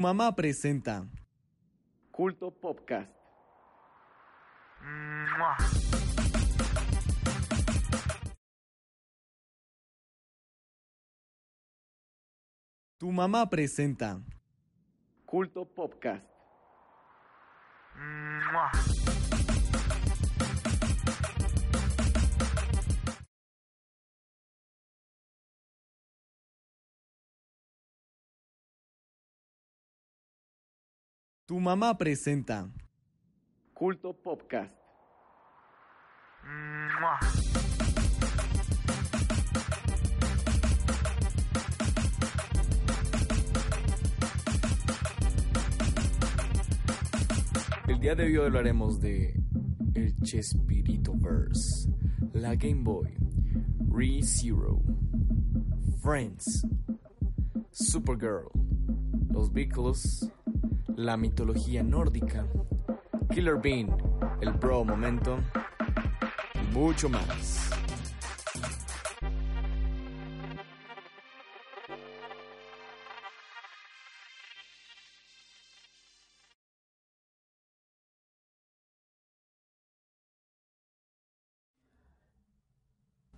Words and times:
Mamá 0.00 0.32
presenta 0.32 1.06
Culto 2.10 2.50
Podcast. 2.50 3.12
Tu 12.98 13.12
mamá 13.12 13.46
presenta 13.46 14.18
Culto 15.26 15.66
Podcast. 15.66 16.24
Tu 31.50 31.58
mamá 31.58 31.98
presenta 31.98 32.70
Culto 33.74 34.12
Podcast. 34.12 34.72
El 47.88 47.98
día 47.98 48.14
de 48.14 48.26
hoy 48.26 48.36
hablaremos 48.36 49.00
de 49.00 49.34
el 49.96 50.14
Chespirito 50.22 51.14
Verse, 51.16 51.90
la 52.32 52.54
Game 52.54 52.84
Boy, 52.84 53.12
Re 53.90 54.22
Zero, 54.22 54.80
Friends, 56.00 56.64
Supergirl, 57.72 58.52
los 59.32 59.52
Beatles, 59.52 60.30
la 61.04 61.16
mitología 61.16 61.82
nórdica, 61.82 62.46
Killer 63.32 63.56
Bean, 63.56 63.88
el 64.42 64.52
Bro 64.52 64.84
Momento 64.84 65.38
y 66.54 66.74
mucho 66.74 67.08
más. 67.08 67.70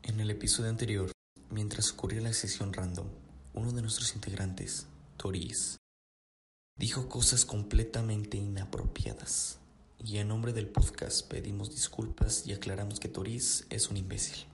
En 0.02 0.18
el 0.18 0.30
episodio 0.30 0.68
anterior, 0.68 1.12
mientras 1.50 1.92
ocurría 1.92 2.22
la 2.22 2.32
sesión 2.32 2.72
random, 2.72 3.06
uno 3.54 3.70
de 3.70 3.82
nuestros 3.82 4.16
integrantes, 4.16 4.88
Toris, 5.16 5.78
dijo 6.76 7.08
cosas 7.08 7.44
completamente 7.44 8.36
inapropiadas. 8.36 9.58
Y 9.98 10.18
en 10.18 10.28
nombre 10.28 10.52
del 10.52 10.68
podcast 10.68 11.28
pedimos 11.28 11.70
disculpas 11.70 12.46
y 12.46 12.52
aclaramos 12.52 12.98
que 12.98 13.08
Toris 13.08 13.66
es 13.70 13.88
un 13.88 13.96
imbécil. 13.96 14.46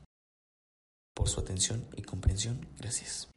Por 1.14 1.28
su 1.28 1.41
atención 1.41 1.84
y 1.97 2.02
comprensión, 2.02 2.66
gracias. 2.78 3.28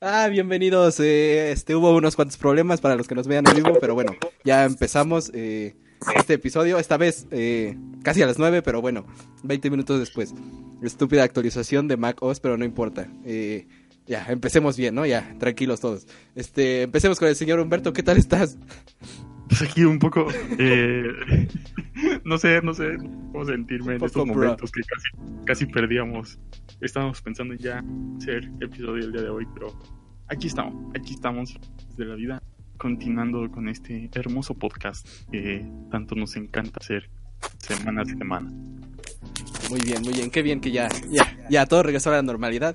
Ah, 0.00 0.28
bienvenidos. 0.28 0.98
eh, 0.98 1.52
este 1.52 1.76
hubo 1.76 1.94
unos 1.94 2.16
cuantos 2.16 2.36
problemas 2.36 2.80
para 2.80 2.96
los 2.96 3.06
que 3.06 3.14
nos 3.14 3.28
vean 3.28 3.46
en 3.46 3.54
vivo, 3.54 3.78
pero 3.80 3.94
bueno, 3.94 4.12
ya 4.44 4.64
empezamos 4.64 5.30
eh, 5.32 5.76
este 6.16 6.34
episodio. 6.34 6.78
Esta 6.78 6.96
vez 6.96 7.26
eh, 7.30 7.76
casi 8.02 8.22
a 8.22 8.26
las 8.26 8.38
9, 8.38 8.62
pero 8.62 8.80
bueno, 8.80 9.06
20 9.42 9.70
minutos 9.70 9.98
después. 9.98 10.34
Estúpida 10.82 11.24
actualización 11.24 11.88
de 11.88 11.96
Mac 11.96 12.22
OS, 12.22 12.40
pero 12.40 12.56
no 12.56 12.64
importa. 12.64 13.08
Eh, 13.24 13.66
ya, 14.06 14.26
empecemos 14.28 14.76
bien, 14.76 14.94
¿no? 14.94 15.06
Ya, 15.06 15.34
tranquilos 15.38 15.80
todos. 15.80 16.06
Este, 16.34 16.82
empecemos 16.82 17.18
con 17.18 17.28
el 17.28 17.36
señor 17.36 17.60
Humberto. 17.60 17.92
¿Qué 17.92 18.02
tal 18.02 18.16
estás? 18.16 18.58
Pues 19.48 19.62
aquí 19.62 19.84
un 19.84 19.98
poco, 19.98 20.28
eh, 20.58 21.48
no 22.24 22.38
sé, 22.38 22.62
no 22.62 22.72
sé 22.72 22.96
cómo 22.96 23.44
sentirme 23.44 23.96
en 23.96 24.04
estos 24.04 24.26
momentos 24.26 24.72
que 24.72 24.80
casi, 24.80 25.44
casi 25.44 25.66
perdíamos. 25.66 26.38
Estábamos 26.80 27.20
pensando 27.20 27.52
en 27.52 27.60
ya 27.60 27.84
hacer 28.16 28.50
episodio 28.60 29.04
el 29.04 29.12
día 29.12 29.22
de 29.22 29.28
hoy, 29.28 29.46
pero 29.52 29.78
aquí 30.28 30.46
estamos, 30.46 30.74
aquí 30.96 31.14
estamos 31.14 31.54
desde 31.90 32.04
la 32.06 32.14
vida, 32.14 32.42
continuando 32.82 33.48
con 33.52 33.68
este 33.68 34.10
hermoso 34.12 34.54
podcast 34.54 35.06
que 35.30 35.64
tanto 35.88 36.16
nos 36.16 36.34
encanta 36.34 36.80
hacer 36.80 37.08
semana 37.58 38.02
a 38.02 38.04
semana. 38.04 38.50
Muy 39.70 39.80
bien, 39.84 40.02
muy 40.02 40.12
bien. 40.12 40.32
Qué 40.32 40.42
bien 40.42 40.60
que 40.60 40.72
ya, 40.72 40.88
ya, 41.08 41.46
ya 41.48 41.66
todo 41.66 41.84
regresó 41.84 42.10
a 42.10 42.14
la 42.14 42.22
normalidad. 42.22 42.74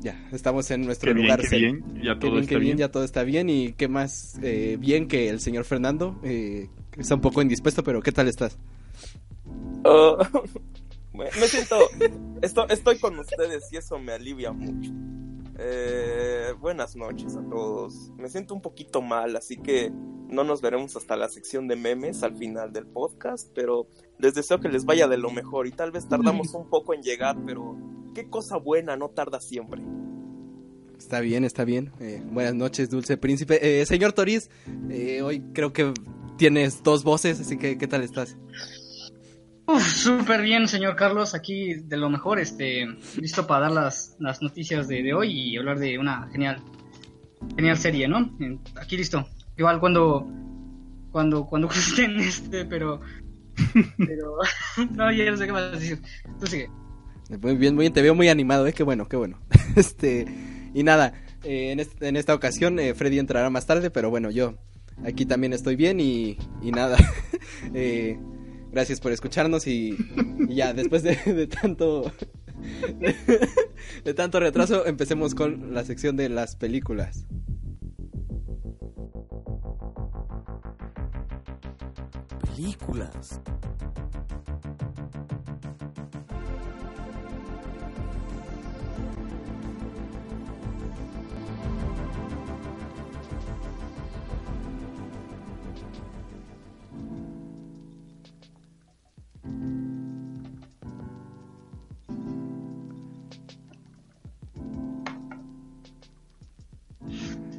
Ya, 0.00 0.28
estamos 0.30 0.70
en 0.70 0.82
nuestro 0.82 1.08
Qué 1.08 1.14
bien, 1.14 1.24
lugar 1.26 1.40
qué 1.40 1.46
serio. 1.46 1.72
bien, 1.72 2.02
ya 2.04 2.14
Qué 2.14 2.20
todo 2.20 2.32
bien, 2.32 2.42
está 2.42 2.48
qué 2.50 2.58
bien, 2.58 2.76
bien. 2.76 2.76
ya 2.76 2.92
todo 2.92 3.04
está 3.04 3.22
bien. 3.22 3.48
Y 3.48 3.72
qué 3.72 3.88
más 3.88 4.38
eh, 4.42 4.76
bien 4.78 5.08
que 5.08 5.30
el 5.30 5.40
señor 5.40 5.64
Fernando. 5.64 6.20
Eh, 6.22 6.68
está 6.98 7.14
un 7.14 7.22
poco 7.22 7.40
indispuesto, 7.40 7.82
pero 7.82 8.02
¿qué 8.02 8.12
tal 8.12 8.28
estás? 8.28 8.58
Oh, 9.84 10.18
me 11.14 11.30
siento, 11.48 11.78
esto, 12.42 12.68
estoy 12.68 12.98
con 12.98 13.18
ustedes 13.18 13.72
y 13.72 13.78
eso 13.78 13.98
me 13.98 14.12
alivia 14.12 14.52
mucho. 14.52 14.92
Eh, 15.66 16.52
buenas 16.60 16.94
noches 16.94 17.36
a 17.36 17.48
todos. 17.48 18.10
Me 18.18 18.28
siento 18.28 18.54
un 18.54 18.60
poquito 18.60 19.00
mal, 19.00 19.34
así 19.34 19.56
que 19.56 19.90
no 20.28 20.44
nos 20.44 20.60
veremos 20.60 20.94
hasta 20.96 21.16
la 21.16 21.28
sección 21.30 21.68
de 21.68 21.76
memes 21.76 22.22
al 22.22 22.36
final 22.36 22.72
del 22.72 22.86
podcast, 22.86 23.50
pero 23.54 23.86
les 24.18 24.34
deseo 24.34 24.60
que 24.60 24.68
les 24.68 24.84
vaya 24.84 25.08
de 25.08 25.16
lo 25.16 25.30
mejor 25.30 25.66
y 25.66 25.72
tal 25.72 25.90
vez 25.90 26.06
tardamos 26.06 26.52
un 26.52 26.68
poco 26.68 26.92
en 26.92 27.02
llegar, 27.02 27.36
pero 27.46 27.78
qué 28.14 28.28
cosa 28.28 28.58
buena 28.58 28.96
no 28.96 29.08
tarda 29.08 29.40
siempre. 29.40 29.82
Está 30.98 31.20
bien, 31.20 31.44
está 31.44 31.64
bien. 31.64 31.92
Eh, 31.98 32.22
buenas 32.30 32.54
noches, 32.54 32.90
dulce 32.90 33.16
príncipe. 33.16 33.80
Eh, 33.80 33.86
señor 33.86 34.12
Toriz, 34.12 34.50
eh, 34.90 35.22
hoy 35.22 35.42
creo 35.54 35.72
que 35.72 35.94
tienes 36.36 36.82
dos 36.82 37.04
voces, 37.04 37.40
así 37.40 37.56
que 37.56 37.78
¿qué 37.78 37.86
tal 37.86 38.02
estás? 38.02 38.36
Súper 39.80 40.42
bien, 40.42 40.68
señor 40.68 40.94
Carlos, 40.94 41.34
aquí 41.34 41.74
de 41.74 41.96
lo 41.96 42.10
mejor, 42.10 42.38
este, 42.38 42.86
listo 43.16 43.46
para 43.46 43.62
dar 43.62 43.72
las, 43.72 44.16
las 44.18 44.42
noticias 44.42 44.88
de, 44.88 45.02
de 45.02 45.14
hoy 45.14 45.30
y 45.32 45.56
hablar 45.56 45.78
de 45.78 45.98
una 45.98 46.28
genial, 46.30 46.62
genial 47.56 47.78
serie, 47.78 48.06
¿no? 48.06 48.30
Aquí 48.76 48.96
listo. 48.96 49.26
Igual 49.56 49.80
cuando, 49.80 50.28
cuando, 51.10 51.46
cuando 51.46 51.68
gusten, 51.74 52.20
este, 52.20 52.66
pero, 52.66 53.00
no, 54.90 55.12
ya 55.12 55.30
no 55.30 55.36
sé 55.36 55.46
qué 55.46 55.52
más 55.52 55.72
decir. 55.72 56.02
Tú 56.38 56.46
sigue. 56.46 56.68
Muy 57.40 57.56
bien, 57.56 57.74
muy 57.74 57.84
bien, 57.84 57.92
te 57.92 58.02
veo 58.02 58.14
muy 58.14 58.28
animado, 58.28 58.66
¿eh? 58.66 58.74
Qué 58.74 58.82
bueno, 58.82 59.06
qué 59.08 59.16
bueno. 59.16 59.38
este, 59.76 60.26
y 60.74 60.82
nada, 60.82 61.14
eh, 61.42 61.72
en, 61.72 61.80
en 62.06 62.16
esta 62.16 62.34
ocasión 62.34 62.78
eh, 62.78 62.94
Freddy 62.94 63.18
entrará 63.18 63.48
más 63.48 63.66
tarde, 63.66 63.90
pero 63.90 64.10
bueno, 64.10 64.30
yo 64.30 64.56
aquí 65.04 65.24
también 65.24 65.54
estoy 65.54 65.76
bien 65.76 66.00
y, 66.00 66.36
y 66.62 66.70
nada. 66.70 66.98
Eh, 67.72 68.18
gracias 68.74 68.98
por 68.98 69.12
escucharnos 69.12 69.68
y, 69.68 69.96
ya, 70.48 70.74
después 70.74 71.02
de, 71.04 71.46
tanto... 71.46 72.12
De 74.04 74.14
tanto 74.14 74.40
retraso, 74.40 74.86
empecemos 74.86 75.34
con 75.34 75.74
la 75.74 75.84
sección 75.84 76.16
de 76.16 76.28
las 76.28 76.56
películas. 76.56 77.26
Películas. 82.40 83.40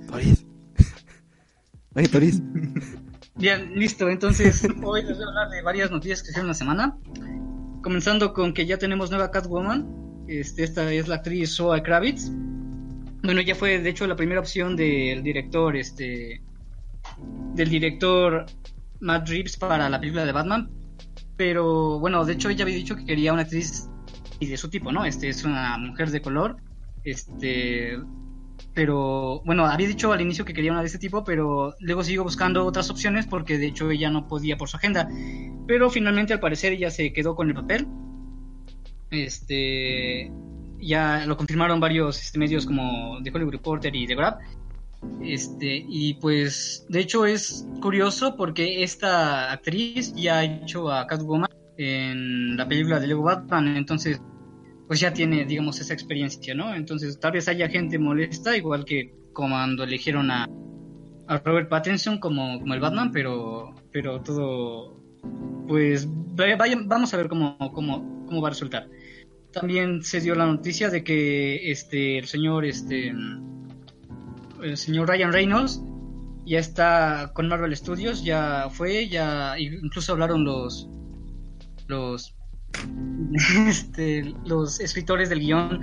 Toriz. 0.07 0.45
Oye, 1.95 2.07
Toriz. 2.07 2.41
Bien, 3.35 3.73
listo. 3.75 4.09
Entonces, 4.09 4.67
hoy 4.83 5.03
les 5.03 5.17
voy 5.17 5.25
a 5.25 5.29
hablar 5.29 5.49
de 5.49 5.61
varias 5.61 5.91
noticias 5.91 6.23
que 6.23 6.29
hicieron 6.29 6.47
la 6.47 6.53
semana. 6.53 6.97
Comenzando 7.81 8.33
con 8.33 8.53
que 8.53 8.65
ya 8.65 8.77
tenemos 8.77 9.09
nueva 9.09 9.31
Catwoman. 9.31 10.25
Este, 10.27 10.63
esta 10.63 10.91
es 10.91 11.07
la 11.07 11.15
actriz 11.15 11.55
Zoe 11.55 11.83
Kravitz. 11.83 12.31
Bueno, 13.23 13.41
ella 13.41 13.55
fue, 13.55 13.79
de 13.79 13.89
hecho, 13.89 14.07
la 14.07 14.15
primera 14.15 14.39
opción 14.39 14.75
del 14.75 15.23
director, 15.23 15.75
este, 15.75 16.41
del 17.53 17.69
director 17.69 18.45
Matt 18.99 19.27
Reeves 19.27 19.57
para 19.57 19.89
la 19.89 19.99
película 19.99 20.25
de 20.25 20.31
Batman. 20.31 20.69
Pero, 21.35 21.99
bueno, 21.99 22.23
de 22.23 22.33
hecho, 22.33 22.49
ella 22.49 22.63
había 22.63 22.75
dicho 22.75 22.95
que 22.95 23.05
quería 23.05 23.33
una 23.33 23.43
actriz 23.43 23.89
y 24.39 24.47
de 24.47 24.57
su 24.57 24.69
tipo, 24.69 24.91
¿no? 24.91 25.05
Este 25.05 25.29
es 25.29 25.43
una 25.43 25.77
mujer 25.77 26.11
de 26.11 26.21
color. 26.21 26.57
Este, 27.03 27.97
pero 28.73 29.41
bueno, 29.45 29.65
había 29.65 29.87
dicho 29.87 30.11
al 30.11 30.21
inicio 30.21 30.45
que 30.45 30.53
quería 30.53 30.71
una 30.71 30.81
de 30.81 30.87
este 30.87 30.99
tipo, 30.99 31.23
pero 31.23 31.75
luego 31.79 32.03
siguió 32.03 32.23
buscando 32.23 32.65
otras 32.65 32.89
opciones 32.89 33.25
porque 33.25 33.57
de 33.57 33.67
hecho 33.67 33.89
ella 33.89 34.09
no 34.09 34.27
podía 34.27 34.57
por 34.57 34.69
su 34.69 34.77
agenda. 34.77 35.07
Pero 35.67 35.89
finalmente 35.89 36.33
al 36.33 36.39
parecer 36.39 36.73
ella 36.73 36.91
se 36.91 37.13
quedó 37.13 37.35
con 37.35 37.49
el 37.49 37.55
papel. 37.55 37.87
Este 39.11 40.31
ya 40.79 41.25
lo 41.25 41.37
confirmaron 41.37 41.79
varios 41.79 42.21
este, 42.21 42.37
medios 42.37 42.65
como 42.65 43.19
The 43.23 43.31
Hollywood 43.31 43.53
Reporter 43.53 43.95
y 43.95 44.07
The 44.07 44.15
Grab. 44.15 44.39
Este, 45.21 45.85
y 45.87 46.15
pues, 46.15 46.85
de 46.89 46.99
hecho 46.99 47.25
es 47.25 47.65
curioso 47.81 48.35
porque 48.35 48.83
esta 48.83 49.51
actriz 49.51 50.13
ya 50.15 50.39
ha 50.39 50.43
hecho 50.43 50.91
a 50.91 51.05
Catwoman 51.07 51.49
en 51.77 52.57
la 52.57 52.67
película 52.67 52.99
de 52.99 53.07
Lego 53.07 53.23
Batman, 53.23 53.75
entonces, 53.75 54.21
pues 54.87 54.99
ya 54.99 55.13
tiene, 55.13 55.45
digamos, 55.45 55.79
esa 55.79 55.93
experiencia, 55.93 56.53
¿no? 56.53 56.75
Entonces, 56.75 57.19
tal 57.19 57.33
vez 57.33 57.47
haya 57.47 57.69
gente 57.69 57.97
molesta, 57.97 58.55
igual 58.55 58.85
que 58.85 59.13
cuando 59.33 59.83
eligieron 59.83 60.31
a, 60.31 60.47
a 61.27 61.37
Robert 61.39 61.69
Pattinson 61.69 62.19
como, 62.19 62.59
como 62.59 62.73
el 62.73 62.79
Batman, 62.79 63.11
pero, 63.11 63.73
pero 63.91 64.21
todo, 64.21 65.01
pues, 65.67 66.07
vamos 66.07 67.13
a 67.13 67.17
ver 67.17 67.27
cómo, 67.27 67.57
cómo, 67.73 68.25
cómo 68.25 68.41
va 68.41 68.49
a 68.49 68.51
resultar. 68.51 68.87
También 69.51 70.03
se 70.03 70.19
dio 70.19 70.35
la 70.35 70.45
noticia 70.45 70.89
de 70.89 71.03
que 71.03 71.71
este, 71.71 72.17
el 72.17 72.27
señor, 72.27 72.65
este, 72.65 73.13
el 74.61 74.77
señor 74.77 75.07
Ryan 75.07 75.31
Reynolds 75.31 75.81
ya 76.45 76.59
está 76.59 77.31
con 77.33 77.47
Marvel 77.47 77.75
Studios, 77.75 78.23
ya 78.23 78.67
fue, 78.69 79.07
ya 79.07 79.57
incluso 79.57 80.11
hablaron 80.11 80.43
los 80.43 80.89
los 81.87 82.34
este, 83.67 84.33
los 84.45 84.79
escritores 84.79 85.29
del 85.29 85.39
guion 85.39 85.81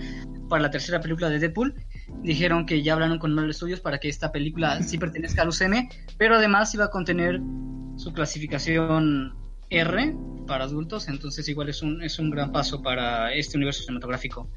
para 0.49 0.62
la 0.62 0.71
tercera 0.71 1.00
película 1.00 1.29
de 1.31 1.39
Deadpool 1.39 1.75
dijeron 2.23 2.67
que 2.67 2.83
ya 2.83 2.93
hablaron 2.93 3.19
con 3.19 3.35
Marvel 3.35 3.55
Studios 3.55 3.81
para 3.81 3.99
que 3.99 4.09
esta 4.09 4.33
película 4.33 4.83
sí 4.83 4.99
pertenezca 4.99 5.43
al 5.43 5.49
UCM, 5.49 5.89
pero 6.19 6.37
además 6.37 6.75
iba 6.75 6.85
a 6.85 6.91
contener 6.91 7.41
su 7.97 8.12
clasificación 8.12 9.35
R 9.71 10.15
para 10.47 10.65
adultos, 10.65 11.09
entonces 11.09 11.49
igual 11.49 11.69
es 11.69 11.83
un, 11.83 12.03
es 12.03 12.19
un 12.19 12.31
gran 12.31 12.53
paso 12.53 12.83
para 12.83 13.33
este 13.33 13.56
universo 13.56 13.83
cinematográfico. 13.83 14.49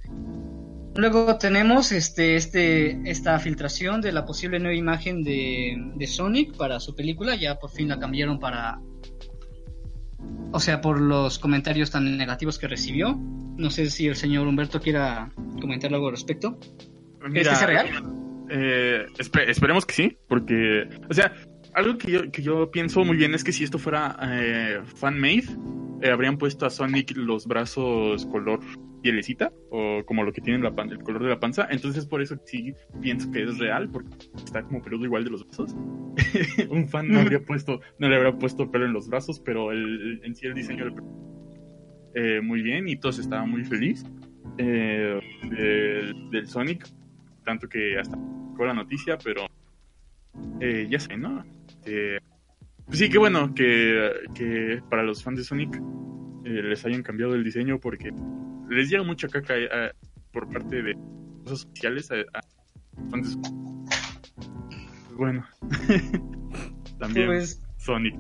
Luego 0.96 1.38
tenemos 1.38 1.92
este, 1.92 2.38
este, 2.38 3.02
esta 3.10 3.38
filtración 3.40 4.00
de 4.00 4.14
la 4.14 4.26
posible 4.26 4.60
nueva 4.60 4.76
imagen 4.76 5.24
de, 5.24 5.76
de 5.96 6.08
Sonic 6.08 6.56
para 6.56 6.80
su 6.80 6.96
película. 6.96 7.36
Ya 7.36 7.60
por 7.60 7.70
fin 7.70 7.90
la 7.90 8.00
cambiaron 8.00 8.40
para. 8.40 8.80
O 10.52 10.60
sea, 10.60 10.82
por 10.82 11.02
los 11.02 11.40
comentarios 11.40 11.92
tan 11.92 12.18
negativos 12.18 12.60
que 12.60 12.68
recibió. 12.68 13.16
No 13.58 13.70
sé 13.70 13.90
si 13.90 14.08
el 14.08 14.16
señor 14.16 14.48
Humberto 14.48 14.80
quiera 14.80 15.30
comentar 15.60 15.94
algo 15.94 16.08
al 16.08 16.14
respecto. 16.14 16.58
¿Es 17.34 17.48
que 17.48 17.56
sea 17.56 17.68
real? 17.68 17.88
Eh, 18.50 19.06
esperemos 19.18 19.86
que 19.86 19.94
sí, 19.94 20.18
porque. 20.28 20.88
O 21.10 21.14
sea, 21.14 21.34
algo 21.76 21.98
que 21.98 22.12
yo, 22.12 22.32
que 22.32 22.42
yo 22.42 22.72
pienso 22.72 23.04
muy 23.04 23.18
bien 23.18 23.34
es 23.34 23.44
que 23.44 23.52
si 23.52 23.64
esto 23.64 23.78
fuera 23.78 24.18
eh, 24.22 24.82
fan-made, 24.86 25.46
eh, 26.02 26.10
habrían 26.10 26.38
puesto 26.38 26.66
a 26.66 26.70
Sonic 26.70 27.16
los 27.16 27.46
brazos 27.46 28.26
color 28.26 28.60
pielecita 29.02 29.52
o 29.70 30.04
como 30.06 30.24
lo 30.24 30.34
que 30.34 30.42
tiene 30.42 30.66
el 30.66 31.04
color 31.04 31.24
de 31.24 31.30
la 31.30 31.40
panza. 31.40 31.68
Entonces 31.70 32.06
por 32.06 32.22
eso 32.22 32.38
sí 32.46 32.74
pienso 33.02 33.30
que 33.32 33.44
es 33.44 33.58
real 33.60 33.90
porque 33.90 34.10
está 34.44 34.64
como 34.64 34.82
peludo 34.82 35.06
igual 35.06 35.24
de 35.24 35.30
los 35.30 35.46
brazos. 35.46 35.76
Un 36.70 36.88
fan 36.88 37.10
no 37.10 37.20
habría 37.20 37.44
puesto, 37.44 37.82
no 38.00 38.10
le 38.10 38.16
habría 38.16 38.38
puesto 38.38 38.72
pelo 38.72 38.86
en 38.86 38.94
los 38.94 39.08
brazos, 39.08 39.40
pero 39.40 39.72
el, 39.72 40.22
en 40.24 40.36
sí 40.36 40.48
el 40.48 40.56
diseño 40.56 40.86
del, 40.86 40.96
eh, 42.16 42.42
muy 42.42 42.62
bien 42.62 42.88
y 42.88 42.96
todos 42.96 43.20
estaban 43.20 43.50
muy 43.52 43.66
felices 43.66 44.10
eh, 44.58 45.20
del, 46.32 46.48
Sonic, 46.48 46.88
tanto 47.44 47.68
que 47.68 48.00
hasta 48.00 48.18
con 48.56 48.68
la 48.68 48.74
noticia, 48.74 49.18
pero 49.24 49.46
eh, 50.62 50.88
ya 50.90 51.00
sé, 51.00 51.18
¿no? 51.18 51.44
Pues 51.86 53.00
sí, 53.00 53.10
qué 53.10 53.18
bueno 53.18 53.54
que, 53.54 54.12
que 54.36 54.82
para 54.90 55.04
los 55.04 55.24
fans 55.24 55.38
de 55.40 55.44
Sonic 55.44 55.76
eh, 56.46 56.62
les 56.62 56.86
hayan 56.86 57.02
cambiado 57.02 57.34
el 57.34 57.44
diseño 57.44 57.80
porque 57.80 58.14
les 58.70 58.90
llega 58.90 59.04
mucha 59.04 59.28
caca 59.28 59.56
eh, 59.58 59.92
por 60.32 60.48
parte 60.50 60.84
de 60.84 60.96
cosas 61.44 61.62
sociales 61.62 62.10
a, 62.12 62.42
fans 63.10 63.28
de 63.28 63.34
Sonic. 63.34 63.66
Pues 65.08 65.18
bueno, 65.18 65.46
también 67.00 67.28
pues, 67.28 67.62
Sonic. 67.78 68.16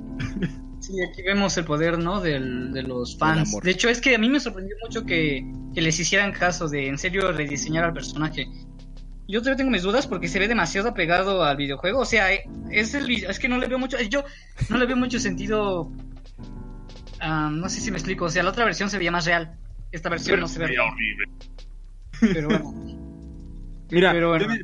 sí, 0.79 0.93
aquí 1.03 1.21
vemos 1.21 1.57
el 1.57 1.65
poder, 1.65 1.99
¿no? 1.99 2.21
Del, 2.21 2.71
de 2.73 2.81
los 2.81 3.17
fans. 3.17 3.55
De 3.61 3.71
hecho, 3.71 3.89
es 3.89 4.01
que 4.01 4.15
a 4.15 4.17
mí 4.17 4.29
me 4.29 4.39
sorprendió 4.39 4.75
mucho 4.81 5.05
que, 5.05 5.45
que 5.75 5.81
les 5.81 5.99
hicieran 5.99 6.31
caso 6.31 6.67
de 6.67 6.87
en 6.87 6.97
serio 6.97 7.31
rediseñar 7.31 7.83
al 7.83 7.93
personaje. 7.93 8.47
Yo 9.27 9.39
todavía 9.39 9.57
tengo 9.57 9.71
mis 9.71 9.81
dudas 9.81 10.05
porque 10.07 10.27
se 10.27 10.39
ve 10.39 10.47
demasiado 10.47 10.89
apegado 10.89 11.43
al 11.43 11.57
videojuego. 11.57 11.99
O 11.99 12.05
sea, 12.05 12.31
es 12.69 12.93
el 12.93 13.09
es 13.09 13.39
que 13.39 13.49
no 13.49 13.57
le 13.57 13.67
veo 13.67 13.79
mucho. 13.79 13.99
Yo 14.01 14.23
no 14.69 14.77
le 14.77 14.85
veo 14.85 14.95
mucho 14.95 15.19
sentido. 15.19 15.91
no 17.21 17.69
sé 17.69 17.81
si 17.81 17.91
me 17.91 17.97
explico. 17.97 18.25
O 18.25 18.29
sea, 18.29 18.43
la 18.43 18.51
otra 18.51 18.65
versión 18.65 18.89
se 18.89 18.97
veía 18.97 19.11
más 19.11 19.25
real. 19.25 19.57
Esta 19.91 20.09
versión 20.09 20.39
no 20.39 20.47
se 20.47 20.59
ve 20.59 20.77
horrible. 20.79 21.25
Pero 22.19 22.47
bueno. 22.49 22.95
Mira, 23.91 24.13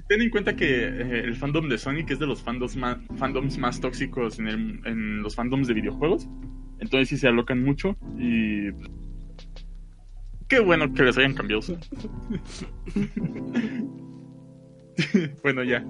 Ten, 0.08 0.22
en 0.22 0.32
cuenta 0.32 0.56
que 0.56 0.66
eh, 0.66 1.20
el 1.24 1.36
fandom 1.36 1.70
de 1.70 1.78
Sonic 1.78 2.10
es 2.10 2.18
de 2.18 2.26
los 2.26 2.42
fandoms 2.42 2.76
más, 2.76 2.98
fandoms 3.18 3.56
más 3.60 3.80
tóxicos 3.80 4.40
en, 4.40 4.48
el, 4.48 4.82
en 4.86 5.22
los 5.22 5.36
fandoms 5.36 5.68
de 5.68 5.76
videojuegos. 5.76 6.28
Entonces 6.80 7.10
sí 7.10 7.18
se 7.18 7.28
alocan 7.28 7.64
mucho 7.64 7.96
y 8.18 8.72
qué 10.48 10.60
bueno 10.60 10.92
que 10.92 11.04
les 11.04 11.20
hayan 11.20 11.36
cambiado. 11.36 11.62
bueno, 15.44 15.64
ya. 15.64 15.84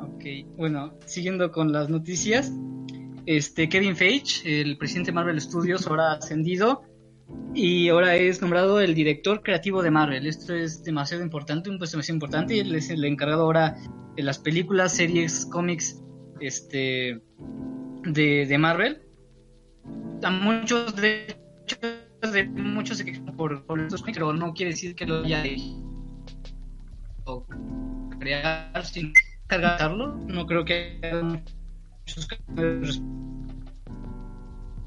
Ok, 0.00 0.24
bueno, 0.56 0.94
siguiendo 1.06 1.50
con 1.50 1.72
las 1.72 1.88
noticias. 1.88 2.52
Este 3.26 3.68
Kevin 3.68 3.94
Feige, 3.94 4.60
el 4.60 4.76
presidente 4.78 5.10
de 5.10 5.14
Marvel 5.14 5.40
Studios, 5.40 5.86
ahora 5.86 6.12
ha 6.12 6.14
ascendido 6.14 6.82
y 7.54 7.88
ahora 7.88 8.16
es 8.16 8.40
nombrado 8.40 8.80
el 8.80 8.94
director 8.94 9.42
creativo 9.42 9.82
de 9.82 9.90
Marvel. 9.90 10.26
Esto 10.26 10.54
es 10.54 10.82
demasiado 10.82 11.22
importante, 11.22 11.70
un 11.70 11.78
puesto 11.78 11.96
demasiado 11.96 12.16
importante. 12.16 12.58
Él 12.58 12.74
es 12.74 12.90
el 12.90 13.04
encargado 13.04 13.42
ahora 13.42 13.76
de 14.16 14.22
las 14.22 14.38
películas, 14.38 14.94
series, 14.94 15.46
cómics 15.46 16.02
este, 16.40 17.20
de, 18.04 18.46
de 18.46 18.58
Marvel. 18.58 19.02
A 20.22 20.30
muchos, 20.30 20.96
de 20.96 21.36
de 22.30 22.44
muchos 22.44 22.98
se 22.98 23.04
quejan 23.04 23.36
por, 23.36 23.64
por 23.66 23.80
estos 23.80 24.00
cómics, 24.00 24.18
pero 24.18 24.32
no 24.32 24.52
quiere 24.54 24.72
decir 24.72 24.94
que 24.94 25.06
lo 25.06 25.24
haya 25.24 25.42
crear 28.18 28.84
sin 28.84 29.12
cargarlo. 29.46 30.14
No 30.26 30.46
creo 30.46 30.64
que 30.64 30.98
haya 31.02 31.22
muchos 31.22 32.26
cambios. 32.26 33.02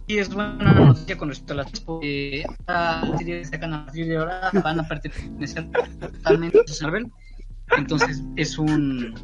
Y 0.08 0.20
es 0.20 0.32
buena 0.32 0.74
noticia 0.74 1.18
con 1.18 1.30
respecto 1.30 1.54
a 1.54 1.56
las 1.58 1.80
porque 1.80 2.46
las 2.68 3.18
series 3.18 3.50
que 3.50 3.56
sacan 3.56 3.74
a 3.74 3.86
partir 3.86 4.08
de 4.08 4.18
ahora 4.18 4.52
van 4.64 4.80
a 4.80 4.88
pertenecer 4.88 5.68
totalmente 6.00 6.60
a 6.60 6.84
Marvel. 6.84 7.12
Entonces 7.76 8.24
es 8.36 8.58
un 8.60 9.16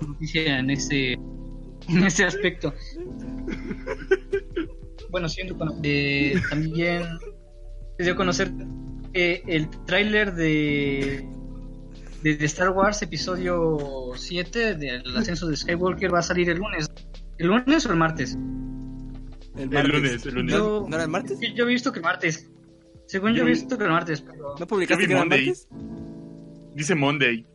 noticia 0.00 0.58
en 0.58 0.70
ese 0.70 1.12
en 1.12 2.04
ese 2.04 2.24
aspecto. 2.24 2.74
Bueno, 5.10 5.28
siento 5.28 5.56
eh, 5.84 6.34
también 6.50 7.04
se 7.96 8.04
dio 8.04 8.14
a 8.14 8.16
conocer 8.16 8.52
que 9.12 9.42
el 9.46 9.70
tráiler 9.86 10.34
de 10.34 11.24
de, 12.34 12.44
Star 12.46 12.70
Wars 12.70 13.02
episodio 13.02 14.10
7 14.16 14.74
del 14.74 15.16
ascenso 15.16 15.46
de 15.46 15.56
Skywalker 15.56 16.12
va 16.12 16.18
a 16.18 16.22
salir 16.22 16.50
el 16.50 16.58
lunes. 16.58 16.90
¿El 17.38 17.46
lunes 17.46 17.86
o 17.86 17.92
el 17.92 17.96
martes? 17.96 18.36
El, 19.56 19.70
lunes, 19.70 20.26
el 20.26 20.34
lunes. 20.34 20.54
¿No 20.54 20.88
era 20.88 21.04
el 21.04 21.08
martes? 21.08 21.38
Yo 21.54 21.64
he 21.64 21.68
visto 21.68 21.92
que 21.92 22.00
el 22.00 22.04
martes. 22.04 22.50
Según 23.06 23.34
yo, 23.34 23.44
he 23.44 23.46
visto 23.46 23.78
que 23.78 23.84
el 23.84 23.90
martes, 23.90 24.20
pero... 24.20 24.56
¿No 24.58 24.66
publicaste 24.66 25.06
que 25.06 25.12
era 25.12 25.22
el 25.22 25.28
martes? 25.28 25.68
Dice 26.74 26.94
Monday. 26.96 27.46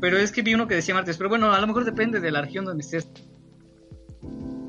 Pero 0.00 0.16
es 0.16 0.32
que 0.32 0.40
vi 0.40 0.54
uno 0.54 0.66
que 0.66 0.76
decía 0.76 0.94
martes. 0.94 1.18
Pero 1.18 1.28
bueno, 1.28 1.52
a 1.52 1.60
lo 1.60 1.66
mejor 1.66 1.84
depende 1.84 2.18
de 2.18 2.30
la 2.30 2.40
región 2.40 2.64
donde 2.64 2.82
estés. 2.82 3.10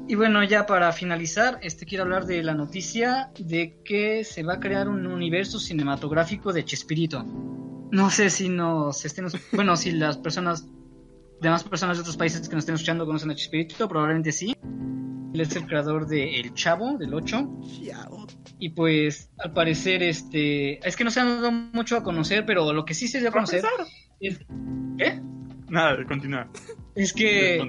Y 0.08 0.16
bueno, 0.16 0.44
ya 0.44 0.66
para 0.66 0.92
finalizar, 0.92 1.60
este 1.62 1.86
quiero 1.86 2.04
hablar 2.04 2.26
de 2.26 2.44
la 2.44 2.54
noticia 2.54 3.32
de 3.40 3.78
que 3.86 4.26
se 4.26 4.44
va 4.44 4.56
a 4.56 4.60
crear 4.60 4.90
un 4.90 5.08
universo 5.08 5.60
cinematográfico 5.60 6.52
de 6.52 6.66
Chespirito. 6.66 7.26
No 7.94 8.10
sé 8.10 8.32
si 8.32 8.50
nos 8.50 9.06
estén. 9.06 9.28
Bueno, 9.52 9.78
si 9.78 9.92
las 9.92 10.18
personas. 10.18 10.68
Demás 11.40 11.64
personas 11.64 11.98
de 11.98 12.02
otros 12.02 12.18
países 12.18 12.48
que 12.50 12.56
nos 12.56 12.64
estén 12.64 12.76
escuchando 12.76 13.06
conocen 13.06 13.30
a 13.30 13.36
Chespirito, 13.36 13.88
probablemente 13.88 14.32
sí. 14.32 14.56
Él 15.34 15.40
es 15.40 15.56
el 15.56 15.68
creador 15.68 16.08
de 16.08 16.40
El 16.40 16.54
Chavo, 16.56 16.98
del 16.98 17.14
8. 17.14 17.62
Y 18.58 18.70
pues, 18.70 19.30
al 19.38 19.54
parecer, 19.54 20.02
este. 20.02 20.86
Es 20.88 20.96
que 20.96 21.04
no 21.04 21.12
se 21.12 21.20
han 21.20 21.42
dado 21.42 21.52
mucho 21.52 21.96
a 21.96 22.04
conocer, 22.04 22.48
pero 22.48 22.74
lo 22.74 22.84
que 22.84 22.96
sí 22.96 23.08
se 23.08 23.20
dio 23.20 23.30
a 23.30 23.32
conocer. 23.32 23.64
Es... 24.20 24.40
¿Qué? 24.98 25.22
Nada, 25.70 26.04
continúa. 26.08 26.50
Es 26.96 27.14
que 27.14 27.62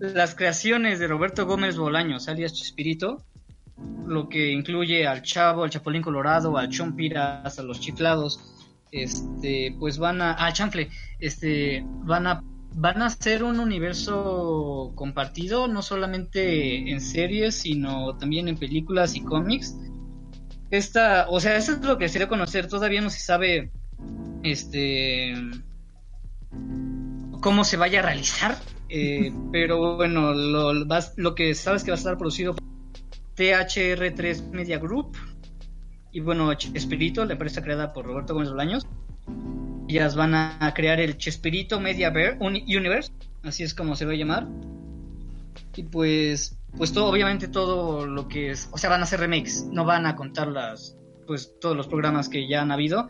las 0.00 0.34
creaciones 0.34 0.98
de 0.98 1.06
Roberto 1.06 1.46
Gómez 1.46 1.78
Bolaños, 1.78 2.28
alias 2.28 2.52
Chespirito, 2.52 3.24
lo 4.06 4.28
que 4.28 4.50
incluye 4.50 5.06
al 5.06 5.22
Chavo, 5.22 5.64
al 5.64 5.70
Chapulín 5.70 6.02
Colorado, 6.02 6.58
al 6.58 6.68
Chompiras, 6.68 7.58
a 7.58 7.62
los 7.62 7.80
Chiflados 7.80 8.53
este, 8.94 9.74
pues 9.78 9.98
van 9.98 10.22
a, 10.22 10.36
ah, 10.38 10.52
chanfle, 10.52 10.88
este, 11.18 11.84
van 12.04 12.26
a, 12.26 12.44
van 12.74 13.02
a 13.02 13.10
ser 13.10 13.42
un 13.42 13.60
universo 13.60 14.92
compartido, 14.94 15.68
no 15.68 15.82
solamente 15.82 16.90
en 16.90 17.00
series, 17.00 17.56
sino 17.56 18.16
también 18.16 18.48
en 18.48 18.56
películas 18.56 19.16
y 19.16 19.22
cómics. 19.22 19.76
esta, 20.70 21.26
o 21.28 21.40
sea, 21.40 21.56
eso 21.56 21.72
es 21.72 21.80
lo 21.82 21.98
que 21.98 22.08
sería 22.08 22.28
conocer. 22.28 22.68
Todavía 22.68 23.00
no 23.00 23.10
se 23.10 23.20
sabe, 23.20 23.70
este, 24.42 25.34
cómo 27.40 27.64
se 27.64 27.76
vaya 27.76 28.00
a 28.00 28.02
realizar. 28.02 28.56
eh, 28.88 29.32
pero 29.52 29.96
bueno, 29.96 30.32
lo, 30.34 30.72
lo 30.72 31.34
que 31.34 31.54
sabes 31.54 31.84
que 31.84 31.90
va 31.90 31.96
a 31.96 31.98
estar 31.98 32.16
producido 32.16 32.54
por 32.54 32.64
THR3 33.36 34.50
Media 34.50 34.78
Group. 34.78 35.16
Y 36.14 36.20
bueno, 36.20 36.54
Chespirito, 36.54 37.24
la 37.24 37.32
empresa 37.32 37.60
creada 37.60 37.92
por 37.92 38.06
Roberto 38.06 38.34
Gómez 38.34 38.48
Bolaños. 38.48 38.86
Ellas 39.88 40.14
van 40.14 40.34
a 40.34 40.72
crear 40.72 41.00
el 41.00 41.18
Chespirito 41.18 41.80
Media 41.80 42.08
Bear 42.10 42.38
Uni- 42.40 42.64
Universe, 42.74 43.10
así 43.42 43.64
es 43.64 43.74
como 43.74 43.96
se 43.96 44.06
va 44.06 44.12
a 44.12 44.14
llamar. 44.14 44.46
Y 45.74 45.82
pues, 45.82 46.56
pues 46.76 46.92
todo, 46.92 47.06
obviamente 47.10 47.48
todo 47.48 48.06
lo 48.06 48.28
que 48.28 48.50
es, 48.52 48.68
o 48.70 48.78
sea, 48.78 48.90
van 48.90 49.00
a 49.00 49.04
hacer 49.04 49.18
remakes, 49.18 49.66
no 49.72 49.84
van 49.84 50.06
a 50.06 50.14
contar 50.14 50.46
las, 50.46 50.96
pues 51.26 51.52
todos 51.60 51.76
los 51.76 51.88
programas 51.88 52.28
que 52.28 52.48
ya 52.48 52.62
han 52.62 52.70
habido. 52.70 53.08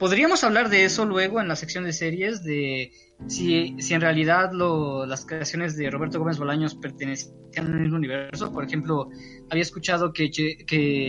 Podríamos 0.00 0.42
hablar 0.42 0.70
de 0.70 0.84
eso 0.84 1.04
luego 1.06 1.40
en 1.40 1.46
la 1.46 1.54
sección 1.54 1.84
de 1.84 1.92
series, 1.92 2.42
de 2.42 2.92
si, 3.26 3.76
si 3.80 3.94
en 3.94 4.00
realidad 4.00 4.50
las 4.52 5.24
creaciones 5.26 5.76
de 5.76 5.90
Roberto 5.90 6.18
Gómez 6.18 6.38
Bolaños 6.38 6.74
pertenecían 6.74 7.34
al 7.56 7.80
mismo 7.80 7.96
universo. 7.96 8.52
Por 8.52 8.64
ejemplo, 8.64 9.08
había 9.50 9.62
escuchado 9.62 10.12
que, 10.12 10.30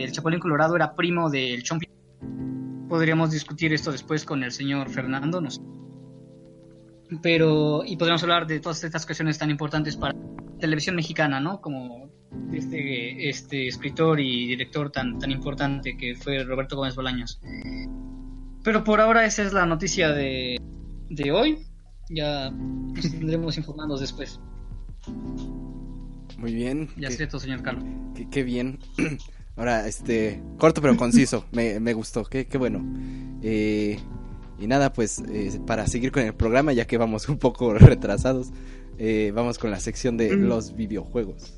el 0.03 0.11
Chapulín 0.11 0.39
Colorado 0.39 0.75
era 0.75 0.95
primo 0.95 1.29
del 1.29 1.63
Chompi. 1.63 1.87
Podríamos 2.89 3.31
discutir 3.31 3.73
esto 3.73 3.91
después 3.91 4.25
con 4.25 4.43
el 4.43 4.51
señor 4.51 4.89
Fernando, 4.89 5.41
no. 5.41 5.49
Pero, 7.21 7.83
y 7.85 7.97
podríamos 7.97 8.23
hablar 8.23 8.47
de 8.47 8.59
todas 8.59 8.83
estas 8.83 9.05
cuestiones 9.05 9.37
tan 9.37 9.49
importantes 9.49 9.97
para 9.97 10.15
televisión 10.59 10.95
mexicana, 10.95 11.39
¿no? 11.39 11.59
Como 11.59 12.09
este, 12.53 13.29
este 13.29 13.67
escritor 13.67 14.19
y 14.19 14.47
director 14.47 14.91
tan, 14.91 15.19
tan 15.19 15.31
importante 15.31 15.97
que 15.97 16.15
fue 16.15 16.43
Roberto 16.43 16.77
Gómez 16.77 16.95
Bolaños. 16.95 17.41
Pero 18.63 18.83
por 18.83 19.01
ahora 19.01 19.25
esa 19.25 19.43
es 19.43 19.53
la 19.53 19.65
noticia 19.65 20.09
de 20.09 20.59
hoy. 21.33 21.70
Ya 22.13 22.49
nos 22.51 23.09
tendremos 23.09 23.57
informados 23.57 24.01
después. 24.01 24.39
Muy 26.37 26.53
bien. 26.53 26.89
Ya 26.97 27.09
qué, 27.09 27.15
sé 27.15 27.27
todo, 27.27 27.39
señor 27.39 27.61
Carlos. 27.61 27.83
qué- 28.15 28.29
qué 28.29 28.43
bien. 28.43 28.79
Ahora, 29.55 29.87
este, 29.87 30.41
corto 30.57 30.81
pero 30.81 30.95
conciso. 30.97 31.45
me, 31.51 31.79
me 31.79 31.93
gustó. 31.93 32.23
Qué, 32.25 32.47
qué 32.47 32.57
bueno. 32.57 32.83
Eh, 33.41 33.99
y 34.59 34.67
nada, 34.67 34.93
pues 34.93 35.19
eh, 35.29 35.59
para 35.65 35.87
seguir 35.87 36.11
con 36.11 36.23
el 36.23 36.33
programa, 36.33 36.73
ya 36.73 36.85
que 36.85 36.97
vamos 36.97 37.29
un 37.29 37.37
poco 37.37 37.73
retrasados, 37.75 38.51
eh, 38.97 39.31
vamos 39.33 39.57
con 39.57 39.71
la 39.71 39.79
sección 39.79 40.17
de 40.17 40.35
los 40.35 40.75
videojuegos. 40.75 41.55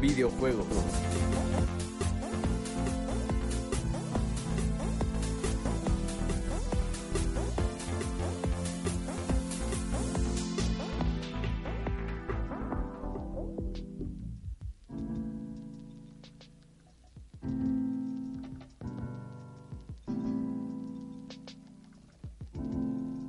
Videojuegos. 0.00 0.66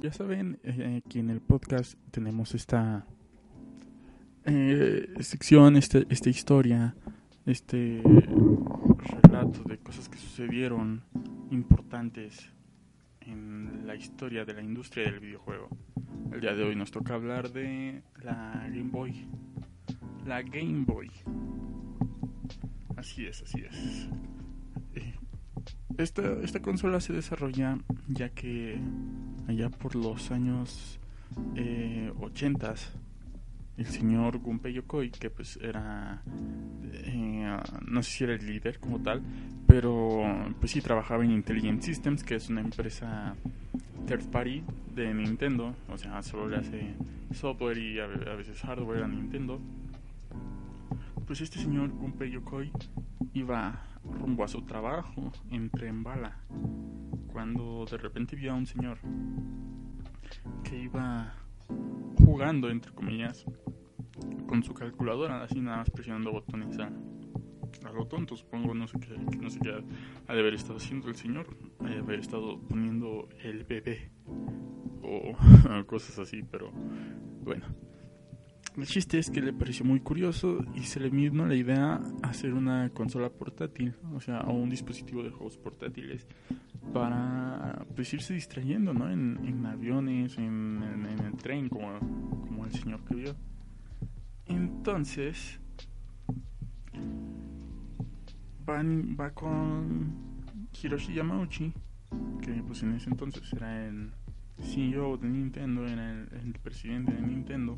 Ya 0.08 0.14
saben 0.14 0.58
eh, 0.64 1.02
que 1.10 1.20
en 1.20 1.30
el 1.30 1.42
podcast 1.42 2.00
tenemos 2.12 2.56
esta 2.56 3.06
eh, 4.46 5.06
sección, 5.20 5.76
este, 5.76 6.06
esta 6.10 6.30
historia, 6.30 6.96
este 7.46 8.02
relato 9.22 9.64
de 9.66 9.78
cosas 9.80 10.08
que 10.08 10.18
sucedieron 10.18 11.04
importantes 11.52 12.50
en 13.20 13.86
la 13.86 13.96
historia 13.96 14.46
de 14.46 14.54
la 14.54 14.62
industria 14.62 15.12
del 15.12 15.20
videojuego. 15.20 15.68
El 16.32 16.40
día 16.40 16.54
de 16.54 16.64
hoy 16.64 16.78
nos 16.78 16.90
toca 16.90 17.16
hablar 17.16 17.52
de 17.52 18.02
la 18.24 18.66
Game 18.70 18.90
Boy. 18.90 19.28
La 20.26 20.42
Game 20.42 20.86
Boy. 20.86 21.12
Así 22.96 23.26
es, 23.26 23.44
así 23.44 23.60
es. 23.60 24.08
Esta, 25.98 26.34
esta 26.44 26.62
consola 26.62 27.00
se 27.00 27.14
desarrolla 27.14 27.78
ya 28.08 28.30
que 28.30 28.80
allá 29.48 29.70
por 29.70 29.96
los 29.96 30.32
años 30.32 31.00
eh, 31.56 32.12
80 32.20 32.76
el 33.78 33.86
señor 33.86 34.40
Gunpei 34.40 34.74
Yokoi 34.74 35.12
que 35.12 35.30
pues 35.30 35.58
era 35.62 36.22
eh, 36.84 37.58
no 37.88 38.04
sé 38.04 38.12
si 38.12 38.24
era 38.24 38.34
el 38.34 38.46
líder 38.46 38.80
como 38.80 39.00
tal 39.00 39.22
pero 39.68 40.24
pues 40.60 40.72
sí 40.72 40.82
trabajaba 40.82 41.24
en 41.24 41.32
Intelligent 41.32 41.82
Systems 41.82 42.24
que 42.24 42.36
es 42.36 42.50
una 42.50 42.62
empresa 42.62 43.36
third 44.08 44.26
party 44.30 44.64
de 44.96 45.14
Nintendo 45.14 45.74
o 45.90 45.98
sea 45.98 46.22
solo 46.24 46.48
le 46.48 46.58
hace 46.58 46.96
software 47.34 47.78
y 47.78 48.00
a 48.00 48.08
veces 48.08 48.60
hardware 48.62 49.04
a 49.04 49.08
Nintendo. 49.08 49.60
Pues 51.26 51.42
este 51.42 51.60
señor 51.60 51.90
Gunpei 51.90 52.32
Yokoi 52.32 52.72
iba 53.34 53.82
rumbo 54.04 54.44
a 54.44 54.48
su 54.48 54.62
trabajo 54.62 55.32
en 55.52 55.70
tren 55.70 56.04
bala 56.04 56.38
cuando 57.32 57.86
de 57.90 57.98
repente 57.98 58.36
vio 58.36 58.52
a 58.52 58.56
un 58.56 58.66
señor 58.66 58.98
que 60.64 60.78
iba 60.84 61.34
jugando 62.18 62.70
entre 62.70 62.92
comillas 62.94 63.46
con 64.48 64.64
su 64.64 64.74
calculadora 64.74 65.44
así 65.44 65.60
nada 65.62 65.78
más 65.78 65.90
presionando 65.90 66.32
botones 66.32 66.80
a, 66.80 66.92
a 67.88 67.92
lo 67.92 68.08
tonto 68.08 68.36
supongo 68.36 68.74
no 68.74 68.88
sé 68.88 69.00
qué 69.00 69.18
no 69.40 69.50
sé 69.50 69.60
qué 69.60 69.84
ha 70.28 70.34
de 70.34 70.40
haber 70.40 70.54
estado 70.54 70.78
haciendo 70.78 71.10
el 71.10 71.16
señor 71.16 71.48
ha 71.80 71.90
de 71.90 72.00
haber 72.00 72.20
estado 72.20 72.60
poniendo 72.62 73.30
el 73.44 73.64
bebé 73.64 74.12
o 75.04 75.86
cosas 75.86 76.20
así 76.20 76.44
pero 76.44 76.72
bueno 77.44 77.66
el 78.78 78.86
chiste 78.86 79.18
es 79.18 79.30
que 79.32 79.42
le 79.42 79.54
pareció 79.54 79.84
muy 79.86 80.00
curioso 80.00 80.64
y 80.76 80.82
se 80.84 81.00
le 81.00 81.10
vino 81.10 81.46
la 81.46 81.56
idea 81.56 82.00
hacer 82.22 82.54
una 82.54 82.90
consola 82.92 83.30
portátil, 83.30 83.96
o 84.14 84.20
sea, 84.22 84.42
o 84.42 84.54
un 84.54 84.70
dispositivo 84.70 85.24
de 85.24 85.32
juegos 85.32 85.58
portátiles 85.58 86.28
para 86.94 87.86
pues 87.96 88.14
irse 88.14 88.34
distrayendo, 88.34 88.94
¿no? 88.94 89.10
En, 89.10 89.40
en 89.46 89.66
aviones, 89.66 90.38
en, 90.38 90.82
en- 90.84 91.26
el 91.26 91.34
tren, 91.36 91.70
como, 91.70 92.00
como 92.00 92.66
el 92.66 92.72
señor 92.72 93.04
que 93.06 93.16
vio. 93.16 93.36
Entonces, 94.46 95.60
van, 98.66 99.18
va 99.20 99.32
con 99.32 100.14
Hiroshi 100.82 101.14
Yamauchi, 101.16 101.74
que 102.42 102.52
pues 102.66 102.84
en 102.84 102.94
ese 102.94 103.10
entonces 103.10 103.52
era 103.54 103.88
el 103.88 104.12
CEO 104.62 105.18
de 105.18 105.28
Nintendo, 105.30 105.86
era 105.86 106.12
el 106.22 106.54
presidente 106.64 107.12
de 107.14 107.22
Nintendo 107.22 107.78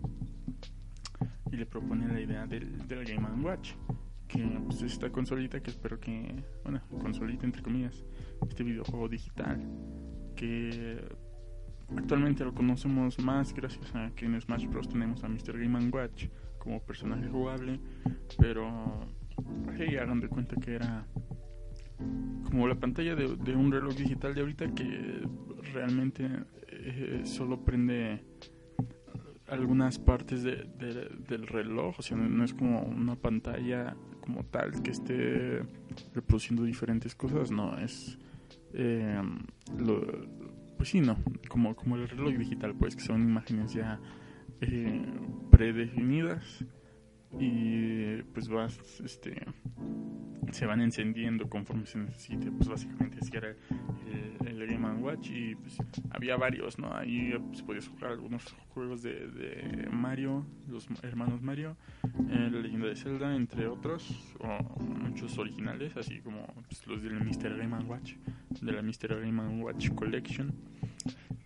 y 1.52 1.58
le 1.58 1.66
propone 1.66 2.08
la 2.08 2.20
idea 2.20 2.46
del, 2.46 2.88
del 2.88 3.06
Game 3.06 3.28
Watch 3.44 3.74
que 4.28 4.44
pues 4.66 4.78
es 4.84 4.94
esta 4.94 5.10
consolita 5.12 5.60
que 5.60 5.72
espero 5.72 6.00
que 6.00 6.44
bueno 6.64 6.82
consolita 7.02 7.46
entre 7.46 7.62
comillas 7.62 8.06
este 8.48 8.64
videojuego 8.64 9.10
digital 9.10 9.60
que 10.36 11.04
actualmente 11.98 12.46
lo 12.46 12.54
conocemos 12.54 13.20
más 13.20 13.54
gracias 13.54 13.94
a 13.96 14.12
que 14.12 14.26
en 14.26 14.40
Smash 14.40 14.68
Bros 14.68 14.88
tenemos 14.88 15.24
a 15.24 15.28
Mr. 15.28 15.60
Game 15.60 15.90
Watch 15.90 16.28
como 16.60 16.80
personaje 16.82 17.28
jugable 17.28 17.80
pero 18.38 19.08
hey 19.78 19.98
hagan 19.98 20.20
de 20.20 20.28
cuenta 20.28 20.56
que 20.58 20.76
era 20.76 21.08
como 22.44 22.68
la 22.68 22.76
pantalla 22.76 23.16
de, 23.16 23.36
de 23.36 23.56
un 23.56 23.72
reloj 23.72 23.96
digital 23.96 24.36
de 24.36 24.42
ahorita 24.42 24.74
que 24.74 25.28
realmente 25.74 26.28
eh, 26.68 27.22
solo 27.26 27.64
prende 27.64 28.24
algunas 29.52 29.98
partes 30.00 30.44
de, 30.44 30.66
de- 30.78 31.10
del 31.28 31.48
reloj, 31.48 31.96
o 32.00 32.02
sea, 32.02 32.18
no, 32.18 32.28
no 32.30 32.44
es 32.44 32.54
como 32.54 32.82
una 32.84 33.16
pantalla 33.16 33.96
como 34.22 34.44
tal 34.46 34.82
que 34.84 34.92
esté 34.92 35.64
reproduciendo 36.14 36.64
diferentes 36.64 37.16
cosas, 37.16 37.52
no, 37.52 37.78
es... 37.78 38.18
eh, 38.74 39.22
lo- 39.78 40.28
pues 40.78 40.90
sí, 40.90 41.02
no, 41.02 41.18
como, 41.50 41.76
como 41.76 41.96
el 41.98 42.08
reloj 42.08 42.34
digital, 42.38 42.74
pues 42.76 42.96
que 42.96 43.02
son 43.02 43.22
imágenes 43.24 43.74
ya 43.74 44.00
eh, 44.62 45.06
predefinidas 45.52 46.64
y 47.38 48.22
pues 48.34 48.48
vas, 48.50 48.80
este, 49.02 49.46
se 50.52 50.66
van 50.66 50.82
encendiendo 50.82 51.48
conforme 51.50 51.86
se 51.86 52.00
necesite, 52.00 52.52
pues 52.52 52.68
básicamente 52.68 53.18
así 53.22 53.32
era 53.36 53.50
el, 54.46 54.48
el 54.48 54.68
Game 54.68 54.92
Watch 55.02 55.30
y 55.30 55.56
pues 55.56 55.78
había 56.10 56.36
varios, 56.38 56.80
¿no? 56.80 56.94
Ahí 56.96 57.34
pues, 57.50 57.62
podías 57.62 57.88
jugar 57.88 58.14
algunos 58.14 58.44
juegos 58.70 59.04
de, 59.04 59.28
de 59.30 59.88
Mario, 59.92 60.46
los 60.68 60.88
hermanos 61.04 61.42
Mario, 61.42 61.78
eh, 62.30 62.50
La 62.52 62.60
leyenda 62.60 62.88
de 62.88 62.96
Zelda, 62.96 63.36
entre 63.36 63.68
otros, 63.68 64.36
o 64.40 64.80
muchos 64.82 65.38
originales, 65.38 65.96
así 65.98 66.20
como 66.22 66.46
pues, 66.68 66.86
los 66.88 67.04
del 67.04 67.14
Mr. 67.24 67.58
Game 67.58 67.78
Watch, 67.86 68.16
de 68.62 68.72
la 68.72 68.82
Mr. 68.82 69.22
Game 69.22 69.64
Watch 69.64 69.90
Collection. 69.94 70.54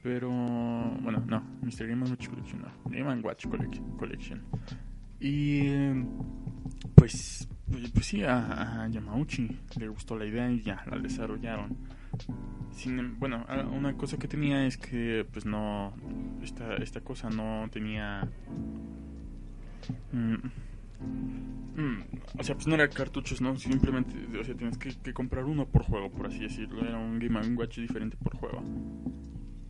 Pero, 0.02 0.30
bueno, 0.30 1.24
no, 1.28 1.42
Mr. 1.62 1.88
Game 1.88 2.04
Watch 2.04 2.28
Collection, 2.28 2.62
no, 2.62 2.90
Game 2.90 3.22
Watch 3.22 3.46
Collec- 3.48 3.98
Collection. 3.98 4.42
Y 5.24 5.63
pues, 6.96 7.48
pues, 7.94 8.06
sí, 8.06 8.24
a, 8.24 8.84
a, 8.84 8.88
Yamauchi 8.89 9.58
le 9.80 9.88
gustó 9.88 10.18
la 10.18 10.25
idea 10.25 10.51
y 10.51 10.62
ya 10.62 10.84
la 10.92 10.98
desarrollaron. 11.00 11.77
Sin, 12.74 13.00
em, 13.00 13.18
bueno, 13.18 13.46
una 13.72 13.96
cosa 13.96 14.18
que 14.18 14.27
tenía 14.27 14.65
es 14.65 14.77
que 14.77 15.25
pues 15.32 15.46
no, 15.46 15.94
esta, 16.42 16.75
esta 16.75 17.00
cosa 17.00 17.30
no 17.30 17.70
tenía... 17.72 18.27
Mm, 20.12 20.34
mm, 21.82 22.03
o 22.38 22.44
sea, 22.44 22.56
pues 22.56 22.68
no 22.68 22.75
era 22.75 22.89
cartuchos, 22.89 23.39
¿no? 23.39 23.56
Simplemente, 23.56 24.13
o 24.38 24.44
sea, 24.44 24.56
tienes 24.56 24.77
que, 24.77 24.94
que, 24.94 25.13
comprar 25.13 25.46
uno 25.46 25.65
por 25.65 25.84
juego, 25.84 26.12
por 26.12 26.27
así 26.27 26.39
decirlo. 26.39 26.86
Era 26.86 26.98
un 26.98 27.18
Game 27.20 27.39
Watch 27.56 27.80
diferente 27.80 28.18
por 28.18 28.36
juego. 28.36 28.62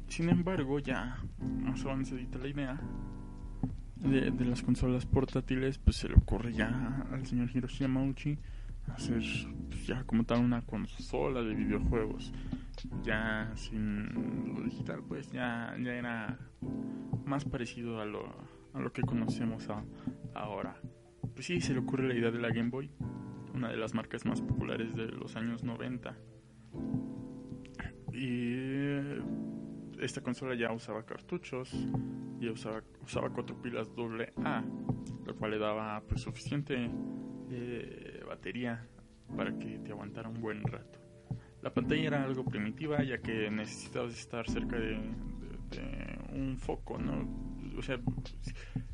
Sin 0.08 0.30
embargo, 0.30 0.80
ya 0.80 1.24
más 1.38 1.86
avanzadita 1.86 2.40
la 2.40 2.48
idea 2.48 2.82
de, 4.04 4.32
de, 4.32 4.46
las 4.46 4.62
consolas 4.62 5.06
portátiles, 5.06 5.78
pues 5.78 5.98
se 5.98 6.10
le 6.10 6.16
ocurre 6.16 6.54
ya 6.54 7.08
al 7.12 7.26
señor 7.26 7.50
Hiroshi 7.54 7.80
Yamauchi 7.80 8.38
hacer 8.92 9.24
pues, 9.70 9.88
ya 9.88 10.04
como 10.04 10.24
tal 10.24 10.40
una 10.40 10.62
consola 10.62 11.42
de 11.42 11.54
videojuegos. 11.54 12.34
Ya 13.04 13.52
sin 13.56 14.54
lo 14.54 14.62
digital, 14.62 15.04
pues 15.08 15.32
ya, 15.32 15.76
ya 15.80 15.94
era 15.94 16.40
más 17.26 17.46
parecido 17.46 18.02
a 18.02 18.06
lo, 18.06 18.26
a 18.74 18.80
lo 18.80 18.92
que 18.92 19.04
conocemos 19.04 19.70
a, 19.70 19.84
ahora. 20.34 20.76
Pues 21.34 21.46
sí, 21.46 21.62
se 21.62 21.74
le 21.74 21.80
ocurre 21.80 22.08
la 22.08 22.16
idea 22.16 22.32
de 22.32 22.40
la 22.40 22.50
Game 22.50 22.70
Boy, 22.70 22.92
una 23.54 23.70
de 23.70 23.78
las 23.78 23.94
marcas 23.94 24.26
más 24.26 24.42
populares 24.42 24.96
de 24.96 25.08
los 25.08 25.36
años 25.36 25.64
90. 25.64 26.18
Y 28.12 28.98
esta 30.06 30.22
consola 30.22 30.56
ya 30.56 30.72
usaba 30.72 31.06
cartuchos 31.06 31.74
y 32.40 32.50
usaba, 32.50 32.84
usaba 33.02 33.30
cuatro 33.30 33.62
pilas 33.62 33.90
AA, 33.98 34.64
lo 35.26 35.36
cual 35.36 35.52
le 35.52 35.60
daba 35.60 36.02
pues 36.08 36.22
suficiente 36.22 36.90
eh, 37.50 38.24
batería 38.28 38.86
para 39.36 39.58
que 39.58 39.80
te 39.80 39.92
aguantara 39.92 40.30
un 40.30 40.42
buen 40.42 40.64
rato. 40.64 41.00
La 41.62 41.74
pantalla 41.74 42.04
era 42.04 42.24
algo 42.24 42.44
primitiva 42.44 43.02
ya 43.04 43.20
que 43.20 43.50
necesitabas 43.50 44.14
estar 44.14 44.50
cerca 44.50 44.78
de 44.78 45.00
un 46.34 46.58
foco, 46.58 46.98
¿no? 46.98 47.28
O 47.78 47.82
sea, 47.82 48.00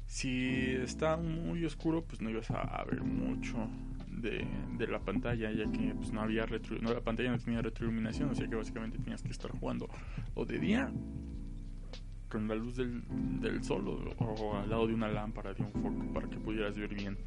si 0.06 0.76
está 0.76 1.18
muy 1.18 1.66
oscuro, 1.66 2.04
pues 2.06 2.22
no 2.22 2.30
ibas 2.30 2.52
a 2.52 2.84
ver 2.86 3.04
mucho 3.04 3.68
de, 4.10 4.88
la 4.88 5.00
pantalla, 5.00 5.52
ya 5.52 5.72
que 5.72 5.94
pues, 5.96 6.12
no 6.12 6.22
había 6.22 6.46
retro, 6.46 6.78
no, 6.82 6.94
la 6.94 7.02
pantalla 7.02 7.32
no 7.32 7.40
tenía 7.40 7.62
retroiluminación, 7.62 8.30
o 8.30 8.36
sea 8.36 8.48
que 8.48 8.56
básicamente 8.56 8.98
tenías 8.98 9.22
que 9.22 9.30
estar 9.30 9.52
jugando 9.52 9.88
o 10.34 10.46
de 10.46 10.60
día 10.60 10.92
con 12.30 12.48
la 12.48 12.56
luz 12.56 12.76
del, 12.76 13.04
del 13.42 13.64
sol 13.64 14.14
o, 14.18 14.56
al 14.56 14.70
lado 14.70 14.88
de 14.88 14.94
una 14.94 15.08
lámpara, 15.08 15.54
de 15.54 15.64
un 15.64 15.72
foco, 15.72 16.14
para 16.14 16.30
que 16.30 16.38
pudieras 16.38 16.78
ver 16.78 16.94
bien 16.94 17.18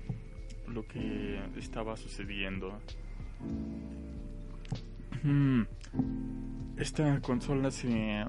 lo 0.69 0.87
que 0.87 1.41
estaba 1.57 1.97
sucediendo. 1.97 2.79
Hmm. 5.23 5.63
Esta 6.77 7.21
consola 7.21 7.71
se 7.71 8.25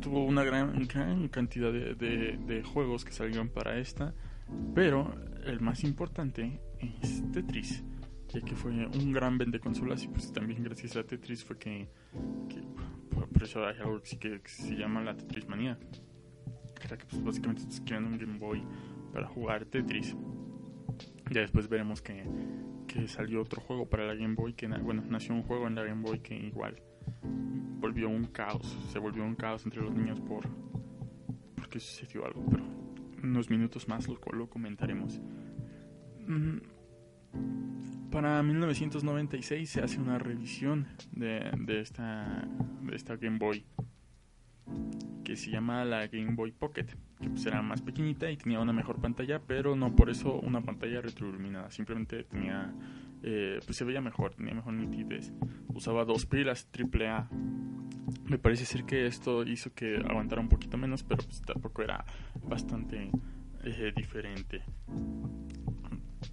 tuvo 0.00 0.24
una 0.24 0.42
gran, 0.42 0.86
gran 0.86 1.28
cantidad 1.28 1.72
de 1.72 2.62
juegos 2.64 3.04
que 3.04 3.12
salieron 3.12 3.48
para 3.48 3.78
esta, 3.78 4.12
pero 4.74 5.14
el 5.46 5.60
más 5.60 5.84
importante 5.84 6.60
es 7.02 7.22
Tetris, 7.32 7.82
ya 8.28 8.40
que 8.40 8.54
fue 8.54 8.70
un 8.70 9.12
gran 9.12 9.38
vende 9.38 9.60
consolas 9.60 10.04
y 10.04 10.08
pues 10.08 10.32
también 10.32 10.62
gracias 10.62 10.96
a 10.96 11.04
Tetris 11.04 11.44
fue 11.44 11.58
que, 11.58 11.88
que 12.48 12.62
por 13.10 13.42
eso 13.42 13.64
hay 13.64 13.76
algo 13.78 14.00
que, 14.02 14.40
que, 14.40 14.48
se 14.48 14.74
llama 14.76 15.02
la 15.02 15.16
Tetris 15.16 15.48
manía. 15.48 15.78
Era 16.82 16.96
que 16.96 17.04
pues 17.06 17.22
básicamente 17.22 17.62
estás 17.62 17.80
creando 17.80 18.10
un 18.10 18.18
Game 18.18 18.38
Boy 18.38 18.62
para 19.12 19.26
jugar 19.26 19.64
Tetris. 19.66 20.16
Ya 21.30 21.42
después 21.42 21.68
veremos 21.68 22.02
que, 22.02 22.24
que 22.86 23.06
salió 23.06 23.42
otro 23.42 23.60
juego 23.60 23.88
para 23.88 24.06
la 24.06 24.14
Game 24.14 24.34
Boy, 24.34 24.54
que 24.54 24.66
bueno, 24.66 25.02
nació 25.08 25.34
un 25.34 25.42
juego 25.42 25.66
en 25.66 25.74
la 25.74 25.84
Game 25.84 26.02
Boy 26.02 26.20
que 26.20 26.34
igual 26.34 26.82
volvió 27.80 28.08
un 28.08 28.24
caos, 28.24 28.78
se 28.92 28.98
volvió 28.98 29.24
un 29.24 29.34
caos 29.34 29.64
entre 29.64 29.82
los 29.82 29.94
niños 29.94 30.20
por 30.20 30.44
porque 31.54 31.80
sucedió 31.80 32.26
algo, 32.26 32.44
pero 32.50 32.64
unos 33.22 33.50
minutos 33.50 33.86
más 33.88 34.08
lo, 34.08 34.18
lo 34.32 34.48
comentaremos. 34.48 35.20
Para 38.10 38.42
1996 38.42 39.70
se 39.70 39.80
hace 39.80 40.00
una 40.00 40.18
revisión 40.18 40.88
de, 41.12 41.50
de, 41.58 41.80
esta, 41.80 42.48
de 42.82 42.96
esta 42.96 43.16
Game 43.16 43.38
Boy 43.38 43.64
que 45.30 45.36
se 45.36 45.50
llama 45.50 45.84
la 45.84 46.08
Game 46.08 46.34
Boy 46.34 46.50
Pocket, 46.50 46.86
que 47.20 47.30
pues 47.30 47.46
era 47.46 47.62
más 47.62 47.82
pequeñita 47.82 48.28
y 48.32 48.36
tenía 48.36 48.58
una 48.58 48.72
mejor 48.72 49.00
pantalla, 49.00 49.40
pero 49.40 49.76
no 49.76 49.94
por 49.94 50.10
eso 50.10 50.34
una 50.40 50.60
pantalla 50.60 51.00
retroiluminada, 51.00 51.70
simplemente 51.70 52.24
tenía, 52.24 52.74
eh, 53.22 53.60
pues 53.64 53.76
se 53.76 53.84
veía 53.84 54.00
mejor, 54.00 54.34
tenía 54.34 54.54
mejor 54.54 54.72
nitidez. 54.72 55.32
Usaba 55.72 56.04
dos 56.04 56.26
pilas 56.26 56.68
AAA. 56.76 57.28
Me 58.24 58.38
parece 58.38 58.64
ser 58.64 58.82
que 58.82 59.06
esto 59.06 59.44
hizo 59.44 59.72
que 59.72 59.98
aguantara 59.98 60.40
un 60.40 60.48
poquito 60.48 60.76
menos, 60.76 61.04
pero 61.04 61.22
pues 61.22 61.42
tampoco 61.42 61.82
era 61.82 62.04
bastante 62.42 63.12
eh, 63.62 63.92
diferente 63.94 64.64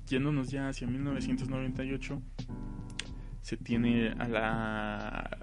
yéndonos 0.08 0.50
ya 0.50 0.70
hacia 0.70 0.88
1998, 0.88 2.22
se 3.42 3.58
tiene 3.58 4.10
a 4.10 4.28
la 4.28 5.38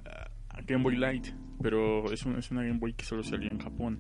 Game 0.67 0.83
Boy 0.83 0.97
Light, 0.97 1.29
pero 1.63 2.13
es, 2.13 2.25
un, 2.25 2.37
es 2.37 2.51
una 2.51 2.63
Game 2.63 2.79
Boy 2.79 2.95
que 2.95 3.05
solo 3.05 3.23
salió 3.23 3.51
en 3.51 3.59
Japón. 3.59 3.99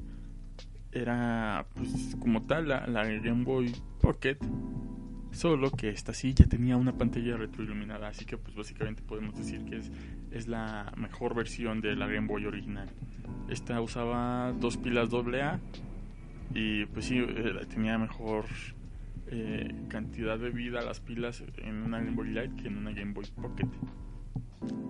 Era, 0.93 1.67
pues, 1.75 2.17
como 2.21 2.45
tal, 2.45 2.69
la, 2.69 2.87
Game 2.87 3.45
Boy 3.45 3.73
Pocket, 4.01 4.39
solo 5.33 5.71
que 5.71 5.89
esta 5.89 6.15
sí 6.15 6.35
ya 6.35 6.47
tenía 6.47 6.77
una 6.77 6.97
pantalla 6.97 7.37
retroiluminada, 7.37 8.09
así 8.09 8.25
que, 8.25 8.37
pues, 8.37 8.55
básicamente 8.55 9.03
podemos 9.03 9.37
decir 9.37 9.65
que 9.65 9.79
es, 9.79 9.91
es 10.31 10.49
la 10.49 10.93
mejor 10.97 11.35
versión 11.35 11.81
de 11.81 11.97
la 11.97 12.07
Game 12.07 12.29
Boy 12.29 12.47
original. 12.47 12.89
Esta 13.49 13.81
usaba 13.81 14.53
dos 14.53 14.77
pilas 14.77 15.09
AA 15.13 15.59
y, 16.55 16.87
pues, 16.87 17.07
sí, 17.07 17.19
eh, 17.19 17.67
tenía 17.69 17.99
mejor 17.99 18.45
eh, 19.29 19.87
cantidad 19.89 20.39
de 20.39 20.51
vida 20.51 20.83
las 20.83 21.01
pilas 21.01 21.45
en 21.59 21.83
una 21.83 21.99
Game 21.99 22.17
Boy 22.17 22.31
Light 22.31 22.55
que 22.57 22.69
en 22.69 22.79
una 22.79 22.93
Game 22.93 23.13
Boy 23.13 23.27
Pocket. 23.35 23.69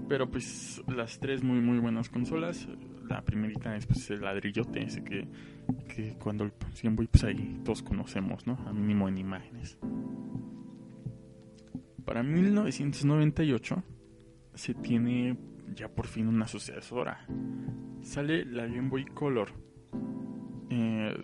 Pero 0.08 0.30
pues 0.30 0.82
las 0.88 1.18
tres 1.18 1.42
muy 1.42 1.60
muy 1.60 1.78
buenas 1.78 2.08
consolas. 2.08 2.68
La 3.08 3.22
primerita 3.22 3.76
es 3.76 3.86
pues 3.86 4.10
el 4.10 4.22
ladrillote 4.22 4.82
ese 4.82 5.04
que, 5.04 5.28
que 5.88 6.14
cuando 6.14 6.44
el 6.44 6.52
Game 6.82 6.96
Boy 6.96 7.06
pues 7.06 7.24
ahí 7.24 7.60
todos 7.64 7.82
conocemos, 7.82 8.46
¿no? 8.46 8.58
A 8.66 8.72
mínimo 8.72 9.08
en 9.08 9.18
imágenes. 9.18 9.78
Para 12.04 12.22
1998 12.22 13.82
se 14.54 14.74
tiene 14.74 15.36
ya 15.74 15.88
por 15.88 16.06
fin 16.06 16.28
una 16.28 16.46
sucesora. 16.46 17.26
Sale 18.02 18.44
la 18.44 18.66
Game 18.66 18.88
Boy 18.88 19.04
Color. 19.06 19.52
Eh, 20.70 21.16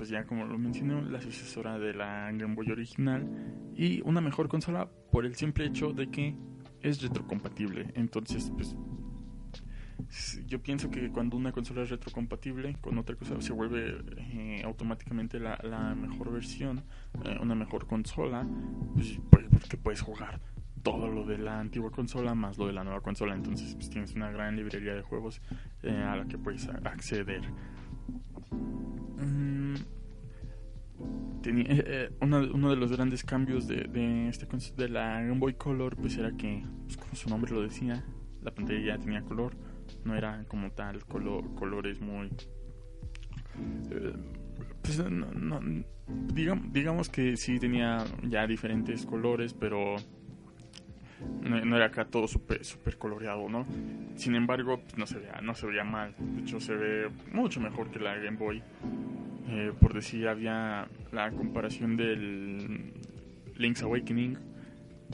pues 0.00 0.08
ya 0.08 0.24
como 0.24 0.46
lo 0.46 0.56
mencioné, 0.56 1.02
la 1.10 1.20
sucesora 1.20 1.78
de 1.78 1.92
la 1.92 2.32
Game 2.32 2.54
Boy 2.54 2.70
original 2.70 3.28
y 3.76 4.00
una 4.00 4.22
mejor 4.22 4.48
consola 4.48 4.88
por 5.12 5.26
el 5.26 5.34
simple 5.34 5.66
hecho 5.66 5.92
de 5.92 6.10
que 6.10 6.34
es 6.80 7.02
retrocompatible. 7.02 7.92
Entonces, 7.94 8.50
pues 8.56 8.74
yo 10.46 10.62
pienso 10.62 10.90
que 10.90 11.10
cuando 11.10 11.36
una 11.36 11.52
consola 11.52 11.82
es 11.82 11.90
retrocompatible 11.90 12.76
con 12.80 12.96
otra 12.96 13.14
cosa 13.14 13.38
se 13.42 13.52
vuelve 13.52 14.02
eh, 14.16 14.62
automáticamente 14.64 15.38
la, 15.38 15.58
la, 15.64 15.94
mejor 15.94 16.32
versión, 16.32 16.82
eh, 17.22 17.36
una 17.38 17.54
mejor 17.54 17.86
consola, 17.86 18.48
pues, 18.94 19.18
porque 19.30 19.76
puedes 19.76 20.00
jugar 20.00 20.40
todo 20.82 21.08
lo 21.08 21.26
de 21.26 21.36
la 21.36 21.60
antigua 21.60 21.90
consola 21.90 22.34
más 22.34 22.56
lo 22.56 22.68
de 22.68 22.72
la 22.72 22.84
nueva 22.84 23.02
consola. 23.02 23.34
Entonces, 23.34 23.74
pues 23.74 23.90
tienes 23.90 24.14
una 24.14 24.30
gran 24.30 24.56
librería 24.56 24.94
de 24.94 25.02
juegos 25.02 25.42
eh, 25.82 25.92
a 25.92 26.16
la 26.16 26.24
que 26.24 26.38
puedes 26.38 26.66
acceder. 26.68 27.42
Mm, 29.20 29.59
eh, 31.44 31.84
eh, 31.86 32.10
uno, 32.20 32.70
de 32.70 32.76
los 32.76 32.92
grandes 32.92 33.24
cambios 33.24 33.66
de, 33.66 34.28
este, 34.28 34.46
de 34.76 34.88
la 34.88 35.22
Game 35.22 35.38
Boy 35.38 35.54
Color 35.54 35.96
pues 35.96 36.16
era 36.18 36.32
que, 36.36 36.62
pues, 36.84 36.96
como 36.96 37.14
su 37.14 37.28
nombre 37.30 37.52
lo 37.52 37.62
decía, 37.62 38.04
la 38.42 38.54
pantalla 38.54 38.80
ya 38.80 38.98
tenía 38.98 39.22
color, 39.22 39.56
no 40.04 40.14
era 40.14 40.44
como 40.48 40.70
tal 40.72 41.04
color, 41.06 41.54
colores 41.54 42.00
muy... 42.00 42.28
Eh, 43.90 44.12
pues 44.82 45.02
digamos, 46.34 46.72
digamos 46.72 47.08
que 47.08 47.36
sí 47.36 47.58
tenía 47.58 48.04
ya 48.22 48.46
diferentes 48.46 49.06
colores, 49.06 49.54
pero 49.54 49.96
no, 51.42 51.76
era 51.76 51.86
acá 51.86 52.04
todo 52.04 52.28
súper 52.28 52.64
super 52.64 52.96
coloreado, 52.98 53.48
¿no? 53.48 53.66
Sin 54.16 54.34
embargo, 54.34 54.80
pues 54.80 54.96
no 54.98 55.06
se 55.06 55.18
veía, 55.18 55.40
no 55.42 55.54
se 55.54 55.66
veía 55.66 55.84
mal. 55.84 56.14
De 56.18 56.42
hecho, 56.42 56.60
se 56.60 56.74
ve 56.74 57.10
mucho 57.32 57.60
mejor 57.60 57.90
que 57.90 57.98
la 57.98 58.16
Game 58.16 58.36
Boy. 58.36 58.62
Eh, 59.48 59.72
por 59.80 59.94
decir, 59.94 60.28
había 60.28 60.88
la 61.12 61.30
comparación 61.32 61.96
del 61.96 62.92
Link's 63.56 63.82
Awakening, 63.82 64.38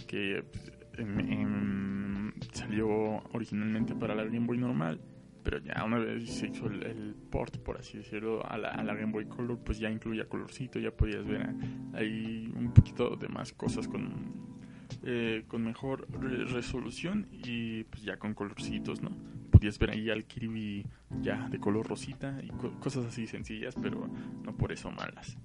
que 0.06 0.44
pues, 0.50 0.72
en, 0.98 1.20
en, 1.20 2.34
salió 2.52 3.22
originalmente 3.32 3.94
para 3.94 4.14
la 4.14 4.24
Game 4.24 4.46
Boy 4.46 4.58
normal, 4.58 5.00
pero 5.42 5.58
ya 5.58 5.84
una 5.84 5.98
vez 5.98 6.28
se 6.28 6.48
hizo 6.48 6.66
el, 6.66 7.14
port, 7.30 7.56
por 7.58 7.78
así 7.78 7.98
decirlo, 7.98 8.42
la, 8.58 8.70
a 8.70 8.82
la 8.82 8.94
Game 8.94 9.12
Boy 9.12 9.26
Color, 9.26 9.58
pues 9.64 9.78
ya 9.78 9.88
incluía 9.88 10.28
colorcito, 10.28 10.78
ya 10.78 10.90
podías 10.90 11.24
ver 11.24 11.48
ahí 11.94 12.52
un 12.54 12.72
poquito 12.74 13.16
de 13.16 13.28
más 13.28 13.52
cosas 13.52 13.86
con, 13.86 14.55
eh, 15.04 15.44
con 15.48 15.62
mejor 15.64 16.06
re- 16.10 16.44
resolución 16.44 17.26
y 17.32 17.84
pues 17.84 18.02
ya 18.02 18.18
con 18.18 18.34
colorcitos, 18.34 19.02
¿no? 19.02 19.10
Podías 19.50 19.78
ver 19.78 19.90
ahí 19.90 20.10
al 20.10 20.24
Kirby 20.24 20.84
ya 21.22 21.48
de 21.48 21.58
color 21.58 21.86
rosita 21.88 22.38
y 22.42 22.48
co- 22.48 22.72
cosas 22.80 23.06
así 23.06 23.26
sencillas, 23.26 23.74
pero 23.80 24.08
no 24.44 24.56
por 24.56 24.72
eso 24.72 24.90
malas. 24.90 25.36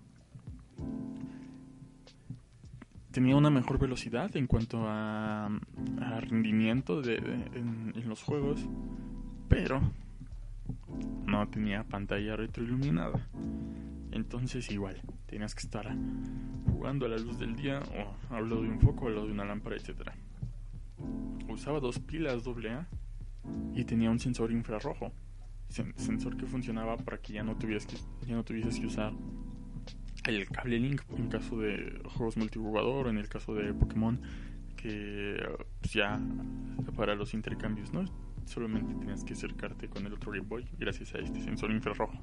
Tenía 3.11 3.35
una 3.35 3.49
mejor 3.49 3.77
velocidad 3.77 4.33
en 4.37 4.47
cuanto 4.47 4.85
a, 4.87 5.49
rendimiento 6.21 7.01
de, 7.01 7.15
en 7.15 8.03
los 8.07 8.23
juegos, 8.23 8.65
pero 9.49 9.81
no 11.25 11.47
tenía 11.49 11.83
pantalla 11.83 12.37
retroiluminada. 12.37 13.27
Entonces 14.11 14.69
igual, 14.71 15.01
tenías 15.25 15.55
que 15.55 15.61
estar 15.61 15.87
jugando 16.71 17.05
a 17.05 17.09
la 17.09 17.17
luz 17.17 17.39
del 17.39 17.55
día 17.55 17.79
o 18.29 18.33
al 18.35 18.49
lado 18.49 18.61
de 18.63 18.69
un 18.69 18.79
foco, 18.81 19.07
al 19.07 19.15
lado 19.15 19.27
de 19.27 19.33
una 19.33 19.45
lámpara, 19.45 19.75
etcétera. 19.75 20.13
Usaba 21.49 21.79
dos 21.79 21.99
pilas 21.99 22.45
AA 22.47 22.87
y 23.73 23.83
tenía 23.85 24.09
un 24.11 24.19
sensor 24.19 24.51
infrarrojo, 24.51 25.11
sen- 25.69 25.95
sensor 25.97 26.37
que 26.37 26.45
funcionaba 26.45 26.97
para 26.97 27.17
que 27.19 27.33
ya 27.33 27.43
no 27.43 27.55
tuvieras 27.57 27.85
que 27.85 27.97
ya 28.27 28.35
no 28.35 28.43
tuvieses 28.43 28.79
que 28.79 28.85
usar 28.87 29.13
el 30.27 30.47
cable 30.49 30.79
link 30.79 31.01
en 31.17 31.27
caso 31.29 31.57
de 31.59 31.99
juegos 32.05 32.37
multijugador 32.37 33.07
en 33.07 33.17
el 33.17 33.27
caso 33.27 33.55
de 33.55 33.73
Pokémon 33.73 34.21
que 34.77 35.37
pues, 35.79 35.93
ya 35.93 36.19
para 36.95 37.15
los 37.15 37.33
intercambios, 37.33 37.91
¿no? 37.93 38.05
Solamente 38.45 38.93
tenías 38.95 39.23
que 39.23 39.33
acercarte 39.33 39.87
con 39.87 40.05
el 40.05 40.13
otro 40.13 40.31
Game 40.31 40.45
Boy 40.47 40.67
gracias 40.77 41.13
a 41.15 41.19
este 41.19 41.41
sensor 41.41 41.71
infrarrojo. 41.71 42.19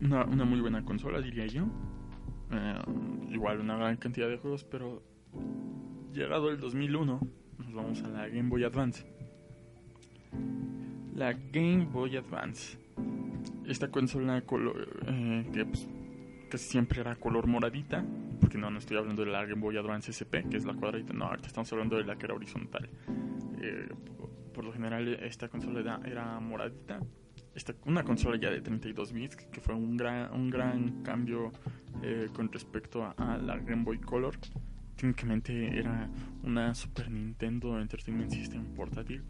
Una, 0.00 0.44
muy 0.44 0.60
buena 0.60 0.84
consola, 0.84 1.20
diría 1.20 1.46
yo. 1.46 1.66
Eh, 2.50 2.78
igual 3.30 3.60
una 3.60 3.76
gran 3.76 3.96
cantidad 3.96 4.28
de 4.28 4.36
juegos, 4.36 4.64
pero 4.64 5.02
llegado 6.12 6.50
el 6.50 6.58
2001, 6.58 7.20
nos 7.58 7.74
vamos 7.74 8.02
a 8.02 8.08
la 8.08 8.28
Game 8.28 8.48
Boy 8.48 8.64
Advance. 8.64 9.04
La 11.14 11.32
Game 11.32 11.86
Boy 11.86 12.16
Advance. 12.16 12.78
Esta 13.66 13.90
consola 13.90 14.38
eh, 14.38 15.50
que 15.52 15.64
pues, 15.64 15.88
casi 16.50 16.68
siempre 16.68 17.00
era 17.00 17.16
color 17.16 17.46
moradita, 17.46 18.04
porque 18.40 18.58
no, 18.58 18.70
no 18.70 18.78
estoy 18.78 18.96
hablando 18.96 19.24
de 19.24 19.30
la 19.30 19.44
Game 19.44 19.60
Boy 19.60 19.76
Advance 19.76 20.10
SP, 20.12 20.44
que 20.50 20.56
es 20.56 20.64
la 20.64 20.74
cuadradita, 20.74 21.12
no, 21.12 21.26
ahorita 21.26 21.48
estamos 21.48 21.72
hablando 21.72 21.96
de 21.96 22.04
la 22.04 22.16
que 22.16 22.26
era 22.26 22.34
horizontal. 22.34 22.88
Eh, 23.60 23.88
por, 24.52 24.64
lo 24.64 24.72
general 24.72 25.08
esta 25.22 25.48
consola 25.48 26.00
era 26.04 26.38
moradita. 26.40 27.00
Esta, 27.54 27.74
una 27.86 28.02
consola 28.02 28.36
ya 28.36 28.50
de 28.50 28.60
32 28.60 29.12
bits, 29.12 29.36
que 29.36 29.60
fue 29.60 29.74
un 29.74 29.96
gran, 29.96 30.32
un 30.32 30.50
gran 30.50 31.02
cambio 31.02 31.52
eh, 32.02 32.28
con 32.34 32.50
respecto 32.52 33.04
a, 33.04 33.38
la 33.38 33.58
Game 33.58 33.84
Boy 33.84 33.98
Color. 33.98 34.36
Técnicamente 34.96 35.78
era 35.78 36.08
una 36.42 36.74
Super 36.74 37.10
Nintendo 37.10 37.80
Entertainment 37.80 38.30
System 38.30 38.64
portátil 38.74 39.22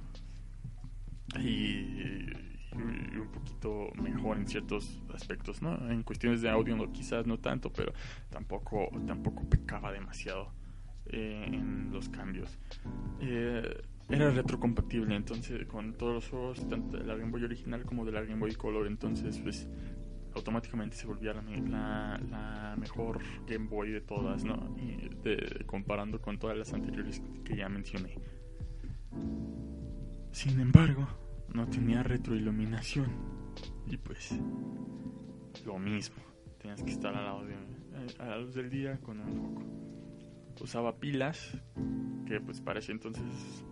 y, 1.38 2.44
y 2.74 3.16
un 3.18 3.28
poquito 3.32 3.90
mejor 4.02 4.38
en 4.38 4.46
ciertos 4.46 5.02
aspectos, 5.12 5.62
¿no? 5.62 5.90
En 5.90 6.02
cuestiones 6.02 6.42
de 6.42 6.50
audio 6.50 6.76
no, 6.76 6.92
quizás 6.92 7.26
no 7.26 7.38
tanto, 7.38 7.72
pero 7.72 7.92
tampoco 8.30 8.90
tampoco 9.06 9.48
pecaba 9.48 9.92
demasiado 9.92 10.52
eh, 11.06 11.44
en 11.46 11.90
los 11.92 12.08
cambios. 12.08 12.58
Eh, 13.20 13.82
era 14.08 14.30
retrocompatible, 14.30 15.14
entonces 15.16 15.66
con 15.66 15.94
todos 15.94 16.14
los 16.14 16.28
juegos, 16.28 16.68
tanto 16.68 16.98
de 16.98 17.04
la 17.04 17.16
Game 17.16 17.30
Boy 17.30 17.44
original 17.44 17.84
como 17.84 18.04
de 18.04 18.12
la 18.12 18.22
Game 18.22 18.40
Boy 18.40 18.54
Color, 18.54 18.86
entonces 18.86 19.38
pues 19.38 19.68
automáticamente 20.34 20.96
se 20.96 21.06
volvía 21.06 21.32
la, 21.32 22.20
la, 22.30 22.76
mejor 22.76 23.20
Game 23.46 23.68
Boy 23.68 23.90
de 23.90 24.00
todas, 24.00 24.44
¿no? 24.44 24.76
Comparando 25.66 26.20
con 26.20 26.38
todas 26.38 26.56
las 26.56 26.72
anteriores 26.72 27.22
que 27.44 27.56
ya 27.56 27.68
mencioné. 27.68 28.18
Sin 30.32 30.58
embargo, 30.58 31.06
no 31.52 31.68
tenía 31.68 32.02
retroiluminación. 32.02 33.06
Y 33.86 33.96
pues, 33.96 34.34
lo 35.64 35.78
mismo. 35.78 36.16
Tenías 36.58 36.82
que 36.82 36.90
estar 36.90 37.14
al 37.14 37.24
lado 37.24 37.44
de, 37.44 37.54
eh, 37.54 38.14
a 38.18 38.26
la 38.26 38.38
luz 38.38 38.54
del 38.54 38.68
día 38.68 38.98
con 39.00 39.20
un 39.20 39.32
foco. 39.32 39.83
Usaba 40.60 40.96
pilas, 40.98 41.58
que 42.26 42.40
pues 42.40 42.60
para 42.60 42.78
ese 42.78 42.92
entonces 42.92 43.24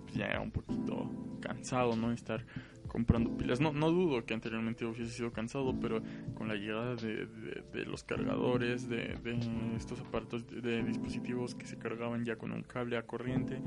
pues, 0.03 0.15
ya 0.15 0.27
era 0.27 0.41
un 0.41 0.51
poquito 0.51 1.11
cansado, 1.41 1.97
¿no? 1.97 2.13
Estar 2.13 2.45
comprando 2.89 3.37
pilas. 3.37 3.61
No, 3.61 3.73
no 3.73 3.91
dudo 3.91 4.25
que 4.27 4.35
anteriormente 4.35 4.85
hubiese 4.85 5.11
sido 5.11 5.33
cansado, 5.33 5.79
pero 5.81 6.03
con 6.35 6.49
la 6.49 6.55
llegada 6.55 6.95
de, 6.97 7.27
de- 7.27 7.85
los 7.87 8.05
cargadores, 8.05 8.89
de, 8.89 9.17
de 9.23 9.39
estos 9.77 10.01
aparatos 10.01 10.47
de, 10.47 10.61
de 10.61 10.83
dispositivos 10.83 11.55
que 11.55 11.67
se 11.67 11.79
cargaban 11.79 12.25
ya 12.25 12.37
con 12.37 12.53
un 12.53 12.63
cable 12.63 12.97
a 12.97 13.07
corriente, 13.07 13.61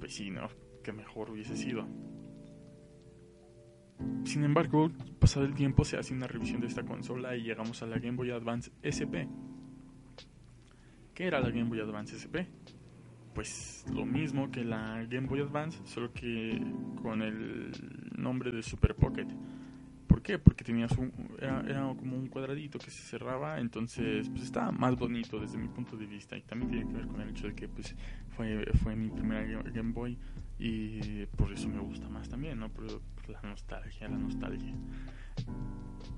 pues 0.00 0.14
sí, 0.14 0.30
¿no? 0.30 0.48
Que 0.82 0.92
mejor 0.92 1.30
hubiese 1.30 1.56
sido. 1.56 1.86
Sin 4.24 4.44
embargo, 4.44 4.90
pasado 5.20 5.46
el 5.46 5.54
tiempo 5.54 5.84
se 5.84 5.96
hace 5.96 6.12
una 6.12 6.26
revisión 6.26 6.60
de 6.60 6.66
esta 6.66 6.84
consola 6.84 7.36
y 7.36 7.42
llegamos 7.42 7.82
a 7.82 7.86
la 7.86 7.98
Game 7.98 8.16
Boy 8.16 8.30
Advance 8.30 8.70
SP. 8.82 9.28
¿Qué 11.16 11.26
era 11.26 11.40
la 11.40 11.48
Game 11.48 11.64
Boy 11.64 11.80
Advance 11.80 12.14
SP? 12.14 12.46
Pues 13.34 13.84
lo 13.92 14.04
mismo 14.06 14.50
que 14.50 14.64
la 14.64 15.02
Game 15.08 15.26
Boy 15.26 15.40
Advance, 15.40 15.80
solo 15.86 16.12
que 16.12 16.62
con 17.02 17.22
el 17.22 17.72
nombre 18.16 18.52
de 18.52 18.62
Super 18.62 18.94
Pocket. 18.94 19.26
¿Por 20.06 20.20
qué? 20.22 20.38
Porque 20.38 20.62
tenías 20.62 20.92
un, 20.98 21.10
era, 21.40 21.62
era 21.62 21.80
como 21.96 22.16
un 22.16 22.28
cuadradito 22.28 22.78
que 22.78 22.90
se 22.90 23.02
cerraba, 23.02 23.58
entonces 23.60 24.28
pues 24.28 24.42
estaba 24.44 24.70
más 24.72 24.94
bonito 24.96 25.40
desde 25.40 25.56
mi 25.58 25.68
punto 25.68 25.96
de 25.96 26.06
vista 26.06 26.36
y 26.36 26.42
también 26.42 26.70
tiene 26.70 26.86
que 26.86 26.92
ver 26.98 27.06
con 27.06 27.20
el 27.22 27.30
hecho 27.30 27.46
de 27.48 27.54
que 27.54 27.66
pues 27.66 27.96
fue, 28.36 28.66
fue 28.82 28.94
mi 28.94 29.08
primera 29.08 29.42
Ga- 29.42 29.72
Game 29.72 29.92
Boy 29.92 30.18
y 30.58 31.24
por 31.36 31.50
eso 31.52 31.68
me 31.68 31.80
gusta 31.80 32.08
más 32.10 32.28
también, 32.28 32.58
¿no? 32.58 32.68
Por, 32.68 32.86
por 33.00 33.28
la 33.30 33.40
nostalgia, 33.42 34.06
la 34.08 34.18
nostalgia. 34.18 34.72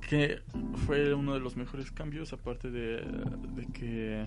Que 0.09 0.43
fue 0.87 1.15
uno 1.15 1.35
de 1.35 1.41
los 1.41 1.57
mejores 1.57 1.91
cambios, 1.91 2.33
aparte 2.33 2.71
de, 2.71 2.99
de 3.55 3.67
que 3.73 4.27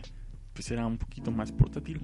pues 0.53 0.71
era 0.71 0.85
un 0.85 0.97
poquito 0.97 1.31
más 1.31 1.51
portátil. 1.51 2.01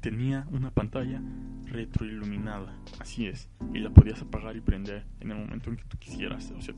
Tenía 0.00 0.46
una 0.50 0.70
pantalla 0.70 1.20
retroiluminada, 1.64 2.76
así 3.00 3.26
es, 3.26 3.48
y 3.72 3.78
la 3.78 3.90
podías 3.90 4.20
apagar 4.20 4.54
y 4.56 4.60
prender 4.60 5.04
en 5.20 5.30
el 5.30 5.38
momento 5.38 5.70
en 5.70 5.76
que 5.76 5.84
tú 5.84 5.96
quisieras. 5.98 6.52
O 6.52 6.60
sea, 6.60 6.74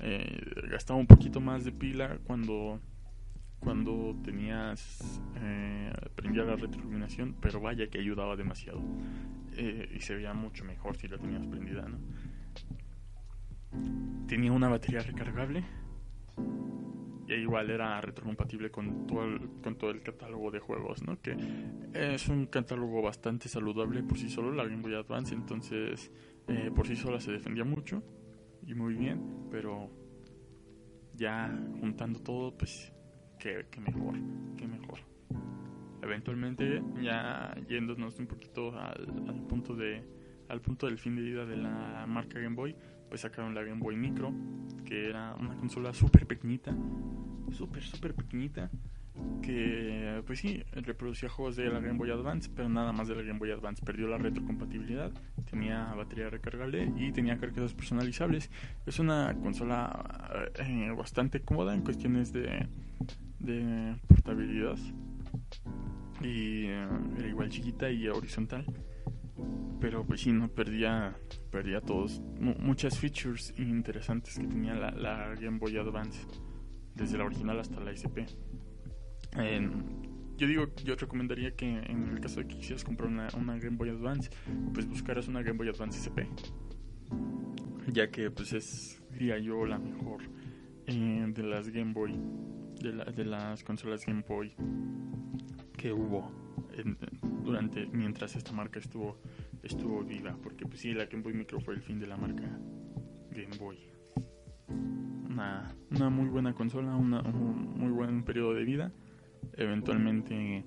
eh, 0.00 0.40
gastaba 0.70 0.98
un 0.98 1.06
poquito 1.06 1.40
más 1.40 1.64
de 1.64 1.72
pila 1.72 2.18
cuando 2.24 2.80
cuando 3.60 4.16
tenías 4.24 5.20
eh, 5.36 5.92
prendía 6.14 6.44
la 6.44 6.56
retroiluminación, 6.56 7.36
pero 7.40 7.60
vaya 7.60 7.88
que 7.88 7.98
ayudaba 7.98 8.34
demasiado 8.34 8.80
eh, 9.56 9.92
y 9.94 10.00
se 10.00 10.14
veía 10.14 10.32
mucho 10.32 10.64
mejor 10.64 10.96
si 10.96 11.08
la 11.08 11.18
tenías 11.18 11.46
prendida, 11.46 11.86
¿no? 11.86 11.98
Tenía 14.26 14.52
una 14.52 14.68
batería 14.68 15.00
recargable 15.00 15.64
igual 17.36 17.70
era 17.70 18.00
retrocompatible 18.00 18.70
con 18.70 19.06
todo 19.06 19.24
el, 19.24 19.40
con 19.62 19.76
todo 19.76 19.90
el 19.90 20.02
catálogo 20.02 20.50
de 20.50 20.58
juegos, 20.58 21.02
¿no? 21.02 21.20
Que 21.20 21.36
es 21.92 22.28
un 22.28 22.46
catálogo 22.46 23.02
bastante 23.02 23.48
saludable 23.48 24.02
por 24.02 24.18
sí 24.18 24.28
solo, 24.28 24.52
la 24.52 24.64
Game 24.64 24.82
Boy 24.82 24.94
Advance, 24.94 25.34
entonces 25.34 26.10
eh, 26.48 26.70
por 26.74 26.86
sí 26.86 26.96
sola 26.96 27.20
se 27.20 27.32
defendía 27.32 27.64
mucho 27.64 28.02
y 28.66 28.74
muy 28.74 28.94
bien, 28.94 29.48
pero 29.50 29.90
ya 31.14 31.54
juntando 31.80 32.20
todo, 32.20 32.56
pues 32.56 32.92
que, 33.38 33.64
mejor, 33.80 34.14
que 34.56 34.66
mejor. 34.66 35.00
Eventualmente, 36.02 36.82
ya 37.02 37.54
yéndonos 37.68 38.18
un 38.18 38.26
poquito 38.26 38.76
al 38.78 39.46
punto 39.48 39.74
de 39.74 40.02
al 40.48 40.60
punto 40.60 40.86
del 40.86 40.98
fin 40.98 41.14
de 41.14 41.22
vida 41.22 41.46
de 41.46 41.56
la 41.56 42.04
marca 42.08 42.40
Game 42.40 42.56
Boy, 42.56 42.74
pues 43.10 43.20
sacaron 43.20 43.54
la 43.54 43.62
Game 43.62 43.80
Boy 43.80 43.96
Micro, 43.96 44.32
que 44.86 45.08
era 45.10 45.34
una 45.34 45.54
consola 45.56 45.92
súper 45.92 46.26
pequeñita, 46.26 46.74
súper, 47.50 47.82
súper 47.82 48.14
pequeñita, 48.14 48.70
que 49.42 50.22
pues 50.26 50.38
sí, 50.38 50.62
reproducía 50.72 51.28
juegos 51.28 51.56
de 51.56 51.68
la 51.68 51.80
Game 51.80 51.98
Boy 51.98 52.10
Advance, 52.10 52.48
pero 52.54 52.68
nada 52.68 52.92
más 52.92 53.08
de 53.08 53.16
la 53.16 53.22
Game 53.22 53.38
Boy 53.38 53.50
Advance. 53.50 53.84
Perdió 53.84 54.06
la 54.06 54.16
retrocompatibilidad, 54.16 55.10
tenía 55.50 55.92
batería 55.94 56.30
recargable 56.30 56.92
y 56.96 57.12
tenía 57.12 57.36
carcasas 57.36 57.74
personalizables. 57.74 58.50
Es 58.86 58.98
una 59.00 59.34
consola 59.42 60.50
eh, 60.54 60.94
bastante 60.96 61.40
cómoda 61.40 61.74
en 61.74 61.82
cuestiones 61.82 62.32
de, 62.32 62.68
de 63.40 63.96
portabilidad. 64.06 64.78
Y 66.20 66.66
eh, 66.66 66.88
era 67.18 67.28
igual 67.28 67.48
chiquita 67.48 67.90
y 67.90 68.08
horizontal. 68.08 68.64
Pero 69.80 70.04
pues 70.06 70.20
sí, 70.20 70.32
no 70.32 70.48
perdía, 70.48 71.16
perdía 71.50 71.80
todos, 71.80 72.20
mu- 72.38 72.54
muchas 72.58 72.98
features 72.98 73.54
interesantes 73.58 74.38
que 74.38 74.46
tenía 74.46 74.74
la, 74.74 75.34
Game 75.40 75.58
Boy 75.58 75.76
Advance, 75.78 76.26
desde 76.94 77.16
la 77.16 77.24
original 77.24 77.58
hasta 77.60 77.80
la 77.80 77.90
SP. 77.96 78.26
Yo 80.36 80.46
digo, 80.46 80.66
yo 80.84 80.96
recomendaría 80.96 81.54
que 81.54 81.66
en 81.68 82.08
el 82.08 82.20
caso 82.20 82.40
de 82.40 82.48
que 82.48 82.56
quisieras 82.56 82.82
comprar 82.84 83.08
una, 83.10 83.28
una 83.38 83.58
Game 83.58 83.76
Boy 83.76 83.90
Advance, 83.90 84.30
pues 84.72 84.88
buscaras 84.88 85.28
una 85.28 85.42
Game 85.42 85.58
Boy 85.58 85.68
Advance 85.68 85.98
SP. 86.00 86.24
Ya 87.92 88.10
que 88.10 88.30
pues 88.30 88.52
es, 88.52 89.02
diría 89.12 89.38
yo, 89.38 89.66
la 89.66 89.78
mejor 89.78 90.22
eh, 90.86 91.26
de 91.28 91.42
las 91.42 91.68
Game 91.68 91.92
Boy, 91.92 92.18
de, 92.80 92.92
la- 92.92 93.04
de 93.04 93.24
las 93.24 93.62
consolas 93.64 94.04
Game 94.06 94.24
Boy 94.26 94.54
que 95.76 95.92
hubo 95.92 96.30
en- 96.76 96.96
durante, 97.44 97.86
mientras 97.86 98.36
esta 98.36 98.52
marca 98.52 98.78
estuvo, 98.78 99.18
estuvo 99.62 100.02
viva. 100.04 100.36
Porque 100.42 100.66
pues 100.66 100.80
sí, 100.80 100.92
la 100.92 101.06
Game 101.06 101.22
Boy 101.22 101.34
Micro 101.34 101.60
fue 101.60 101.74
el 101.74 101.82
fin 101.82 101.98
de 101.98 102.06
la 102.06 102.16
marca 102.16 102.42
Game 103.30 103.56
Boy. 103.58 103.78
Una, 104.68 105.74
una 105.90 106.10
muy 106.10 106.28
buena 106.28 106.52
consola, 106.54 106.94
una, 106.96 107.22
un 107.22 107.78
muy 107.78 107.90
buen 107.90 108.24
periodo 108.24 108.54
de 108.54 108.64
vida. 108.64 108.92
Eventualmente 109.54 110.64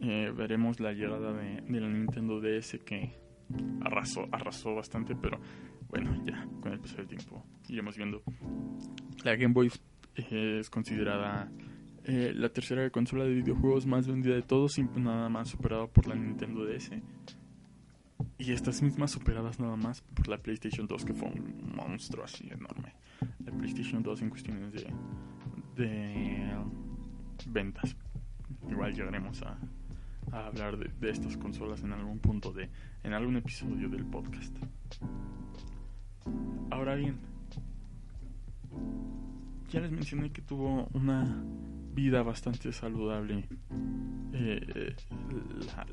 eh, 0.00 0.32
veremos 0.36 0.80
la 0.80 0.92
llegada 0.92 1.32
de, 1.32 1.60
de 1.62 1.80
la 1.80 1.88
Nintendo 1.88 2.40
DS 2.40 2.78
que 2.84 3.18
arrasó, 3.82 4.26
arrasó 4.32 4.74
bastante, 4.74 5.14
pero 5.16 5.38
bueno, 5.88 6.22
ya 6.24 6.46
con 6.60 6.72
el 6.72 6.80
paso 6.80 6.96
del 6.96 7.08
tiempo 7.08 7.44
iremos 7.68 7.96
viendo. 7.96 8.22
La 9.24 9.36
Game 9.36 9.52
Boy 9.54 9.70
eh, 10.16 10.58
es 10.60 10.70
considerada 10.70 11.50
eh, 12.04 12.32
la 12.34 12.50
tercera 12.50 12.88
consola 12.90 13.24
de 13.24 13.34
videojuegos 13.34 13.86
más 13.86 14.06
vendida 14.06 14.34
de 14.34 14.42
todos, 14.42 14.78
nada 14.96 15.28
más 15.28 15.48
superada 15.48 15.86
por 15.86 16.06
la 16.06 16.14
Nintendo 16.14 16.64
DS. 16.64 16.90
Y 18.38 18.52
estas 18.52 18.82
mismas 18.82 19.10
superadas 19.10 19.58
nada 19.58 19.76
más 19.76 20.02
por 20.02 20.28
la 20.28 20.38
PlayStation 20.38 20.86
2, 20.86 21.04
que 21.04 21.14
fue 21.14 21.28
un 21.28 21.72
monstruo 21.74 22.24
así 22.24 22.48
enorme. 22.50 22.94
La 23.44 23.52
PlayStation 23.52 24.02
2 24.02 24.22
en 24.22 24.30
cuestiones 24.30 24.72
de, 24.72 24.86
de 25.76 26.56
ventas. 27.46 27.96
Igual 28.68 28.94
llegaremos 28.94 29.42
a, 29.42 29.58
a 30.32 30.46
hablar 30.46 30.76
de, 30.76 30.90
de 31.00 31.10
estas 31.10 31.36
consolas 31.36 31.82
en 31.82 31.92
algún 31.92 32.18
punto 32.18 32.52
de, 32.52 32.68
en 33.02 33.12
algún 33.14 33.36
episodio 33.36 33.88
del 33.88 34.04
podcast. 34.04 34.56
Ahora 36.70 36.96
bien, 36.96 37.18
ya 39.70 39.80
les 39.80 39.90
mencioné 39.90 40.30
que 40.30 40.42
tuvo 40.42 40.88
una 40.92 41.44
vida 41.94 42.22
bastante 42.22 42.72
saludable 42.72 43.46
eh, 44.32 44.96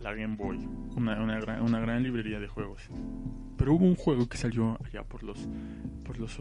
la, 0.01 0.13
Game 0.13 0.35
Boy, 0.35 0.57
una, 0.95 1.21
una, 1.21 1.79
gran, 1.79 2.03
librería 2.03 2.39
de 2.39 2.47
juegos. 2.47 2.81
Pero 3.57 3.75
hubo 3.75 3.85
un 3.85 3.95
juego 3.95 4.27
que 4.27 4.37
salió 4.37 4.79
allá 4.83 5.03
por 5.03 5.23
los 5.23 5.47
por 6.03 6.19
los 6.19 6.39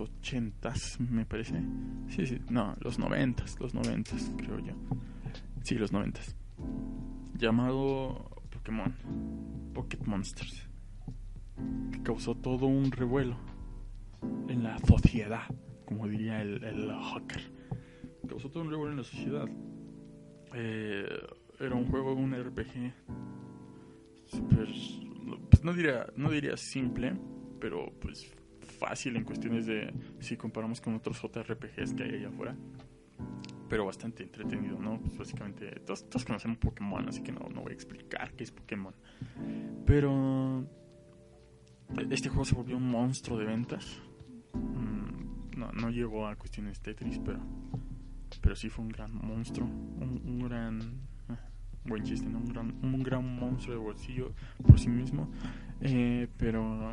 me 0.99 1.27
parece. 1.27 1.63
Sí, 2.09 2.27
sí, 2.27 2.41
no, 2.49 2.75
los 2.81 2.99
noventas, 2.99 3.61
los 3.61 3.75
noventas, 3.75 4.33
creo 4.39 4.59
yo. 4.61 4.73
Sí, 5.63 5.75
los 5.75 5.93
noventas. 5.93 6.35
Llamado 7.35 8.31
Pokémon, 8.51 8.95
Pocket 9.75 10.01
Monsters, 10.07 10.69
que 11.93 12.03
causó 12.03 12.35
todo 12.35 12.67
un 12.67 12.91
revuelo 12.91 13.37
en 14.49 14.63
la 14.63 14.79
sociedad, 14.79 15.43
como 15.85 16.09
diría 16.09 16.41
el 16.43 16.91
hacker. 16.91 17.50
Causó 18.29 18.51
un 18.61 18.71
revuelo 18.71 18.93
en 18.93 18.99
la 18.99 19.05
sociedad. 19.05 19.49
Eh, 20.55 21.09
era 21.59 21.75
un 21.75 21.87
juego, 21.91 22.15
un 22.15 22.33
RPG 22.35 22.93
super, 24.27 24.69
pues 25.51 25.65
no 25.65 25.73
diría, 25.75 26.07
no 26.17 26.31
diría 26.31 26.57
simple, 26.57 27.15
pero 27.61 27.93
pues 28.01 28.33
fácil 28.79 29.17
en 29.17 29.25
cuestiones 29.25 29.67
de 29.67 29.93
si 30.21 30.37
comparamos 30.37 30.81
con 30.81 30.95
otros 30.95 31.21
JRPGs 31.21 31.95
que 31.95 32.03
hay 32.05 32.15
allá 32.17 32.29
afuera. 32.29 32.57
Pero 33.69 33.85
bastante 33.87 34.23
entretenido, 34.25 34.79
¿no? 34.81 35.01
Pues 35.01 35.17
básicamente 35.19 35.71
todos, 35.87 36.09
todos 36.09 36.25
conocemos 36.25 36.59
Pokémon, 36.59 37.09
así 37.09 37.23
que 37.23 37.31
no, 37.31 37.49
no 37.55 37.63
voy 37.63 37.71
a 37.71 37.75
explicar 37.75 38.33
qué 38.35 38.45
es 38.45 38.51
Pokémon. 38.51 38.95
Pero 39.87 40.65
este 42.11 42.29
juego 42.29 42.45
se 42.45 42.55
volvió 42.57 42.77
un 42.77 42.91
monstruo 42.91 43.39
de 43.39 43.45
ventas. 43.45 44.01
Mm, 44.55 45.57
No, 45.59 45.71
no 45.73 45.91
llegó 45.91 46.27
a 46.27 46.35
cuestiones 46.37 46.81
Tetris, 46.81 47.19
pero 47.21 47.39
pero 48.41 48.55
sí 48.57 48.69
fue 48.69 48.85
un 48.85 48.91
gran 48.91 49.15
monstruo, 49.15 49.67
un, 49.67 50.23
un 50.25 50.49
gran 50.49 50.81
ah, 51.29 51.39
buen 51.85 52.03
chiste, 52.05 52.27
un 52.29 52.47
gran, 52.47 52.75
un 52.83 53.03
gran 53.03 53.25
monstruo 53.37 53.75
de 53.75 53.81
bolsillo 53.83 54.33
por 54.67 54.79
sí 54.79 54.89
mismo, 54.89 55.31
eh, 55.81 56.29
pero 56.37 56.93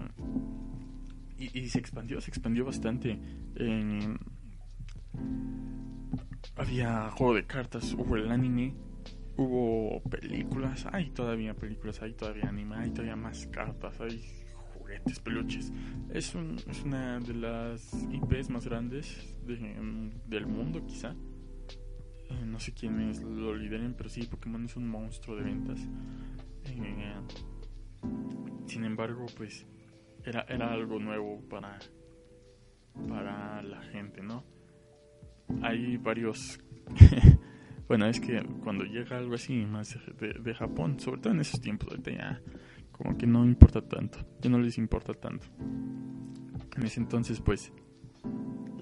y, 1.37 1.59
y 1.59 1.69
se 1.69 1.79
expandió, 1.79 2.19
se 2.21 2.29
expandió 2.31 2.65
bastante. 2.65 3.19
En- 3.55 4.17
había 6.55 7.09
juego 7.11 7.35
de 7.35 7.45
cartas, 7.45 7.93
hubo 7.93 8.15
el 8.15 8.31
anime, 8.31 8.73
hubo 9.37 10.01
películas, 10.09 10.87
hay 10.91 11.11
todavía 11.11 11.53
películas, 11.53 12.01
hay 12.01 12.13
todavía 12.13 12.49
anime, 12.49 12.75
hay 12.77 12.91
todavía 12.91 13.15
más 13.15 13.47
cartas, 13.47 13.99
hay 14.01 14.21
peluches. 15.23 15.71
Es, 16.11 16.33
un, 16.35 16.57
es 16.69 16.83
una 16.83 17.19
de 17.19 17.33
las 17.33 17.93
IPs 18.11 18.49
más 18.49 18.65
grandes 18.65 19.37
de- 19.45 20.11
del 20.27 20.47
mundo, 20.47 20.85
quizá. 20.85 21.15
Eh, 22.29 22.45
no 22.45 22.59
sé 22.59 22.73
quiénes 22.73 23.21
lo 23.21 23.55
lideren, 23.55 23.93
pero 23.95 24.09
sí, 24.09 24.23
Pokémon 24.23 24.65
es 24.65 24.75
un 24.75 24.87
monstruo 24.89 25.35
de 25.37 25.43
ventas. 25.43 25.79
Eh, 26.65 27.13
sin 28.65 28.83
embargo, 28.83 29.25
pues 29.37 29.65
era, 30.25 30.41
era 30.49 30.71
algo 30.73 30.99
nuevo 30.99 31.41
para, 31.49 31.79
para 33.07 33.61
la 33.63 33.81
gente, 33.83 34.21
¿no? 34.21 34.43
Hay 35.61 35.95
varios... 35.97 36.59
bueno, 37.87 38.07
es 38.07 38.19
que 38.19 38.43
cuando 38.63 38.83
llega 38.83 39.17
algo 39.17 39.35
así 39.35 39.65
más 39.65 39.97
de, 40.19 40.33
de 40.33 40.53
Japón, 40.53 40.99
sobre 40.99 41.21
todo 41.21 41.33
en 41.33 41.39
esos 41.39 41.61
tiempos, 41.61 41.89
ahorita 41.89 42.11
ya 42.11 42.41
como 42.97 43.17
que 43.17 43.27
no 43.27 43.45
importa 43.45 43.81
tanto, 43.81 44.19
ya 44.41 44.49
no 44.49 44.59
les 44.59 44.77
importa 44.77 45.13
tanto. 45.13 45.47
En 46.75 46.83
ese 46.83 46.99
entonces, 46.99 47.39
pues, 47.39 47.71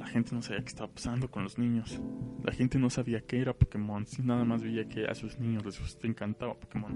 la 0.05 0.11
gente 0.11 0.35
no 0.35 0.41
sabía 0.43 0.61
qué 0.61 0.67
estaba 0.69 0.91
pasando 0.91 1.29
con 1.31 1.43
los 1.43 1.57
niños. 1.57 1.99
La 2.43 2.53
gente 2.53 2.77
no 2.77 2.89
sabía 2.91 3.21
qué 3.21 3.39
era 3.41 3.53
Pokémon, 3.53 4.05
si 4.05 4.21
nada 4.21 4.43
más 4.45 4.61
veía 4.61 4.87
que 4.87 5.05
a 5.07 5.15
sus 5.15 5.39
niños 5.39 5.65
les 5.65 5.97
encantaba 6.03 6.53
Pokémon. 6.53 6.91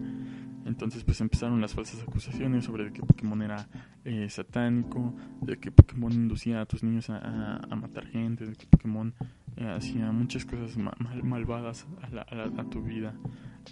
Entonces, 0.66 1.04
pues 1.04 1.20
empezaron 1.20 1.60
las 1.60 1.74
falsas 1.74 2.02
acusaciones 2.04 2.66
sobre 2.66 2.84
de 2.86 2.94
que 2.94 3.02
Pokémon 3.02 3.42
era 3.42 3.68
eh, 4.06 4.30
satánico, 4.30 5.16
de 5.42 5.58
que 5.58 5.72
Pokémon 5.72 6.12
inducía 6.14 6.62
a 6.62 6.66
tus 6.68 6.84
niños 6.84 7.10
a, 7.10 7.18
a- 7.18 7.58
a 7.70 7.76
matar 7.76 8.06
gente, 8.06 8.46
de 8.46 8.54
que 8.56 8.68
Pokémon 8.68 9.14
eh, 9.58 9.68
hacía 9.68 10.12
muchas 10.12 10.46
cosas 10.46 10.78
ma- 10.78 10.94
mal- 11.00 11.24
malvadas 11.24 11.88
a, 12.04 12.10
la- 12.10 12.22
a 12.22 12.36
la- 12.36 12.62
a 12.62 12.70
tu 12.70 12.84
vida. 12.84 13.16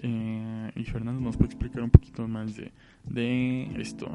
Eh, 0.01 0.71
y 0.75 0.83
Fernando 0.85 1.21
nos 1.21 1.37
puede 1.37 1.51
explicar 1.51 1.83
un 1.83 1.91
poquito 1.91 2.27
más 2.27 2.55
de, 2.57 2.71
de 3.03 3.79
esto. 3.79 4.07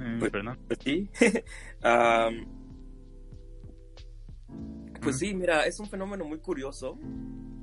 Eh, 0.00 0.16
Pues- 0.20 0.30
Fernando. 0.30 0.60
Pues 0.68 0.78
sí. 0.82 1.08
pues 5.02 5.18
sí, 5.18 5.34
mira, 5.34 5.66
es 5.66 5.78
un 5.80 5.88
fenómeno 5.88 6.24
muy 6.24 6.38
curioso 6.38 6.98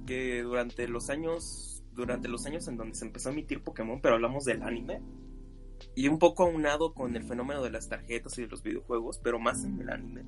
que 0.06 0.42
durante 0.42 0.88
los 0.88 1.10
años, 1.10 1.84
durante 1.94 2.28
los 2.28 2.46
años 2.46 2.68
en 2.68 2.78
donde 2.78 2.96
se 2.96 3.06
empezó 3.06 3.30
a 3.30 3.32
emitir 3.32 3.64
Pokémon, 3.64 4.00
pero 4.02 4.16
hablamos 4.16 4.46
del 4.46 4.64
anime, 4.64 5.02
y 5.96 6.08
un 6.08 6.20
poco 6.20 6.44
aunado 6.44 6.94
con 6.94 7.16
el 7.16 7.24
fenómeno 7.24 7.62
de 7.62 7.72
las 7.72 7.90
tarjetas 7.90 8.38
y 8.38 8.44
de 8.44 8.48
los 8.48 8.64
videojuegos, 8.64 9.20
pero 9.24 9.40
más 9.40 9.64
en 9.64 9.82
el 9.82 9.90
anime. 9.90 10.24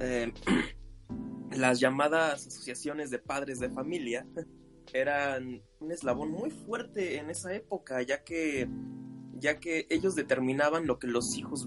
eh, 0.00 0.32
las 1.56 1.80
llamadas 1.80 2.46
asociaciones 2.46 3.10
de 3.10 3.18
padres 3.18 3.58
de 3.58 3.70
familia 3.70 4.26
eran 4.92 5.62
un 5.80 5.92
eslabón 5.92 6.30
muy 6.30 6.50
fuerte 6.50 7.18
en 7.18 7.30
esa 7.30 7.54
época, 7.54 8.02
ya 8.02 8.22
que 8.22 8.68
ya 9.40 9.58
que 9.58 9.86
ellos 9.88 10.14
determinaban 10.14 10.86
lo 10.86 10.98
que 10.98 11.06
los 11.06 11.36
hijos 11.36 11.66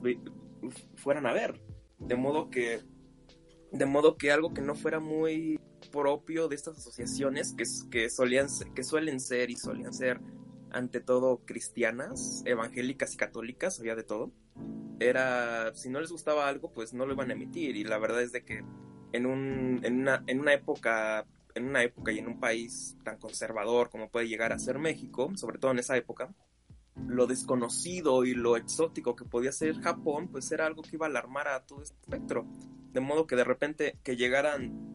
fueran 0.96 1.26
a 1.26 1.34
ver. 1.34 1.60
De 1.98 2.16
modo 2.16 2.52
que 2.52 2.82
de 3.74 3.86
modo 3.86 4.18
que 4.18 4.32
algo 4.32 4.54
que 4.54 4.62
no 4.62 4.76
fuera 4.76 5.00
muy 5.00 5.60
propio 5.92 6.48
de 6.48 6.56
estas 6.56 6.78
asociaciones 6.78 7.54
que, 7.54 7.66
que 7.90 8.10
solían 8.10 8.48
que 8.74 8.84
suelen 8.84 9.20
ser 9.20 9.50
y 9.50 9.56
solían 9.56 9.94
ser 9.94 10.22
ante 10.72 11.02
todo 11.02 11.42
cristianas, 11.46 12.42
evangélicas 12.46 13.14
y 13.14 13.18
católicas, 13.18 13.80
había 13.80 13.96
de 13.96 14.04
todo. 14.04 14.32
Era 15.00 15.74
si 15.76 15.90
no 15.90 16.00
les 16.00 16.12
gustaba 16.12 16.48
algo, 16.48 16.72
pues 16.72 16.94
no 16.94 17.06
lo 17.06 17.14
iban 17.14 17.30
a 17.32 17.34
emitir 17.34 17.76
y 17.76 17.84
la 17.84 17.98
verdad 17.98 18.22
es 18.22 18.32
de 18.32 18.44
que 18.44 18.64
en 19.12 19.26
un 19.26 19.82
en 19.84 20.02
una 20.02 20.24
en 20.28 20.40
una 20.40 20.54
época 20.54 21.26
en 21.56 21.66
una 21.66 21.84
época 21.84 22.12
y 22.12 22.20
en 22.20 22.28
un 22.28 22.40
país 22.40 22.98
tan 23.04 23.18
conservador 23.18 23.90
como 23.90 24.10
puede 24.10 24.28
llegar 24.28 24.54
a 24.54 24.60
ser 24.60 24.80
México, 24.80 25.32
sobre 25.36 25.60
todo 25.60 25.72
en 25.72 25.80
esa 25.80 25.98
época, 25.98 26.34
lo 27.08 27.28
desconocido 27.28 28.24
y 28.24 28.34
lo 28.34 28.56
exótico 28.56 29.16
que 29.16 29.26
podía 29.26 29.52
ser 29.52 29.80
Japón, 29.82 30.30
pues 30.30 30.52
era 30.52 30.66
algo 30.66 30.84
que 30.84 30.96
iba 30.96 31.06
a 31.06 31.10
alarmar 31.10 31.48
a 31.48 31.66
todo 31.66 31.82
este 31.82 31.96
espectro. 32.02 32.48
De 32.94 33.02
modo 33.02 33.28
que 33.28 33.36
de 33.36 33.44
repente 33.44 33.98
que 34.04 34.16
llegaran 34.16 34.94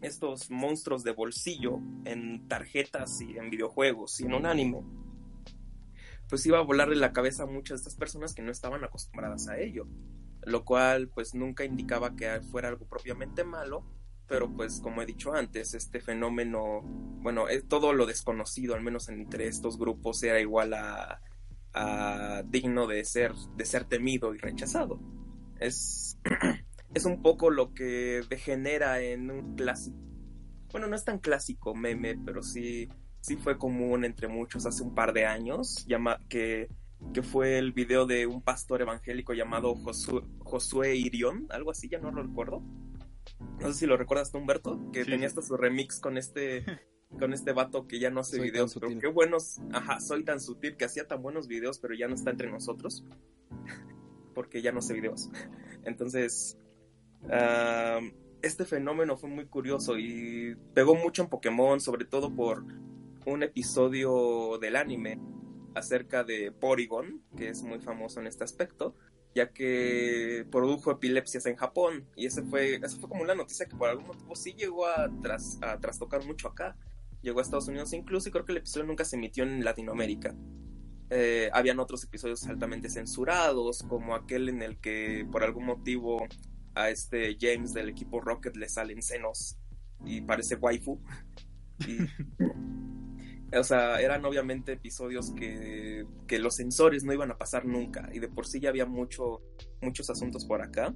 estos 0.00 0.50
monstruos 0.50 1.04
de 1.04 1.12
bolsillo 1.12 1.78
en 2.04 2.48
tarjetas 2.48 3.20
y 3.20 3.38
en 3.38 3.50
videojuegos 3.50 4.20
y 4.20 4.24
en 4.24 4.34
un 4.34 4.46
anime, 4.46 4.82
pues 6.28 6.44
iba 6.46 6.58
a 6.58 6.62
volarle 6.62 6.96
la 6.96 7.12
cabeza 7.12 7.44
a 7.44 7.46
muchas 7.46 7.80
de 7.80 7.88
estas 7.88 7.96
personas 7.96 8.34
que 8.34 8.42
no 8.42 8.50
estaban 8.50 8.82
acostumbradas 8.84 9.48
a 9.48 9.58
ello. 9.58 9.86
Lo 10.42 10.64
cual 10.64 11.08
pues 11.08 11.34
nunca 11.34 11.64
indicaba 11.64 12.16
que 12.16 12.40
fuera 12.40 12.68
algo 12.68 12.86
propiamente 12.86 13.44
malo, 13.44 13.84
pero 14.26 14.50
pues 14.50 14.80
como 14.80 15.02
he 15.02 15.06
dicho 15.06 15.32
antes, 15.34 15.74
este 15.74 16.00
fenómeno, 16.00 16.80
bueno, 16.82 17.48
es 17.48 17.66
todo 17.68 17.92
lo 17.92 18.06
desconocido, 18.06 18.74
al 18.74 18.82
menos 18.82 19.08
entre 19.08 19.46
estos 19.46 19.78
grupos, 19.78 20.22
era 20.22 20.40
igual 20.40 20.74
a, 20.74 21.22
a 21.74 22.42
digno 22.46 22.86
de 22.86 23.04
ser, 23.04 23.34
de 23.56 23.64
ser 23.64 23.84
temido 23.84 24.34
y 24.34 24.38
rechazado. 24.38 24.98
Es, 25.60 26.18
es 26.94 27.04
un 27.04 27.22
poco 27.22 27.50
lo 27.50 27.74
que 27.74 28.22
degenera 28.28 29.00
en 29.00 29.30
un 29.30 29.56
clásico, 29.56 29.96
bueno, 30.74 30.88
no 30.88 30.96
es 30.96 31.04
tan 31.04 31.20
clásico 31.20 31.72
meme, 31.74 32.18
pero 32.24 32.42
sí, 32.42 32.88
sí 33.20 33.36
fue 33.36 33.58
común 33.58 34.04
entre 34.04 34.26
muchos 34.26 34.66
hace 34.66 34.82
un 34.82 34.92
par 34.92 35.12
de 35.12 35.24
años, 35.24 35.86
llama, 35.86 36.18
que, 36.28 36.68
que 37.12 37.22
fue 37.22 37.58
el 37.58 37.72
video 37.72 38.06
de 38.06 38.26
un 38.26 38.42
pastor 38.42 38.82
evangélico 38.82 39.34
llamado 39.34 39.76
Josué, 39.76 40.22
Josué 40.40 40.96
Irión, 40.96 41.46
algo 41.50 41.70
así, 41.70 41.88
ya 41.88 42.00
no 42.00 42.10
lo 42.10 42.24
recuerdo. 42.24 42.60
No 43.60 43.68
sé 43.68 43.74
si 43.74 43.86
lo 43.86 43.96
recuerdas 43.96 44.32
tú, 44.32 44.38
Humberto, 44.38 44.90
que 44.92 45.04
Sí, 45.04 45.10
tenía 45.12 45.28
hasta 45.28 45.42
su 45.42 45.56
remix 45.56 46.00
con 46.00 46.18
este 46.18 46.64
con 47.20 47.32
este 47.32 47.52
vato 47.52 47.86
que 47.86 48.00
ya 48.00 48.10
no 48.10 48.18
hace 48.18 48.38
Soy 48.38 48.50
videos, 48.50 48.74
pero 48.74 48.88
qué 48.98 49.06
buenos, 49.06 49.60
ajá, 49.72 50.00
soy 50.00 50.24
tan 50.24 50.40
sutil 50.40 50.76
que 50.76 50.86
hacía 50.86 51.06
tan 51.06 51.22
buenos 51.22 51.46
videos, 51.46 51.78
pero 51.78 51.94
ya 51.94 52.08
no 52.08 52.16
está 52.16 52.30
entre 52.30 52.50
nosotros, 52.50 53.04
porque 54.34 54.60
ya 54.60 54.72
no 54.72 54.80
hace 54.80 54.94
videos. 54.94 55.30
Entonces, 55.84 56.58
ah, 57.30 58.00
este 58.42 58.64
fenómeno 58.64 59.16
fue 59.16 59.30
muy 59.30 59.46
curioso 59.46 59.98
y 59.98 60.56
pegó 60.74 60.94
mucho 60.94 61.22
en 61.22 61.28
Pokémon, 61.28 61.80
sobre 61.80 62.04
todo 62.04 62.34
por 62.34 62.64
un 63.26 63.42
episodio 63.42 64.58
del 64.60 64.76
anime 64.76 65.18
acerca 65.74 66.24
de 66.24 66.52
Porygon, 66.52 67.22
que 67.36 67.48
es 67.48 67.62
muy 67.62 67.80
famoso 67.80 68.20
en 68.20 68.26
este 68.26 68.44
aspecto, 68.44 68.94
ya 69.34 69.52
que 69.52 70.46
produjo 70.50 70.90
epilepsias 70.90 71.46
en 71.46 71.56
Japón. 71.56 72.06
Y 72.16 72.26
ese 72.26 72.42
fue, 72.42 72.76
eso 72.76 72.98
fue 72.98 73.08
como 73.08 73.22
una 73.22 73.34
noticia 73.34 73.66
que 73.66 73.76
por 73.76 73.88
algún 73.88 74.06
motivo 74.06 74.36
sí 74.36 74.54
llegó 74.54 74.86
a, 74.86 75.10
tras, 75.22 75.58
a 75.62 75.80
trastocar 75.80 76.24
mucho 76.24 76.48
acá. 76.48 76.76
Llegó 77.22 77.38
a 77.38 77.42
Estados 77.42 77.68
Unidos 77.68 77.92
incluso 77.92 78.28
y 78.28 78.32
creo 78.32 78.44
que 78.44 78.52
el 78.52 78.58
episodio 78.58 78.86
nunca 78.86 79.04
se 79.04 79.16
emitió 79.16 79.44
en 79.44 79.64
Latinoamérica. 79.64 80.34
Eh, 81.10 81.50
habían 81.52 81.80
otros 81.80 82.04
episodios 82.04 82.46
altamente 82.46 82.88
censurados, 82.88 83.82
como 83.88 84.14
aquel 84.14 84.48
en 84.48 84.62
el 84.62 84.78
que 84.78 85.26
por 85.30 85.42
algún 85.42 85.66
motivo 85.66 86.26
a 86.74 86.90
este 86.90 87.36
James 87.40 87.72
del 87.72 87.88
equipo 87.88 88.20
Rocket 88.20 88.56
le 88.56 88.68
salen 88.68 89.02
senos 89.02 89.56
y 90.04 90.20
parece 90.20 90.56
waifu. 90.56 91.00
Y, 91.86 91.98
o 93.56 93.64
sea, 93.64 94.00
eran 94.00 94.24
obviamente 94.24 94.72
episodios 94.72 95.32
que, 95.32 96.06
que 96.26 96.38
los 96.38 96.56
censores 96.56 97.04
no 97.04 97.12
iban 97.12 97.30
a 97.30 97.38
pasar 97.38 97.64
nunca 97.66 98.08
y 98.12 98.18
de 98.18 98.28
por 98.28 98.46
sí 98.46 98.60
ya 98.60 98.68
había 98.70 98.86
mucho, 98.86 99.42
muchos 99.80 100.10
asuntos 100.10 100.44
por 100.44 100.62
acá. 100.62 100.94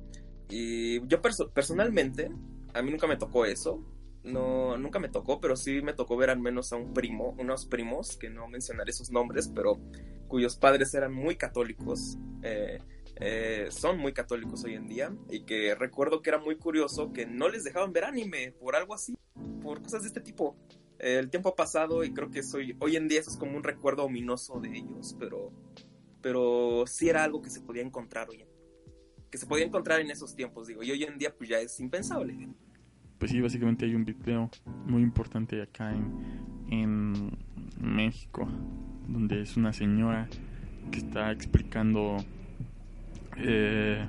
Y 0.51 1.07
yo 1.07 1.21
perso- 1.21 1.53
personalmente, 1.53 2.31
a 2.75 2.83
mí 2.83 2.91
nunca 2.91 3.07
me 3.07 3.17
tocó 3.17 3.45
eso. 3.45 3.85
No, 4.25 4.77
nunca 4.77 4.99
me 4.99 5.09
tocó, 5.09 5.41
pero 5.41 5.57
sí 5.57 5.81
me 5.81 5.95
tocó 5.95 6.17
ver 6.17 6.31
al 6.31 6.41
menos 6.41 6.73
a 6.73 6.77
un 6.77 6.93
primo, 6.93 7.35
unos 7.39 7.67
primos, 7.67 8.17
que 8.17 8.29
no 8.29 8.49
mencionaré 8.49 8.93
sus 8.93 9.11
nombres, 9.11 9.49
pero 9.55 9.81
cuyos 10.27 10.57
padres 10.57 10.93
eran 10.95 11.15
muy 11.15 11.37
católicos, 11.37 12.19
eh, 12.43 12.79
eh, 13.21 13.69
son 13.71 13.99
muy 13.99 14.13
católicos 14.13 14.65
hoy 14.65 14.75
en 14.75 14.87
día, 14.87 15.13
y 15.31 15.45
que 15.45 15.75
recuerdo 15.75 16.23
que 16.23 16.31
era 16.31 16.39
muy 16.39 16.57
curioso 16.57 17.13
que 17.13 17.27
no 17.27 17.49
les 17.49 17.65
dejaban 17.65 17.93
ver 17.93 18.05
anime 18.05 18.53
por 18.53 18.77
algo 18.77 18.95
así, 18.95 19.17
por 19.63 19.83
cosas 19.83 20.03
de 20.03 20.09
este 20.09 20.21
tipo. 20.21 20.57
El 20.99 21.31
tiempo 21.31 21.51
ha 21.51 21.57
pasado 21.57 22.03
y 22.03 22.13
creo 22.13 22.31
que 22.31 22.43
soy, 22.43 22.77
hoy 22.81 22.97
en 22.97 23.07
día 23.09 23.21
eso 23.21 23.31
es 23.31 23.37
como 23.37 23.57
un 23.57 23.63
recuerdo 23.63 24.05
ominoso 24.05 24.61
de 24.61 24.77
ellos, 24.77 25.17
pero, 25.19 25.53
pero 26.21 26.85
sí 26.87 27.09
era 27.09 27.23
algo 27.23 27.41
que 27.41 27.51
se 27.51 27.61
podía 27.61 27.83
encontrar 27.83 28.29
hoy 28.31 28.43
en 28.43 28.49
que 29.31 29.39
se 29.39 29.47
podía 29.47 29.67
encontrar 29.67 30.01
en 30.01 30.11
esos 30.11 30.35
tiempos, 30.35 30.69
digo, 30.69 30.83
y 30.83 30.91
hoy 30.91 31.05
en 31.05 31.19
día 31.19 31.35
pues 31.37 31.51
ya 31.51 31.59
es 31.59 31.79
impensable. 31.81 32.49
Pues 33.19 33.31
sí, 33.31 33.41
básicamente 33.41 33.85
hay 33.85 33.95
un 33.95 34.05
video 34.05 34.51
muy 34.87 35.03
importante 35.03 35.61
acá 35.61 35.93
en, 35.93 36.13
en 36.71 37.37
México, 37.79 38.49
donde 39.07 39.43
es 39.43 39.57
una 39.57 39.73
señora 39.73 40.29
que 40.91 40.99
está 40.99 41.31
explicando... 41.31 42.17
eh, 43.39 44.07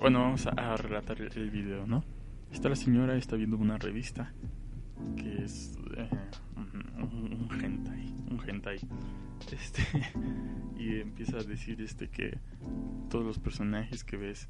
bueno, 0.00 0.20
vamos 0.20 0.46
a, 0.46 0.76
relatar 0.76 1.20
el, 1.20 1.50
video, 1.50 1.86
¿no? 1.86 2.04
Está 2.52 2.68
la 2.68 2.76
señora, 2.76 3.16
está 3.16 3.36
viendo 3.36 3.56
una 3.56 3.78
revista 3.78 4.32
que 5.16 5.44
es 5.44 5.78
eh, 5.96 6.08
un, 6.56 7.48
un- 7.50 7.64
hentai, 7.64 8.14
un 8.30 8.40
hentai. 8.46 8.80
Este, 9.52 9.82
y 10.78 11.00
empieza 11.00 11.38
a 11.38 11.42
decir 11.42 11.80
este 11.80 12.08
que 12.08 12.38
todos 13.10 13.24
los 13.24 13.38
personajes 13.38 14.04
que 14.04 14.16
ves, 14.16 14.48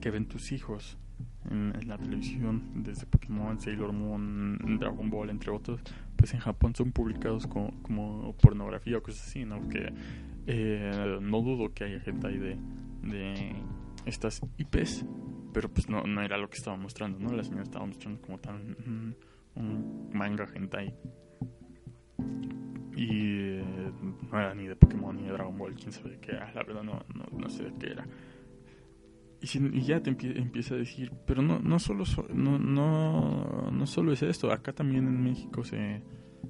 que 0.00 0.10
ven 0.10 0.26
tus 0.26 0.52
hijos, 0.52 0.98
en, 1.50 1.74
en 1.80 1.88
la 1.88 1.98
televisión, 1.98 2.62
desde 2.82 3.06
Pokémon, 3.06 3.58
Sailor 3.58 3.92
Moon, 3.92 4.78
Dragon 4.78 5.10
Ball, 5.10 5.30
entre 5.30 5.50
otros, 5.50 5.80
pues 6.16 6.34
en 6.34 6.40
Japón 6.40 6.74
son 6.74 6.92
publicados 6.92 7.46
como, 7.46 7.72
como 7.82 8.34
pornografía 8.34 8.98
o 8.98 9.02
cosas 9.02 9.26
así, 9.26 9.44
¿no? 9.44 9.68
Que 9.68 9.92
eh, 10.52 11.18
no 11.20 11.40
dudo 11.42 11.72
que 11.72 11.84
haya 11.84 12.00
gente 12.00 12.26
ahí 12.26 12.38
de, 12.38 12.56
de 13.02 13.54
estas 14.06 14.40
IPs, 14.58 15.06
pero 15.52 15.68
pues 15.68 15.88
no, 15.88 16.02
no 16.02 16.22
era 16.22 16.36
lo 16.38 16.48
que 16.50 16.56
estaba 16.58 16.76
mostrando, 16.76 17.18
¿no? 17.18 17.32
La 17.32 17.44
señora 17.44 17.62
estaba 17.62 17.86
mostrando 17.86 18.20
como 18.20 18.38
tal 18.38 18.56
un, 18.86 19.16
un 19.56 20.10
manga 20.12 20.46
hentai. 20.54 20.94
Y 22.96 23.60
no 24.30 24.38
era 24.38 24.54
ni 24.54 24.66
de 24.66 24.76
Pokémon 24.76 25.16
ni 25.16 25.22
de 25.24 25.32
Dragon 25.32 25.56
Ball, 25.56 25.74
quién 25.74 25.92
sabe 25.92 26.18
qué 26.20 26.32
era, 26.32 26.52
la 26.52 26.62
verdad 26.64 26.82
no, 26.82 27.02
no, 27.14 27.24
no 27.38 27.48
sé 27.48 27.64
de 27.64 27.74
qué 27.78 27.86
era. 27.92 28.06
Y, 29.40 29.46
si- 29.46 29.70
y 29.72 29.80
ya 29.82 30.02
te 30.02 30.10
empie- 30.14 30.36
empieza 30.36 30.74
a 30.74 30.78
decir, 30.78 31.10
pero 31.26 31.40
no, 31.40 31.58
no 31.60 31.78
solo 31.78 32.04
so- 32.04 32.28
no, 32.34 32.58
no, 32.58 33.70
no 33.70 33.86
solo 33.86 34.12
es 34.12 34.22
esto, 34.22 34.52
acá 34.52 34.72
también 34.74 35.06
en 35.06 35.22
México 35.22 35.64
se, 35.64 36.02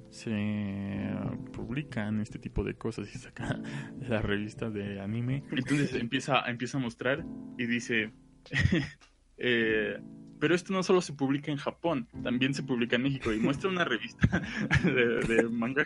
se 0.09 1.13
publican 1.53 2.19
este 2.19 2.37
tipo 2.37 2.63
de 2.63 2.75
cosas 2.75 3.13
y 3.13 3.17
saca 3.17 3.59
la 3.99 4.21
revista 4.21 4.69
de 4.69 4.99
anime. 4.99 5.43
Entonces 5.51 5.93
empieza, 5.95 6.41
empieza 6.47 6.77
a 6.77 6.81
mostrar 6.81 7.25
y 7.57 7.65
dice, 7.65 8.11
eh, 9.37 9.99
pero 10.39 10.55
esto 10.55 10.73
no 10.73 10.83
solo 10.83 11.01
se 11.01 11.13
publica 11.13 11.51
en 11.51 11.57
Japón, 11.57 12.07
también 12.23 12.53
se 12.53 12.63
publica 12.63 12.95
en 12.95 13.03
México 13.03 13.31
y 13.31 13.39
muestra 13.39 13.69
una 13.69 13.85
revista 13.85 14.41
de, 14.83 15.35
de 15.35 15.43
manga. 15.49 15.85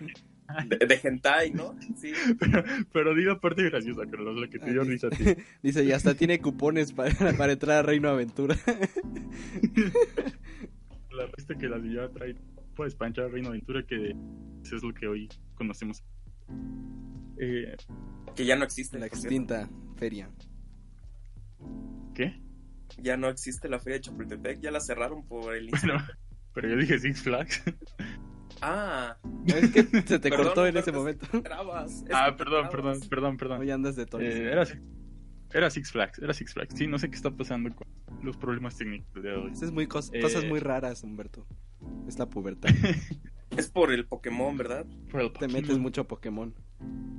De, 0.68 0.78
de 0.78 1.00
hentai, 1.04 1.52
¿no? 1.52 1.76
Sí. 1.96 2.14
Pero, 2.40 2.64
pero 2.94 3.16
diga 3.16 3.40
parte 3.40 3.64
graciosa, 3.64 4.06
Carlos, 4.06 4.38
la 4.38 4.48
que 4.48 4.60
te 4.60 4.72
dio 4.72 4.84
risa 4.84 5.08
a 5.08 5.10
ti. 5.10 5.24
Dice, 5.64 5.84
y 5.84 5.92
hasta 5.92 6.14
tiene 6.14 6.40
cupones 6.40 6.94
para, 6.94 7.34
para 7.36 7.54
entrar 7.54 7.78
a 7.80 7.82
Reino 7.82 8.10
Aventura. 8.10 8.56
La 11.12 11.26
revista 11.26 11.56
que 11.58 11.68
la 11.68 11.82
señora 11.82 12.10
trae 12.12 12.36
para 12.76 13.08
entrar 13.08 13.28
a 13.28 13.30
Reino 13.30 13.50
Aventura, 13.50 13.86
que 13.86 14.16
eso 14.64 14.76
es 14.76 14.84
lo 14.84 14.94
que 14.94 15.08
hoy 15.08 15.30
conocemos. 15.56 16.04
Eh, 17.38 17.76
Que 18.36 18.46
ya 18.46 18.56
no 18.56 18.64
existe. 18.66 19.00
La 19.00 19.06
extinta 19.08 19.70
feria. 19.98 20.30
¿Qué? 22.14 22.42
Ya 22.98 23.18
no 23.18 23.28
existe 23.30 23.68
la 23.68 23.80
feria 23.80 23.96
de 23.98 24.02
Chapultepec, 24.02 24.60
ya 24.62 24.72
la 24.72 24.80
cerraron 24.80 25.26
por 25.28 25.56
el 25.56 25.70
Bueno, 25.70 25.96
pero 26.54 26.70
yo 26.70 26.78
dije 26.78 27.00
Six 27.00 27.24
Flags. 27.24 27.64
Ah, 28.62 29.18
Es 29.48 29.72
que 29.72 29.84
se 30.08 30.20
te 30.20 30.30
Perdón, 30.30 30.46
cortó 30.46 30.68
en 30.68 30.78
ese 30.78 30.92
momento. 30.92 31.26
trabas. 31.42 32.06
ah, 32.14 32.36
perdón, 32.38 32.70
perdón, 32.70 33.00
perdón, 33.10 33.38
perdón. 33.38 33.62
Hoy 33.62 33.72
andas 33.72 33.96
de. 33.98 34.04
Eh, 34.04 34.50
era, 34.52 34.64
Six- 34.66 34.82
era 35.54 35.70
Six 35.70 35.92
Flags, 35.92 36.20
era 36.20 36.34
Six 36.34 36.54
Flags. 36.54 36.74
Sí, 36.78 36.88
no 36.88 36.98
sé 36.98 37.10
qué 37.10 37.16
está 37.16 37.32
pasando 37.32 37.74
con 37.76 37.86
los 38.24 38.38
problemas 38.38 38.78
técnicos 38.78 39.22
de 39.22 39.34
hoy. 39.34 39.52
Esas 39.52 39.64
es 39.64 39.72
muy 39.72 39.88
cos- 39.88 40.10
Eh, 40.14 40.22
cosas 40.22 40.46
muy 40.46 40.60
raras, 40.60 41.04
Humberto. 41.04 41.46
Es 42.08 42.20
la 42.20 42.30
pubertad. 42.30 42.70
Es 43.58 43.70
por 43.70 43.94
el 43.94 44.06
Pokémon, 44.06 44.58
¿verdad? 44.58 44.86
Por 45.10 45.22
el 45.22 45.28
Te 45.28 45.34
Pokémon. 45.34 45.62
metes 45.62 45.78
mucho 45.78 46.02
a 46.02 46.04
Pokémon. 46.08 46.54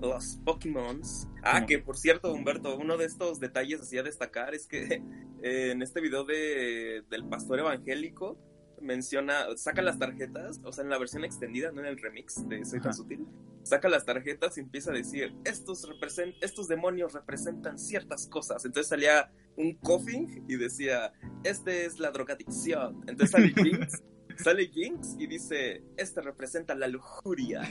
Los 0.00 0.38
Pokémons. 0.44 1.28
Ah, 1.42 1.64
que 1.64 1.78
por 1.78 1.96
cierto, 1.96 2.30
Humberto, 2.32 2.76
uno 2.76 2.98
de 2.98 3.06
estos 3.06 3.40
detalles 3.40 3.80
así 3.80 3.96
a 3.96 4.02
destacar 4.02 4.54
es 4.54 4.66
que 4.66 5.02
eh, 5.42 5.70
en 5.70 5.80
este 5.80 6.02
video 6.02 6.24
de, 6.24 7.04
del 7.08 7.24
pastor 7.24 7.60
evangélico 7.60 8.38
menciona, 8.82 9.46
saca 9.56 9.80
las 9.80 9.98
tarjetas, 9.98 10.60
o 10.62 10.72
sea, 10.72 10.84
en 10.84 10.90
la 10.90 10.98
versión 10.98 11.24
extendida, 11.24 11.72
no 11.72 11.80
en 11.80 11.86
el 11.86 11.98
remix 11.98 12.46
de 12.46 12.64
Soy 12.64 12.80
tan 12.80 12.92
sutil, 12.92 13.26
saca 13.62 13.88
las 13.88 14.04
tarjetas 14.04 14.58
y 14.58 14.60
empieza 14.60 14.90
a 14.90 14.94
decir, 14.94 15.34
estos, 15.44 15.88
represent 15.88 16.34
estos 16.40 16.68
demonios 16.68 17.14
representan 17.14 17.78
ciertas 17.78 18.28
cosas. 18.28 18.64
Entonces 18.64 18.88
salía 18.88 19.30
un 19.56 19.74
coughing 19.74 20.44
y 20.48 20.56
decía, 20.56 21.12
este 21.42 21.86
es 21.86 21.98
la 21.98 22.10
drogadicción. 22.10 23.02
Entonces 23.06 23.30
sale 23.30 23.48
Jinx, 23.56 24.02
sale 24.38 24.68
Jinx 24.68 25.16
y 25.18 25.26
dice, 25.26 25.82
este 25.96 26.20
representa 26.22 26.74
la 26.74 26.88
lujuria. 26.88 27.62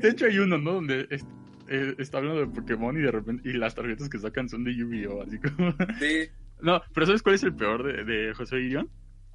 De 0.00 0.08
hecho, 0.08 0.26
hay 0.26 0.38
uno, 0.38 0.58
¿no? 0.58 0.74
Donde 0.74 1.06
es- 1.10 1.26
eh, 1.68 1.94
está 1.98 2.18
hablando 2.18 2.40
de 2.40 2.46
Pokémon 2.48 2.96
y 2.96 3.00
de 3.00 3.10
repente 3.10 3.48
y 3.48 3.52
las 3.54 3.74
tarjetas 3.74 4.08
que 4.08 4.18
sacan 4.18 4.48
son 4.48 4.64
de 4.64 4.74
Yu-Gi-Oh! 4.76 5.22
Así 5.22 5.38
como. 5.38 5.72
Sí, 5.98 6.28
No, 6.60 6.80
pero 6.94 7.06
¿sabes 7.06 7.22
cuál 7.22 7.34
es 7.36 7.42
el 7.42 7.54
peor 7.54 7.82
de, 7.84 8.04
de 8.04 8.34
José 8.34 8.60
Irión? 8.60 8.90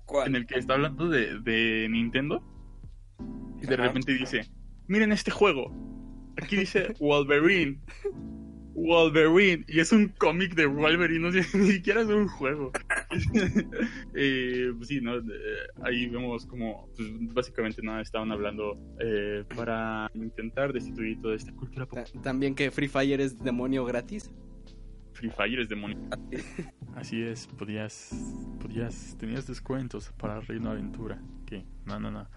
¿cuál? 0.06 0.28
En 0.30 0.36
el 0.36 0.46
que 0.46 0.60
está 0.60 0.76
hablando 0.76 1.10
de, 1.10 1.40
de 1.40 1.88
Nintendo 1.90 2.42
y 3.62 3.66
de 3.68 3.74
Ajá. 3.76 3.84
repente 3.88 4.14
dice: 4.14 4.48
Miren 4.88 5.12
este 5.12 5.32
juego. 5.32 5.74
Aquí 6.42 6.56
dice 6.58 6.94
Wolverine. 7.00 7.80
Wolverine. 8.76 9.66
Y 9.68 9.80
es 9.80 9.92
un 9.92 10.10
cómic 10.10 10.54
de 10.56 10.68
Wolverine, 10.68 11.20
no 11.20 11.32
sé, 11.32 11.40
ni 11.58 11.72
siquiera 11.72 12.02
es 12.02 12.08
un 12.08 12.28
juego. 12.28 12.72
eh, 14.16 14.74
pues 14.76 14.88
sí, 14.88 15.00
¿no? 15.02 15.18
Eh, 15.18 15.24
ahí 15.84 16.08
vemos 16.08 16.46
como, 16.46 16.90
pues 16.96 17.10
básicamente 17.34 17.82
nada, 17.82 18.02
estaban 18.02 18.32
hablando 18.32 18.78
eh, 19.00 19.44
para 19.56 20.10
intentar 20.14 20.74
destituir 20.74 21.22
toda 21.22 21.36
esta 21.36 21.52
cultura 21.54 21.88
También 22.22 22.56
que 22.56 22.72
Free 22.72 22.88
Fire 22.88 23.22
es 23.22 23.40
demonio 23.40 23.86
gratis. 23.86 24.32
Free 25.14 25.30
Fire 25.30 25.60
es 25.60 25.70
demonio. 25.70 25.98
Así 26.96 27.22
es, 27.22 27.48
podías, 27.48 28.12
podías, 28.60 29.16
tenías 29.20 29.48
descuentos 29.48 30.12
para 30.18 30.40
Reino 30.42 30.72
Aventura. 30.72 31.22
Que 31.46 31.66
no, 31.86 32.00
no, 32.00 32.12
no, 32.12 32.28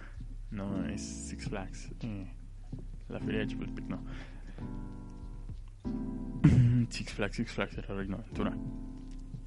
no 0.50 0.86
es 0.86 1.00
Six 1.02 1.48
Flags. 1.48 1.90
eh, 2.00 2.32
la 3.08 3.18
feria 3.20 3.40
de 3.40 3.48
Chapultepec, 3.48 3.86
no. 3.86 4.04
Six 6.90 7.12
Flags, 7.12 7.36
Six 7.36 7.52
Flags 7.52 7.78
era 7.78 7.94
Reino 7.94 8.16
Aventura. 8.16 8.56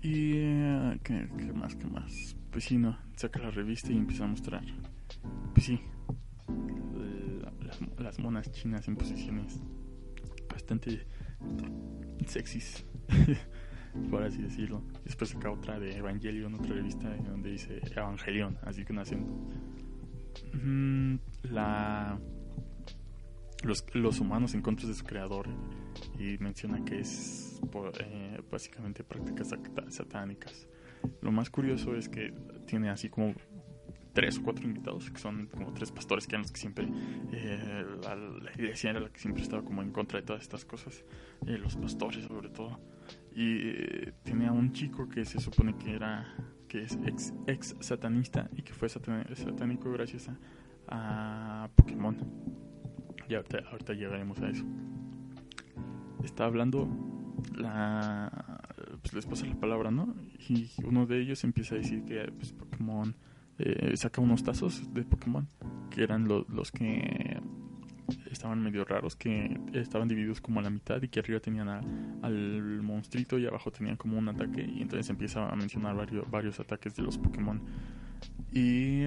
Y 0.03 0.33
eh, 0.35 0.99
¿qué, 1.03 1.13
más, 1.53 1.75
qué 1.75 1.87
más. 1.87 2.35
Pues 2.51 2.65
sí, 2.65 2.77
no, 2.77 2.97
saca 3.15 3.39
la 3.39 3.51
revista 3.51 3.91
y 3.91 3.97
empieza 3.97 4.25
a 4.25 4.27
mostrar. 4.27 4.63
Pues 5.53 5.65
sí, 5.65 5.79
la- 7.41 8.03
las, 8.03 8.19
monas 8.19 8.51
chinas 8.51 8.87
en 8.87 8.95
posiciones 8.95 9.61
bastante 10.49 11.07
sexys, 12.27 12.85
por 14.11 14.23
así 14.23 14.41
decirlo. 14.41 14.83
Después 15.05 15.29
saca 15.31 15.49
otra 15.51 15.79
de 15.79 15.95
Evangelion, 15.97 16.53
otra 16.53 16.75
revista 16.75 17.09
donde 17.17 17.51
dice 17.51 17.79
Evangelion, 17.95 18.57
así 18.63 18.83
con 18.83 18.99
acento. 18.99 19.31
Mm, 20.53 21.15
La 21.43 22.19
los, 23.63 23.85
los 23.93 24.19
humanos 24.19 24.53
en 24.53 24.61
contra 24.61 24.87
de 24.87 24.93
su 24.93 25.05
creador 25.05 25.47
y 26.19 26.37
menciona 26.39 26.83
que 26.85 26.99
es 26.99 27.59
eh, 27.99 28.41
básicamente 28.51 29.03
prácticas 29.03 29.49
sat- 29.49 29.89
satánicas. 29.89 30.67
Lo 31.21 31.31
más 31.31 31.49
curioso 31.49 31.95
es 31.95 32.07
que 32.09 32.33
tiene 32.65 32.89
así 32.89 33.09
como 33.09 33.33
tres 34.13 34.37
o 34.37 34.43
cuatro 34.43 34.63
invitados, 34.65 35.09
que 35.09 35.17
son 35.19 35.47
como 35.47 35.73
tres 35.73 35.91
pastores 35.91 36.27
que 36.27 36.35
eran 36.35 36.43
los 36.43 36.51
que 36.51 36.59
siempre, 36.59 36.87
eh, 37.31 37.85
la, 38.03 38.15
la 38.15 38.51
iglesia 38.51 38.91
era 38.91 38.99
la 38.99 39.09
que 39.09 39.19
siempre 39.19 39.41
estaba 39.41 39.63
como 39.63 39.81
en 39.81 39.91
contra 39.91 40.19
de 40.19 40.25
todas 40.25 40.43
estas 40.43 40.65
cosas, 40.65 41.03
eh, 41.47 41.57
los 41.57 41.75
pastores 41.75 42.23
sobre 42.25 42.49
todo. 42.49 42.79
Y 43.35 43.57
eh, 43.69 44.13
tiene 44.23 44.47
a 44.47 44.51
un 44.51 44.71
chico 44.71 45.09
que 45.09 45.25
se 45.25 45.39
supone 45.39 45.75
que 45.77 45.95
era, 45.95 46.31
que 46.67 46.83
es 46.83 46.97
ex, 47.07 47.33
ex 47.47 47.75
satanista 47.79 48.49
y 48.55 48.61
que 48.61 48.73
fue 48.73 48.87
satan- 48.87 49.25
satánico 49.35 49.91
gracias 49.91 50.29
a, 50.87 51.63
a 51.63 51.69
Pokémon. 51.75 52.15
Y 53.27 53.33
ahorita, 53.35 53.59
ahorita 53.71 53.93
llegaremos 53.93 54.39
a 54.41 54.49
eso. 54.49 54.63
Está 56.23 56.45
hablando 56.45 56.87
la 57.55 58.31
pues 59.01 59.13
les 59.13 59.25
pasa 59.25 59.45
la 59.45 59.55
palabra, 59.55 59.91
¿no? 59.91 60.15
Y 60.47 60.69
uno 60.85 61.05
de 61.05 61.19
ellos 61.21 61.43
empieza 61.43 61.75
a 61.75 61.79
decir 61.79 62.03
que 62.05 62.31
pues, 62.31 62.53
Pokémon 62.53 63.13
eh, 63.59 63.95
saca 63.97 64.21
unos 64.21 64.43
tazos 64.43 64.93
de 64.93 65.03
Pokémon 65.03 65.47
que 65.89 66.03
eran 66.03 66.27
lo- 66.27 66.45
los 66.49 66.71
que 66.71 67.39
estaban 68.31 68.61
medio 68.61 68.85
raros, 68.85 69.15
que 69.15 69.59
estaban 69.73 70.07
divididos 70.07 70.41
como 70.41 70.59
a 70.59 70.63
la 70.63 70.69
mitad 70.69 71.01
y 71.01 71.07
que 71.07 71.19
arriba 71.19 71.39
tenían 71.39 71.67
al 71.69 72.81
monstruito 72.81 73.37
y 73.37 73.45
abajo 73.45 73.71
tenían 73.71 73.95
como 73.97 74.17
un 74.17 74.27
ataque 74.29 74.61
y 74.63 74.81
entonces 74.81 75.09
empieza 75.09 75.49
a 75.49 75.55
mencionar 75.55 75.95
varios, 75.95 76.29
varios 76.29 76.59
ataques 76.59 76.95
de 76.95 77.03
los 77.03 77.17
Pokémon 77.17 77.61
y 78.51 79.05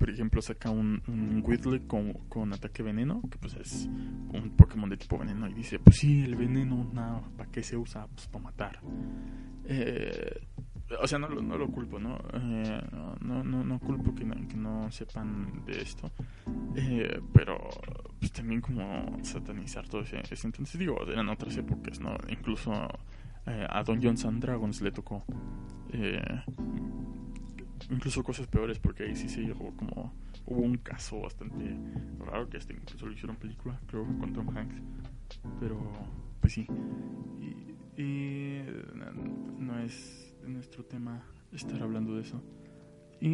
por 0.00 0.08
ejemplo 0.08 0.40
saca 0.40 0.70
un, 0.70 1.02
un 1.08 1.42
Whitley 1.46 1.80
con, 1.80 2.14
con 2.30 2.54
ataque 2.54 2.82
veneno 2.82 3.20
que 3.30 3.36
pues 3.36 3.54
es 3.54 3.86
un 4.32 4.54
Pokémon 4.56 4.88
de 4.88 4.96
tipo 4.96 5.18
veneno 5.18 5.46
y 5.46 5.52
dice 5.52 5.78
pues 5.78 5.98
sí 5.98 6.22
el 6.22 6.36
veneno 6.36 6.90
nada 6.94 7.20
para 7.36 7.50
qué 7.50 7.62
se 7.62 7.76
usa 7.76 8.06
pues 8.06 8.26
para 8.28 8.44
matar 8.44 8.80
eh, 9.66 10.40
o 11.02 11.06
sea 11.06 11.18
no, 11.18 11.28
no 11.28 11.58
lo 11.58 11.68
culpo 11.68 11.98
no 11.98 12.16
Eh, 12.32 12.80
no, 12.92 13.14
no, 13.20 13.44
no, 13.44 13.62
no 13.62 13.78
culpo 13.78 14.14
que 14.14 14.24
no, 14.24 14.34
que 14.48 14.56
no 14.56 14.90
sepan 14.90 15.64
de 15.66 15.82
esto. 15.82 16.10
Eh, 16.74 17.20
pero 17.34 17.58
pues 18.18 18.32
también 18.32 18.62
como 18.62 19.18
satanizar 19.22 19.86
todo 19.86 20.00
ese, 20.00 20.22
ese 20.30 20.46
entonces 20.46 20.78
digo 20.80 20.96
eran 21.06 21.28
otras 21.28 21.54
épocas 21.58 22.00
no 22.00 22.16
incluso 22.30 22.72
eh, 23.46 23.66
a 23.68 23.82
Dungeons 23.82 24.24
and 24.24 24.40
Dragons 24.40 24.80
le 24.80 24.92
tocó 24.92 25.24
incluso 27.88 28.22
cosas 28.22 28.46
peores 28.46 28.78
porque 28.78 29.04
ahí 29.04 29.16
sí 29.16 29.28
se 29.28 29.40
llegó 29.40 29.74
como 29.76 30.12
hubo 30.46 30.60
un 30.60 30.76
caso 30.78 31.20
bastante 31.20 31.76
raro 32.18 32.48
que 32.48 32.58
este 32.58 32.74
incluso 32.74 33.06
lo 33.06 33.12
hicieron 33.12 33.36
película 33.36 33.80
creo 33.86 34.04
con 34.18 34.32
Tom 34.32 34.48
Hanks. 34.56 34.74
Pero 35.58 35.78
pues 36.40 36.52
sí. 36.54 36.66
Y, 37.40 38.02
y, 38.02 38.62
no 39.58 39.78
es 39.78 40.34
nuestro 40.44 40.84
tema 40.84 41.22
estar 41.52 41.80
hablando 41.82 42.14
de 42.16 42.22
eso. 42.22 42.42
Y 43.20 43.28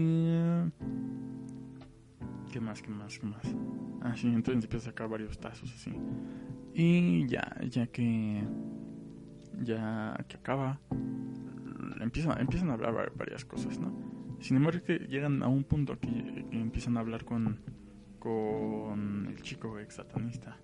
qué 2.53 2.61
más 2.61 2.83
qué 2.83 2.91
más 2.91 3.19
qué 3.19 3.27
más 3.27 3.43
ah 4.03 4.17
sí 4.17 4.29
entonces 4.29 4.65
empieza 4.65 4.89
a 4.89 4.91
sacar 4.91 5.09
varios 5.09 5.39
tazos 5.39 5.73
así. 5.73 5.93
Y 6.75 7.27
ya 7.29 7.57
ya 7.69 7.87
que 7.87 8.43
ya 9.63 10.17
que 10.29 10.37
acaba 10.37 10.81
empiezan 12.01 12.39
empiezan 12.41 12.71
a 12.71 12.75
hablar 12.75 12.97
va- 12.97 13.13
varias 13.17 13.45
cosas 13.45 13.79
no 13.79 14.16
sin 14.41 14.57
embargo, 14.57 14.83
que 14.85 14.99
llegan 14.99 15.43
a 15.43 15.49
un 15.49 15.65
punto 15.65 15.99
que, 15.99 16.09
que 16.51 16.61
empiezan 16.61 16.97
a 16.97 17.01
hablar 17.01 17.25
con, 17.25 17.61
con 18.19 19.27
el 19.29 19.43
chico 19.43 19.79
ex 19.79 19.95
satanista. 19.95 20.59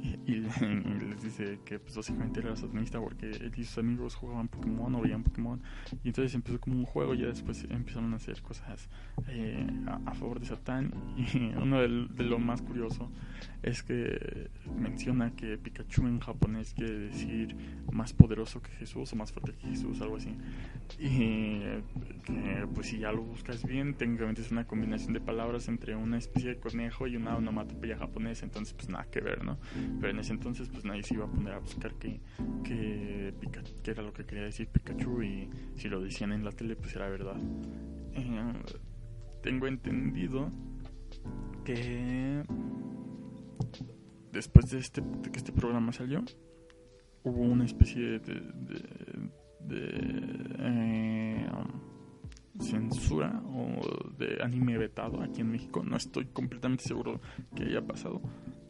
Y, 0.00 0.30
y- 0.32 0.40
les 0.40 1.22
dice 1.22 1.58
que 1.64 1.78
pues 1.78 1.96
básicamente 1.96 2.40
era 2.40 2.54
satanista 2.54 3.00
porque 3.00 3.30
él 3.30 3.52
y 3.56 3.64
sus 3.64 3.78
amigos 3.78 4.14
jugaban 4.14 4.48
Pokémon 4.48 4.94
o 4.94 5.00
veían 5.00 5.22
Pokémon. 5.24 5.60
Y 6.04 6.08
entonces 6.08 6.34
empezó 6.34 6.60
como 6.60 6.76
un 6.76 6.84
juego 6.84 7.14
y 7.14 7.18
ya 7.18 7.26
después 7.26 7.66
empezaron 7.70 8.12
a 8.12 8.16
hacer 8.16 8.40
cosas 8.42 8.88
eh, 9.28 9.66
a, 9.86 10.00
a 10.10 10.14
favor 10.14 10.38
de 10.40 10.46
Satán. 10.46 10.92
Y 11.16 11.52
uno 11.56 11.80
del- 11.80 12.08
de 12.14 12.24
lo 12.24 12.38
más 12.38 12.62
curioso 12.62 13.10
es 13.62 13.82
que 13.82 14.50
menciona 14.78 15.32
que 15.34 15.58
Pikachu 15.58 16.06
en 16.06 16.20
japonés 16.20 16.74
quiere 16.74 16.96
decir 16.98 17.56
más 17.92 18.12
poderoso 18.12 18.62
que 18.62 18.70
Jesús 18.72 19.12
o 19.12 19.16
más 19.16 19.32
fuerte 19.32 19.52
que 19.54 19.66
Jesús, 19.68 20.00
algo 20.00 20.16
así. 20.16 20.36
Y 20.98 21.58
que 22.24 22.66
pues 22.74 22.88
si 22.88 22.98
ya 22.98 23.12
lo 23.12 23.22
buscas 23.22 23.64
bien, 23.64 23.94
técnicamente 23.94 24.40
es 24.42 24.50
una 24.50 24.66
combinación 24.66 25.12
de 25.12 25.20
palabras 25.20 25.68
entre 25.68 25.96
una 25.96 26.18
especie 26.18 26.50
de 26.50 26.56
conejo 26.60 27.06
y 27.06 27.16
una 27.16 27.36
onomatopeya 27.36 27.96
japonesa, 27.98 28.44
entonces 28.44 28.74
pues 28.74 28.88
nada 28.88 29.04
que 29.10 29.20
ver, 29.20 29.27
¿no? 29.36 29.58
Pero 30.00 30.10
en 30.12 30.18
ese 30.18 30.32
entonces 30.32 30.68
pues 30.68 30.84
nadie 30.84 31.02
se 31.02 31.14
iba 31.14 31.24
a 31.24 31.30
poner 31.30 31.52
a 31.54 31.58
buscar 31.58 31.94
qué 31.94 32.20
que, 32.64 33.34
Pika- 33.40 33.62
qué 33.82 33.90
era 33.90 34.02
lo 34.02 34.12
que 34.12 34.24
quería 34.24 34.44
decir 34.44 34.68
Pikachu 34.68 35.22
y 35.22 35.50
si 35.76 35.88
lo 35.88 36.00
decían 36.00 36.32
en 36.32 36.44
la 36.44 36.52
tele 36.52 36.76
pues 36.76 36.94
era 36.96 37.08
verdad. 37.08 37.36
Eh, 38.14 38.52
tengo 39.42 39.66
entendido 39.66 40.50
que 41.64 42.42
después 44.32 44.70
de, 44.70 44.78
este, 44.78 45.02
que 45.30 45.38
este 45.38 45.52
programa 45.52 45.92
salió, 45.92 46.22
hubo 47.24 47.42
una 47.42 47.64
especie 47.64 48.18
de, 48.20 48.42
eh, 49.70 51.46
censura 52.60 53.40
o 53.46 54.10
de 54.18 54.38
anime 54.42 54.78
vetado 54.78 55.22
aquí 55.22 55.40
en 55.42 55.50
México. 55.52 55.82
No 55.84 55.96
estoy 55.96 56.26
completamente 56.26 56.84
seguro 56.84 57.20
que 57.54 57.64
haya 57.64 57.86
pasado, 57.86 58.20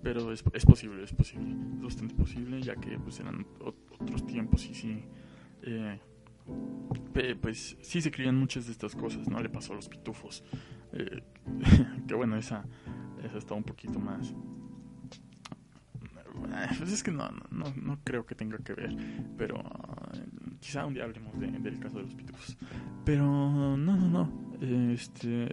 pero 0.03 0.33
es, 0.33 0.45
es 0.53 0.65
posible, 0.67 1.03
es 1.05 1.13
posible, 1.13 1.55
es 1.77 1.83
bastante 1.83 2.15
posible, 2.15 2.61
ya 2.63 2.75
que 2.77 2.99
pues 2.99 3.19
eran 3.21 3.45
ot- 3.61 3.75
otros 3.99 4.27
tiempos 4.27 4.65
y 4.67 4.75
sí. 4.75 5.05
eh, 5.63 5.99
pues 7.41 7.77
sí 7.83 8.01
se 8.01 8.11
creían 8.11 8.37
muchas 8.37 8.67
de 8.67 8.73
estas 8.73 8.95
cosas, 8.95 9.29
¿no? 9.29 9.41
Le 9.41 9.49
pasó 9.49 9.73
a 9.73 9.77
los 9.77 9.89
pitufos. 9.89 10.43
Eh, 10.93 11.23
que 12.09 12.15
bueno, 12.15 12.37
esa, 12.37 12.65
esa 13.23 13.39
está 13.39 13.55
un 13.55 13.65
poquito 13.65 13.99
más. 13.99 14.31
Eh, 14.31 14.37
Pues 16.79 16.93
es 16.93 17.03
que 17.03 17.11
no, 17.11 17.29
no, 17.51 17.65
no, 17.77 17.99
creo 18.05 18.25
que 18.25 18.35
tenga 18.35 18.59
que 18.59 18.73
ver, 18.75 18.97
pero 19.37 19.57
eh, 19.59 20.25
quizá 20.61 20.87
un 20.87 20.95
día 20.95 21.05
hablemos 21.05 21.39
de- 21.39 21.51
del 21.51 21.79
caso 21.81 21.99
de 21.99 22.05
los 22.05 22.15
pitufos. 22.15 22.57
Pero 23.05 23.25
no, 23.25 23.77
no, 23.77 23.97
no. 23.97 24.33
Este. 24.93 25.49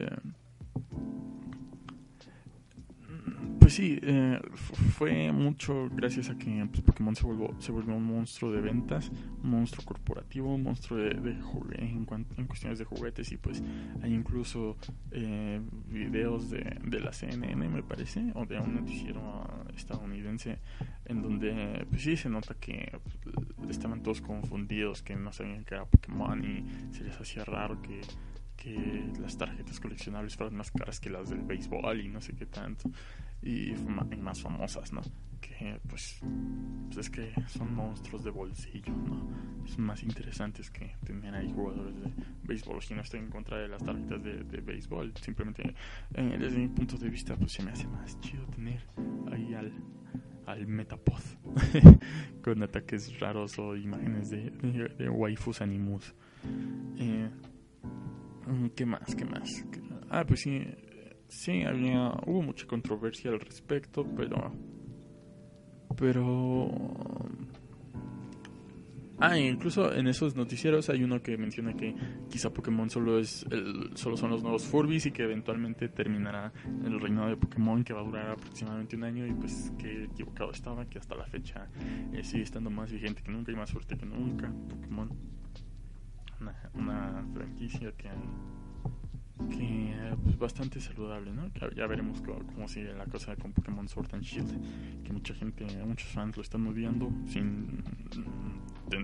Sí, 3.75 3.99
eh, 4.01 4.39
fue 4.97 5.33
mucho 5.33 5.89
gracias 5.91 6.29
a 6.29 6.37
que 6.37 6.65
pues, 6.71 6.81
Pokémon 6.81 7.13
se 7.13 7.23
volvió, 7.23 7.53
se 7.59 7.73
volvió 7.73 7.93
un 7.93 8.05
monstruo 8.05 8.49
de 8.49 8.61
ventas, 8.61 9.11
un 9.43 9.49
monstruo 9.49 9.83
corporativo, 9.83 10.55
un 10.55 10.63
monstruo 10.63 10.97
de, 10.97 11.09
de 11.09 11.35
en, 11.77 12.05
cuestiones 12.47 12.79
de 12.79 12.85
juguetes 12.85 13.33
y 13.33 13.37
pues 13.37 13.61
hay 14.01 14.13
incluso 14.13 14.77
eh, 15.11 15.59
videos 15.89 16.49
de, 16.49 16.99
la 17.01 17.11
CNN 17.11 17.67
me 17.67 17.83
parece, 17.83 18.31
o 18.35 18.45
de 18.45 18.57
un 18.59 18.75
noticiero 18.75 19.45
estadounidense 19.75 20.59
en 21.03 21.21
donde 21.21 21.85
pues 21.89 22.01
sí 22.03 22.15
se 22.15 22.29
nota 22.29 22.55
que 22.55 22.97
pues, 23.57 23.69
estaban 23.69 24.01
todos 24.03 24.21
confundidos, 24.21 25.01
que 25.01 25.17
no 25.17 25.33
sabían 25.33 25.65
que 25.65 25.75
era 25.75 25.85
Pokémon 25.85 26.41
y 26.45 26.93
se 26.93 27.03
les 27.03 27.19
hacía 27.19 27.43
raro 27.43 27.81
que 27.81 27.99
las 29.21 29.37
tarjetas 29.37 29.79
coleccionables 29.79 30.35
fueran 30.35 30.55
más 30.55 30.71
caras 30.71 30.99
que 30.99 31.09
las 31.09 31.29
del 31.29 31.41
béisbol 31.41 32.01
y 32.01 32.07
no 32.07 32.21
sé 32.21 32.33
qué 32.33 32.45
tanto. 32.45 32.89
Y, 33.45 33.71
y 33.71 34.21
más 34.21 34.41
famosas, 34.41 34.91
¿no? 34.91 35.01
Que 35.39 35.79
pues, 35.87 36.19
pues 36.87 36.97
es 36.97 37.09
que 37.09 37.31
son 37.47 37.73
monstruos 37.75 38.23
de 38.23 38.31
bolsillo, 38.31 38.91
¿no? 38.93 39.65
Son 39.67 39.83
más 39.85 40.01
interesantes 40.03 40.69
que 40.71 40.95
tener 41.05 41.33
ahí 41.35 41.51
jugadores 41.53 41.95
de 42.01 42.11
béisbol. 42.43 42.81
Si 42.81 42.93
no 42.95 43.01
estoy 43.01 43.19
en 43.21 43.29
contra 43.29 43.57
de 43.59 43.67
las 43.67 43.83
tarjetas 43.83 44.23
de, 44.23 44.43
de 44.43 44.61
béisbol, 44.61 45.13
simplemente 45.21 45.75
eh, 46.15 46.37
desde 46.39 46.57
mi 46.57 46.67
punto 46.67 46.97
de 46.97 47.09
vista, 47.09 47.35
pues 47.35 47.51
se 47.53 47.63
me 47.63 47.71
hace 47.71 47.87
más 47.87 48.19
chido 48.21 48.43
tener 48.47 48.81
ahí 49.31 49.53
al, 49.53 49.71
al 50.47 50.67
Metapod 50.67 51.21
con 52.43 52.61
ataques 52.63 53.19
raros 53.19 53.57
o 53.59 53.75
imágenes 53.75 54.29
de, 54.31 54.49
de, 54.49 54.87
de 54.97 55.09
waifus 55.09 55.61
animus. 55.61 56.13
Eh, 56.97 57.29
¿Qué 58.75 58.85
más? 58.85 59.15
¿Qué 59.15 59.25
más? 59.25 59.49
¿Qué- 59.71 59.81
Ah, 60.09 60.23
pues 60.25 60.41
sí, 60.41 60.61
sí, 61.27 61.63
había, 61.63 62.11
hubo 62.25 62.41
mucha 62.41 62.67
controversia 62.67 63.31
al 63.31 63.39
respecto, 63.39 64.05
pero, 64.15 64.51
pero, 65.95 66.69
ah, 69.19 69.37
incluso 69.37 69.93
en 69.93 70.07
esos 70.07 70.35
noticieros 70.35 70.89
hay 70.89 71.03
uno 71.03 71.21
que 71.21 71.37
menciona 71.37 71.73
que 71.73 71.95
quizá 72.29 72.51
Pokémon 72.51 72.89
solo 72.89 73.19
es, 73.19 73.45
el, 73.51 73.91
solo 73.95 74.17
son 74.17 74.31
los 74.31 74.43
nuevos 74.43 74.65
Furbies 74.65 75.05
y 75.05 75.11
que 75.11 75.23
eventualmente 75.23 75.89
terminará 75.89 76.51
el 76.83 76.99
reinado 76.99 77.29
de 77.29 77.37
Pokémon 77.37 77.83
que 77.83 77.93
va 77.93 78.01
a 78.01 78.03
durar 78.03 78.31
aproximadamente 78.31 78.95
un 78.95 79.03
año 79.03 79.25
y 79.25 79.33
pues 79.33 79.71
que 79.77 80.05
equivocado 80.05 80.51
estaba, 80.51 80.85
que 80.85 80.99
hasta 80.99 81.15
la 81.15 81.25
fecha 81.25 81.67
eh, 82.13 82.23
sigue 82.23 82.43
estando 82.43 82.69
más 82.69 82.91
vigente 82.91 83.21
que 83.23 83.31
nunca 83.31 83.51
y 83.51 83.55
más 83.55 83.71
fuerte 83.71 83.97
que 83.97 84.05
nunca. 84.05 84.51
Pokémon, 84.69 85.09
una, 86.39 86.69
una 86.73 87.25
franquicia 87.33 87.91
que 87.93 88.09
que 89.49 90.15
pues, 90.23 90.37
bastante 90.37 90.79
saludable, 90.79 91.31
¿no? 91.31 91.51
Que 91.53 91.69
ya 91.75 91.87
veremos 91.87 92.21
cómo, 92.21 92.39
cómo 92.53 92.67
sigue 92.67 92.93
la 92.93 93.05
cosa 93.05 93.35
con 93.35 93.51
Pokémon 93.51 93.87
Sword 93.87 94.13
and 94.13 94.23
Shield, 94.23 95.03
que 95.03 95.13
mucha 95.13 95.33
gente, 95.33 95.65
muchos 95.85 96.09
fans 96.09 96.35
lo 96.37 96.43
están 96.43 96.65
odiando, 96.67 97.11
sin 97.27 97.83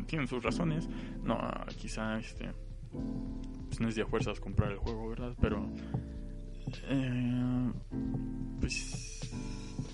tienen 0.07 0.27
sus 0.27 0.43
razones. 0.43 0.89
No, 1.23 1.39
quizá 1.77 2.19
este 2.19 2.51
pues 3.67 3.79
no 3.79 3.87
es 3.87 3.95
de 3.95 4.05
fuerzas 4.05 4.39
comprar 4.39 4.71
el 4.71 4.77
juego, 4.77 5.09
¿verdad? 5.09 5.33
Pero 5.39 5.69
eh, 6.89 7.71
pues 8.59 9.31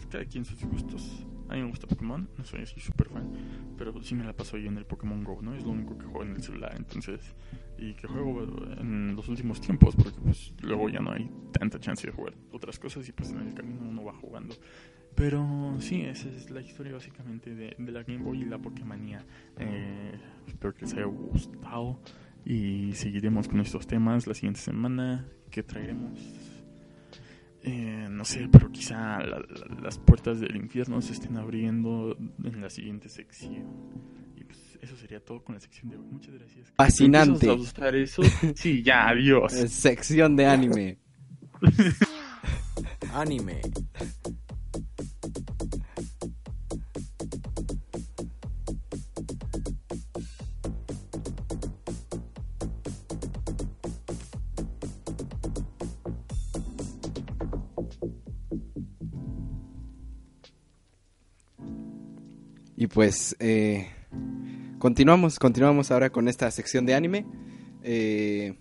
cada 0.09 0.25
quien 0.25 0.45
sus 0.45 0.63
gustos. 0.63 1.25
A 1.49 1.55
mí 1.55 1.61
me 1.61 1.69
gusta 1.69 1.87
Pokémon, 1.87 2.29
no 2.37 2.43
soy 2.43 2.61
así 2.61 2.79
súper 2.79 3.09
fan, 3.09 3.31
pero 3.77 4.01
sí 4.03 4.15
me 4.15 4.23
la 4.23 4.33
paso 4.33 4.57
ahí 4.57 4.67
en 4.67 4.77
el 4.77 4.85
Pokémon 4.85 5.23
Go, 5.23 5.41
¿no? 5.41 5.55
Es 5.55 5.63
lo 5.63 5.71
único 5.71 5.97
que 5.97 6.05
juego 6.05 6.23
en 6.23 6.35
el 6.35 6.41
celular, 6.41 6.73
entonces, 6.75 7.33
y 7.77 7.93
que 7.93 8.07
juego 8.07 8.43
en 8.77 9.15
los 9.15 9.27
últimos 9.29 9.61
tiempos, 9.61 9.95
porque 9.95 10.19
pues 10.19 10.53
luego 10.61 10.89
ya 10.89 10.99
no 10.99 11.11
hay 11.11 11.29
tanta 11.51 11.79
chance 11.79 12.05
de 12.05 12.13
jugar 12.13 12.33
otras 12.51 12.79
cosas 12.79 13.07
y 13.07 13.11
pues 13.11 13.31
en 13.31 13.39
el 13.39 13.53
camino 13.53 13.81
uno 13.81 14.03
va 14.03 14.13
jugando. 14.13 14.55
Pero 15.15 15.75
sí, 15.79 16.01
esa 16.01 16.29
es 16.29 16.51
la 16.51 16.61
historia 16.61 16.93
básicamente 16.93 17.55
de, 17.55 17.75
de 17.77 17.91
la 17.91 18.03
Game 18.03 18.23
Boy 18.23 18.43
y 18.43 18.45
la 18.45 18.59
Pokémonía. 18.59 19.25
Eh, 19.57 20.11
espero 20.47 20.75
que 20.75 20.81
les 20.81 20.93
haya 20.93 21.05
gustado 21.05 21.99
y 22.45 22.93
seguiremos 22.93 23.47
con 23.47 23.59
estos 23.59 23.87
temas 23.87 24.27
la 24.27 24.35
siguiente 24.35 24.59
semana 24.59 25.25
que 25.49 25.63
traeremos. 25.63 26.19
Eh, 27.69 28.07
no 28.09 28.23
sé, 28.23 28.47
pero 28.51 28.71
quizá 28.71 29.19
la- 29.19 29.39
la- 29.39 29.81
las 29.81 29.99
puertas 29.99 30.39
del 30.39 30.55
infierno 30.55 31.01
se 31.01 31.13
estén 31.13 31.35
abriendo 31.37 32.15
en 32.43 32.61
la 32.61 32.69
siguiente 32.69 33.09
sección. 33.09 33.65
Y 34.35 34.43
pues 34.45 34.79
eso 34.81 34.95
sería 34.95 35.19
todo 35.23 35.43
con 35.43 35.55
la 35.55 35.61
sección 35.61 35.89
de 35.89 35.97
hoy. 35.97 36.05
Muchas 36.09 36.33
gracias. 36.35 36.71
Fascinante. 36.77 37.47
¿Empiezas 37.49 37.75
a 37.75 37.79
usar 37.81 37.95
eso? 37.95 38.21
Sí, 38.55 38.81
ya, 38.83 39.09
adiós. 39.09 39.53
Eh, 39.53 39.67
Sección 39.67 40.35
de 40.35 40.45
anime. 40.45 40.97
Anime. 43.13 43.61
Y 62.79 62.85
pues 62.85 63.35
eh, 63.39 63.89
continuamos, 64.77 65.39
continuamos 65.39 65.89
ahora 65.89 66.11
con 66.11 66.27
esta 66.27 66.51
sección 66.51 66.85
de 66.85 66.93
anime. 66.93 67.25
Eh, 67.81 68.53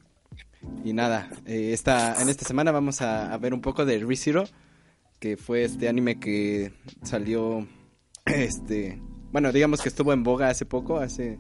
y 0.82 0.94
nada, 0.94 1.28
eh, 1.44 1.72
esta, 1.74 2.20
en 2.22 2.30
esta 2.30 2.46
semana 2.46 2.72
vamos 2.72 3.02
a, 3.02 3.36
ver 3.36 3.52
un 3.52 3.60
poco 3.60 3.84
de 3.84 3.98
ReZero, 3.98 4.44
que 5.18 5.36
fue 5.36 5.64
este 5.64 5.86
anime 5.90 6.18
que 6.18 6.72
salió, 7.02 7.68
este, 8.24 9.02
bueno, 9.32 9.52
digamos 9.52 9.82
que 9.82 9.90
estuvo 9.90 10.14
en 10.14 10.22
boga 10.22 10.48
hace 10.48 10.64
poco, 10.64 10.96
hace, 10.96 11.38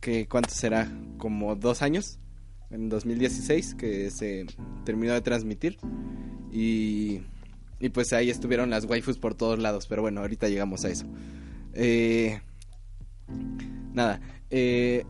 que 0.00 0.26
¿cuánto 0.26 0.50
será? 0.50 0.90
Como 1.16 1.54
dos 1.54 1.80
años, 1.80 2.18
en 2.70 2.88
2016, 2.88 3.76
que 3.76 4.10
se 4.10 4.46
terminó 4.84 5.12
de 5.12 5.20
transmitir. 5.20 5.78
Y, 6.50 7.22
y 7.78 7.88
pues 7.90 8.12
ahí 8.12 8.30
estuvieron 8.30 8.68
las 8.68 8.84
waifus 8.84 9.18
por 9.18 9.36
todos 9.36 9.60
lados, 9.60 9.86
pero 9.86 10.02
bueno, 10.02 10.22
ahorita 10.22 10.48
llegamos 10.48 10.84
a 10.84 10.90
eso. 10.90 11.06
Eh, 11.74 12.40
nada, 13.92 14.20
eh, 14.50 15.04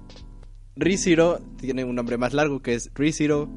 Rizero 0.76 1.40
tiene 1.58 1.84
un 1.84 1.94
nombre 1.94 2.16
más 2.18 2.32
largo 2.34 2.62
que 2.62 2.74
es 2.74 2.90
Rizero 2.94 3.48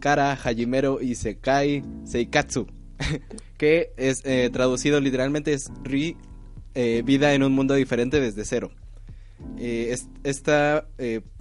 Kara 0.00 0.32
Hajimero 0.32 1.00
Isekai 1.00 1.84
Seikatsu, 2.04 2.66
que 3.58 3.92
es 3.96 4.22
eh, 4.24 4.50
traducido 4.52 5.00
literalmente 5.00 5.52
es 5.52 5.70
Ri, 5.84 6.16
eh, 6.74 7.02
vida 7.04 7.34
en 7.34 7.42
un 7.42 7.52
mundo 7.52 7.74
diferente 7.74 8.20
desde 8.20 8.44
cero. 8.44 8.70
Es- 9.58 10.08
esta 10.24 10.86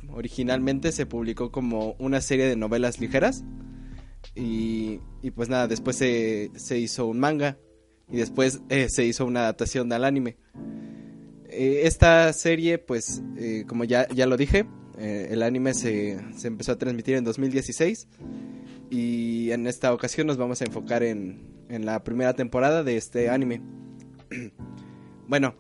originalmente 0.09 0.91
se 0.91 1.05
publicó 1.05 1.51
como 1.51 1.95
una 1.99 2.19
serie 2.19 2.45
de 2.45 2.55
novelas 2.55 2.99
ligeras 2.99 3.43
y, 4.35 4.99
y 5.21 5.31
pues 5.31 5.49
nada, 5.49 5.67
después 5.67 5.95
se, 5.95 6.51
se 6.55 6.77
hizo 6.79 7.05
un 7.05 7.19
manga 7.19 7.57
y 8.11 8.17
después 8.17 8.61
se 8.89 9.05
hizo 9.05 9.25
una 9.25 9.41
adaptación 9.41 9.91
al 9.93 10.03
anime. 10.03 10.35
Eh, 11.51 11.81
esta 11.83 12.31
serie, 12.33 12.77
pues, 12.77 13.21
eh, 13.37 13.65
como 13.67 13.83
ya, 13.83 14.07
ya 14.09 14.25
lo 14.25 14.37
dije, 14.37 14.65
eh, 14.97 15.27
el 15.31 15.43
anime 15.43 15.73
se, 15.73 16.17
se 16.37 16.47
empezó 16.47 16.71
a 16.71 16.77
transmitir 16.77 17.15
en 17.15 17.23
2016 17.25 18.07
y 18.89 19.51
en 19.51 19.67
esta 19.67 19.93
ocasión 19.93 20.27
nos 20.27 20.37
vamos 20.37 20.61
a 20.61 20.65
enfocar 20.65 21.03
en, 21.03 21.41
en 21.69 21.85
la 21.85 22.03
primera 22.03 22.33
temporada 22.33 22.83
de 22.83 22.95
este 22.97 23.29
anime. 23.29 23.61
bueno, 25.27 25.55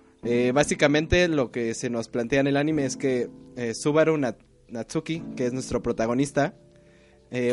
básicamente 0.53 1.27
lo 1.27 1.51
que 1.51 1.73
se 1.73 1.89
nos 1.89 2.07
plantea 2.07 2.39
en 2.41 2.47
el 2.47 2.57
anime 2.57 2.85
es 2.85 2.95
que 2.95 3.29
Subaru 3.73 4.17
Na- 4.17 4.37
Natsuki, 4.69 5.21
que 5.35 5.45
es 5.47 5.53
nuestro 5.53 5.81
protagonista, 5.81 6.55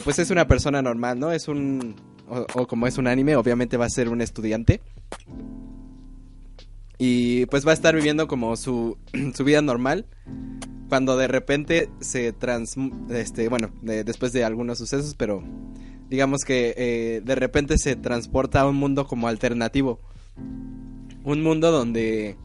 pues 0.05 0.19
es 0.19 0.31
una 0.31 0.47
persona 0.47 0.83
normal, 0.83 1.19
¿no? 1.19 1.33
Es 1.33 1.49
un... 1.49 1.97
O 2.29 2.67
como 2.67 2.87
es 2.87 2.99
un 2.99 3.07
anime, 3.07 3.37
obviamente 3.37 3.79
va 3.79 3.87
a 3.87 3.91
ser 3.91 4.11
un 4.11 4.21
estudiante. 4.21 4.83
Y 6.99 7.47
pues 7.47 7.65
va 7.67 7.71
a 7.71 7.75
estar 7.75 7.95
viviendo 7.95 8.27
como 8.27 8.57
su, 8.57 8.99
su 9.35 9.45
vida 9.45 9.63
normal. 9.63 10.07
Cuando 10.89 11.17
de 11.17 11.29
repente 11.29 11.89
se 12.01 12.33
trans... 12.33 12.75
Este, 13.11 13.49
bueno, 13.49 13.71
de- 13.83 14.05
después 14.05 14.33
de 14.33 14.45
algunos 14.45 14.79
sucesos, 14.79 15.15
pero 15.15 15.43
digamos 16.09 16.45
que 16.45 16.75
eh, 16.77 17.21
de 17.25 17.35
repente 17.35 17.77
se 17.79 17.95
transporta 17.97 18.63
a 18.63 18.69
un 18.69 18.77
mundo 18.77 19.07
como 19.07 19.29
alternativo. 19.29 20.01
Un 21.25 21.43
mundo 21.43 21.71
donde 21.71 22.37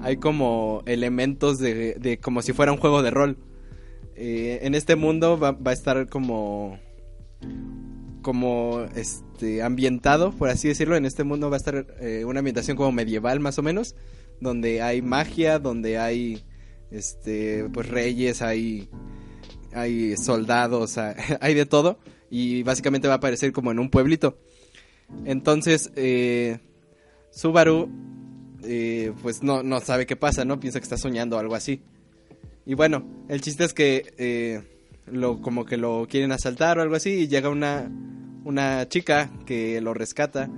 hay 0.00 0.16
como 0.16 0.82
elementos 0.86 1.58
de, 1.58 1.94
de 1.94 2.18
como 2.18 2.40
si 2.42 2.52
fuera 2.52 2.72
un 2.72 2.78
juego 2.78 3.02
de 3.02 3.10
rol. 3.10 3.36
Eh, 4.14 4.60
en 4.62 4.74
este 4.74 4.94
mundo 4.96 5.38
va, 5.38 5.52
va 5.52 5.70
a 5.72 5.74
estar 5.74 6.08
como 6.08 6.78
como 8.22 8.86
este 8.94 9.62
ambientado 9.62 10.32
por 10.32 10.48
así 10.48 10.68
decirlo 10.68 10.96
en 10.96 11.04
este 11.04 11.24
mundo 11.24 11.50
va 11.50 11.56
a 11.56 11.58
estar 11.58 11.86
eh, 12.00 12.24
una 12.24 12.38
ambientación 12.38 12.76
como 12.76 12.92
medieval 12.92 13.40
más 13.40 13.58
o 13.58 13.62
menos 13.62 13.94
donde 14.40 14.82
hay 14.82 15.02
magia 15.02 15.58
donde 15.58 15.98
hay 15.98 16.44
este 16.90 17.68
pues 17.72 17.88
reyes 17.88 18.42
hay 18.42 18.88
hay 19.74 20.16
soldados 20.16 20.98
hay, 21.40 21.54
de 21.54 21.66
todo 21.66 21.98
y 22.30 22.62
básicamente 22.62 23.08
va 23.08 23.14
a 23.14 23.16
aparecer 23.18 23.52
como 23.52 23.70
en 23.70 23.78
un 23.78 23.90
pueblito. 23.90 24.38
Entonces 25.24 25.90
eh, 25.96 26.58
Subaru 27.30 27.90
eh, 28.64 29.12
pues 29.22 29.42
no, 29.42 29.62
no 29.62 29.80
sabe 29.80 30.06
qué 30.06 30.16
pasa 30.16 30.44
no 30.44 30.60
piensa 30.60 30.78
que 30.78 30.84
está 30.84 30.96
soñando 30.96 31.36
o 31.36 31.38
algo 31.38 31.54
así. 31.54 31.82
Y 32.64 32.74
bueno, 32.74 33.04
el 33.28 33.40
chiste 33.40 33.64
es 33.64 33.74
que 33.74 34.14
eh, 34.18 34.71
lo, 35.06 35.40
como 35.40 35.64
que 35.64 35.76
lo 35.76 36.06
quieren 36.08 36.32
asaltar 36.32 36.78
o 36.78 36.82
algo 36.82 36.96
así 36.96 37.10
y 37.10 37.28
llega 37.28 37.48
una, 37.48 37.90
una 38.44 38.88
chica 38.88 39.30
que 39.46 39.80
lo 39.80 39.94
rescata 39.94 40.50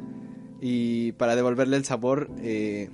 y 0.61 1.13
para 1.13 1.37
devolverle 1.37 1.77
el 1.77 1.85
sabor 1.85 2.31
eh, 2.39 2.91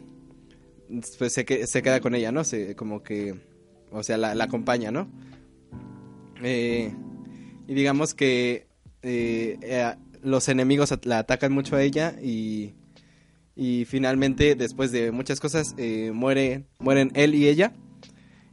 pues 1.19 1.33
se, 1.33 1.67
se 1.67 1.83
queda 1.83 2.01
con 2.01 2.15
ella, 2.15 2.33
¿no? 2.33 2.45
Se, 2.45 2.75
como 2.75 3.03
que, 3.03 3.35
o 3.93 4.03
sea, 4.03 4.17
la, 4.17 4.33
acompaña, 4.43 4.91
¿no? 4.91 5.09
Eh, 6.43 6.93
y 7.69 7.75
digamos 7.75 8.15
que 8.15 8.67
eh, 9.03 9.59
eh, 9.63 9.95
los 10.23 10.49
enemigos 10.49 10.93
la 11.05 11.19
atacan 11.19 11.53
mucho 11.53 11.77
a 11.77 11.83
ella 11.83 12.15
y, 12.21 12.75
y 13.55 13.85
finalmente 13.85 14.55
después 14.55 14.91
de 14.93 15.13
muchas 15.13 15.41
cosas 15.41 15.75
eh, 15.77 16.13
muere, 16.13 16.65
mueren 16.79 17.11
él 17.15 17.35
y 17.35 17.49
ella 17.49 17.73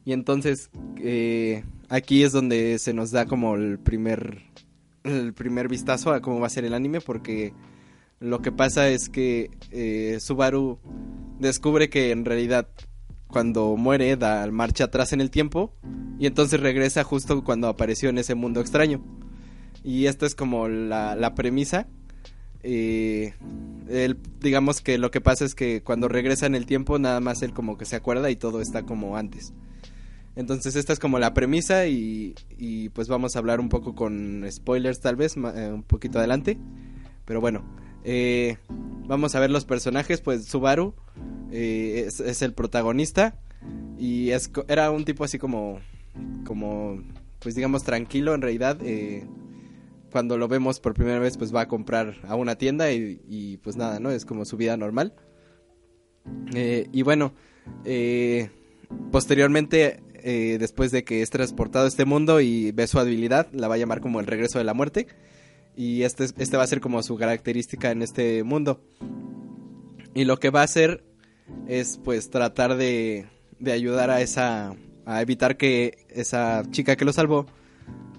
y 0.05 0.13
entonces 0.13 0.69
eh, 0.97 1.63
aquí 1.89 2.23
es 2.23 2.31
donde 2.31 2.79
se 2.79 2.93
nos 2.93 3.11
da 3.11 3.25
como 3.25 3.55
el 3.55 3.79
primer 3.79 4.43
el 5.03 5.33
primer 5.33 5.67
vistazo 5.67 6.11
a 6.11 6.21
cómo 6.21 6.39
va 6.39 6.47
a 6.47 6.51
ser 6.51 6.65
el 6.65 6.73
anime 6.73 7.01
porque 7.01 7.53
lo 8.19 8.41
que 8.41 8.51
pasa 8.51 8.89
es 8.89 9.09
que 9.09 9.51
eh, 9.71 10.17
Subaru 10.19 10.79
descubre 11.39 11.89
que 11.89 12.11
en 12.11 12.25
realidad 12.25 12.67
cuando 13.27 13.75
muere 13.75 14.15
da 14.15 14.49
marcha 14.51 14.85
atrás 14.85 15.13
en 15.13 15.21
el 15.21 15.29
tiempo 15.29 15.73
y 16.19 16.25
entonces 16.25 16.59
regresa 16.59 17.03
justo 17.03 17.43
cuando 17.43 17.67
apareció 17.67 18.09
en 18.09 18.17
ese 18.17 18.35
mundo 18.35 18.59
extraño. 18.59 19.03
Y 19.83 20.07
esta 20.07 20.25
es 20.25 20.33
como 20.33 20.67
la, 20.67 21.15
la 21.15 21.35
premisa. 21.35 21.87
Eh, 22.63 23.33
él, 23.87 24.17
digamos 24.41 24.81
que 24.81 24.97
lo 24.97 25.11
que 25.11 25.21
pasa 25.21 25.45
es 25.45 25.53
que 25.55 25.83
cuando 25.83 26.07
regresa 26.07 26.45
en 26.47 26.55
el 26.55 26.65
tiempo 26.65 26.97
nada 26.97 27.19
más 27.19 27.41
él 27.41 27.53
como 27.53 27.77
que 27.77 27.85
se 27.85 27.95
acuerda 27.95 28.29
y 28.31 28.35
todo 28.35 28.61
está 28.61 28.83
como 28.83 29.15
antes. 29.15 29.53
Entonces 30.37 30.75
esta 30.75 30.93
es 30.93 30.99
como 30.99 31.17
la 31.17 31.33
premisa 31.33 31.87
y, 31.87 32.35
y 32.57 32.89
pues 32.89 33.07
vamos 33.07 33.35
a 33.35 33.39
hablar 33.39 33.59
un 33.59 33.69
poco 33.69 33.95
con 33.95 34.45
spoilers 34.49 35.01
tal 35.01 35.15
vez, 35.15 35.35
eh, 35.35 35.71
un 35.73 35.81
poquito 35.81 36.19
adelante. 36.19 36.59
Pero 37.25 37.41
bueno, 37.41 37.65
eh, 38.03 38.57
vamos 39.07 39.35
a 39.35 39.39
ver 39.39 39.49
los 39.49 39.65
personajes, 39.65 40.21
pues 40.21 40.45
Subaru 40.45 40.93
eh, 41.51 42.05
es, 42.07 42.19
es 42.19 42.41
el 42.41 42.53
protagonista 42.53 43.39
y 43.97 44.29
es, 44.29 44.51
era 44.67 44.91
un 44.91 45.03
tipo 45.05 45.23
así 45.23 45.39
como, 45.39 45.79
como, 46.45 47.03
pues 47.39 47.55
digamos 47.55 47.83
tranquilo 47.83 48.33
en 48.33 48.41
realidad. 48.41 48.77
eh, 48.81 49.27
cuando 50.09 50.37
lo 50.37 50.47
vemos 50.47 50.79
por 50.79 50.93
primera 50.93 51.19
vez, 51.19 51.37
pues 51.37 51.53
va 51.53 51.61
a 51.61 51.67
comprar 51.67 52.15
a 52.27 52.35
una 52.35 52.55
tienda 52.55 52.91
y, 52.93 53.19
y, 53.27 53.57
pues 53.57 53.75
nada, 53.75 53.99
¿no? 53.99 54.09
Es 54.09 54.25
como 54.25 54.45
su 54.45 54.55
vida 54.55 54.77
normal. 54.77 55.13
Y 56.55 57.01
bueno, 57.01 57.33
posteriormente, 59.11 59.99
eh, 60.23 60.57
después 60.59 60.91
de 60.91 61.03
que 61.03 61.21
es 61.21 61.29
transportado 61.29 61.85
a 61.85 61.87
este 61.87 62.05
mundo 62.05 62.41
y 62.41 62.71
ve 62.71 62.87
su 62.87 62.99
habilidad, 62.99 63.47
la 63.51 63.67
va 63.67 63.75
a 63.75 63.77
llamar 63.77 64.01
como 64.01 64.19
el 64.19 64.27
regreso 64.27 64.57
de 64.59 64.63
la 64.65 64.73
muerte. 64.73 65.07
Y 65.75 66.03
este, 66.03 66.23
es- 66.25 66.33
este 66.37 66.57
va 66.57 66.63
a 66.63 66.67
ser 66.67 66.81
como 66.81 67.01
su 67.03 67.17
característica 67.17 67.91
en 67.91 68.01
este 68.01 68.43
mundo. 68.43 68.81
Y 70.13 70.25
lo 70.25 70.37
que 70.39 70.49
va 70.49 70.61
a 70.61 70.65
hacer 70.65 71.03
es 71.67 71.99
pues 72.03 72.29
tratar 72.29 72.75
de, 72.77 73.27
de 73.59 73.71
ayudar 73.71 74.09
a 74.09 74.21
esa... 74.21 74.75
a 75.05 75.21
evitar 75.21 75.55
que 75.57 76.05
esa 76.09 76.63
chica 76.71 76.95
que 76.95 77.05
lo 77.05 77.13
salvó 77.13 77.45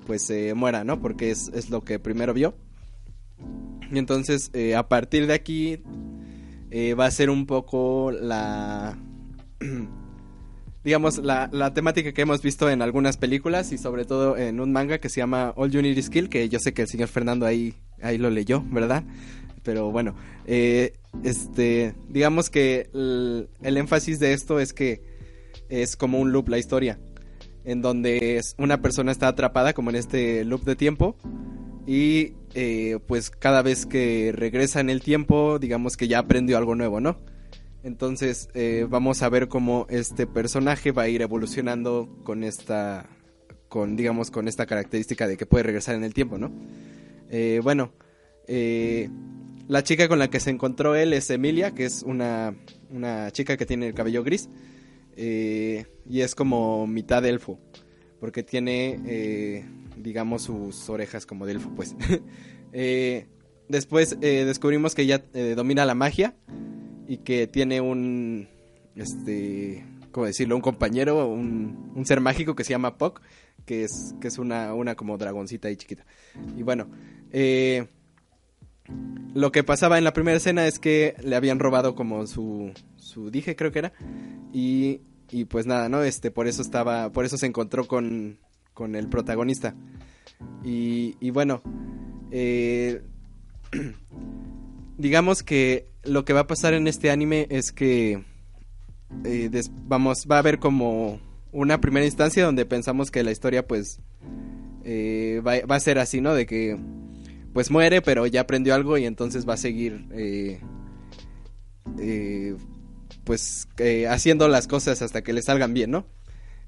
pues 0.07 0.23
se 0.23 0.55
muera, 0.55 0.85
¿no? 0.85 1.01
Porque 1.03 1.31
es, 1.31 1.51
es 1.53 1.69
lo 1.69 1.83
que 1.83 1.99
primero 1.99 2.33
vio. 2.33 2.55
Y 3.91 3.99
entonces 3.99 4.51
eh, 4.55 4.75
a 4.75 4.89
partir 4.89 5.27
de 5.27 5.35
aquí 5.35 5.81
eh, 6.71 6.95
va 6.95 7.07
a 7.07 7.11
ser 7.11 7.29
un 7.31 7.45
poco 7.47 8.11
la... 8.13 8.99
digamos, 10.85 11.19
la, 11.19 11.49
la 11.53 11.75
temática 11.75 12.13
que 12.13 12.23
hemos 12.23 12.43
visto 12.43 12.71
en 12.71 12.83
algunas 12.83 13.17
películas 13.17 13.73
y 13.73 13.79
sobre 13.79 14.05
todo 14.05 14.37
en 14.37 14.61
un 14.61 14.73
manga 14.73 14.99
que 14.99 15.09
se 15.09 15.21
llama 15.21 15.53
All 15.57 15.71
You 15.71 15.83
Need 15.83 15.97
Is 15.97 16.11
Kill, 16.11 16.29
que 16.29 16.49
yo 16.49 16.59
sé 16.59 16.73
que 16.73 16.83
el 16.83 16.89
señor 16.89 17.09
Fernando 17.09 17.47
ahí, 17.47 17.75
ahí 18.03 18.19
lo 18.19 18.31
leyó, 18.31 18.63
¿verdad? 18.71 19.05
Pero 19.63 19.91
bueno, 19.91 20.15
eh, 20.47 20.95
este, 21.25 21.95
digamos 22.09 22.49
que 22.49 22.89
el, 22.95 23.49
el 23.63 23.77
énfasis 23.77 24.19
de 24.19 24.33
esto 24.33 24.61
es 24.61 24.73
que 24.73 25.03
es 25.69 25.97
como 25.97 26.19
un 26.19 26.33
loop 26.33 26.49
la 26.49 26.59
historia, 26.59 26.99
en 27.65 27.83
donde 27.83 28.41
una 28.57 28.81
persona 28.81 29.13
está 29.13 29.29
atrapada 29.29 29.73
como 29.73 29.91
en 29.91 29.97
este 29.97 30.45
loop 30.45 30.65
de 30.65 30.77
tiempo 30.77 31.17
y 31.87 32.35
eh, 32.55 32.99
pues 33.07 33.31
cada 33.31 33.63
vez 33.63 33.87
que 33.87 34.33
regresa 34.35 34.81
en 34.81 34.91
el 34.91 35.03
tiempo, 35.03 35.59
digamos 35.59 35.97
que 35.97 36.09
ya 36.09 36.19
aprendió 36.19 36.59
algo 36.59 36.75
nuevo, 36.75 37.01
¿no? 37.01 37.19
Entonces 37.89 38.51
eh, 38.53 38.87
vamos 38.87 39.23
a 39.23 39.31
ver 39.31 39.49
cómo 39.49 39.87
este 39.89 40.27
personaje 40.27 40.93
va 40.93 41.05
a 41.05 41.09
ir 41.09 41.23
evolucionando 41.23 42.07
con 42.23 42.45
esta, 42.45 43.09
con 43.71 43.97
digamos 43.97 44.31
con 44.31 44.47
esta 44.47 44.67
característica 44.67 45.27
de 45.27 45.39
que 45.39 45.47
puede 45.47 45.63
regresar 45.65 45.95
en 45.95 46.05
el 46.05 46.13
tiempo, 46.13 46.37
¿no? 46.37 46.53
Eh, 47.31 47.61
bueno, 47.63 47.93
eh, 48.47 49.09
la 49.69 49.83
chica 49.83 50.07
con 50.07 50.19
la 50.19 50.29
que 50.29 50.39
se 50.39 50.51
encontró 50.51 50.97
él 50.97 51.15
es 51.15 51.31
Emilia, 51.31 51.71
que 51.71 51.87
es 51.87 52.03
una, 52.03 52.55
una 52.91 53.31
chica 53.31 53.57
que 53.57 53.65
tiene 53.65 53.89
el 53.89 53.95
cabello 53.95 54.23
gris 54.23 54.51
eh, 55.17 55.87
y 56.07 56.21
es 56.21 56.35
como 56.35 56.87
mitad 56.87 57.25
elfo, 57.25 57.59
porque 58.21 58.43
tiene, 58.43 59.65
digamos, 59.97 60.43
sus 60.43 60.91
orejas 60.91 61.25
como 61.25 61.47
de 61.47 61.53
elfo, 61.53 61.71
pues. 61.75 61.97
Después 63.69 64.21
descubrimos 64.21 64.95
que 64.95 65.03
ella 65.03 65.25
domina 65.57 65.87
la 65.87 65.95
magia 65.95 66.35
y 67.09 67.19
que 67.19 67.47
tiene 67.47 67.81
un, 67.81 68.49
este, 68.95 69.85
¿cómo 70.13 70.27
decirlo? 70.27 70.55
Un 70.55 70.63
compañero, 70.63 71.27
un, 71.27 71.93
un 71.97 72.07
ser 72.07 72.21
mágico 72.21 72.55
que 72.55 72.65
se 72.65 72.71
llama 72.71 72.99
Puck, 72.99 73.23
que 73.65 73.85
es, 73.85 74.15
que 74.21 74.29
es 74.29 74.39
una, 74.39 74.75
una 74.75 74.95
como 74.95 75.17
dragoncita 75.17 75.69
ahí 75.69 75.77
chiquita. 75.77 76.05
Y 76.57 76.63
bueno, 76.63 76.89
eh, 77.33 77.89
lo 79.35 79.51
que 79.53 79.65
pasaba 79.65 79.97
en 79.99 80.05
la 80.05 80.13
primera 80.13 80.37
escena 80.37 80.67
es 80.67 80.79
que 80.79 81.17
le 81.23 81.35
habían 81.35 81.59
robado 81.59 81.95
como 81.95 82.27
su, 82.27 82.73
su 82.97 83.31
dije, 83.31 83.57
creo 83.57 83.73
que 83.73 83.79
era, 83.81 83.93
y, 84.53 85.01
y 85.31 85.47
pues 85.47 85.67
nada, 85.67 85.89
¿no? 85.89 86.03
Este, 86.03 86.31
por 86.31 86.47
eso 86.47 86.61
estaba, 86.61 87.11
por 87.11 87.25
eso 87.25 87.39
se 87.39 87.47
encontró 87.47 87.87
con, 87.87 88.39
con 88.75 88.95
el 88.95 89.09
protagonista. 89.09 89.75
Y, 90.63 91.17
y 91.21 91.31
bueno, 91.31 91.63
eh, 92.31 93.03
digamos 94.99 95.43
que 95.43 95.89
lo 96.03 96.25
que 96.25 96.33
va 96.33 96.41
a 96.41 96.47
pasar 96.47 96.75
en 96.75 96.87
este 96.87 97.11
anime 97.11 97.47
es 97.51 97.73
que 97.73 98.25
eh, 99.25 99.49
des- 99.51 99.71
vamos 99.87 100.27
va 100.31 100.37
a 100.37 100.39
haber 100.41 100.59
como 100.59 101.21
una 101.53 101.81
primera 101.81 102.05
instancia 102.05 102.45
donde 102.45 102.67
pensamos 102.67 103.11
que 103.11 103.23
la 103.23 103.31
historia 103.31 103.67
pues 103.67 104.01
eh, 104.85 105.41
va, 105.47 105.55
va 105.67 105.77
a 105.77 105.81
ser 105.81 105.99
así 105.99 106.21
no 106.21 106.35
de 106.35 106.45
que 106.47 106.77
pues 107.55 107.71
muere 107.71 108.03
pero 108.03 108.27
ya 108.27 108.43
aprendió 108.43 108.75
algo 108.75 108.99
y 108.99 109.07
entonces 109.07 109.49
va 109.49 109.55
a 109.55 109.59
seguir 109.59 110.07
eh, 110.13 110.61
eh, 111.99 112.57
pues 113.25 113.69
eh, 113.79 114.07
haciendo 114.09 114.49
las 114.49 114.67
cosas 114.67 115.01
hasta 115.03 115.23
que 115.23 115.33
le 115.33 115.43
salgan 115.43 115.75
bien 115.75 115.91
no 115.91 116.07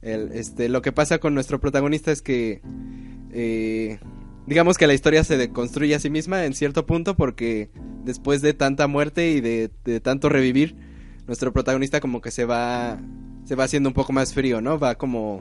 este 0.02 0.70
lo 0.70 0.80
que 0.80 0.92
pasa 0.92 1.18
con 1.18 1.34
nuestro 1.34 1.60
protagonista 1.60 2.10
es 2.10 2.22
que 2.22 2.62
eh, 3.32 3.98
digamos 4.50 4.76
que 4.76 4.88
la 4.88 4.94
historia 4.94 5.22
se 5.22 5.36
deconstruye 5.36 5.94
a 5.94 6.00
sí 6.00 6.10
misma 6.10 6.44
en 6.44 6.54
cierto 6.54 6.84
punto 6.84 7.14
porque 7.14 7.70
después 8.04 8.42
de 8.42 8.52
tanta 8.52 8.88
muerte 8.88 9.30
y 9.30 9.40
de, 9.40 9.70
de 9.84 10.00
tanto 10.00 10.28
revivir, 10.28 10.74
nuestro 11.28 11.52
protagonista 11.52 12.00
como 12.00 12.20
que 12.20 12.32
se 12.32 12.44
va 12.44 13.00
se 13.44 13.54
va 13.54 13.62
haciendo 13.62 13.88
un 13.88 13.94
poco 13.94 14.12
más 14.12 14.34
frío, 14.34 14.60
¿no? 14.60 14.76
Va 14.76 14.96
como 14.96 15.40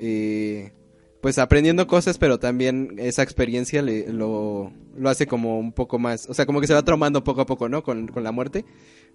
eh, 0.00 0.72
pues 1.20 1.38
aprendiendo 1.38 1.86
cosas, 1.86 2.18
pero 2.18 2.40
también 2.40 2.96
esa 2.98 3.22
experiencia 3.22 3.80
le, 3.80 4.12
lo, 4.12 4.72
lo 4.96 5.08
hace 5.08 5.28
como 5.28 5.60
un 5.60 5.72
poco 5.72 6.00
más, 6.00 6.28
o 6.28 6.34
sea, 6.34 6.46
como 6.46 6.60
que 6.60 6.66
se 6.66 6.74
va 6.74 6.82
traumando 6.82 7.22
poco 7.22 7.42
a 7.42 7.46
poco, 7.46 7.68
¿no? 7.68 7.84
Con, 7.84 8.08
con 8.08 8.24
la 8.24 8.32
muerte, 8.32 8.64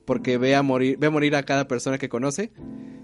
porque 0.05 0.37
ve 0.37 0.55
a 0.55 0.63
morir, 0.63 0.97
ve 0.97 1.07
a 1.07 1.11
morir 1.11 1.35
a 1.35 1.43
cada 1.43 1.67
persona 1.67 1.97
que 1.97 2.07
conoce 2.07 2.53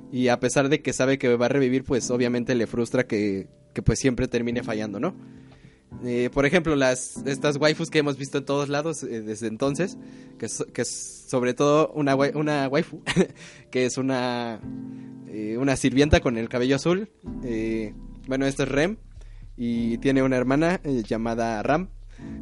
y 0.10 0.30
a 0.30 0.40
pesar 0.40 0.70
de 0.70 0.82
que 0.82 0.94
sabe 0.94 1.18
que 1.18 1.36
va 1.36 1.48
a 1.48 1.50
revivir, 1.50 1.84
pues 1.84 2.10
obviamente 2.12 2.56
le 2.56 2.66
frustra 2.66 3.08
que, 3.08 3.50
que 3.74 3.82
pues 3.82 4.00
siempre 4.00 4.30
termine 4.30 4.64
fallando, 4.64 5.02
¿no? 5.02 5.14
Eh, 6.04 6.30
por 6.34 6.46
ejemplo, 6.46 6.76
las 6.76 7.18
estas 7.26 7.58
waifus 7.58 7.90
que 7.90 8.00
hemos 8.00 8.18
visto 8.18 8.38
en 8.38 8.46
todos 8.46 8.70
lados 8.70 9.04
eh, 9.04 9.22
desde 9.22 9.48
entonces, 9.48 9.98
que 10.38 10.46
es, 10.48 10.64
que 10.74 10.82
es 10.84 11.26
sobre 11.28 11.54
todo 11.54 11.92
una, 11.96 12.16
una 12.16 12.68
waifu, 12.68 13.02
que 13.72 13.86
es 13.86 13.98
una, 13.98 14.60
eh, 15.28 15.58
una 15.58 15.76
sirvienta 15.76 16.20
con 16.20 16.38
el 16.38 16.50
cabello 16.50 16.76
azul. 16.76 17.10
eh, 17.44 17.94
bueno, 18.28 18.46
esta 18.46 18.64
es 18.64 18.70
Rem 18.70 18.98
y 19.56 19.98
tiene 20.00 20.22
una 20.24 20.36
hermana 20.38 20.82
eh, 20.84 21.04
llamada 21.08 21.64
Ram. 21.64 21.90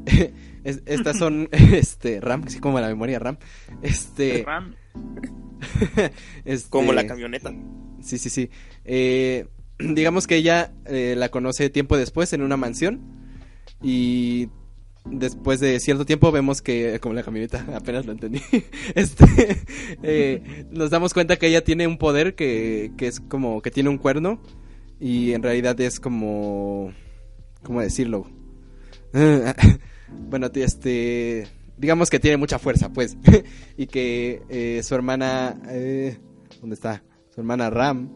Es- 0.63 0.81
estas 0.87 1.19
son, 1.19 1.47
este, 1.51 2.19
Ram, 2.19 2.43
así 2.47 2.59
como 2.59 2.79
la 2.79 2.87
memoria 2.87 3.19
Ram. 3.19 3.37
Este, 3.83 4.43
Ram, 4.43 4.73
este, 6.43 6.69
como 6.69 6.91
la 6.93 7.05
camioneta. 7.07 7.53
Sí, 8.01 8.17
sí, 8.17 8.29
sí. 8.29 8.49
Eh, 8.83 9.45
digamos 9.79 10.27
que 10.27 10.37
ella 10.37 10.73
eh, 10.85 11.15
la 11.17 11.29
conoce 11.29 11.69
tiempo 11.69 11.97
después 11.97 12.33
en 12.33 12.41
una 12.41 12.57
mansión. 12.57 13.14
Y 13.81 14.49
después 15.05 15.59
de 15.59 15.79
cierto 15.79 16.05
tiempo 16.05 16.31
vemos 16.31 16.61
que, 16.61 16.99
como 16.99 17.15
la 17.15 17.23
camioneta, 17.23 17.65
apenas 17.75 18.05
lo 18.05 18.11
entendí, 18.11 18.41
este, 18.95 19.61
eh, 20.03 20.65
nos 20.71 20.89
damos 20.89 21.13
cuenta 21.13 21.37
que 21.37 21.47
ella 21.47 21.63
tiene 21.63 21.87
un 21.87 21.97
poder 21.97 22.35
que, 22.35 22.91
que 22.97 23.07
es 23.07 23.19
como 23.19 23.61
que 23.61 23.71
tiene 23.71 23.89
un 23.89 23.97
cuerno. 23.97 24.41
Y 24.99 25.33
en 25.33 25.43
realidad 25.43 25.79
es 25.81 25.99
como... 25.99 26.93
¿Cómo 27.63 27.81
decirlo? 27.81 28.27
bueno, 30.29 30.49
este... 30.53 31.47
Digamos 31.77 32.09
que 32.09 32.19
tiene 32.19 32.37
mucha 32.37 32.59
fuerza, 32.59 32.93
pues. 32.93 33.17
y 33.77 33.87
que 33.87 34.41
eh, 34.47 34.81
su 34.83 34.95
hermana... 34.95 35.61
eh, 35.67 36.17
¿Dónde 36.61 36.75
está? 36.75 37.03
Su 37.33 37.41
hermana 37.41 37.69
Ram. 37.69 38.09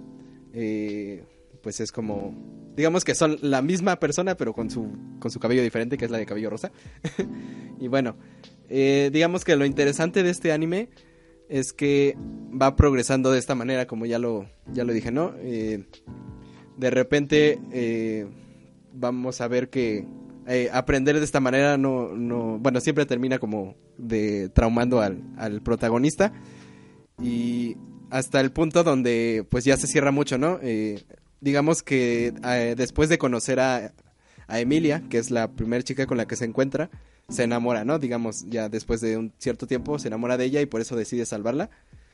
pues 1.62 1.82
es 1.82 1.92
como... 1.92 2.59
Digamos 2.76 3.04
que 3.04 3.16
son 3.16 3.38
la 3.42 3.62
misma 3.62 4.00
persona, 4.00 4.36
pero 4.36 4.54
con 4.54 4.70
su, 4.70 4.88
con 5.20 5.32
su 5.32 5.40
cabello 5.40 5.62
diferente, 5.62 5.98
que 5.98 6.06
es 6.06 6.12
la 6.12 6.18
de 6.18 6.26
cabello 6.26 6.50
rosa. 6.50 6.72
y 7.80 7.88
bueno, 7.88 8.16
eh, 8.70 9.10
digamos 9.12 9.44
que 9.44 9.56
lo 9.56 9.66
interesante 9.66 10.24
de 10.24 10.30
este 10.30 10.52
anime 10.52 10.90
es 11.50 11.74
que 11.74 12.16
va 12.50 12.76
progresando 12.76 13.32
de 13.32 13.40
esta 13.40 13.56
manera, 13.56 13.88
como 13.88 14.06
ya 14.06 14.20
lo, 14.20 14.48
ya 14.72 14.84
lo 14.84 14.94
dije, 14.94 15.12
¿no? 15.12 15.34
Eh, 15.40 15.86
de 16.78 16.90
repente 16.90 17.60
eh, 17.72 18.28
vamos 18.94 19.42
a 19.42 19.48
ver 19.48 19.70
que 19.70 20.06
aprender 20.74 21.20
de 21.20 21.26
esta 21.26 21.40
manera 21.40 21.78
no, 21.78 22.16
no, 22.16 22.58
bueno, 22.58 22.80
siempre 22.80 23.06
termina 23.06 23.38
como 23.38 23.76
de 24.00 24.50
traumando 24.50 25.00
al, 25.00 25.22
al 25.38 25.62
protagonista 25.62 26.34
y 27.22 27.78
hasta 28.10 28.42
el 28.42 28.52
punto 28.52 28.84
donde 28.84 29.46
pues 29.48 29.64
ya 29.64 29.78
se 29.78 29.86
cierra 29.86 30.12
mucho, 30.12 30.40
¿no? 30.40 30.60
Digamos 31.42 31.84
que 31.84 32.34
eh, 32.44 32.76
después 32.78 33.10
de 33.10 33.18
conocer 33.18 33.60
a, 33.60 33.94
a 34.48 34.60
Emilia, 34.60 35.04
que 35.10 35.18
es 35.18 35.32
la 35.32 35.52
primera 35.52 35.84
chica 35.84 36.06
con 36.06 36.18
la 36.18 36.28
que 36.28 36.36
se 36.36 36.46
encuentra, 36.46 36.90
se 37.30 37.44
enamora, 37.44 37.86
¿no? 37.86 38.00
Digamos, 38.00 38.46
ya 38.50 38.70
después 38.70 39.02
de 39.02 39.18
un 39.18 39.32
cierto 39.38 39.68
tiempo 39.68 40.00
se 40.00 40.08
enamora 40.08 40.38
de 40.38 40.46
ella 40.46 40.62
y 40.62 40.66
por 40.66 40.82
eso 40.82 40.96
decide 40.96 41.26
salvarla. 41.26 41.70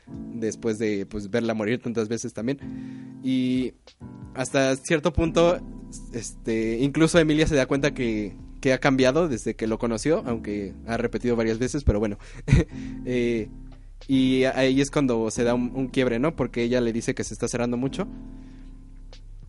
Después 0.08 0.78
de 0.78 1.08
pues 1.08 1.32
verla 1.32 1.56
morir 1.56 1.82
tantas 1.82 2.08
veces 2.08 2.34
también. 2.34 2.60
Y 3.24 3.74
hasta 4.36 4.76
cierto 4.76 5.14
punto, 5.14 5.60
este, 6.14 6.78
incluso 6.80 7.18
Emilia 7.18 7.48
se 7.48 7.56
da 7.56 7.66
cuenta 7.66 7.94
que, 7.94 8.36
que 8.62 8.74
ha 8.74 8.78
cambiado 8.80 9.28
desde 9.28 9.56
que 9.56 9.66
lo 9.66 9.80
conoció, 9.80 10.22
aunque 10.28 10.74
ha 10.86 10.98
repetido 10.98 11.36
varias 11.36 11.58
veces, 11.58 11.84
pero 11.84 12.00
bueno. 12.00 12.20
eh, 13.06 13.50
y 14.08 14.44
ahí 14.44 14.82
es 14.82 14.92
cuando 14.92 15.32
se 15.32 15.44
da 15.44 15.56
un, 15.56 15.72
un, 15.74 15.88
quiebre, 15.88 16.20
¿no? 16.20 16.36
Porque 16.36 16.62
ella 16.62 16.82
le 16.82 16.94
dice 16.94 17.16
que 17.16 17.24
se 17.24 17.34
está 17.34 17.48
cerrando 17.48 17.78
mucho. 17.78 18.08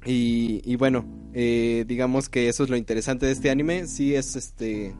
Y, 0.07 0.77
bueno, 0.77 1.05
eh, 1.35 1.85
digamos 1.87 2.29
que 2.29 2.49
eso 2.49 2.65
es 2.65 2.71
lo 2.71 2.77
interesante 2.77 3.27
de 3.27 3.33
este 3.33 3.51
anime. 3.51 3.87
Sí 3.87 4.15
es 4.15 4.37
este... 4.37 4.95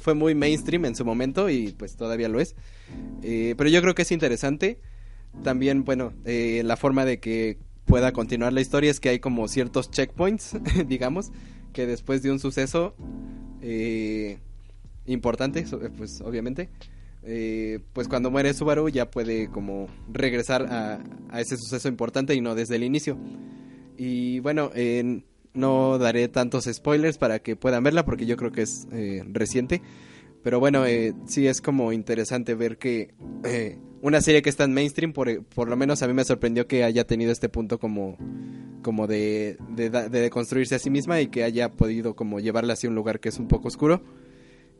Fue 0.00 0.14
muy 0.14 0.34
mainstream 0.34 0.86
en 0.86 0.96
su 0.96 1.04
momento 1.04 1.50
y 1.50 1.72
pues 1.72 1.96
todavía 1.96 2.28
lo 2.28 2.40
es. 2.40 2.56
Eh, 3.22 3.54
pero 3.56 3.68
yo 3.68 3.80
creo 3.82 3.94
que 3.94 4.02
es 4.02 4.12
interesante. 4.12 4.80
También, 5.44 5.84
bueno, 5.84 6.12
eh, 6.24 6.62
la 6.64 6.76
forma 6.76 7.04
de 7.04 7.20
que 7.20 7.58
pueda 7.84 8.12
continuar 8.12 8.52
la 8.52 8.60
historia 8.60 8.90
es 8.90 9.00
que 9.00 9.08
hay 9.08 9.18
como 9.18 9.48
ciertos 9.48 9.90
checkpoints, 9.90 10.56
digamos, 10.86 11.30
que 11.72 11.86
después 11.86 12.22
de 12.22 12.30
un 12.30 12.38
suceso 12.38 12.94
eh, 13.62 14.38
importante, 15.06 15.64
pues 15.96 16.20
obviamente, 16.20 16.68
eh, 17.22 17.80
pues 17.92 18.08
cuando 18.08 18.30
muere 18.30 18.54
Subaru 18.54 18.88
ya 18.88 19.10
puede 19.10 19.48
como 19.48 19.88
regresar 20.12 20.66
a, 20.66 21.02
a, 21.28 21.40
ese 21.40 21.56
suceso 21.56 21.88
importante 21.88 22.34
y 22.34 22.40
no 22.40 22.54
desde 22.54 22.76
el 22.76 22.84
inicio. 22.84 23.18
Y 24.02 24.40
bueno, 24.40 24.70
eh, 24.74 25.20
no 25.52 25.98
daré 25.98 26.28
tantos 26.28 26.64
spoilers 26.64 27.18
para 27.18 27.40
que 27.40 27.54
puedan 27.54 27.84
verla 27.84 28.06
porque 28.06 28.24
yo 28.24 28.38
creo 28.38 28.50
que 28.50 28.62
es 28.62 28.88
eh, 28.92 29.22
reciente. 29.30 29.82
Pero 30.42 30.58
bueno, 30.58 30.86
eh, 30.86 31.12
sí 31.26 31.46
es 31.46 31.60
como 31.60 31.92
interesante 31.92 32.54
ver 32.54 32.78
que 32.78 33.12
eh, 33.44 33.78
una 34.00 34.22
serie 34.22 34.40
que 34.40 34.48
está 34.48 34.64
en 34.64 34.72
mainstream, 34.72 35.12
por, 35.12 35.44
por, 35.44 35.68
lo 35.68 35.76
menos 35.76 36.02
a 36.02 36.08
mí 36.08 36.14
me 36.14 36.24
sorprendió 36.24 36.66
que 36.66 36.82
haya 36.82 37.06
tenido 37.06 37.30
este 37.30 37.50
punto 37.50 37.78
como, 37.78 38.16
como 38.80 39.06
de, 39.06 39.58
de, 39.68 39.90
de 39.90 40.30
construirse 40.30 40.76
a 40.76 40.78
sí 40.78 40.88
misma 40.88 41.20
y 41.20 41.26
que 41.26 41.44
haya 41.44 41.70
podido 41.70 42.16
como 42.16 42.40
llevarla 42.40 42.72
hacia 42.72 42.88
un 42.88 42.94
lugar 42.94 43.20
que 43.20 43.28
es 43.28 43.38
un 43.38 43.48
poco 43.48 43.68
oscuro 43.68 44.02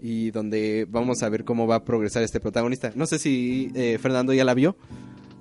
y 0.01 0.31
donde 0.31 0.87
vamos 0.89 1.23
a 1.23 1.29
ver 1.29 1.45
cómo 1.45 1.67
va 1.67 1.75
a 1.75 1.85
progresar 1.85 2.23
este 2.23 2.41
protagonista. 2.41 2.93
No 2.95 3.05
sé 3.05 3.19
si 3.19 3.71
eh, 3.75 3.99
Fernando 4.01 4.33
ya 4.33 4.47
la 4.47 4.55
vio. 4.55 4.77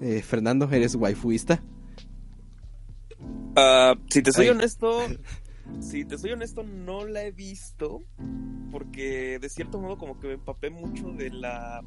Eh, 0.02 0.22
Fernando, 0.22 0.68
¿eres 0.70 0.96
waifuista? 0.96 1.64
Uh, 3.22 4.00
si 4.10 4.22
te 4.22 4.32
soy 4.32 4.46
Ay. 4.46 4.52
honesto, 4.52 5.02
si 5.80 6.06
te 6.06 6.18
soy 6.18 6.32
honesto, 6.32 6.64
no 6.64 7.06
la 7.06 7.24
he 7.24 7.32
visto 7.32 8.04
porque 8.72 9.40
de 9.40 9.50
cierto 9.50 9.80
modo 9.80 9.98
como 9.98 10.20
que 10.20 10.28
me 10.28 10.34
empapé 10.34 10.70
mucho 10.70 11.12
de 11.12 11.32
la 11.32 11.84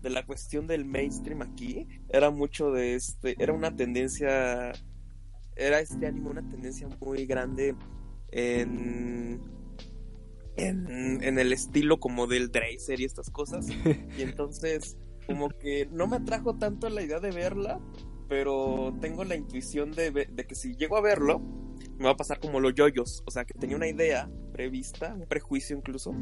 de 0.00 0.10
la 0.10 0.24
cuestión 0.24 0.66
del 0.66 0.84
mainstream 0.84 1.42
aquí. 1.42 1.86
Era 2.08 2.30
mucho 2.30 2.70
de 2.70 2.94
este, 2.94 3.36
era 3.38 3.52
una 3.52 3.76
tendencia, 3.76 4.72
era 5.56 5.80
este 5.80 6.06
anime 6.06 6.30
una 6.30 6.48
tendencia 6.48 6.88
muy 7.00 7.26
grande 7.26 7.74
en 8.30 9.42
en, 10.56 11.22
en, 11.22 11.38
el 11.38 11.52
estilo 11.52 12.00
como 12.00 12.26
del 12.26 12.50
Dracer 12.50 13.00
y 13.00 13.04
estas 13.04 13.30
cosas. 13.30 13.66
Y 14.18 14.22
entonces, 14.22 14.96
como 15.26 15.48
que 15.48 15.88
no 15.92 16.06
me 16.06 16.16
atrajo 16.16 16.56
tanto 16.56 16.88
la 16.90 17.02
idea 17.02 17.20
de 17.20 17.30
verla, 17.30 17.80
pero 18.30 18.94
tengo 19.00 19.24
la 19.24 19.34
intuición 19.34 19.90
de, 19.90 20.12
de 20.12 20.46
que 20.46 20.54
si 20.54 20.76
llego 20.76 20.96
a 20.96 21.00
verlo, 21.00 21.40
me 21.98 22.04
va 22.04 22.12
a 22.12 22.16
pasar 22.16 22.38
como 22.38 22.60
los 22.60 22.74
yoyos. 22.74 23.24
O 23.26 23.30
sea, 23.32 23.44
que 23.44 23.54
tenía 23.54 23.76
una 23.76 23.88
idea 23.88 24.30
prevista, 24.52 25.12
un 25.14 25.26
prejuicio 25.26 25.76
incluso, 25.76 26.14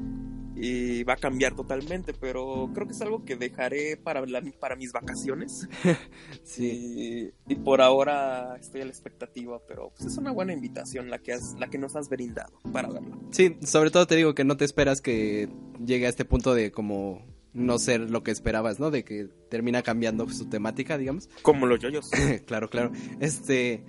y 0.56 1.04
va 1.04 1.12
a 1.12 1.16
cambiar 1.16 1.54
totalmente, 1.54 2.14
pero 2.14 2.70
creo 2.72 2.86
que 2.86 2.94
es 2.94 3.02
algo 3.02 3.26
que 3.26 3.36
dejaré 3.36 3.98
para, 3.98 4.24
la, 4.24 4.42
para 4.58 4.74
mis 4.74 4.90
vacaciones. 4.92 5.68
sí. 6.44 7.32
Y, 7.46 7.52
y, 7.52 7.56
por 7.56 7.82
ahora 7.82 8.56
estoy 8.58 8.80
a 8.80 8.84
la 8.84 8.90
expectativa, 8.90 9.60
pero 9.68 9.90
pues 9.90 10.10
es 10.10 10.16
una 10.16 10.32
buena 10.32 10.54
invitación 10.54 11.10
la 11.10 11.18
que, 11.18 11.34
has, 11.34 11.56
la 11.58 11.68
que 11.68 11.76
nos 11.76 11.94
has 11.94 12.08
brindado 12.08 12.58
para 12.72 12.88
verlo. 12.88 13.20
Sí, 13.32 13.58
sobre 13.62 13.90
todo 13.90 14.06
te 14.06 14.16
digo 14.16 14.34
que 14.34 14.44
no 14.44 14.56
te 14.56 14.64
esperas 14.64 15.02
que 15.02 15.50
llegue 15.84 16.06
a 16.06 16.08
este 16.08 16.24
punto 16.24 16.54
de 16.54 16.72
como 16.72 17.22
no 17.52 17.78
ser 17.78 18.10
lo 18.10 18.22
que 18.22 18.30
esperabas, 18.30 18.78
¿no? 18.78 18.90
De 18.90 19.04
que 19.04 19.28
termina 19.48 19.82
cambiando 19.82 20.28
su 20.28 20.46
temática, 20.48 20.98
digamos. 20.98 21.28
Como 21.42 21.66
los 21.66 21.80
yoyos. 21.80 22.10
claro, 22.46 22.68
claro. 22.68 22.92
Este... 23.20 23.84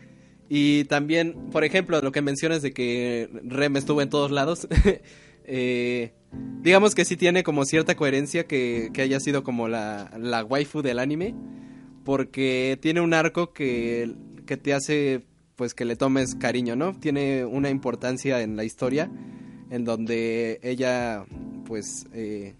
Y 0.51 0.85
también, 0.85 1.35
por 1.51 1.63
ejemplo, 1.63 2.01
lo 2.01 2.11
que 2.11 2.23
mencionas 2.23 2.63
de 2.63 2.73
que 2.73 3.29
Rem 3.43 3.77
estuvo 3.77 4.01
en 4.01 4.09
todos 4.09 4.31
lados. 4.31 4.67
eh, 5.45 6.11
digamos 6.63 6.95
que 6.95 7.05
sí 7.05 7.17
tiene 7.17 7.43
como 7.43 7.65
cierta 7.65 7.95
coherencia 7.95 8.47
que, 8.47 8.89
que 8.91 9.03
haya 9.03 9.19
sido 9.19 9.43
como 9.43 9.67
la, 9.67 10.09
la, 10.17 10.43
waifu 10.43 10.81
del 10.81 10.97
anime. 10.97 11.35
Porque 12.03 12.79
tiene 12.81 12.99
un 12.99 13.13
arco 13.13 13.53
que, 13.53 14.15
que 14.47 14.57
te 14.57 14.73
hace 14.73 15.23
pues 15.55 15.75
que 15.75 15.85
le 15.85 15.95
tomes 15.95 16.33
cariño, 16.33 16.75
¿no? 16.75 16.97
Tiene 16.99 17.45
una 17.45 17.69
importancia 17.69 18.41
en 18.41 18.55
la 18.55 18.63
historia. 18.63 19.11
En 19.69 19.85
donde 19.85 20.59
ella 20.63 21.25
pues 21.65 22.07
eh, 22.11 22.55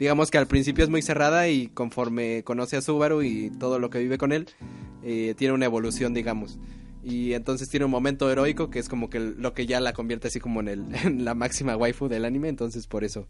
digamos 0.00 0.32
que 0.32 0.38
al 0.38 0.48
principio 0.48 0.82
es 0.82 0.90
muy 0.90 1.02
cerrada 1.02 1.48
y 1.48 1.68
conforme 1.68 2.42
conoce 2.42 2.76
a 2.76 2.82
Subaru 2.82 3.22
y 3.22 3.50
todo 3.50 3.78
lo 3.78 3.90
que 3.90 4.00
vive 4.00 4.18
con 4.18 4.32
él, 4.32 4.48
eh, 5.04 5.34
tiene 5.36 5.54
una 5.54 5.66
evolución, 5.66 6.12
digamos 6.12 6.58
y 7.02 7.32
entonces 7.32 7.68
tiene 7.68 7.86
un 7.86 7.90
momento 7.90 8.30
heroico 8.30 8.68
que 8.68 8.78
es 8.78 8.88
como 8.88 9.08
que 9.08 9.20
lo 9.20 9.54
que 9.54 9.66
ya 9.66 9.80
la 9.80 9.92
convierte 9.92 10.28
así 10.28 10.38
como 10.38 10.60
en, 10.60 10.68
el, 10.68 10.86
en 11.04 11.24
la 11.24 11.34
máxima 11.34 11.76
waifu 11.76 12.08
del 12.08 12.24
anime, 12.24 12.48
entonces 12.48 12.86
por 12.86 13.04
eso 13.04 13.26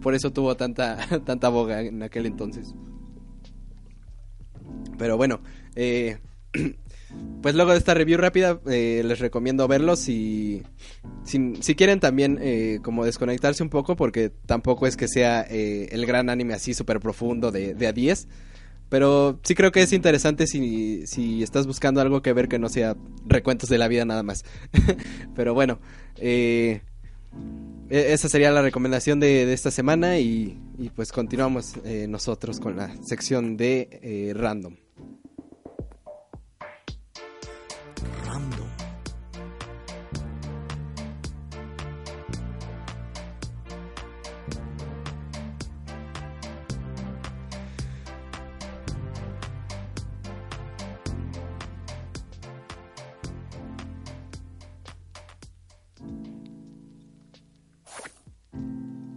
por 0.00 0.14
eso 0.14 0.32
tuvo 0.32 0.56
tanta 0.56 0.98
tanta 1.24 1.48
boga 1.48 1.82
en 1.82 2.02
aquel 2.02 2.26
entonces. 2.26 2.74
Pero 4.98 5.16
bueno, 5.16 5.40
eh, 5.74 6.18
pues 7.42 7.56
luego 7.56 7.72
de 7.72 7.78
esta 7.78 7.92
review 7.92 8.18
rápida 8.18 8.60
eh, 8.70 9.02
les 9.04 9.18
recomiendo 9.18 9.66
verlos 9.66 10.08
y 10.08 10.62
si, 11.24 11.54
si 11.60 11.74
quieren 11.74 12.00
también 12.00 12.38
eh, 12.40 12.78
como 12.82 13.04
desconectarse 13.04 13.62
un 13.62 13.68
poco 13.68 13.96
porque 13.96 14.30
tampoco 14.46 14.86
es 14.86 14.96
que 14.96 15.08
sea 15.08 15.44
eh, 15.50 15.88
el 15.90 16.06
gran 16.06 16.30
anime 16.30 16.54
así 16.54 16.72
súper 16.72 17.00
profundo 17.00 17.50
de, 17.50 17.86
a 17.86 17.92
10 17.92 18.28
pero 18.88 19.40
sí 19.42 19.54
creo 19.54 19.72
que 19.72 19.82
es 19.82 19.92
interesante 19.92 20.46
si, 20.46 21.06
si 21.06 21.42
estás 21.42 21.66
buscando 21.66 22.00
algo 22.00 22.22
que 22.22 22.32
ver 22.32 22.48
que 22.48 22.58
no 22.58 22.68
sea 22.68 22.96
recuentos 23.26 23.70
de 23.70 23.78
la 23.78 23.88
vida 23.88 24.04
nada 24.04 24.22
más. 24.22 24.44
Pero 25.34 25.54
bueno, 25.54 25.80
eh, 26.16 26.82
esa 27.88 28.28
sería 28.28 28.50
la 28.50 28.60
recomendación 28.60 29.18
de, 29.18 29.50
esta 29.50 29.70
semana 29.70 30.18
y, 30.18 30.60
pues 30.94 31.10
continuamos 31.10 31.76
nosotros 32.06 32.60
con 32.60 32.76
la 32.76 32.94
sección 33.02 33.56
de 33.56 34.34
random. 34.36 34.81
Random. 38.26 38.68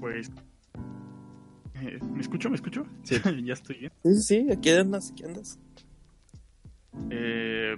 pues 0.06 0.32
eh, 1.82 2.00
¿Me 2.14 2.22
escucho? 2.22 2.50
¿Me 2.50 2.56
escucho? 2.56 2.86
Sí. 3.04 3.16
ya 3.44 3.54
estoy 3.54 3.78
bien. 3.80 3.92
Sí, 4.04 4.22
sí, 4.22 4.48
aquí 4.52 4.70
andas, 4.70 5.12
aquí 5.12 5.24
andas. 5.24 5.60
Eh, 7.10 7.76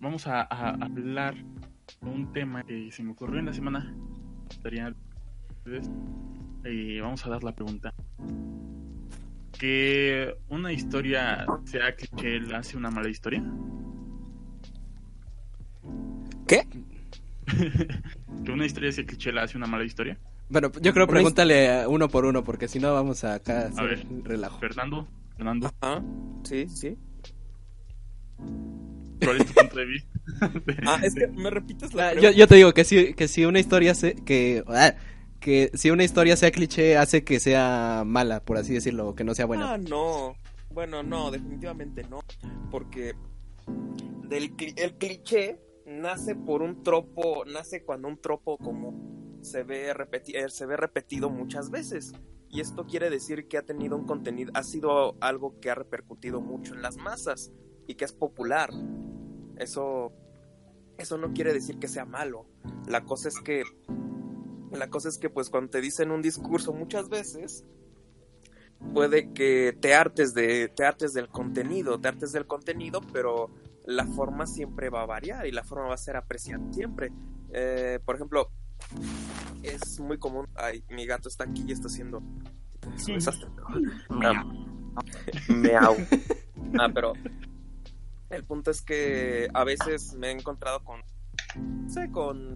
vamos 0.00 0.26
a, 0.26 0.42
a, 0.42 0.70
hablar 0.70 1.34
de 1.34 2.10
un 2.10 2.32
tema 2.32 2.64
que 2.64 2.90
se 2.90 3.02
me 3.02 3.12
ocurrió 3.12 3.38
en 3.38 3.46
la 3.46 3.52
semana. 3.52 3.94
Estaría 4.50 4.94
y 6.64 7.00
vamos 7.00 7.24
a 7.26 7.30
dar 7.30 7.44
la 7.44 7.54
pregunta. 7.54 7.94
¿Que 9.58 10.34
una 10.48 10.72
historia 10.72 11.46
sea 11.64 11.94
cliché 11.94 12.40
la 12.40 12.58
hace 12.58 12.76
una 12.76 12.90
mala 12.90 13.08
historia? 13.08 13.44
¿Qué? 16.46 16.66
¿Que 18.44 18.50
una 18.50 18.64
historia 18.64 18.90
sea 18.92 19.04
cliché 19.04 19.32
la 19.32 19.42
hace 19.42 19.56
una 19.56 19.66
mala 19.66 19.84
historia? 19.84 20.18
Bueno, 20.48 20.72
yo 20.80 20.92
creo 20.92 21.06
pregúntale 21.06 21.86
uno 21.86 22.08
por 22.08 22.24
uno, 22.24 22.42
porque 22.42 22.66
si 22.66 22.80
no 22.80 22.92
vamos 22.92 23.22
a 23.22 23.34
acá 23.34 23.70
a, 23.76 23.80
a 23.80 23.84
ver, 23.84 24.04
relajo. 24.24 24.58
Fernando, 24.58 25.06
Fernando, 25.36 25.70
Ajá, 25.80 26.02
sí, 26.42 26.68
sí. 26.68 26.98
¿Cuál 29.20 29.40
es 29.40 29.46
tu 29.46 29.54
punto 29.54 29.76
de 29.78 29.84
vista? 29.86 30.10
Ah, 30.86 31.00
es 31.02 31.14
que 31.14 31.26
me 31.28 31.50
repites 31.50 31.92
la 31.94 32.08
Ah, 32.10 32.14
yo, 32.14 32.46
te 32.46 32.54
digo 32.54 32.72
que 32.72 32.84
si, 32.84 33.14
que 33.14 33.28
si 33.28 33.44
una 33.44 33.58
historia 33.60 33.94
se, 33.94 34.14
que, 34.14 34.62
ah, 34.68 34.94
que 35.40 35.70
si 35.74 35.90
una 35.90 36.04
historia 36.04 36.36
sea 36.36 36.50
cliché 36.50 36.96
hace 36.96 37.24
que 37.24 37.40
sea 37.40 38.04
mala, 38.06 38.40
por 38.44 38.56
así 38.56 38.72
decirlo, 38.74 39.08
o 39.08 39.14
que 39.14 39.24
no 39.24 39.34
sea 39.34 39.46
buena. 39.46 39.74
Ah, 39.74 39.78
no. 39.78 40.34
Bueno, 40.72 41.02
no, 41.02 41.30
definitivamente 41.30 42.04
no. 42.04 42.20
Porque 42.70 43.14
del 44.28 44.56
cli- 44.56 44.74
el 44.76 44.94
cliché 44.96 45.60
nace 45.86 46.34
por 46.36 46.62
un 46.62 46.82
tropo, 46.82 47.44
nace 47.44 47.82
cuando 47.82 48.08
un 48.08 48.20
tropo 48.20 48.56
como 48.58 49.38
se 49.42 49.62
ve, 49.64 49.92
repeti- 49.94 50.34
eh, 50.36 50.48
se 50.48 50.66
ve 50.66 50.76
repetido 50.76 51.28
muchas 51.30 51.70
veces. 51.70 52.12
Y 52.48 52.60
esto 52.60 52.86
quiere 52.86 53.10
decir 53.10 53.46
que 53.48 53.58
ha 53.58 53.62
tenido 53.62 53.96
un 53.96 54.06
contenido, 54.06 54.50
ha 54.54 54.62
sido 54.62 55.16
algo 55.20 55.58
que 55.60 55.70
ha 55.70 55.74
repercutido 55.74 56.40
mucho 56.40 56.74
en 56.74 56.82
las 56.82 56.96
masas 56.96 57.52
y 57.90 57.96
que 57.96 58.04
es 58.04 58.12
popular. 58.12 58.70
Eso, 59.56 60.12
eso 60.96 61.18
no 61.18 61.32
quiere 61.32 61.52
decir 61.52 61.78
que 61.78 61.88
sea 61.88 62.04
malo. 62.04 62.46
La 62.86 63.04
cosa 63.04 63.28
es 63.28 63.40
que, 63.40 63.64
la 64.70 64.88
cosa 64.88 65.08
es 65.08 65.18
que 65.18 65.28
pues 65.28 65.50
cuando 65.50 65.70
te 65.70 65.80
dicen 65.80 66.12
un 66.12 66.22
discurso 66.22 66.72
muchas 66.72 67.08
veces, 67.08 67.64
puede 68.94 69.32
que 69.32 69.76
te 69.80 69.94
hartes 69.94 70.32
de 70.32 70.68
te 70.68 70.84
hartes 70.84 71.12
del 71.12 71.28
contenido, 71.28 72.00
te 72.00 72.08
hartes 72.08 72.32
del 72.32 72.46
contenido, 72.46 73.00
pero 73.12 73.50
la 73.84 74.06
forma 74.06 74.46
siempre 74.46 74.88
va 74.88 75.02
a 75.02 75.06
variar 75.06 75.46
y 75.46 75.50
la 75.50 75.64
forma 75.64 75.88
va 75.88 75.94
a 75.94 75.98
ser 75.98 76.16
apreciada 76.16 76.72
siempre. 76.72 77.12
Eh, 77.52 77.98
por 78.04 78.14
ejemplo, 78.14 78.50
es 79.62 79.98
muy 79.98 80.18
común. 80.18 80.46
Ay, 80.54 80.84
mi 80.90 81.06
gato 81.06 81.28
está 81.28 81.44
aquí 81.44 81.64
y 81.66 81.72
está 81.72 81.88
haciendo 81.88 82.22
es 82.96 83.08
un 83.08 83.14
desastre. 83.14 83.48
Meow. 85.48 85.96
Ah, 86.78 86.88
pero 86.94 87.14
el 88.30 88.44
punto 88.44 88.70
es 88.70 88.82
que 88.82 89.48
a 89.52 89.64
veces 89.64 90.14
me 90.14 90.28
he 90.28 90.30
encontrado 90.30 90.82
con, 90.84 91.02
sé, 91.88 92.10
con 92.10 92.54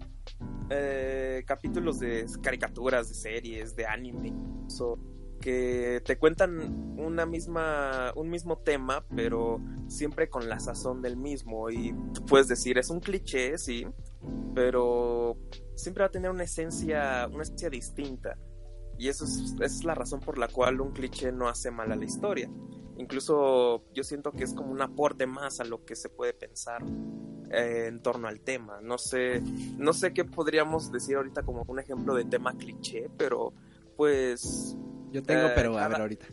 eh, 0.69 1.43
capítulos 1.45 1.99
de 1.99 2.25
caricaturas, 2.41 3.09
de 3.09 3.15
series, 3.15 3.75
de 3.75 3.85
anime, 3.85 4.33
so, 4.67 4.97
que 5.41 6.01
te 6.05 6.17
cuentan 6.17 6.97
una 6.97 7.25
misma, 7.25 8.13
un 8.15 8.29
mismo 8.29 8.57
tema, 8.57 9.05
pero 9.15 9.61
siempre 9.87 10.29
con 10.29 10.49
la 10.49 10.59
sazón 10.59 11.01
del 11.01 11.17
mismo. 11.17 11.69
Y 11.69 11.93
tú 12.13 12.25
puedes 12.25 12.47
decir, 12.47 12.77
es 12.77 12.89
un 12.89 12.99
cliché, 12.99 13.57
sí, 13.57 13.85
pero 14.55 15.37
siempre 15.75 16.03
va 16.03 16.07
a 16.07 16.11
tener 16.11 16.31
una 16.31 16.43
esencia, 16.43 17.29
una 17.31 17.43
esencia 17.43 17.69
distinta. 17.69 18.37
Y 18.97 19.09
eso 19.09 19.25
es 19.61 19.83
la 19.83 19.93
razón 19.93 20.21
por 20.21 20.37
la 20.37 20.47
cual 20.47 20.79
un 20.79 20.93
cliché 20.93 21.31
no 21.31 21.49
hace 21.49 21.69
mal 21.69 21.91
a 21.91 21.95
la 21.95 22.05
historia. 22.05 22.49
Incluso 22.97 23.83
yo 23.93 24.03
siento 24.03 24.31
que 24.31 24.43
es 24.43 24.53
como 24.53 24.71
un 24.71 24.81
aporte 24.81 25.27
más 25.27 25.59
a 25.59 25.65
lo 25.65 25.83
que 25.83 25.95
se 25.95 26.09
puede 26.09 26.33
pensar 26.33 26.81
eh, 27.51 27.85
en 27.87 28.01
torno 28.01 28.27
al 28.27 28.39
tema. 28.41 28.79
No 28.81 28.97
sé, 28.97 29.41
no 29.77 29.93
sé 29.93 30.13
qué 30.13 30.25
podríamos 30.25 30.91
decir 30.91 31.17
ahorita 31.17 31.43
como 31.43 31.63
un 31.67 31.79
ejemplo 31.79 32.15
de 32.15 32.25
tema 32.25 32.53
cliché, 32.53 33.09
pero 33.17 33.53
pues 33.97 34.77
Yo 35.11 35.23
tengo, 35.23 35.47
eh, 35.47 35.53
pero 35.55 35.77
a 35.77 35.87
ver 35.87 36.01
ahorita. 36.01 36.27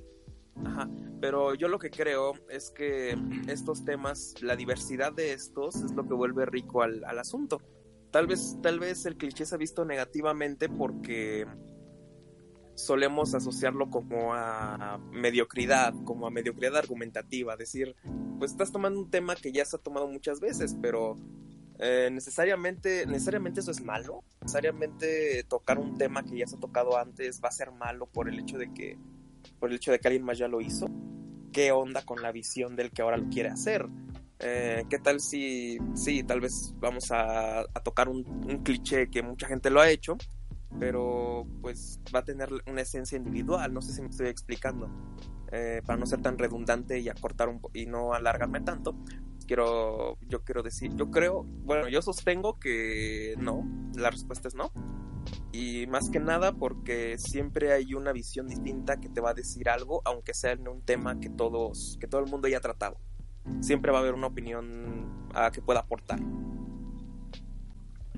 Ajá, 0.64 0.88
pero 1.20 1.54
yo 1.54 1.68
lo 1.68 1.78
que 1.78 1.90
creo 1.90 2.34
es 2.48 2.70
que 2.70 3.16
estos 3.48 3.84
temas, 3.84 4.34
la 4.42 4.54
diversidad 4.54 5.12
de 5.12 5.32
estos 5.32 5.76
es 5.76 5.92
lo 5.92 6.06
que 6.06 6.14
vuelve 6.14 6.46
rico 6.46 6.82
al, 6.82 7.04
al 7.04 7.18
asunto. 7.18 7.60
Tal 8.10 8.26
vez, 8.26 8.58
tal 8.62 8.78
vez 8.78 9.06
el 9.06 9.16
cliché 9.16 9.46
se 9.46 9.54
ha 9.54 9.58
visto 9.58 9.84
negativamente 9.84 10.68
porque 10.68 11.46
solemos 12.74 13.34
asociarlo 13.34 13.90
como 13.90 14.34
a 14.34 14.98
mediocridad, 15.12 15.94
como 16.04 16.26
a 16.26 16.30
mediocridad 16.30 16.76
argumentativa, 16.76 17.56
decir, 17.56 17.96
pues 18.38 18.52
estás 18.52 18.72
tomando 18.72 19.00
un 19.00 19.10
tema 19.10 19.36
que 19.36 19.52
ya 19.52 19.64
se 19.64 19.76
ha 19.76 19.78
tomado 19.78 20.08
muchas 20.08 20.40
veces, 20.40 20.76
pero 20.80 21.16
eh, 21.78 22.10
necesariamente, 22.12 23.06
necesariamente 23.06 23.60
eso 23.60 23.70
es 23.70 23.82
malo, 23.82 24.24
necesariamente 24.40 25.44
tocar 25.44 25.78
un 25.78 25.98
tema 25.98 26.22
que 26.22 26.38
ya 26.38 26.46
se 26.46 26.56
ha 26.56 26.60
tocado 26.60 26.96
antes 26.96 27.40
va 27.42 27.48
a 27.48 27.52
ser 27.52 27.72
malo 27.72 28.06
por 28.06 28.28
el 28.28 28.38
hecho 28.38 28.58
de 28.58 28.72
que 28.72 28.98
por 29.58 29.70
el 29.70 29.76
hecho 29.76 29.90
de 29.90 29.98
que 29.98 30.08
alguien 30.08 30.24
más 30.24 30.38
ya 30.38 30.48
lo 30.48 30.60
hizo. 30.60 30.86
¿Qué 31.52 31.72
onda 31.72 32.02
con 32.04 32.22
la 32.22 32.32
visión 32.32 32.76
del 32.76 32.90
que 32.90 33.02
ahora 33.02 33.16
lo 33.16 33.28
quiere 33.28 33.48
hacer? 33.48 33.86
Eh, 34.38 34.84
¿Qué 34.88 34.98
tal 34.98 35.20
si, 35.20 35.78
sí, 35.94 36.22
tal 36.22 36.40
vez 36.40 36.72
vamos 36.78 37.10
a, 37.10 37.60
a 37.60 37.82
tocar 37.82 38.08
un, 38.08 38.24
un 38.26 38.62
cliché 38.62 39.10
que 39.10 39.22
mucha 39.22 39.46
gente 39.46 39.70
lo 39.70 39.80
ha 39.80 39.90
hecho, 39.90 40.16
pero 40.78 41.46
pues 41.60 42.00
va 42.14 42.20
a 42.20 42.24
tener 42.24 42.48
una 42.66 42.80
esencia 42.82 43.16
individual? 43.16 43.72
No 43.72 43.82
sé 43.82 43.92
si 43.92 44.02
me 44.02 44.08
estoy 44.08 44.28
explicando. 44.28 44.88
Eh, 45.54 45.82
para 45.84 45.98
no 45.98 46.06
ser 46.06 46.22
tan 46.22 46.38
redundante 46.38 46.98
y 46.98 47.10
acortar 47.10 47.48
un 47.50 47.60
po- 47.60 47.70
y 47.74 47.84
no 47.84 48.14
alargarme 48.14 48.62
tanto, 48.62 48.96
quiero, 49.46 50.16
yo 50.26 50.42
quiero 50.44 50.62
decir, 50.62 50.94
yo 50.96 51.10
creo, 51.10 51.44
bueno, 51.44 51.88
yo 51.88 52.00
sostengo 52.00 52.58
que 52.58 53.34
no, 53.38 53.62
la 53.94 54.10
respuesta 54.10 54.48
es 54.48 54.54
no. 54.54 54.72
Y 55.52 55.86
más 55.88 56.08
que 56.08 56.20
nada 56.20 56.52
porque 56.52 57.18
siempre 57.18 57.72
hay 57.72 57.92
una 57.92 58.12
visión 58.12 58.48
distinta 58.48 58.96
que 58.98 59.10
te 59.10 59.20
va 59.20 59.30
a 59.30 59.34
decir 59.34 59.68
algo, 59.68 60.00
aunque 60.06 60.32
sea 60.32 60.52
en 60.52 60.66
un 60.66 60.80
tema 60.80 61.20
que 61.20 61.28
todos, 61.28 61.98
que 62.00 62.06
todo 62.06 62.22
el 62.22 62.30
mundo 62.30 62.48
ya 62.48 62.56
ha 62.56 62.60
tratado. 62.62 62.96
Siempre 63.60 63.92
va 63.92 63.98
a 63.98 64.00
haber 64.00 64.14
una 64.14 64.28
opinión 64.28 65.28
ah, 65.34 65.50
que 65.52 65.60
pueda 65.60 65.80
aportar. 65.80 66.18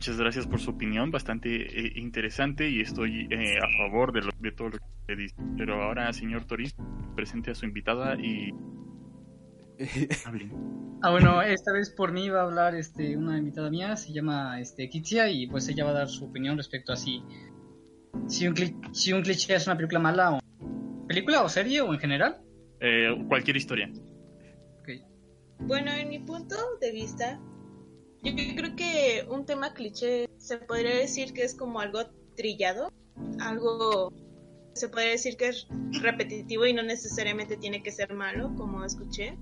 Muchas 0.04 0.20
gracias 0.20 0.46
por 0.46 0.60
su 0.60 0.68
opinión, 0.68 1.10
bastante 1.10 1.48
eh, 1.62 1.92
interesante 1.96 2.68
y 2.68 2.82
estoy 2.82 3.26
eh, 3.30 3.56
a 3.56 3.66
favor 3.78 4.12
de, 4.12 4.20
lo- 4.20 4.32
de 4.38 4.52
todo 4.52 4.68
lo 4.68 4.76
que 4.76 4.84
usted 5.00 5.16
dice. 5.16 5.34
Pero 5.56 5.82
ahora, 5.82 6.12
señor 6.12 6.44
Toris, 6.44 6.76
presente 7.16 7.52
a 7.52 7.54
su 7.54 7.64
invitada 7.64 8.14
y 8.20 8.50
hable. 10.26 10.50
Ah, 11.02 11.10
bueno, 11.10 11.40
esta 11.40 11.72
vez 11.72 11.88
por 11.90 12.12
mí 12.12 12.28
va 12.28 12.40
a 12.40 12.44
hablar 12.44 12.74
este, 12.74 13.16
una 13.16 13.38
invitada 13.38 13.70
mía, 13.70 13.96
se 13.96 14.12
llama 14.12 14.60
este, 14.60 14.88
Kitsia, 14.90 15.30
y 15.30 15.46
pues 15.46 15.68
ella 15.68 15.84
va 15.84 15.90
a 15.90 15.94
dar 15.94 16.08
su 16.08 16.26
opinión 16.26 16.56
respecto 16.58 16.92
a 16.92 16.96
si, 16.96 17.22
si, 18.26 18.46
un, 18.46 18.54
si 18.94 19.12
un 19.14 19.22
cliché 19.22 19.54
es 19.54 19.66
una 19.66 19.76
película 19.76 20.00
mala 20.00 20.32
o 20.34 20.38
película 21.06 21.42
o 21.42 21.48
serie 21.48 21.80
o 21.80 21.92
en 21.94 22.00
general. 22.00 22.40
Eh, 22.80 23.08
cualquier 23.28 23.56
historia. 23.56 23.90
Bueno, 25.60 25.92
en 25.92 26.08
mi 26.10 26.18
punto 26.18 26.56
de 26.80 26.92
vista, 26.92 27.40
yo 28.24 28.56
creo 28.56 28.76
que 28.76 29.26
un 29.28 29.44
tema 29.44 29.74
cliché 29.74 30.30
se 30.38 30.58
podría 30.58 30.96
decir 30.96 31.32
que 31.32 31.44
es 31.44 31.54
como 31.54 31.80
algo 31.80 32.00
trillado, 32.36 32.90
algo 33.40 34.12
se 34.74 34.88
podría 34.88 35.10
decir 35.10 35.36
que 35.36 35.48
es 35.48 35.66
repetitivo 36.02 36.66
y 36.66 36.72
no 36.72 36.82
necesariamente 36.82 37.56
tiene 37.56 37.82
que 37.82 37.92
ser 37.92 38.12
malo, 38.14 38.54
como 38.56 38.84
escuché. 38.84 39.38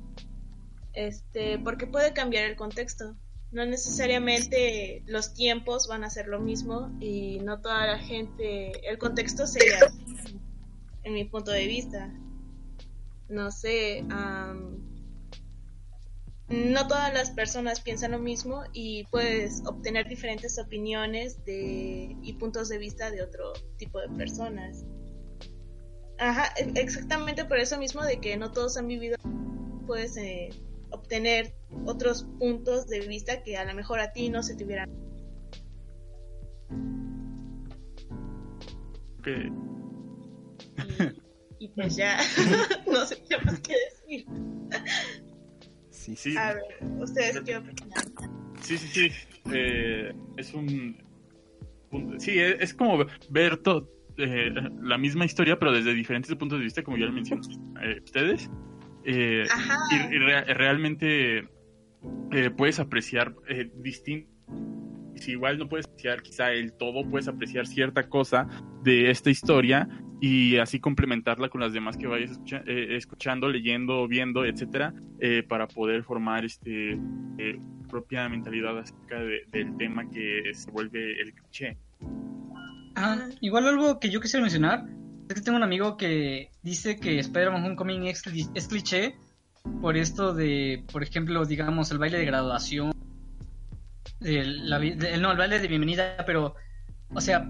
Este, 0.93 1.59
porque 1.59 1.87
puede 1.87 2.13
cambiar 2.13 2.45
el 2.45 2.57
contexto. 2.57 3.17
No 3.51 3.65
necesariamente 3.67 5.03
los 5.07 5.35
tiempos 5.35 5.87
van 5.89 6.05
a 6.05 6.11
ser 6.11 6.27
lo 6.27 6.41
mismo 6.41 6.91
y 7.01 7.39
no 7.41 7.61
toda 7.61 7.87
la 7.87 7.99
gente, 7.99 8.73
el 8.89 8.99
contexto 8.99 9.47
sería 9.47 9.79
en 11.05 11.15
mi 11.15 11.25
punto 11.25 11.51
de 11.51 11.67
vista. 11.67 12.13
No 13.29 13.51
sé, 13.51 14.05
am, 14.11 14.92
no 16.53 16.87
todas 16.87 17.13
las 17.15 17.31
personas 17.31 17.81
piensan 17.81 18.11
lo 18.13 18.19
mismo 18.19 18.63
y 18.73 19.05
puedes 19.05 19.63
obtener 19.67 20.07
diferentes 20.07 20.59
opiniones 20.59 21.43
de, 21.45 22.15
y 22.23 22.33
puntos 22.35 22.69
de 22.69 22.79
vista 22.79 23.11
de 23.11 23.23
otro 23.23 23.53
tipo 23.79 24.01
de 24.01 24.09
personas. 24.11 24.85
Ajá, 26.19 26.53
e- 26.59 26.73
exactamente 26.81 27.45
por 27.47 27.59
eso 27.59 27.79
mismo 27.79 28.03
de 28.05 28.21
que 28.21 28.37
no 28.37 28.53
todos 28.53 28.77
han 28.77 28.87
vivido, 28.87 29.17
puedes 29.87 30.17
eh, 30.19 30.51
obtener 30.91 31.55
otros 31.87 32.25
puntos 32.39 32.87
de 32.87 33.01
vista 33.01 33.43
que 33.43 33.57
a 33.57 33.65
lo 33.65 33.75
mejor 33.75 33.99
a 34.01 34.13
ti 34.13 34.29
no 34.29 34.43
se 34.43 34.55
te 34.55 34.65
hubieran. 34.65 34.91
Que- 39.25 39.51
Y, 41.59 41.65
y 41.67 41.69
pues 41.69 41.97
ya, 41.97 42.19
no 42.87 43.07
sé 43.07 43.23
qué 43.29 43.39
más 43.39 43.59
que 43.61 43.75
decir. 43.75 44.27
Sí, 46.03 46.17
sí, 46.17 46.37
A 46.37 46.55
ver, 46.55 46.63
ustedes 46.99 47.41
qué 47.43 47.57
opinan. 47.57 47.77
sí, 48.61 48.77
sí, 48.77 48.89
sí. 48.89 49.11
Eh, 49.53 50.13
es 50.37 50.53
un, 50.53 50.97
un- 51.93 52.19
Sí, 52.21 52.39
es, 52.41 52.57
es 52.61 52.75
como 52.75 53.07
ver 53.31 53.59
to- 53.59 53.89
eh, 54.17 54.53
la 54.83 54.99
misma 54.99 55.25
historia, 55.25 55.59
pero 55.61 55.71
desde 55.73 55.95
diferentes 55.95 56.35
puntos 56.35 56.59
de 56.59 56.65
vista, 56.65 56.83
como 56.83 56.97
ya 56.97 57.07
lo 57.07 57.13
mencioné 57.13 57.43
eh, 57.83 58.01
ustedes. 58.05 58.51
Eh, 59.05 59.47
Ajá. 59.49 59.77
y, 59.91 60.15
y 60.17 60.19
rea- 60.19 60.45
realmente 60.45 61.49
eh, 62.33 62.51
puedes 62.57 62.81
apreciar 62.81 63.35
eh, 63.49 63.71
distinto. 63.77 64.29
Si 65.15 65.31
igual 65.33 65.57
no 65.57 65.69
puedes 65.69 65.87
apreciar 65.87 66.21
quizá 66.23 66.51
el 66.53 66.73
todo, 66.73 67.09
puedes 67.09 67.29
apreciar 67.29 67.65
cierta 67.69 68.09
cosa 68.09 68.49
de 68.83 69.09
esta 69.11 69.31
historia 69.31 69.89
y 70.25 70.57
así 70.59 70.79
complementarla 70.79 71.49
con 71.49 71.61
las 71.61 71.73
demás 71.73 71.97
que 71.97 72.07
vayas 72.07 72.31
escucha- 72.31 72.63
eh, 72.65 72.95
escuchando, 72.97 73.49
leyendo, 73.49 74.07
viendo, 74.07 74.45
etcétera, 74.45 74.95
eh, 75.19 75.43
para 75.43 75.67
poder 75.67 76.05
formar 76.05 76.45
este 76.45 76.93
eh, 77.39 77.59
propia 77.91 78.29
mentalidad 78.29 78.79
acerca 78.79 79.19
de- 79.19 79.43
del 79.51 79.77
tema 79.77 80.09
que 80.09 80.43
se 80.55 80.71
vuelve 80.71 81.21
el 81.21 81.35
cliché. 81.35 81.77
Ah, 82.95 83.19
igual 83.41 83.67
algo 83.67 83.99
que 83.99 84.11
yo 84.11 84.21
quisiera 84.21 84.43
mencionar 84.43 84.85
Es 85.29 85.35
que 85.37 85.41
tengo 85.41 85.57
un 85.57 85.63
amigo 85.65 85.97
que 85.97 86.51
dice 86.63 86.99
que 86.99 87.19
Spider-Man 87.19 87.65
Homecoming 87.65 88.05
es, 88.07 88.23
es 88.55 88.69
cliché 88.69 89.15
por 89.81 89.97
esto 89.97 90.35
de, 90.35 90.85
por 90.93 91.03
ejemplo, 91.03 91.45
digamos, 91.47 91.91
el 91.91 91.99
baile 91.99 92.19
de 92.19 92.27
graduación. 92.27 92.93
el- 94.21 94.69
la 94.71 94.79
de- 94.79 95.17
no, 95.19 95.33
el 95.33 95.39
baile 95.39 95.59
de 95.59 95.69
bienvenida, 95.69 96.17
pero, 96.27 96.55
o 97.15 97.21
sea, 97.21 97.49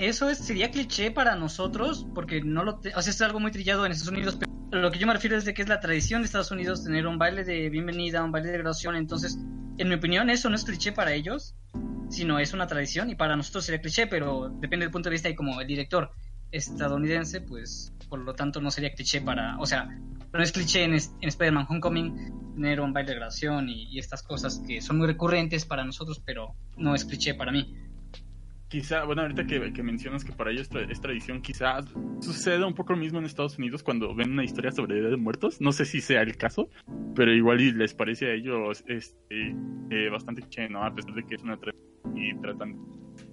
eso 0.00 0.30
es, 0.30 0.38
sería 0.38 0.70
cliché 0.70 1.10
para 1.10 1.36
nosotros 1.36 2.06
porque 2.14 2.40
no 2.42 2.64
lo... 2.64 2.78
te- 2.80 2.94
o 2.94 3.02
sea, 3.02 3.10
es 3.10 3.20
algo 3.22 3.38
muy 3.40 3.50
trillado 3.52 3.84
en 3.84 3.92
Estados 3.92 4.12
Unidos, 4.12 4.38
pero 4.70 4.82
lo 4.82 4.90
que 4.90 4.98
yo 4.98 5.06
me 5.06 5.12
refiero 5.12 5.36
es 5.36 5.44
de 5.44 5.52
que 5.54 5.62
es 5.62 5.68
la 5.68 5.80
tradición 5.80 6.22
de 6.22 6.26
Estados 6.26 6.50
Unidos 6.50 6.84
tener 6.84 7.06
un 7.06 7.18
baile 7.18 7.44
de 7.44 7.68
bienvenida, 7.70 8.24
un 8.24 8.32
baile 8.32 8.50
de 8.50 8.58
graduación, 8.58 8.96
entonces, 8.96 9.38
en 9.78 9.88
mi 9.88 9.94
opinión, 9.94 10.30
eso 10.30 10.48
no 10.48 10.56
es 10.56 10.64
cliché 10.64 10.92
para 10.92 11.12
ellos, 11.12 11.54
sino 12.08 12.38
es 12.38 12.52
una 12.52 12.66
tradición 12.66 13.10
y 13.10 13.14
para 13.14 13.36
nosotros 13.36 13.64
sería 13.66 13.80
cliché, 13.80 14.06
pero 14.06 14.48
depende 14.60 14.86
del 14.86 14.90
punto 14.92 15.08
de 15.10 15.14
vista 15.14 15.28
y 15.28 15.34
como 15.34 15.60
el 15.60 15.66
director 15.66 16.10
estadounidense, 16.50 17.40
pues 17.42 17.92
por 18.08 18.18
lo 18.20 18.34
tanto 18.34 18.60
no 18.60 18.70
sería 18.70 18.92
cliché 18.92 19.20
para, 19.20 19.58
o 19.58 19.66
sea, 19.66 19.86
no 20.32 20.42
es 20.42 20.50
cliché 20.52 20.84
en, 20.84 20.94
en 20.94 21.28
Spider-Man 21.28 21.66
Homecoming 21.68 22.54
tener 22.54 22.80
un 22.80 22.92
baile 22.92 23.10
de 23.10 23.16
graduación 23.16 23.68
y, 23.68 23.84
y 23.84 23.98
estas 23.98 24.22
cosas 24.22 24.62
que 24.66 24.80
son 24.80 24.98
muy 24.98 25.06
recurrentes 25.06 25.64
para 25.64 25.84
nosotros, 25.84 26.20
pero 26.24 26.54
no 26.76 26.94
es 26.94 27.04
cliché 27.04 27.34
para 27.34 27.52
mí. 27.52 27.74
Quizá, 28.70 29.02
bueno, 29.04 29.22
ahorita 29.22 29.46
que, 29.48 29.82
mencionas 29.82 30.24
que 30.24 30.30
para 30.30 30.52
ellos 30.52 30.70
tra- 30.70 30.88
es 30.88 31.00
tradición, 31.00 31.42
quizá 31.42 31.80
suceda 32.20 32.64
un 32.68 32.74
poco 32.74 32.92
lo 32.92 33.00
mismo 33.00 33.18
en 33.18 33.24
Estados 33.24 33.58
Unidos 33.58 33.82
cuando 33.82 34.14
ven 34.14 34.30
una 34.30 34.44
historia 34.44 34.70
sobre 34.70 35.00
Día 35.00 35.08
de 35.08 35.16
Muertos. 35.16 35.60
No 35.60 35.72
sé 35.72 35.84
si 35.84 36.00
sea 36.00 36.22
el 36.22 36.36
caso, 36.36 36.70
pero 37.16 37.32
igual 37.34 37.60
y 37.60 37.72
les 37.72 37.94
parece 37.94 38.26
a 38.30 38.32
ellos 38.34 38.84
este, 38.86 39.56
eh, 39.90 40.08
bastante 40.08 40.42
che, 40.48 40.68
¿no? 40.68 40.84
A 40.84 40.94
pesar 40.94 41.12
de 41.14 41.24
que 41.24 41.34
es 41.34 41.42
una 41.42 41.56
tradición 41.56 42.16
y 42.16 42.32
tratan 42.40 42.78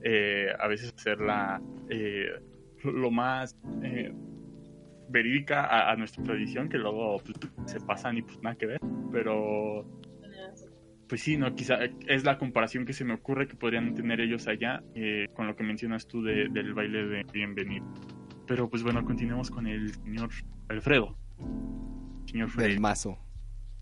eh, 0.03 0.47
a 0.59 0.67
veces 0.67 0.91
hacerla 0.97 1.61
eh, 1.88 2.29
lo 2.83 3.11
más 3.11 3.55
eh, 3.83 4.11
verídica 5.09 5.65
a, 5.65 5.91
a 5.91 5.95
nuestra 5.97 6.23
tradición, 6.23 6.67
que 6.67 6.79
luego 6.79 7.17
pues, 7.23 7.38
se 7.71 7.79
pasan 7.79 8.17
y 8.17 8.23
pues 8.23 8.41
nada 8.41 8.55
que 8.55 8.65
ver. 8.65 8.79
Pero 9.11 9.85
pues 11.08 11.22
sí, 11.22 11.38
no, 11.38 11.53
quizá 11.55 11.78
es 12.08 12.24
la 12.24 12.38
comparación 12.38 12.86
que 12.86 12.93
se 12.93 13.05
me 13.05 13.14
ocurre 13.14 13.47
que 13.47 13.55
podrían 13.55 13.93
tener 13.95 14.20
ellos 14.20 14.47
allá 14.47 14.84
eh, 14.95 15.28
con 15.36 15.47
lo 15.47 15.55
que 15.55 15.64
mencionas 15.64 16.08
tú 16.08 16.22
de- 16.22 16.49
del 16.49 16.74
baile 16.74 17.05
de 17.08 17.24
bienvenido. 17.32 17.86
Pero 18.45 18.70
pues 18.70 18.84
bueno, 18.84 19.03
continuemos 19.05 19.49
con 19.49 19.68
el 19.68 19.93
señor 19.93 20.30
Alfredo. 20.70 21.18
Señor 22.26 22.49
Freddy, 22.49 22.72
Del 22.72 22.80
mazo. 22.80 23.18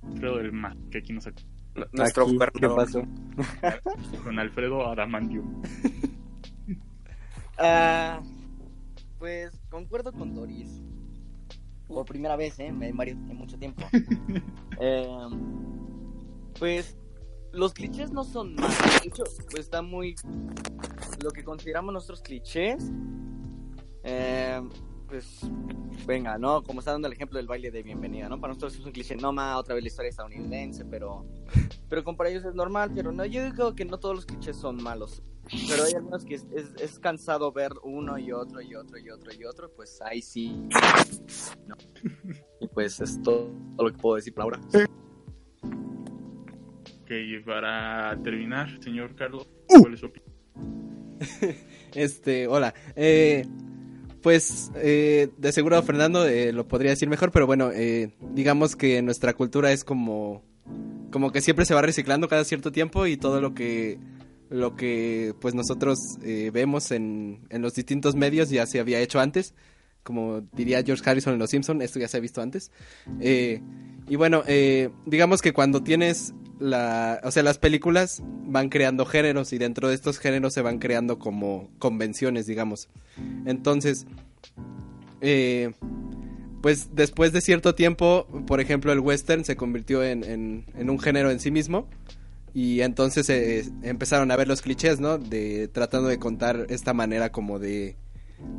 Alfredo 0.03 0.37
del 0.37 0.51
Mar, 0.51 0.75
que 0.91 0.99
aquí 0.99 1.13
nos 1.13 1.27
Nuestro 1.93 2.25
Aquí, 2.25 2.37
¿Qué 2.59 2.67
pasó? 2.69 3.01
con 4.23 4.39
Alfredo 4.39 4.87
Adamantium. 4.89 5.61
Ah, 7.57 8.21
pues 9.17 9.57
concuerdo 9.69 10.11
con 10.11 10.33
Doris. 10.35 10.81
Por 11.87 12.05
primera 12.05 12.35
vez, 12.35 12.59
¿eh? 12.59 12.67
En, 12.67 12.97
varios- 12.97 13.17
en 13.29 13.35
mucho 13.35 13.57
tiempo. 13.57 13.83
Eh, 14.77 15.07
pues 16.59 16.97
los 17.55 17.73
clichés 17.73 18.11
no 18.11 18.23
son 18.23 18.55
malos. 18.55 18.77
De 19.01 19.07
hecho, 19.07 19.23
pues 19.49 19.65
está 19.65 19.81
muy. 19.81 20.15
Lo 21.23 21.31
que 21.31 21.43
consideramos 21.43 21.93
nuestros 21.93 22.21
clichés. 22.21 22.91
eh, 24.03 24.61
pues 25.07 25.41
venga, 26.05 26.37
¿no? 26.37 26.63
Como 26.63 26.79
está 26.79 26.91
dando 26.91 27.07
el 27.07 27.13
ejemplo 27.13 27.37
del 27.37 27.47
baile 27.47 27.71
de 27.71 27.83
bienvenida, 27.83 28.27
¿no? 28.27 28.39
Para 28.39 28.53
nosotros 28.53 28.75
es 28.75 28.85
un 28.85 28.91
cliché, 28.91 29.15
no 29.15 29.31
más 29.31 29.57
otra 29.57 29.75
vez 29.75 29.83
la 29.83 29.87
historia 29.87 30.09
estadounidense, 30.09 30.83
pero 30.85 31.25
pero 31.89 32.03
como 32.03 32.17
para 32.17 32.29
ellos 32.29 32.43
es 32.45 32.55
normal, 32.55 32.91
pero 32.93 33.11
no, 33.11 33.25
yo 33.25 33.43
digo 33.45 33.75
que 33.75 33.85
no 33.85 33.99
todos 33.99 34.15
los 34.15 34.25
clichés 34.25 34.57
son 34.57 34.81
malos. 34.81 35.21
Pero 35.69 35.83
hay 35.83 35.93
algunos 35.93 36.25
que 36.25 36.35
es, 36.35 36.99
cansado 36.99 37.51
ver 37.51 37.71
uno 37.83 38.17
y 38.17 38.31
otro 38.31 38.61
y 38.61 38.73
otro 38.73 38.97
y 38.97 39.11
otro 39.11 39.31
y 39.31 39.45
otro, 39.45 39.71
pues 39.75 40.01
ahí 40.01 40.21
sí. 40.21 40.67
¿no? 41.67 41.75
Y 42.59 42.67
pues 42.67 42.99
es 42.99 43.21
todo, 43.21 43.51
todo 43.75 43.87
lo 43.87 43.91
que 43.91 43.97
puedo 43.99 44.15
decir 44.15 44.33
por 44.33 44.43
ahora. 44.43 44.59
Ok, 47.05 47.11
para 47.45 48.17
terminar, 48.23 48.81
señor 48.83 49.15
Carlos, 49.15 49.47
Uh. 49.69 49.81
¿cuál 49.81 49.93
es 49.93 49.99
su 49.99 50.07
opinión? 50.07 50.33
Este, 51.93 52.47
hola. 52.47 52.73
Eh, 52.95 53.45
pues, 54.23 54.71
eh, 54.75 55.29
de 55.37 55.51
seguro 55.51 55.81
Fernando 55.83 56.27
eh, 56.27 56.51
lo 56.51 56.67
podría 56.67 56.89
decir 56.91 57.07
mejor, 57.07 57.31
pero 57.31 57.45
bueno, 57.45 57.71
eh, 57.71 58.15
digamos 58.33 58.75
que 58.75 59.01
nuestra 59.03 59.33
cultura 59.35 59.71
es 59.71 59.83
como, 59.83 60.43
como 61.11 61.31
que 61.31 61.41
siempre 61.41 61.65
se 61.65 61.75
va 61.75 61.83
reciclando 61.83 62.27
cada 62.27 62.43
cierto 62.43 62.71
tiempo 62.71 63.05
y 63.05 63.17
todo 63.17 63.39
lo 63.39 63.53
que, 63.53 63.99
lo 64.49 64.75
que 64.75 65.35
pues 65.39 65.53
nosotros 65.53 65.99
eh, 66.23 66.49
vemos 66.51 66.89
en, 66.91 67.45
en 67.49 67.61
los 67.61 67.75
distintos 67.75 68.15
medios 68.15 68.49
ya 68.49 68.65
se 68.65 68.79
había 68.79 68.99
hecho 68.99 69.19
antes. 69.19 69.53
Como 70.01 70.41
diría 70.53 70.83
George 70.83 71.07
Harrison 71.07 71.33
en 71.33 71.39
Los 71.39 71.51
Simpson, 71.51 71.81
esto 71.83 71.99
ya 71.99 72.07
se 72.07 72.17
ha 72.17 72.19
visto 72.19 72.41
antes. 72.41 72.71
Y 74.07 74.15
bueno, 74.17 74.43
eh, 74.47 74.89
digamos 75.05 75.41
que 75.41 75.51
cuando 75.53 75.81
tienes 75.81 76.33
o 76.59 77.31
sea, 77.31 77.43
las 77.43 77.57
películas 77.57 78.21
van 78.45 78.69
creando 78.69 79.05
géneros 79.05 79.51
y 79.53 79.57
dentro 79.57 79.89
de 79.89 79.95
estos 79.95 80.19
géneros 80.19 80.53
se 80.53 80.61
van 80.61 80.79
creando 80.79 81.19
como 81.19 81.69
convenciones, 81.79 82.45
digamos. 82.45 82.87
Entonces, 83.45 84.05
eh, 85.21 85.71
pues 86.61 86.95
después 86.95 87.31
de 87.33 87.41
cierto 87.41 87.75
tiempo, 87.75 88.27
por 88.47 88.59
ejemplo, 88.59 88.91
el 88.91 88.99
western 88.99 89.43
se 89.43 89.55
convirtió 89.55 90.03
en, 90.03 90.65
un 90.77 90.99
género 90.99 91.29
en 91.31 91.39
sí 91.39 91.51
mismo. 91.51 91.87
Y 92.53 92.81
entonces 92.81 93.29
eh, 93.29 93.65
empezaron 93.83 94.31
a 94.31 94.37
ver 94.37 94.47
los 94.47 94.61
clichés, 94.61 95.01
¿no? 95.01 95.17
De 95.17 95.67
tratando 95.67 96.07
de 96.07 96.19
contar 96.19 96.67
esta 96.69 96.93
manera 96.93 97.29
como 97.29 97.59
de... 97.59 97.97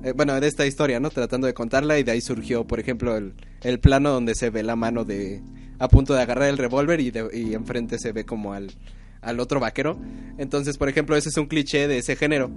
eh, 0.05 0.13
bueno, 0.15 0.39
de 0.39 0.47
esta 0.47 0.67
historia, 0.67 1.01
¿no? 1.01 1.09
Tratando 1.09 1.47
de 1.47 1.55
contarla 1.55 1.99
y 1.99 2.03
de 2.03 2.13
ahí 2.13 2.21
surgió, 2.21 2.67
por 2.67 2.79
ejemplo, 2.79 3.17
el 3.17 3.81
plano 3.81 4.11
donde 4.11 4.35
se 4.35 4.51
ve 4.51 4.63
la 4.63 4.77
mano 4.77 5.05
de... 5.05 5.41
a 5.79 5.89
punto 5.89 6.15
de 6.15 6.23
agarrar 6.23 6.49
el 6.49 6.59
revólver 6.59 7.01
y, 7.01 7.13
y 7.33 7.55
enfrente 7.55 7.99
se 7.99 8.13
ve 8.13 8.25
como 8.25 8.53
al, 8.53 8.73
al 9.21 9.41
otro 9.41 9.61
vaquero. 9.61 9.99
Entonces, 10.39 10.79
por 10.79 10.89
ejemplo, 10.89 11.17
ese 11.17 11.29
es 11.29 11.37
un 11.37 11.47
cliché 11.47 11.89
de 11.89 11.99
ese 11.99 12.17
género. 12.17 12.51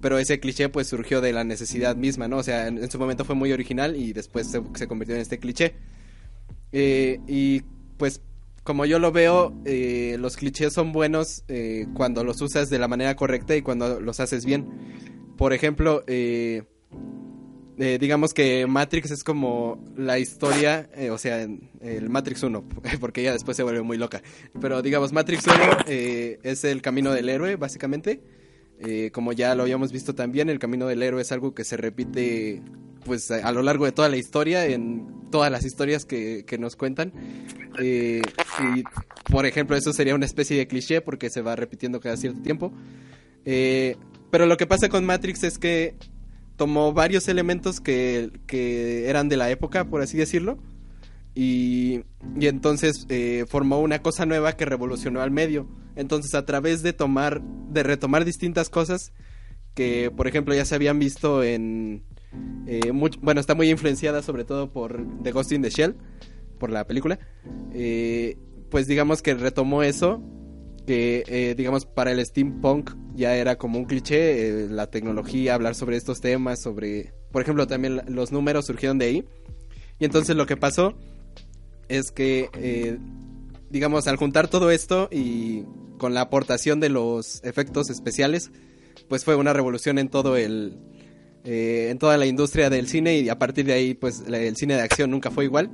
Pero 0.00 0.18
ese 0.18 0.38
cliché 0.40 0.68
pues 0.68 0.88
surgió 0.88 1.20
de 1.20 1.32
la 1.32 1.42
necesidad 1.42 1.96
misma, 1.96 2.28
¿no? 2.28 2.36
O 2.36 2.42
sea, 2.42 2.68
en, 2.68 2.78
en 2.78 2.90
su 2.90 2.98
momento 2.98 3.24
fue 3.24 3.34
muy 3.34 3.52
original 3.52 3.96
y 3.96 4.12
después 4.12 4.50
se, 4.50 4.62
se 4.74 4.86
convirtió 4.86 5.14
en 5.14 5.22
este 5.22 5.38
cliché. 5.38 5.74
Eh, 6.72 7.18
y 7.26 7.62
pues 7.96 8.20
como 8.62 8.84
yo 8.84 8.98
lo 8.98 9.12
veo, 9.12 9.54
eh, 9.64 10.16
los 10.18 10.36
clichés 10.36 10.72
son 10.72 10.92
buenos 10.92 11.44
eh, 11.46 11.86
cuando 11.94 12.24
los 12.24 12.42
usas 12.42 12.68
de 12.68 12.80
la 12.80 12.88
manera 12.88 13.14
correcta 13.14 13.54
y 13.54 13.62
cuando 13.62 14.00
los 14.00 14.18
haces 14.18 14.44
bien. 14.44 14.66
Por 15.38 15.52
ejemplo, 15.52 16.02
eh, 16.08 16.64
eh, 17.78 17.98
digamos 18.00 18.32
que 18.32 18.66
Matrix 18.66 19.10
es 19.10 19.22
como 19.22 19.84
la 19.96 20.18
historia, 20.18 20.88
eh, 20.94 21.10
o 21.10 21.18
sea, 21.18 21.42
el 21.42 22.08
Matrix 22.08 22.42
1, 22.42 22.64
porque 23.00 23.22
ya 23.22 23.32
después 23.32 23.56
se 23.56 23.62
vuelve 23.62 23.82
muy 23.82 23.98
loca. 23.98 24.22
Pero 24.60 24.80
digamos, 24.80 25.12
Matrix 25.12 25.46
1 25.46 25.56
eh, 25.86 26.38
es 26.42 26.64
el 26.64 26.80
camino 26.80 27.12
del 27.12 27.28
héroe, 27.28 27.56
básicamente. 27.56 28.20
Como 29.10 29.32
ya 29.32 29.54
lo 29.54 29.62
habíamos 29.62 29.90
visto 29.90 30.14
también, 30.14 30.50
el 30.50 30.58
camino 30.58 30.86
del 30.86 31.02
héroe 31.02 31.22
es 31.22 31.32
algo 31.32 31.54
que 31.54 31.64
se 31.64 31.78
repite 31.78 32.62
pues 33.06 33.30
a, 33.30 33.50
lo 33.50 33.62
largo 33.62 33.86
de 33.86 33.92
toda 33.92 34.10
la 34.10 34.18
historia, 34.18 34.66
en 34.66 35.30
todas 35.30 35.50
las 35.50 35.64
historias 35.64 36.04
que, 36.04 36.44
que 36.46 36.58
nos 36.58 36.76
cuentan. 36.76 37.10
Y 37.80 38.20
por 39.30 39.46
ejemplo, 39.46 39.76
eso 39.76 39.94
sería 39.94 40.14
una 40.14 40.26
especie 40.26 40.58
de 40.58 40.66
cliché 40.66 41.00
porque 41.00 41.30
se 41.30 41.40
va 41.40 41.56
repitiendo 41.56 42.00
cada 42.00 42.18
cierto 42.18 42.42
tiempo. 42.42 42.70
Pero 43.44 44.44
lo 44.44 44.58
que 44.58 44.66
pasa 44.66 44.90
con 44.90 45.06
Matrix 45.06 45.44
es 45.44 45.56
que 45.56 45.94
tomó 46.56 46.92
varios 46.92 47.28
elementos 47.28 47.80
que, 47.80 48.30
que 48.46 49.08
eran 49.08 49.28
de 49.28 49.36
la 49.36 49.50
época, 49.50 49.84
por 49.84 50.02
así 50.02 50.16
decirlo, 50.16 50.58
y, 51.34 52.00
y 52.38 52.46
entonces 52.46 53.06
eh, 53.10 53.44
formó 53.46 53.80
una 53.80 54.00
cosa 54.00 54.24
nueva 54.24 54.56
que 54.56 54.64
revolucionó 54.64 55.20
al 55.20 55.30
medio. 55.30 55.68
Entonces, 55.94 56.34
a 56.34 56.44
través 56.46 56.82
de 56.82 56.92
tomar, 56.92 57.42
de 57.42 57.82
retomar 57.82 58.24
distintas 58.24 58.70
cosas 58.70 59.12
que, 59.74 60.10
por 60.10 60.26
ejemplo, 60.26 60.54
ya 60.54 60.64
se 60.64 60.74
habían 60.74 60.98
visto 60.98 61.42
en, 61.42 62.04
eh, 62.66 62.90
bueno, 63.20 63.40
está 63.40 63.54
muy 63.54 63.70
influenciada 63.70 64.22
sobre 64.22 64.44
todo 64.44 64.72
por 64.72 65.06
The 65.22 65.32
Ghost 65.32 65.52
in 65.52 65.62
the 65.62 65.70
Shell, 65.70 65.96
por 66.58 66.70
la 66.70 66.86
película. 66.86 67.18
Eh, 67.72 68.38
pues 68.70 68.86
digamos 68.86 69.20
que 69.22 69.34
retomó 69.34 69.82
eso, 69.82 70.22
que 70.86 71.54
digamos 71.56 71.84
para 71.84 72.12
el 72.12 72.24
steampunk 72.24 72.90
ya 73.16 73.34
era 73.34 73.56
como 73.56 73.78
un 73.78 73.86
cliché, 73.86 74.48
eh, 74.48 74.68
la 74.68 74.88
tecnología, 74.88 75.54
hablar 75.54 75.74
sobre 75.74 75.96
estos 75.96 76.20
temas, 76.20 76.60
sobre, 76.62 77.12
por 77.32 77.42
ejemplo, 77.42 77.66
también 77.66 78.02
los 78.08 78.30
números 78.30 78.66
surgieron 78.66 78.98
de 78.98 79.06
ahí. 79.06 79.24
Y 79.98 80.04
entonces 80.04 80.36
lo 80.36 80.46
que 80.46 80.56
pasó 80.56 80.94
es 81.88 82.12
que, 82.12 82.50
eh, 82.54 82.98
digamos, 83.70 84.06
al 84.06 84.16
juntar 84.16 84.48
todo 84.48 84.70
esto 84.70 85.08
y 85.10 85.64
con 85.98 86.12
la 86.12 86.20
aportación 86.20 86.78
de 86.78 86.90
los 86.90 87.42
efectos 87.42 87.88
especiales, 87.88 88.50
pues 89.08 89.24
fue 89.24 89.34
una 89.34 89.54
revolución 89.54 89.98
en 89.98 90.08
todo 90.08 90.36
el, 90.36 90.78
eh, 91.44 91.88
en 91.90 91.98
toda 91.98 92.18
la 92.18 92.26
industria 92.26 92.68
del 92.68 92.86
cine 92.86 93.18
y 93.18 93.30
a 93.30 93.38
partir 93.38 93.64
de 93.64 93.72
ahí 93.72 93.94
pues 93.94 94.24
el 94.26 94.56
cine 94.56 94.74
de 94.74 94.82
acción 94.82 95.10
nunca 95.10 95.30
fue 95.30 95.44
igual 95.44 95.70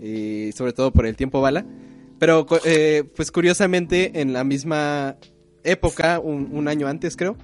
y 0.00 0.52
sobre 0.52 0.72
todo 0.72 0.92
por 0.92 1.04
el 1.04 1.16
tiempo 1.16 1.40
bala 1.40 1.66
pero 2.18 2.46
pues 2.46 3.30
curiosamente 3.32 4.20
en 4.20 4.32
la 4.32 4.44
misma 4.44 5.16
época 5.64 6.20
un, 6.20 6.48
un 6.52 6.68
año 6.68 6.86
antes 6.86 7.16
creo 7.16 7.36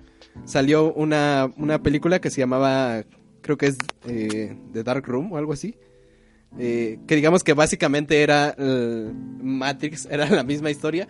salió 0.44 0.92
una, 0.92 1.50
una 1.56 1.82
película 1.82 2.20
que 2.20 2.30
se 2.30 2.40
llamaba 2.40 3.04
creo 3.40 3.56
que 3.56 3.66
es 3.66 3.78
eh, 4.08 4.56
The 4.72 4.82
Dark 4.82 5.06
Room 5.06 5.32
o 5.32 5.36
algo 5.36 5.52
así. 5.52 5.76
Eh, 6.58 6.98
que 7.06 7.16
digamos 7.16 7.44
que 7.44 7.52
básicamente 7.52 8.22
era 8.22 8.54
Matrix, 8.58 10.06
era 10.10 10.28
la 10.28 10.42
misma 10.42 10.70
historia, 10.70 11.06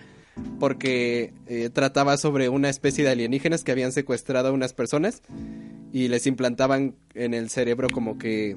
porque 0.60 1.32
eh, 1.46 1.70
trataba 1.72 2.16
sobre 2.16 2.48
una 2.48 2.68
especie 2.68 3.04
de 3.04 3.10
alienígenas 3.10 3.64
que 3.64 3.72
habían 3.72 3.92
secuestrado 3.92 4.48
a 4.48 4.52
unas 4.52 4.74
personas 4.74 5.22
y 5.92 6.08
les 6.08 6.26
implantaban 6.26 6.94
en 7.14 7.32
el 7.32 7.48
cerebro 7.48 7.88
como 7.88 8.18
que 8.18 8.56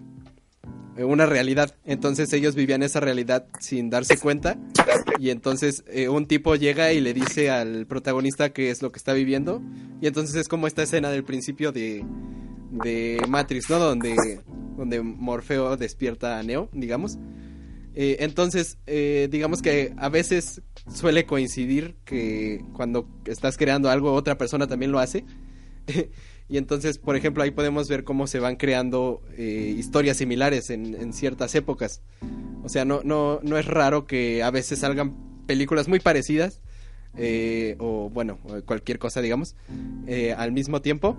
una 0.97 1.25
realidad. 1.25 1.75
Entonces 1.85 2.31
ellos 2.33 2.55
vivían 2.55 2.83
esa 2.83 2.99
realidad 2.99 3.47
sin 3.59 3.89
darse 3.89 4.17
cuenta 4.17 4.57
y 5.19 5.29
entonces 5.29 5.83
eh, 5.87 6.09
un 6.09 6.27
tipo 6.27 6.55
llega 6.55 6.91
y 6.91 6.99
le 6.99 7.13
dice 7.13 7.49
al 7.49 7.85
protagonista 7.87 8.49
qué 8.51 8.69
es 8.69 8.81
lo 8.81 8.91
que 8.91 8.97
está 8.97 9.13
viviendo 9.13 9.61
y 10.01 10.07
entonces 10.07 10.35
es 10.35 10.47
como 10.47 10.67
esta 10.67 10.83
escena 10.83 11.09
del 11.09 11.23
principio 11.23 11.71
de, 11.71 12.05
de 12.71 13.21
Matrix, 13.27 13.69
¿no? 13.69 13.79
Donde, 13.79 14.41
donde 14.77 15.01
Morfeo 15.01 15.77
despierta 15.77 16.39
a 16.39 16.43
Neo, 16.43 16.69
digamos. 16.73 17.17
Eh, 17.95 18.17
entonces, 18.23 18.77
eh, 18.87 19.27
digamos 19.29 19.61
que 19.61 19.93
a 19.97 20.09
veces 20.09 20.61
suele 20.93 21.25
coincidir 21.25 21.95
que 22.05 22.63
cuando 22.73 23.09
estás 23.25 23.57
creando 23.57 23.89
algo, 23.89 24.13
otra 24.13 24.37
persona 24.37 24.67
también 24.67 24.91
lo 24.91 24.99
hace. 24.99 25.25
y 26.49 26.57
entonces, 26.57 26.97
por 26.97 27.15
ejemplo, 27.15 27.43
ahí 27.43 27.51
podemos 27.51 27.87
ver 27.87 28.03
cómo 28.03 28.25
se 28.25 28.39
van 28.39 28.55
creando 28.55 29.21
eh, 29.37 29.75
historias 29.77 30.17
similares 30.17 30.71
en, 30.71 31.13
ciertas 31.13 31.53
épocas. 31.53 32.01
O 32.63 32.69
sea, 32.69 32.85
no, 32.85 33.01
no, 33.03 33.39
no 33.43 33.57
es 33.59 33.65
raro 33.67 34.07
que 34.07 34.41
a 34.41 34.49
veces 34.49 34.79
salgan 34.79 35.15
películas 35.45 35.87
muy 35.87 35.99
parecidas, 35.99 36.61
eh, 37.15 37.75
o 37.77 38.09
bueno, 38.09 38.39
cualquier 38.65 38.97
cosa, 38.97 39.21
digamos, 39.21 39.55
eh, 40.07 40.33
al 40.33 40.51
mismo 40.51 40.81
tiempo. 40.81 41.15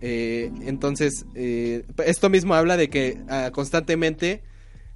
entonces, 0.00 1.24
esto 1.34 2.28
mismo 2.28 2.54
habla 2.54 2.76
de 2.76 2.90
que 2.90 3.20
ah, 3.28 3.50
constantemente 3.52 4.42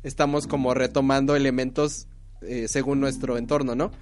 estamos 0.03 0.49
como 0.49 0.75
retomando 0.75 1.37
elementos 1.37 2.09
según 2.67 2.99
nuestro 2.99 3.39
entorno, 3.39 3.77
¿no? 3.77 3.93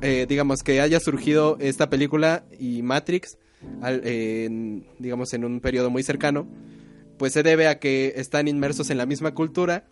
Digamos 0.00 0.62
que 0.62 0.80
haya 0.80 0.98
surgido 0.98 1.58
esta 1.60 1.90
película 1.90 2.46
y 2.58 2.80
Matrix, 2.80 3.36
al, 3.82 4.02
eh, 4.04 4.82
digamos 4.98 5.32
en 5.34 5.44
un 5.44 5.60
periodo 5.60 5.90
muy 5.90 6.02
cercano, 6.02 6.48
pues 7.18 7.32
se 7.32 7.42
debe 7.42 7.68
a 7.68 7.78
que 7.78 8.14
están 8.16 8.48
inmersos 8.48 8.90
en 8.90 8.98
la 8.98 9.06
misma 9.06 9.34
cultura, 9.34 9.88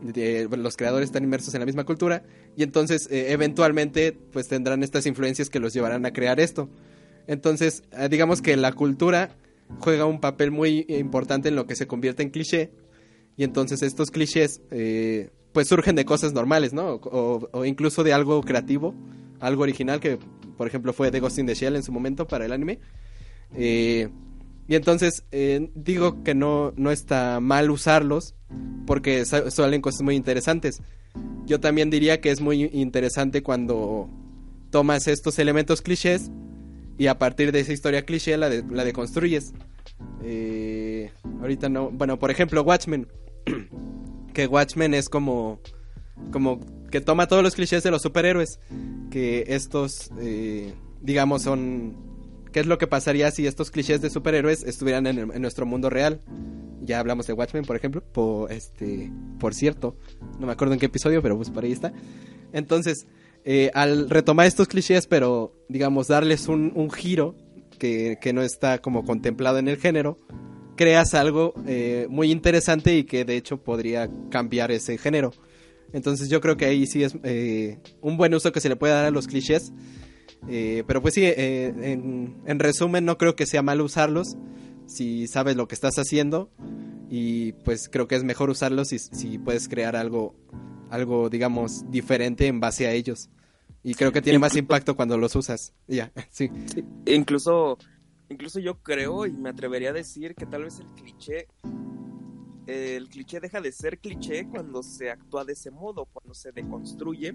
los 0.00 0.76
creadores 0.76 1.08
están 1.08 1.24
inmersos 1.24 1.52
en 1.54 1.60
la 1.60 1.66
misma 1.66 1.84
cultura 1.84 2.22
y 2.56 2.62
entonces 2.62 3.08
eventualmente 3.10 4.12
pues 4.12 4.46
tendrán 4.46 4.84
estas 4.84 5.06
influencias 5.06 5.50
que 5.50 5.58
los 5.58 5.74
llevarán 5.74 6.06
a 6.06 6.12
crear 6.12 6.38
esto. 6.38 6.70
Entonces, 7.26 7.82
digamos 8.08 8.40
que 8.40 8.56
la 8.56 8.72
cultura 8.72 9.36
juega 9.80 10.04
un 10.04 10.20
papel 10.20 10.52
muy 10.52 10.86
importante 10.88 11.48
en 11.48 11.56
lo 11.56 11.66
que 11.66 11.74
se 11.74 11.88
convierte 11.88 12.22
en 12.22 12.30
cliché 12.30 12.70
y 13.38 13.44
entonces 13.44 13.82
estos 13.82 14.10
clichés, 14.10 14.62
eh, 14.72 15.30
pues 15.52 15.68
surgen 15.68 15.94
de 15.94 16.04
cosas 16.04 16.32
normales, 16.32 16.72
¿no? 16.72 16.94
O, 16.94 17.48
o, 17.52 17.64
incluso 17.64 18.02
de 18.02 18.12
algo 18.12 18.42
creativo, 18.42 18.96
algo 19.38 19.62
original, 19.62 20.00
que 20.00 20.18
por 20.56 20.66
ejemplo 20.66 20.92
fue 20.92 21.12
The 21.12 21.20
Ghost 21.20 21.38
in 21.38 21.46
the 21.46 21.54
Shell 21.54 21.76
en 21.76 21.84
su 21.84 21.92
momento 21.92 22.26
para 22.26 22.44
el 22.44 22.52
anime. 22.52 22.80
Eh, 23.54 24.08
y 24.66 24.74
entonces 24.74 25.24
eh, 25.32 25.70
digo 25.74 26.22
que 26.22 26.34
no, 26.34 26.72
no 26.76 26.90
está 26.90 27.40
mal 27.40 27.70
usarlos, 27.70 28.34
porque 28.86 29.24
salen 29.24 29.80
cosas 29.80 30.02
muy 30.02 30.14
interesantes. 30.14 30.82
Yo 31.46 31.60
también 31.60 31.90
diría 31.90 32.20
que 32.20 32.30
es 32.30 32.40
muy 32.40 32.64
interesante 32.72 33.42
cuando 33.42 34.10
tomas 34.70 35.08
estos 35.08 35.38
elementos 35.38 35.80
clichés 35.80 36.30
y 36.98 37.06
a 37.06 37.18
partir 37.18 37.52
de 37.52 37.60
esa 37.60 37.72
historia 37.72 38.04
cliché 38.04 38.36
la, 38.36 38.50
de, 38.50 38.62
la 38.70 38.84
deconstruyes. 38.84 39.52
Eh, 40.22 41.10
ahorita 41.40 41.68
no. 41.68 41.90
Bueno, 41.90 42.18
por 42.18 42.30
ejemplo, 42.30 42.62
Watchmen. 42.62 43.08
que 44.34 44.46
Watchmen 44.46 44.94
es 44.94 45.08
como 45.08 45.60
como 46.30 46.60
que 46.90 47.00
toma 47.00 47.26
todos 47.28 47.42
los 47.42 47.54
clichés 47.54 47.82
de 47.82 47.90
los 47.90 48.02
superhéroes 48.02 48.60
que 49.10 49.44
estos 49.48 50.10
eh, 50.20 50.74
digamos 51.00 51.42
son 51.42 51.96
qué 52.52 52.60
es 52.60 52.66
lo 52.66 52.78
que 52.78 52.86
pasaría 52.86 53.30
si 53.30 53.46
estos 53.46 53.70
clichés 53.70 54.00
de 54.00 54.10
superhéroes 54.10 54.62
estuvieran 54.62 55.06
en, 55.06 55.40
nuestro 55.40 55.66
mundo 55.66 55.90
real 55.90 56.20
ya 56.82 57.00
hablamos 57.00 57.26
de 57.26 57.32
Watchmen 57.32 57.64
por 57.64 57.76
ejemplo 57.76 58.02
por 58.02 58.52
este 58.52 59.12
por 59.38 59.54
cierto 59.54 59.96
no 60.38 60.46
me 60.46 60.52
acuerdo 60.52 60.74
en 60.74 60.80
qué 60.80 60.86
episodio 60.86 61.22
pero 61.22 61.36
pues 61.36 61.50
por 61.50 61.64
ahí 61.64 61.72
está 61.72 61.92
entonces 62.52 63.06
eh, 63.44 63.70
al 63.74 64.10
retomar 64.10 64.46
estos 64.46 64.68
clichés 64.68 65.06
pero 65.06 65.52
digamos 65.68 66.08
darles 66.08 66.48
un, 66.48 66.90
giro 66.90 67.34
que, 67.78 68.18
que 68.20 68.32
no 68.32 68.42
está 68.42 68.78
como 68.78 69.04
contemplado 69.04 69.58
en 69.58 69.68
el 69.68 69.76
género 69.76 70.18
creas 70.78 71.12
algo 71.12 71.52
eh, 71.66 72.06
muy 72.08 72.30
interesante 72.30 72.96
y 72.96 73.04
que 73.04 73.26
de 73.26 73.36
hecho 73.36 73.58
podría 73.58 74.08
cambiar 74.30 74.70
ese 74.70 74.96
género. 74.96 75.34
Entonces 75.92 76.30
yo 76.30 76.40
creo 76.40 76.56
que 76.56 76.66
ahí 76.66 76.86
sí 76.86 77.02
es 77.02 77.16
eh, 77.24 77.78
un 78.00 78.16
buen 78.16 78.32
uso 78.32 78.52
que 78.52 78.60
se 78.60 78.68
le 78.70 78.76
puede 78.76 78.94
dar 78.94 79.04
a 79.04 79.10
los 79.10 79.26
clichés. 79.26 79.72
Eh, 80.46 80.84
pero 80.86 81.02
pues 81.02 81.14
sí, 81.14 81.24
eh, 81.24 81.66
en, 81.66 82.36
en, 82.46 82.58
resumen 82.58 83.04
no 83.04 83.18
creo 83.18 83.34
que 83.34 83.44
sea 83.44 83.62
mal 83.62 83.80
usarlos 83.80 84.36
si 84.86 85.26
sabes 85.26 85.56
lo 85.56 85.66
que 85.68 85.74
estás 85.74 85.96
haciendo 85.98 86.50
y 87.10 87.52
pues 87.52 87.88
creo 87.88 88.06
que 88.06 88.14
es 88.14 88.24
mejor 88.24 88.48
usarlos 88.48 88.88
si, 88.88 88.98
si 88.98 89.38
puedes 89.38 89.68
crear 89.68 89.96
algo, 89.96 90.34
algo 90.90 91.28
digamos 91.28 91.90
diferente 91.90 92.46
en 92.46 92.60
base 92.60 92.86
a 92.86 92.92
ellos. 92.92 93.30
Y 93.82 93.94
creo 93.94 94.12
que 94.12 94.22
tiene 94.22 94.36
incluso, 94.36 94.54
más 94.54 94.58
impacto 94.58 94.96
cuando 94.96 95.18
los 95.18 95.34
usas. 95.34 95.72
Ya, 95.86 96.12
yeah, 96.14 96.28
sí. 96.30 96.50
Incluso 97.06 97.78
Incluso 98.30 98.60
yo 98.60 98.82
creo 98.82 99.26
y 99.26 99.32
me 99.32 99.48
atrevería 99.48 99.90
a 99.90 99.94
decir 99.94 100.34
que 100.34 100.44
tal 100.44 100.64
vez 100.64 100.78
el 100.80 100.86
cliché, 100.88 101.48
el 102.66 103.08
cliché 103.08 103.40
deja 103.40 103.60
de 103.60 103.72
ser 103.72 103.98
cliché 103.98 104.46
cuando 104.46 104.82
se 104.82 105.10
actúa 105.10 105.46
de 105.46 105.54
ese 105.54 105.70
modo, 105.70 106.04
cuando 106.04 106.34
se 106.34 106.52
deconstruye 106.52 107.34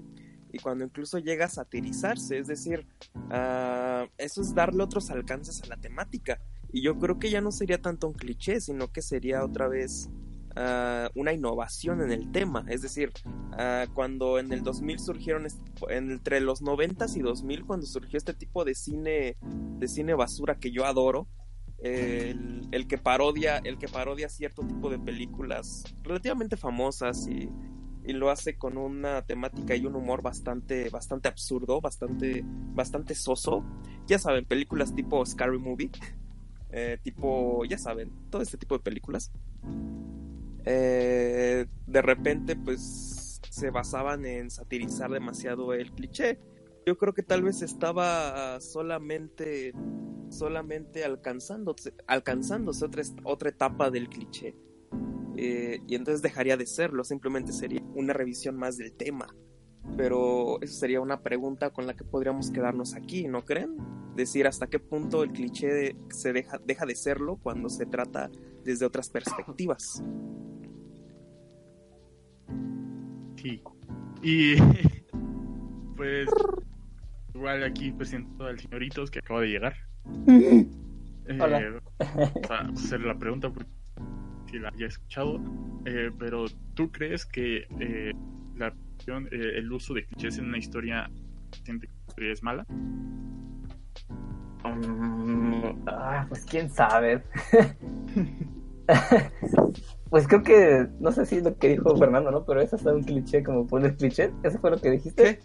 y 0.53 0.59
cuando 0.59 0.85
incluso 0.85 1.17
llega 1.17 1.45
a 1.45 1.49
satirizarse, 1.49 2.37
es 2.37 2.47
decir, 2.47 2.85
uh, 3.15 4.07
eso 4.17 4.41
es 4.41 4.53
darle 4.53 4.83
otros 4.83 5.09
alcances 5.09 5.61
a 5.63 5.67
la 5.67 5.77
temática. 5.77 6.39
Y 6.71 6.83
yo 6.83 6.97
creo 6.97 7.17
que 7.19 7.31
ya 7.31 7.41
no 7.41 7.51
sería 7.51 7.81
tanto 7.81 8.07
un 8.07 8.13
cliché, 8.13 8.61
sino 8.61 8.91
que 8.91 9.01
sería 9.01 9.43
otra 9.43 9.67
vez 9.67 10.09
Uh, 10.55 11.09
una 11.15 11.33
innovación 11.33 12.01
en 12.01 12.11
el 12.11 12.31
tema. 12.31 12.63
Es 12.69 12.83
decir, 12.83 13.11
uh, 13.25 13.91
cuando 13.95 14.37
en 14.37 14.53
el 14.53 14.61
2000 14.61 14.99
surgieron, 14.99 15.47
entre 15.89 16.41
los 16.41 16.61
90 16.61 17.07
y 17.15 17.21
2000, 17.21 17.65
cuando 17.65 17.87
surgió 17.87 18.19
este 18.19 18.35
tipo 18.35 18.63
de 18.63 18.75
cine, 18.75 19.35
de 19.41 19.87
cine 19.87 20.13
basura 20.13 20.59
que 20.59 20.69
yo 20.69 20.85
adoro, 20.85 21.27
el, 21.79 22.85
que 22.87 22.99
parodia, 22.99 23.57
el 23.63 23.79
que 23.79 23.87
parodia 23.87 24.29
cierto 24.29 24.61
tipo 24.61 24.91
de 24.91 24.99
películas 24.99 25.83
relativamente 26.03 26.55
famosas 26.55 27.27
y, 27.27 27.49
y, 28.05 28.13
lo 28.13 28.29
hace 28.29 28.57
con 28.57 28.77
una 28.77 29.21
temática 29.25 29.75
y 29.75 29.85
un 29.85 29.95
humor 29.95 30.21
bastante, 30.21 30.89
bastante 30.89 31.27
absurdo, 31.27 31.81
bastante, 31.81 32.43
bastante 32.45 33.15
soso. 33.15 33.63
Ya 34.07 34.19
saben, 34.19 34.45
películas 34.45 34.93
tipo 34.93 35.25
Scary 35.25 35.59
Movie. 35.59 35.91
Eh, 36.71 36.97
tipo, 37.03 37.65
ya 37.65 37.77
saben, 37.77 38.11
todo 38.31 38.41
este 38.41 38.57
tipo 38.57 38.75
de 38.75 38.83
películas 38.83 39.31
eh, 40.65 41.65
de 41.85 42.01
repente 42.01 42.55
pues 42.55 43.39
se 43.49 43.69
basaban 43.69 44.25
en 44.25 44.49
satirizar 44.49 45.11
demasiado 45.11 45.73
el 45.73 45.91
cliché. 45.91 46.39
Yo 46.85 46.97
creo 46.97 47.13
que 47.13 47.23
tal 47.23 47.43
vez 47.43 47.61
estaba 47.61 48.59
solamente 48.59 49.73
solamente 50.29 51.05
alcanzándose, 51.05 51.93
alcanzándose 52.07 52.85
otra, 52.85 53.03
otra 53.23 53.49
etapa 53.49 53.91
del 53.91 54.09
cliché. 54.09 54.55
Eh, 55.35 55.81
y 55.87 55.95
entonces 55.95 56.21
dejaría 56.21 56.57
de 56.57 56.65
serlo, 56.65 57.03
simplemente 57.03 57.51
sería 57.51 57.81
una 57.95 58.13
revisión 58.13 58.55
más 58.55 58.77
del 58.77 58.93
tema. 58.93 59.27
Pero 59.97 60.61
eso 60.61 60.73
sería 60.73 61.01
una 61.01 61.21
pregunta 61.21 61.71
con 61.71 61.85
la 61.87 61.93
que 61.93 62.03
podríamos 62.03 62.51
quedarnos 62.51 62.95
aquí, 62.95 63.27
¿no 63.27 63.43
creen? 63.43 63.75
Decir 64.15 64.47
hasta 64.47 64.67
qué 64.67 64.79
punto 64.79 65.23
el 65.23 65.31
cliché 65.31 65.95
se 66.09 66.31
deja, 66.31 66.59
deja 66.65 66.85
de 66.85 66.95
serlo 66.95 67.37
cuando 67.37 67.69
se 67.69 67.85
trata 67.85 68.29
desde 68.63 68.85
otras 68.85 69.09
perspectivas. 69.09 70.01
Sí. 73.35 73.61
Y 74.21 74.55
pues 75.97 76.29
igual 77.33 77.63
aquí 77.63 77.91
presento 77.91 78.45
al 78.45 78.59
señoritos 78.59 79.11
que 79.11 79.19
acaba 79.19 79.41
de 79.41 79.47
llegar. 79.47 79.75
Hola. 81.39 81.59
Eh, 81.59 81.81
para 82.47 82.69
hacer 82.69 83.01
la 83.01 83.17
pregunta 83.17 83.49
porque 83.49 83.69
si 84.53 84.59
la 84.59 84.69
haya 84.69 84.85
escuchado, 84.85 85.41
eh, 85.85 86.11
pero 86.19 86.45
¿tú 86.75 86.91
crees 86.91 87.25
que 87.25 87.65
eh, 87.79 88.13
la 88.55 88.71
el 89.07 89.71
uso 89.71 89.95
de 89.95 90.05
clichés 90.05 90.37
en 90.37 90.45
una 90.45 90.59
historia 90.59 91.09
es 92.17 92.43
mala? 92.43 92.63
Um, 94.63 95.83
ah, 95.87 96.25
pues 96.29 96.45
quién 96.45 96.69
sabe. 96.69 97.23
pues 100.09 100.27
creo 100.27 100.43
que, 100.43 100.87
no 100.99 101.11
sé 101.11 101.25
si 101.25 101.37
es 101.37 101.43
lo 101.43 101.57
que 101.57 101.69
dijo 101.69 101.97
Fernando, 101.97 102.29
¿no? 102.31 102.45
Pero 102.45 102.61
eso 102.61 102.75
es 102.75 102.85
un 102.85 103.03
cliché, 103.03 103.43
como 103.43 103.65
poner 103.67 103.97
cliché. 103.97 104.31
¿Eso 104.43 104.59
fue 104.59 104.69
lo 104.71 104.77
que 104.77 104.91
dijiste? 104.91 105.39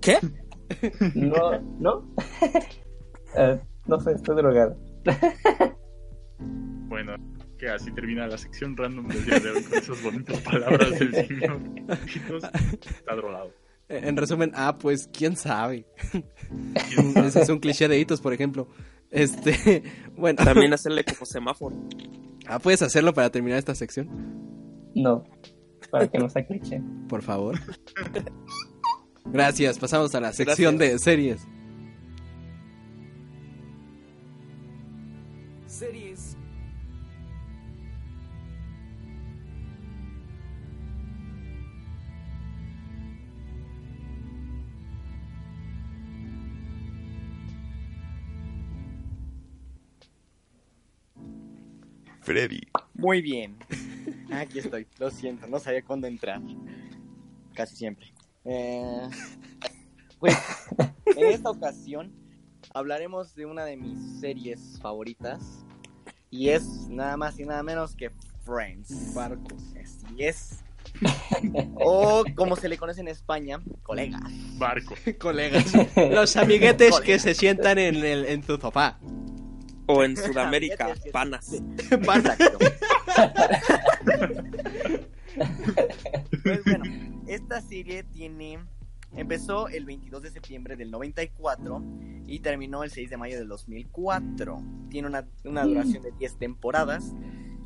¿Qué? 0.00 0.18
No, 1.14 1.60
¿no? 1.78 1.98
uh, 3.36 3.58
no 3.86 4.00
sé, 4.00 4.12
estoy 4.12 4.36
drogado. 4.36 4.76
bueno, 6.88 7.14
que 7.62 7.70
así 7.70 7.92
termina 7.92 8.26
la 8.26 8.36
sección 8.36 8.76
random 8.76 9.06
del 9.06 9.24
día 9.24 9.38
de 9.38 9.50
hoy 9.52 9.62
con 9.62 9.78
esas 9.78 10.02
bonitas 10.02 10.40
palabras 10.40 10.98
del 10.98 11.14
señor. 11.28 11.60
Está 12.82 13.14
drogado. 13.14 13.54
En 13.88 14.16
resumen, 14.16 14.50
ah, 14.56 14.78
pues 14.78 15.08
quién 15.12 15.36
sabe. 15.36 15.86
Ese 17.14 17.42
es 17.42 17.48
un 17.48 17.60
cliché 17.60 17.86
de 17.86 18.00
hitos, 18.00 18.20
por 18.20 18.32
ejemplo. 18.32 18.66
Este, 19.12 19.84
bueno. 20.16 20.42
También 20.44 20.72
hacerle 20.72 21.04
como 21.04 21.24
semáforo. 21.24 21.76
Ah, 22.48 22.58
¿puedes 22.58 22.82
hacerlo 22.82 23.14
para 23.14 23.30
terminar 23.30 23.60
esta 23.60 23.76
sección? 23.76 24.08
No, 24.96 25.22
para 25.88 26.08
que 26.08 26.18
no 26.18 26.28
sea 26.28 26.44
cliché. 26.44 26.82
Por 27.08 27.22
favor. 27.22 27.60
Gracias, 29.26 29.78
pasamos 29.78 30.12
a 30.16 30.20
la 30.20 30.32
sección 30.32 30.78
de. 30.78 30.98
Series. 30.98 31.46
Freddy. 52.22 52.60
Muy 52.94 53.20
bien. 53.20 53.58
Aquí 54.32 54.60
estoy. 54.60 54.86
Lo 54.98 55.10
siento, 55.10 55.46
no 55.46 55.58
sabía 55.58 55.82
cuándo 55.82 56.06
entrar. 56.06 56.40
Casi 57.54 57.76
siempre. 57.76 58.12
Eh, 58.44 59.08
pues, 60.18 60.36
en 61.16 61.26
esta 61.26 61.50
ocasión 61.50 62.12
hablaremos 62.74 63.34
de 63.34 63.46
una 63.46 63.64
de 63.64 63.76
mis 63.76 64.20
series 64.20 64.78
favoritas. 64.80 65.64
Y 66.30 66.48
es 66.48 66.88
nada 66.88 67.16
más 67.16 67.38
y 67.38 67.44
nada 67.44 67.62
menos 67.62 67.94
que 67.94 68.10
Friends. 68.44 69.14
Barcos. 69.14 69.62
Así 69.80 70.16
es. 70.18 70.58
O 71.74 72.24
como 72.34 72.56
se 72.56 72.68
le 72.68 72.76
conoce 72.76 73.00
en 73.00 73.08
España, 73.08 73.60
colegas. 73.82 74.22
Barco. 74.56 74.94
Colegas. 75.18 75.72
Los 75.96 76.36
amiguetes 76.36 77.00
que 77.00 77.18
se 77.18 77.34
sientan 77.34 77.78
en, 77.78 77.96
el, 77.96 78.26
en 78.26 78.42
tu 78.42 78.56
sofá. 78.56 78.98
O 79.86 80.04
en 80.04 80.16
Sudamérica, 80.16 80.94
panas. 81.12 81.54
Exacto. 81.90 82.58
Pues 86.42 86.64
bueno, 86.64 86.84
esta 87.26 87.60
serie 87.60 88.02
tiene. 88.02 88.58
Empezó 89.14 89.68
el 89.68 89.84
22 89.84 90.22
de 90.22 90.30
septiembre 90.30 90.76
del 90.76 90.90
94 90.90 91.82
y 92.26 92.40
terminó 92.40 92.82
el 92.82 92.90
6 92.90 93.10
de 93.10 93.16
mayo 93.16 93.38
del 93.38 93.48
2004. 93.48 94.62
Tiene 94.88 95.08
una, 95.08 95.28
una 95.44 95.64
duración 95.64 96.02
de 96.02 96.12
10 96.12 96.38
temporadas 96.38 97.12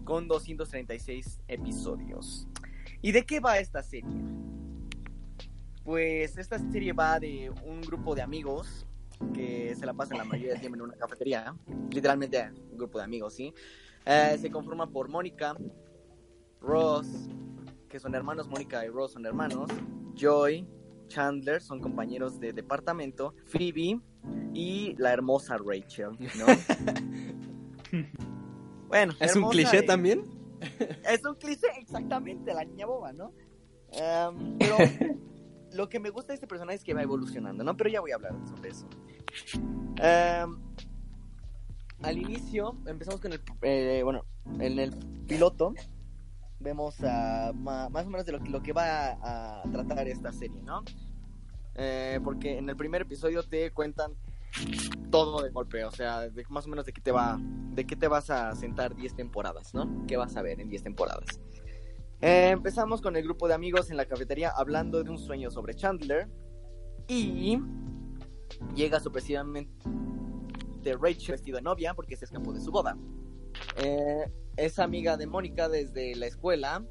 con 0.04 0.26
236 0.26 1.40
episodios. 1.46 2.48
¿Y 3.00 3.12
de 3.12 3.24
qué 3.24 3.38
va 3.38 3.58
esta 3.58 3.82
serie? 3.82 4.10
Pues 5.84 6.36
esta 6.36 6.58
serie 6.58 6.92
va 6.92 7.20
de 7.20 7.52
un 7.64 7.80
grupo 7.82 8.16
de 8.16 8.22
amigos 8.22 8.86
que 9.32 9.74
se 9.74 9.86
la 9.86 9.94
pasan 9.94 10.18
la 10.18 10.24
mayoría 10.24 10.52
del 10.52 10.60
tiempo 10.60 10.76
en 10.76 10.82
una 10.82 10.96
cafetería. 10.96 11.54
Literalmente 11.90 12.50
un 12.70 12.76
grupo 12.76 12.98
de 12.98 13.04
amigos, 13.04 13.34
¿sí? 13.34 13.52
Eh, 14.04 14.36
se 14.40 14.50
conforma 14.50 14.88
por 14.88 15.08
Mónica, 15.08 15.56
Ross, 16.60 17.28
que 17.88 17.98
son 18.00 18.14
hermanos, 18.14 18.48
Mónica 18.48 18.84
y 18.84 18.88
Ross 18.88 19.12
son 19.12 19.26
hermanos, 19.26 19.70
Joy, 20.14 20.66
Chandler 21.08 21.60
son 21.60 21.80
compañeros 21.80 22.40
de 22.40 22.52
departamento, 22.52 23.34
Phoebe 23.46 24.00
y 24.54 24.94
la 24.98 25.12
hermosa 25.12 25.56
Rachel, 25.58 26.10
¿no? 26.38 26.46
bueno, 28.88 29.12
¿Es 29.20 29.36
un 29.36 29.48
cliché 29.48 29.82
y- 29.82 29.86
también? 29.86 30.24
Es 31.08 31.24
un 31.24 31.34
cliché, 31.36 31.66
exactamente, 31.78 32.52
la 32.54 32.64
niña 32.64 32.86
boba, 32.86 33.12
¿no? 33.12 33.32
Em, 33.92 34.56
pero 34.58 34.76
lo 35.72 35.88
que 35.88 36.00
me 36.00 36.10
gusta 36.10 36.28
de 36.32 36.34
este 36.34 36.46
personaje 36.46 36.76
es 36.78 36.84
que 36.84 36.94
va 36.94 37.02
evolucionando, 37.02 37.62
¿no? 37.62 37.76
Pero 37.76 37.90
ya 37.90 38.00
voy 38.00 38.12
a 38.12 38.16
hablar 38.16 38.34
sobre 38.48 38.70
eso. 38.70 38.88
Em, 39.98 40.56
al 42.02 42.18
inicio, 42.18 42.76
empezamos 42.86 43.20
con 43.20 43.32
el, 43.32 43.40
eh, 43.62 44.02
bueno, 44.04 44.24
en 44.60 44.78
el 44.78 44.92
piloto, 45.26 45.74
vemos 46.60 46.96
a, 47.02 47.52
más 47.54 48.06
o 48.06 48.10
menos 48.10 48.26
de 48.26 48.32
lo, 48.32 48.62
que- 48.62 48.72
va 48.72 49.08
a, 49.12 49.62
a 49.62 49.70
tratar 49.70 50.06
esta 50.08 50.32
serie, 50.32 50.62
¿no? 50.62 50.82
Eh, 51.74 52.20
porque 52.24 52.58
en 52.58 52.68
el 52.68 52.76
primer 52.76 53.02
episodio 53.02 53.42
te 53.42 53.70
cuentan 53.72 54.14
todo 55.10 55.42
de 55.42 55.50
golpe, 55.50 55.84
o 55.84 55.90
sea, 55.90 56.20
de, 56.28 56.44
más 56.48 56.66
o 56.66 56.68
menos 56.70 56.86
de 56.86 56.92
qué 56.92 57.00
te 57.00 57.12
va, 57.12 57.38
de 57.40 57.86
qué 57.86 57.96
te 57.96 58.08
vas 58.08 58.30
a 58.30 58.54
sentar 58.54 58.94
10 58.94 59.14
temporadas, 59.14 59.74
¿no? 59.74 60.06
¿Qué 60.06 60.16
vas 60.16 60.36
a 60.36 60.42
ver 60.42 60.60
en 60.60 60.68
10 60.68 60.82
temporadas? 60.82 61.24
Eh, 62.22 62.48
empezamos 62.50 63.02
con 63.02 63.14
el 63.16 63.24
grupo 63.24 63.46
de 63.48 63.54
amigos 63.54 63.90
en 63.90 63.98
la 63.98 64.06
cafetería 64.06 64.50
hablando 64.50 65.02
de 65.02 65.10
un 65.10 65.18
sueño 65.18 65.50
sobre 65.50 65.74
Chandler 65.74 66.28
y 67.08 67.58
llega 68.74 69.00
sorpresivamente 69.00 69.72
Rachel 71.00 71.32
vestido 71.32 71.56
de 71.56 71.62
novia 71.62 71.94
porque 71.94 72.16
se 72.16 72.24
escapó 72.24 72.52
de 72.52 72.60
su 72.60 72.70
boda. 72.70 72.96
Eh, 73.82 74.30
es 74.56 74.78
amiga 74.78 75.16
de 75.16 75.26
Mónica 75.26 75.68
desde 75.68 76.14
la 76.14 76.26
escuela 76.26 76.84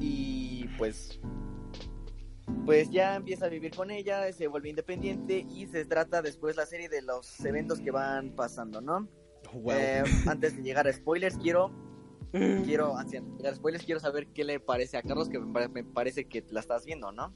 y 0.00 0.66
pues 0.76 1.20
pues 2.64 2.90
ya 2.90 3.14
empieza 3.14 3.46
a 3.46 3.48
vivir 3.48 3.74
con 3.74 3.90
ella, 3.90 4.30
se 4.32 4.46
vuelve 4.46 4.68
independiente 4.68 5.46
y 5.48 5.66
se 5.66 5.86
trata 5.86 6.20
después 6.20 6.56
la 6.56 6.66
serie 6.66 6.88
de 6.88 7.00
los 7.00 7.42
eventos 7.44 7.80
que 7.80 7.90
van 7.90 8.32
pasando, 8.32 8.80
¿no? 8.82 9.08
Wow. 9.54 9.72
Eh, 9.72 10.04
antes 10.26 10.56
de 10.56 10.62
llegar 10.62 10.86
a 10.86 10.92
spoilers, 10.92 11.36
quiero. 11.38 11.70
Quiero, 12.66 12.94
antes 12.94 13.22
de 13.22 13.36
llegar 13.38 13.54
a 13.54 13.56
spoilers, 13.56 13.86
quiero 13.86 14.00
saber 14.00 14.26
qué 14.34 14.44
le 14.44 14.60
parece 14.60 14.98
a 14.98 15.02
Carlos, 15.02 15.30
que 15.30 15.38
me 15.38 15.82
parece 15.82 16.28
que 16.28 16.44
la 16.50 16.60
estás 16.60 16.84
viendo, 16.84 17.10
¿no? 17.10 17.34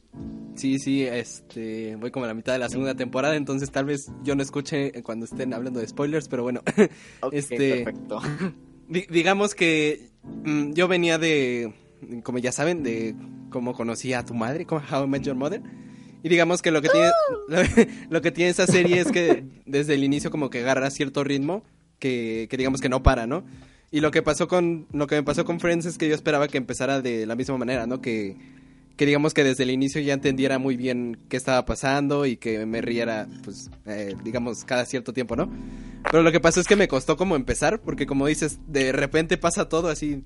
Sí, 0.55 0.79
sí, 0.79 1.03
este, 1.03 1.97
voy 1.97 2.11
como 2.11 2.25
a 2.27 2.29
la 2.29 2.35
mitad 2.35 2.53
de 2.53 2.59
la 2.59 2.69
segunda 2.69 2.95
temporada, 2.95 3.37
entonces 3.37 3.71
tal 3.71 3.87
vez 3.87 4.11
yo 4.23 4.35
no 4.37 4.43
escuche 4.43 4.93
cuando 5.03 5.25
estén 5.25 5.55
hablando 5.55 5.81
de 5.81 5.89
spoilers, 5.89 6.29
pero 6.29 6.43
bueno, 6.43 6.63
Este- 7.33 7.85
perfecto. 7.85 8.21
di- 8.89 9.07
digamos 9.11 9.55
que 9.55 10.11
mm, 10.45 10.73
yo 10.73 10.89
venía 10.89 11.19
de, 11.19 11.73
como 12.23 12.39
ya 12.39 12.53
saben, 12.53 12.83
de 12.83 13.15
cómo 13.51 13.73
conocí 13.73 14.13
a 14.13 14.25
tu 14.25 14.35
madre, 14.35 14.67
como 14.67 14.83
How 14.91 15.05
I 15.05 15.09
Met 15.09 15.23
Your 15.23 15.37
Mother, 15.37 15.63
y 16.23 16.29
digamos 16.29 16.61
que 16.63 16.71
lo 16.71 16.83
que 16.83 16.89
tiene, 16.91 17.11
lo, 17.49 17.59
lo 18.11 18.21
que 18.23 18.31
tiene 18.31 18.51
esa 18.51 18.67
serie 18.67 19.01
es 19.01 19.11
que 19.11 19.45
desde 19.67 19.95
el 19.95 20.05
inicio 20.05 20.31
como 20.31 20.51
que 20.51 20.61
agarra 20.61 20.91
cierto 20.91 21.25
ritmo 21.25 21.65
que, 21.99 22.47
que 22.51 22.57
digamos 22.59 22.81
que 22.81 22.89
no 22.91 23.03
para, 23.03 23.27
¿no? 23.27 23.45
Y 23.91 24.01
lo 24.01 24.11
que 24.11 24.23
pasó 24.23 24.49
con, 24.49 24.87
lo 24.93 25.07
que 25.07 25.17
me 25.17 25.23
pasó 25.23 25.45
con 25.45 25.61
Friends 25.61 25.85
es 25.87 25.99
que 25.99 26.09
yo 26.09 26.15
esperaba 26.15 26.49
que 26.49 26.59
empezara 26.59 27.01
de 27.03 27.27
la 27.27 27.37
misma 27.37 27.59
manera, 27.59 27.87
¿no? 27.87 28.01
Que, 28.01 28.37
que 28.97 29.07
digamos 29.07 29.35
que 29.35 29.45
desde 29.45 29.63
el 29.65 29.71
inicio 29.71 30.01
ya 30.01 30.15
entendiera 30.15 30.59
muy 30.59 30.77
bien 30.77 31.19
qué 31.29 31.37
estaba 31.37 31.65
pasando 31.65 32.27
y 32.27 32.37
que 32.37 32.67
me 32.67 32.81
riera, 32.81 33.27
pues, 33.45 33.71
eh, 33.87 34.15
digamos, 34.25 34.65
cada 34.65 34.85
cierto 34.85 35.13
tiempo, 35.13 35.37
¿no? 35.37 35.51
Pero 36.11 36.23
lo 36.23 36.33
que 36.33 36.41
pasó 36.41 36.61
es 36.61 36.67
que 36.67 36.77
me 36.77 36.89
costó 36.89 37.17
como 37.17 37.37
empezar, 37.37 37.81
porque 37.81 38.07
como 38.07 38.27
dices, 38.27 38.59
de 38.67 38.93
repente 38.93 39.39
pasa 39.39 39.69
todo 39.69 39.89
así. 39.89 40.25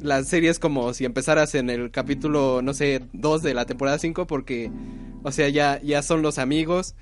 La 0.00 0.24
serie 0.24 0.50
es 0.50 0.58
como 0.58 0.94
si 0.94 1.04
empezaras 1.04 1.54
en 1.54 1.68
el 1.68 1.90
capítulo, 1.90 2.62
no 2.62 2.72
sé, 2.72 3.02
2 3.12 3.42
de 3.42 3.54
la 3.54 3.66
temporada 3.66 3.98
5, 3.98 4.26
porque, 4.26 4.70
o 5.22 5.30
sea, 5.30 5.48
ya, 5.48 5.80
ya 5.82 6.02
son 6.02 6.22
los 6.22 6.38
amigos 6.38 6.94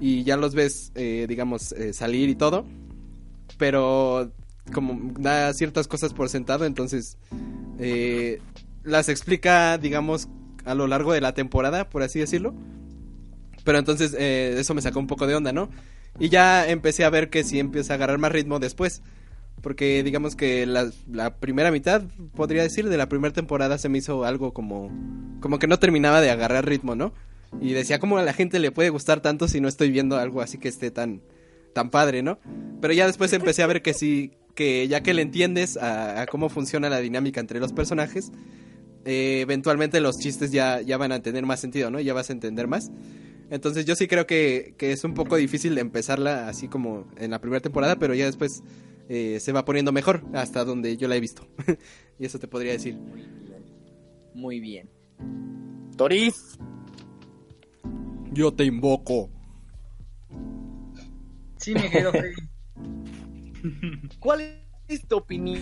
y 0.00 0.24
ya 0.24 0.36
los 0.36 0.54
ves, 0.54 0.92
eh, 0.94 1.26
digamos, 1.28 1.72
eh, 1.72 1.92
salir 1.92 2.28
y 2.28 2.34
todo. 2.34 2.64
Pero 3.58 4.32
como 4.72 5.12
da 5.18 5.52
ciertas 5.52 5.86
cosas 5.86 6.12
por 6.12 6.28
sentado, 6.28 6.64
entonces 6.64 7.18
eh, 7.78 8.40
las 8.82 9.08
explica, 9.08 9.78
digamos, 9.78 10.28
a 10.66 10.74
lo 10.74 10.86
largo 10.86 11.12
de 11.12 11.20
la 11.20 11.32
temporada, 11.32 11.88
por 11.88 12.02
así 12.02 12.18
decirlo. 12.18 12.54
Pero 13.64 13.78
entonces 13.78 14.14
eh, 14.18 14.56
eso 14.58 14.74
me 14.74 14.82
sacó 14.82 14.98
un 14.98 15.06
poco 15.06 15.26
de 15.26 15.34
onda, 15.34 15.52
¿no? 15.52 15.70
Y 16.18 16.28
ya 16.28 16.68
empecé 16.68 17.04
a 17.04 17.10
ver 17.10 17.30
que 17.30 17.44
sí 17.44 17.58
empieza 17.58 17.94
a 17.94 17.96
agarrar 17.96 18.18
más 18.18 18.32
ritmo 18.32 18.58
después. 18.58 19.02
Porque 19.62 20.02
digamos 20.02 20.36
que 20.36 20.66
la, 20.66 20.90
primera 21.38 21.70
mitad, 21.70 22.02
podría 22.34 22.62
decir, 22.62 22.88
de 22.88 22.96
la 22.96 23.08
primera 23.08 23.32
temporada 23.32 23.78
se 23.78 23.88
me 23.88 23.98
hizo 23.98 24.24
algo 24.24 24.52
como... 24.52 24.90
Como 25.40 25.58
que 25.58 25.66
no 25.66 25.78
terminaba 25.78 26.20
de 26.20 26.30
agarrar 26.30 26.66
ritmo, 26.66 26.94
¿no? 26.94 27.12
Y 27.60 27.72
decía, 27.72 27.98
¿cómo 27.98 28.18
a 28.18 28.22
la 28.22 28.32
gente 28.32 28.58
le 28.58 28.70
puede 28.70 28.90
gustar 28.90 29.20
tanto 29.20 29.48
si 29.48 29.60
no 29.60 29.68
estoy 29.68 29.90
viendo 29.90 30.16
algo 30.16 30.40
así 30.40 30.58
que 30.58 30.68
esté 30.68 30.90
tan, 30.90 31.22
tan 31.72 31.90
padre, 31.90 32.22
¿no? 32.22 32.38
Pero 32.80 32.92
ya 32.92 33.06
después 33.06 33.32
empecé 33.32 33.62
a 33.62 33.66
ver 33.66 33.82
que 33.82 33.94
sí, 33.94 34.32
que 34.54 34.88
ya 34.88 35.02
que 35.02 35.14
le 35.14 35.22
entiendes 35.22 35.76
a 35.76 36.26
cómo 36.30 36.48
funciona 36.48 36.88
la 36.88 37.00
dinámica 37.00 37.40
entre 37.40 37.60
los 37.60 37.72
personajes, 37.72 38.32
eh, 39.06 39.40
eventualmente 39.40 40.00
los 40.00 40.18
chistes 40.18 40.50
ya, 40.50 40.82
ya 40.82 40.98
van 40.98 41.12
a 41.12 41.22
tener 41.22 41.46
más 41.46 41.60
sentido, 41.60 41.90
¿no? 41.90 42.00
Ya 42.00 42.12
vas 42.12 42.28
a 42.28 42.32
entender 42.32 42.66
más. 42.66 42.90
Entonces 43.48 43.84
yo 43.86 43.94
sí 43.94 44.08
creo 44.08 44.26
que, 44.26 44.74
que 44.76 44.92
es 44.92 45.04
un 45.04 45.14
poco 45.14 45.36
difícil 45.36 45.78
empezarla 45.78 46.48
así 46.48 46.68
como 46.68 47.06
en 47.16 47.30
la 47.30 47.40
primera 47.40 47.60
temporada, 47.60 47.96
pero 47.96 48.12
ya 48.14 48.26
después 48.26 48.62
eh, 49.08 49.38
se 49.40 49.52
va 49.52 49.64
poniendo 49.64 49.92
mejor 49.92 50.24
hasta 50.34 50.64
donde 50.64 50.96
yo 50.96 51.06
la 51.08 51.16
he 51.16 51.20
visto. 51.20 51.46
y 52.18 52.26
eso 52.26 52.38
te 52.38 52.48
podría 52.48 52.72
decir. 52.72 52.98
Muy 54.34 54.60
bien. 54.60 54.90
Toris. 55.96 56.58
Yo 58.32 58.52
te 58.52 58.64
invoco. 58.64 59.30
Sí, 61.58 61.72
querido 61.74 62.10
Freddy. 62.12 62.34
¿Cuál 64.18 64.66
esta 64.88 65.16
opinión 65.16 65.60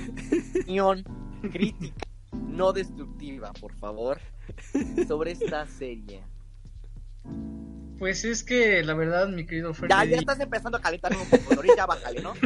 crítica, 1.51 2.07
no 2.49 2.73
destructiva, 2.73 3.53
por 3.55 3.75
favor, 3.75 4.19
sobre 5.09 5.33
esta 5.33 5.67
serie. 5.67 6.23
Pues 7.99 8.25
es 8.25 8.43
que 8.43 8.83
la 8.83 8.95
verdad, 8.95 9.29
mi 9.29 9.47
querido 9.47 9.73
Ya, 9.73 9.75
Freddy. 9.75 10.11
ya 10.11 10.17
estás 10.19 10.41
empezando 10.41 10.79
a 10.79 10.81
calentar 10.81 11.13
un 11.17 11.27
poco, 11.29 11.63
ya 11.77 11.87
bájale, 11.87 12.23
¿no? 12.23 12.33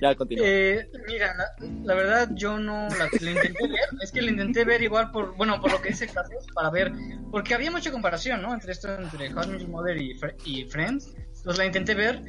Ya 0.00 0.14
continúa. 0.14 0.46
Eh, 0.46 0.88
mira, 1.08 1.34
la, 1.34 1.66
la 1.82 1.94
verdad 1.94 2.28
yo 2.34 2.58
no 2.58 2.86
la, 2.88 3.08
la 3.20 3.30
intenté 3.30 3.66
ver, 3.66 3.80
es 4.00 4.12
que 4.12 4.22
la 4.22 4.30
intenté 4.30 4.64
ver 4.64 4.82
igual 4.82 5.10
por, 5.10 5.36
bueno, 5.36 5.60
por 5.60 5.72
lo 5.72 5.82
que 5.82 5.88
dice 5.88 6.06
Carlos, 6.06 6.46
para 6.54 6.70
ver, 6.70 6.92
porque 7.32 7.54
había 7.54 7.70
mucha 7.70 7.90
comparación, 7.90 8.42
¿no? 8.42 8.54
Entre 8.54 8.70
esto, 8.70 8.94
entre 8.94 9.32
How 9.34 9.54
I 9.58 9.66
Mother 9.66 10.00
y, 10.00 10.16
y 10.44 10.64
Friends, 10.66 11.14
entonces 11.16 11.58
la 11.58 11.66
intenté 11.66 11.94
ver, 11.94 12.22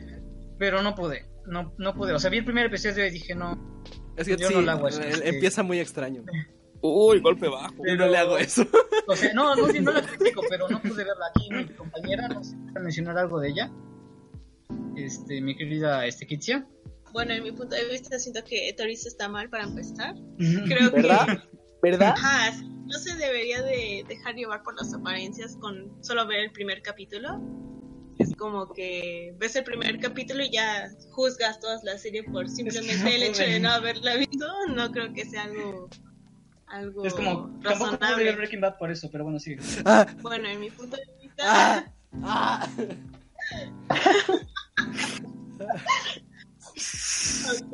pero 0.57 0.81
no 0.81 0.95
pude, 0.95 1.25
no, 1.45 1.73
no 1.77 1.93
pude, 1.93 2.13
o 2.13 2.19
sea, 2.19 2.31
vi 2.31 2.39
el 2.39 2.45
primer 2.45 2.65
episodio 2.67 3.05
y 3.05 3.11
dije, 3.11 3.35
no, 3.35 3.83
Es 4.19 4.27
que 4.27 4.37
Yo 4.37 4.47
sí, 4.49 4.53
no 4.55 4.61
le 4.61 4.71
hago 4.71 4.87
eso, 4.87 5.01
que- 5.01 5.29
empieza 5.29 5.63
muy 5.63 5.79
extraño. 5.79 6.23
Uy, 6.81 7.19
golpe 7.19 7.47
bajo. 7.49 7.75
Yo 7.85 7.95
no 7.95 8.07
le 8.07 8.17
hago 8.17 8.37
eso. 8.37 8.65
o 9.07 9.15
sea, 9.15 9.33
no, 9.33 9.55
no, 9.55 9.67
sí, 9.67 9.79
no 9.79 9.91
la 9.91 10.01
critico, 10.01 10.41
pero 10.49 10.67
no 10.69 10.81
pude 10.81 11.03
verla 11.03 11.25
aquí, 11.35 11.49
mi 11.51 11.65
compañera, 11.75 12.27
no 12.27 12.43
sé 12.43 12.51
si 12.51 12.79
mencionar 12.79 13.17
algo 13.17 13.39
de 13.39 13.49
ella, 13.49 13.71
este, 14.95 15.41
mi 15.41 15.55
querida, 15.55 16.05
este, 16.05 16.25
Kitsia. 16.27 16.67
Bueno, 17.11 17.33
en 17.33 17.43
mi 17.43 17.51
punto 17.51 17.75
de 17.75 17.85
vista 17.89 18.19
siento 18.19 18.43
que 18.43 18.71
Toris 18.77 19.05
está 19.05 19.27
mal 19.29 19.49
para 19.49 19.63
empezar. 19.63 20.13
Creo 20.37 20.91
¿Verdad? 20.91 21.25
que 21.27 21.41
¿Verdad? 21.81 22.13
Ajá, 22.17 22.51
no 22.61 22.99
se 22.99 23.15
debería 23.15 23.61
de 23.63 24.03
dejar 24.07 24.35
llevar 24.35 24.61
por 24.63 24.75
las 24.75 24.93
apariencias 24.93 25.55
con 25.57 25.91
solo 26.03 26.27
ver 26.27 26.41
el 26.41 26.51
primer 26.51 26.81
capítulo. 26.81 27.39
Es 28.19 28.35
como 28.35 28.71
que 28.73 29.33
ves 29.37 29.55
el 29.55 29.63
primer 29.63 29.99
capítulo 29.99 30.43
y 30.43 30.51
ya 30.51 30.89
juzgas 31.11 31.59
toda 31.59 31.79
la 31.83 31.97
serie 31.97 32.23
por 32.23 32.47
simplemente 32.49 33.15
el 33.15 33.23
hecho 33.23 33.43
de 33.43 33.59
no 33.59 33.71
haberla 33.71 34.15
visto. 34.15 34.45
No 34.67 34.91
creo 34.91 35.11
que 35.13 35.25
sea 35.25 35.45
algo 35.45 35.89
algo 36.69 37.05
Es 37.05 37.13
como, 37.13 37.49
tampoco 37.63 37.63
pude 37.63 37.69
ver 37.71 37.99
razonable. 37.99 38.31
Breaking 38.33 38.61
Bad 38.61 38.77
por 38.77 38.91
eso, 38.91 39.09
pero 39.11 39.23
bueno, 39.23 39.39
sí. 39.39 39.55
Ah, 39.85 40.05
Bueno, 40.21 40.47
en 40.47 40.59
mi 40.59 40.69
punto 40.69 40.97
de 40.97 41.03
vista, 41.21 41.43
ah, 41.45 41.85
ah. 42.23 42.69
ok. 47.49 47.73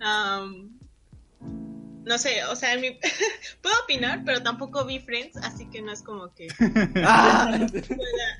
am, 0.00 0.78
no 2.04 2.18
sé, 2.18 2.44
o 2.44 2.56
sea, 2.56 2.74
en 2.74 2.80
mi- 2.80 2.98
puedo 3.62 3.74
opinar, 3.84 4.22
pero 4.24 4.42
tampoco 4.42 4.84
vi 4.84 4.98
Friends, 5.00 5.36
así 5.38 5.66
que 5.70 5.82
no 5.82 5.92
es 5.92 6.02
como 6.02 6.32
que 6.34 6.48
Ah. 7.04 7.58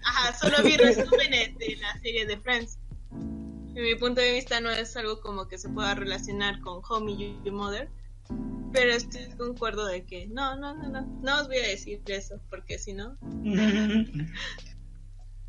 Ajá, 0.04 0.38
solo 0.38 0.62
vi 0.62 0.76
resúmenes 0.76 1.56
de 1.58 1.76
la 1.80 1.92
serie 2.00 2.26
de 2.26 2.36
Friends. 2.38 2.78
En 3.12 3.84
mi 3.84 3.94
punto 3.94 4.20
de 4.20 4.32
vista 4.32 4.60
no 4.60 4.70
es 4.70 4.96
algo 4.96 5.20
como 5.20 5.46
que 5.46 5.56
se 5.56 5.68
pueda 5.68 5.94
relacionar 5.94 6.60
con 6.60 6.82
Homie 6.88 7.36
y 7.44 7.50
Mother. 7.50 7.88
Pero 8.72 8.92
estoy 8.94 9.28
concuerdo 9.36 9.86
de 9.86 10.04
que 10.04 10.26
no, 10.28 10.56
no, 10.56 10.74
no, 10.74 10.88
no. 10.88 11.02
No 11.22 11.40
os 11.40 11.48
voy 11.48 11.58
a 11.58 11.66
decir 11.66 12.00
eso, 12.06 12.40
porque 12.50 12.78
si 12.78 12.92
no. 12.92 13.16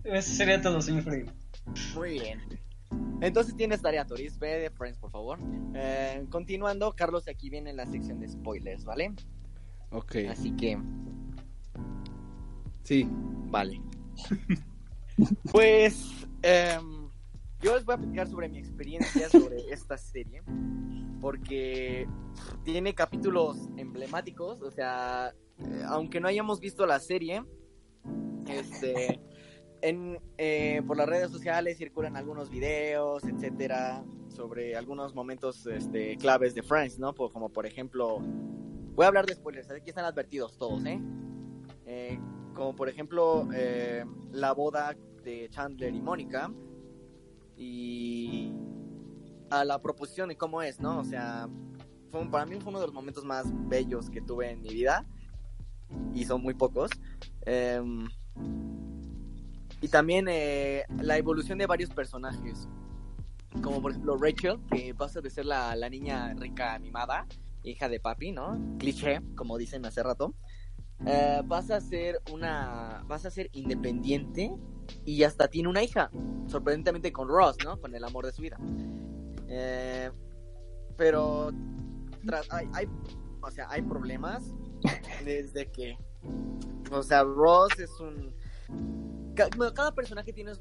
Eso 0.03 0.33
sería 0.33 0.61
todo, 0.61 0.81
señor 0.81 1.03
Freddy. 1.03 1.29
Muy 1.93 2.19
bien. 2.19 2.41
Entonces 3.21 3.55
tienes 3.55 3.81
tarea, 3.81 4.05
Toris. 4.05 4.39
Ve 4.39 4.59
de 4.59 4.69
Friends, 4.71 4.97
por 4.97 5.11
favor. 5.11 5.39
Eh, 5.75 6.25
continuando, 6.29 6.91
Carlos, 6.93 7.27
aquí 7.27 7.49
viene 7.49 7.71
la 7.71 7.85
sección 7.85 8.19
de 8.19 8.27
spoilers, 8.27 8.83
¿vale? 8.83 9.13
Ok, 9.91 10.15
Así 10.29 10.55
que, 10.55 10.77
sí. 12.83 13.07
vale. 13.49 13.81
pues, 15.51 16.27
em, 16.41 17.09
yo 17.61 17.75
les 17.75 17.85
voy 17.85 17.95
a 17.95 17.97
platicar 17.97 18.27
sobre 18.27 18.49
mi 18.49 18.57
experiencia 18.57 19.29
sobre 19.29 19.71
esta 19.71 19.97
serie. 19.97 20.41
Porque 21.19 22.07
tiene 22.63 22.95
capítulos 22.95 23.69
emblemáticos. 23.77 24.61
O 24.63 24.71
sea, 24.71 25.35
eh, 25.59 25.83
aunque 25.85 26.19
no 26.19 26.27
hayamos 26.27 26.59
visto 26.59 26.87
la 26.87 26.99
serie, 26.99 27.43
este. 28.47 29.19
En, 29.81 30.19
eh, 30.37 30.81
por 30.85 30.95
las 30.97 31.07
redes 31.09 31.31
sociales 31.31 31.77
circulan 31.77 32.15
algunos 32.15 32.49
videos, 32.51 33.23
etcétera, 33.23 34.03
sobre 34.29 34.75
algunos 34.75 35.15
momentos 35.15 35.65
este, 35.65 36.17
claves 36.17 36.53
de 36.53 36.61
Friends, 36.61 36.99
¿no? 36.99 37.13
Por- 37.13 37.31
como 37.31 37.49
por 37.49 37.65
ejemplo, 37.65 38.19
voy 38.19 39.05
a 39.05 39.07
hablar 39.07 39.25
de 39.25 39.33
spoilers, 39.33 39.71
aquí 39.71 39.89
están 39.89 40.05
advertidos 40.05 40.57
todos, 40.57 40.85
¿eh? 40.85 41.01
Eh, 41.85 42.19
como 42.53 42.75
por 42.75 42.89
ejemplo, 42.89 43.47
eh, 43.55 44.05
la 44.31 44.53
boda 44.53 44.95
de 45.23 45.49
Chandler 45.49 45.95
y 45.95 46.01
Mónica 46.01 46.51
y 47.57 48.53
a 49.49 49.65
la 49.65 49.81
proposición 49.81 50.31
y 50.31 50.35
cómo 50.35 50.61
es, 50.61 50.79
¿no? 50.79 50.99
O 50.99 51.03
sea, 51.03 51.49
fue 52.11 52.25
para 52.29 52.45
mí 52.45 52.55
fue 52.59 52.69
uno 52.69 52.79
de 52.79 52.85
los 52.87 52.93
momentos 52.93 53.23
más 53.25 53.45
bellos 53.67 54.09
que 54.09 54.21
tuve 54.21 54.51
en 54.51 54.61
mi 54.61 54.69
vida 54.69 55.05
y 56.13 56.23
son 56.25 56.41
muy 56.41 56.53
pocos. 56.53 56.91
Em, 57.45 58.07
y 59.81 59.87
también 59.87 60.27
eh, 60.29 60.85
la 61.01 61.17
evolución 61.17 61.57
de 61.57 61.65
varios 61.65 61.89
personajes. 61.89 62.67
Como 63.61 63.81
por 63.81 63.91
ejemplo 63.91 64.15
Rachel, 64.17 64.59
que 64.71 64.95
pasa 64.95 65.19
de 65.19 65.29
ser 65.29 65.45
la, 65.45 65.75
la 65.75 65.89
niña 65.89 66.33
rica 66.35 66.79
mimada, 66.79 67.27
hija 67.63 67.89
de 67.89 67.99
papi, 67.99 68.31
¿no? 68.31 68.57
Cliché, 68.79 69.21
como 69.35 69.57
dicen 69.57 69.85
hace 69.85 70.01
rato. 70.03 70.33
Eh, 71.05 71.41
pasa 71.49 71.77
a 71.77 71.81
ser 71.81 72.21
una. 72.31 73.03
Vas 73.07 73.25
a 73.25 73.31
ser 73.31 73.49
independiente 73.53 74.53
y 75.03 75.23
hasta 75.23 75.47
tiene 75.49 75.67
una 75.67 75.83
hija. 75.83 76.11
Sorprendentemente 76.47 77.11
con 77.11 77.27
Ross, 77.27 77.57
¿no? 77.65 77.79
Con 77.81 77.93
el 77.95 78.03
amor 78.03 78.25
de 78.25 78.31
su 78.31 78.41
vida. 78.41 78.57
Eh, 79.47 80.11
pero. 80.95 81.51
tras- 82.23 82.47
hay, 82.51 82.69
hay, 82.73 82.87
o 83.41 83.51
sea, 83.51 83.67
hay 83.69 83.81
problemas 83.81 84.43
desde 85.25 85.69
que. 85.71 85.97
O 86.91 87.03
sea, 87.03 87.23
Ross 87.23 87.79
es 87.79 87.99
un. 87.99 88.33
Bueno, 89.57 89.73
cada 89.73 89.93
personaje 89.93 90.33
tiene. 90.33 90.51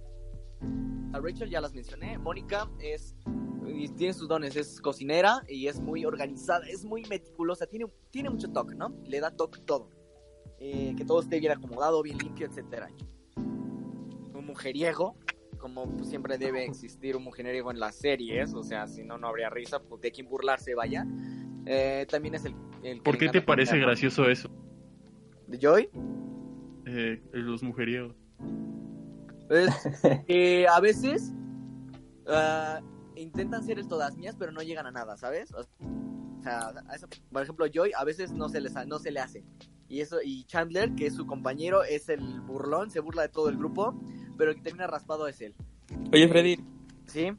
A 1.12 1.20
Rachel 1.20 1.50
ya 1.50 1.60
las 1.60 1.74
mencioné. 1.74 2.18
Mónica 2.18 2.70
es. 2.80 3.16
tiene 3.96 4.12
sus 4.12 4.28
dones. 4.28 4.56
Es 4.56 4.80
cocinera 4.80 5.42
y 5.48 5.66
es 5.66 5.80
muy 5.80 6.04
organizada. 6.04 6.66
Es 6.66 6.84
muy 6.84 7.02
meticulosa. 7.08 7.66
Tiene, 7.66 7.86
tiene 8.10 8.30
mucho 8.30 8.50
toque, 8.50 8.74
¿no? 8.74 8.94
Le 9.04 9.20
da 9.20 9.30
toque 9.30 9.60
todo. 9.60 9.90
Eh, 10.58 10.94
que 10.96 11.04
todo 11.04 11.20
esté 11.20 11.40
bien 11.40 11.52
acomodado, 11.52 12.02
bien 12.02 12.18
limpio, 12.18 12.46
etcétera. 12.46 12.88
Un 13.36 14.46
mujeriego. 14.46 15.16
Como 15.58 16.02
siempre 16.04 16.38
debe 16.38 16.64
existir 16.64 17.16
un 17.16 17.24
mujeriego 17.24 17.70
en 17.70 17.80
las 17.80 17.96
series. 17.96 18.54
O 18.54 18.62
sea, 18.62 18.86
si 18.86 19.04
no, 19.04 19.18
no 19.18 19.28
habría 19.28 19.50
risa. 19.50 19.80
Pues, 19.80 20.00
de 20.00 20.12
quien 20.12 20.28
burlarse, 20.28 20.74
vaya. 20.74 21.06
Eh, 21.66 22.06
también 22.08 22.34
es 22.34 22.44
el. 22.44 22.54
el 22.82 23.00
¿Por 23.02 23.18
qué 23.18 23.28
te 23.28 23.42
parece 23.42 23.78
gracioso 23.78 24.28
eso? 24.28 24.50
¿De 25.46 25.58
Joy? 25.58 25.90
Eh, 26.86 27.20
los 27.32 27.62
mujeriegos. 27.62 28.19
Es 29.48 30.24
que 30.26 30.66
a 30.72 30.80
veces 30.80 31.32
ah, 32.28 32.80
intentan 33.16 33.64
ser 33.64 33.78
el 33.78 33.88
todas 33.88 34.16
mías, 34.16 34.36
pero 34.38 34.52
no 34.52 34.62
llegan 34.62 34.86
a 34.86 34.90
nada, 34.92 35.16
¿sabes? 35.16 35.52
O 35.52 35.64
sea, 36.42 36.68
a 36.88 36.94
eso- 36.94 37.08
por 37.32 37.42
ejemplo, 37.42 37.66
Joy 37.72 37.92
a 37.96 38.04
veces 38.04 38.32
no 38.32 38.48
se, 38.48 38.60
les, 38.60 38.74
no 38.86 38.98
se 38.98 39.10
le 39.10 39.20
hace. 39.20 39.44
Y 39.88 40.00
eso 40.00 40.18
y 40.24 40.44
Chandler, 40.44 40.94
que 40.94 41.06
es 41.06 41.14
su 41.14 41.26
compañero, 41.26 41.82
es 41.82 42.08
el 42.08 42.40
burlón, 42.40 42.90
se 42.90 43.00
burla 43.00 43.22
de 43.22 43.28
todo 43.28 43.48
el 43.48 43.56
grupo, 43.56 43.98
pero 44.38 44.50
el 44.52 44.56
que 44.56 44.62
termina 44.62 44.86
raspado 44.86 45.26
es 45.26 45.40
él. 45.40 45.54
Oye, 46.12 46.28
Freddy, 46.28 46.60
¿Sí? 47.06 47.32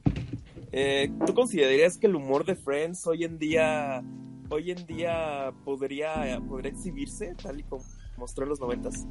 eh, 0.73 1.10
¿tú 1.26 1.34
considerarías 1.34 1.98
que 1.98 2.07
el 2.07 2.15
humor 2.15 2.45
de 2.45 2.56
Friends 2.56 3.07
hoy 3.07 3.23
en 3.23 3.38
día, 3.40 4.03
hoy 4.49 4.72
en 4.72 4.86
día 4.86 5.53
podría, 5.64 6.41
podría 6.45 6.72
exhibirse 6.72 7.34
tal 7.41 7.61
y 7.61 7.64
como 7.64 7.86
mostró 8.18 8.44
en 8.44 8.49
los 8.49 8.60
noventas? 8.60 9.07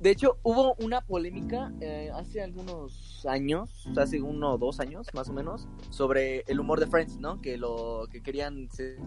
De 0.00 0.10
hecho, 0.10 0.38
hubo 0.42 0.74
una 0.74 1.00
polémica 1.00 1.72
eh, 1.80 2.10
hace 2.14 2.42
algunos 2.42 3.24
años, 3.26 3.88
hace 3.96 4.20
uno 4.20 4.52
o 4.54 4.58
dos 4.58 4.78
años 4.78 5.06
más 5.14 5.28
o 5.28 5.32
menos, 5.32 5.66
sobre 5.90 6.40
el 6.46 6.60
humor 6.60 6.80
de 6.80 6.86
Friends, 6.86 7.18
¿no? 7.18 7.40
Que 7.40 7.56
lo 7.56 8.06
que 8.10 8.22
querían 8.22 8.68
ser 8.70 8.98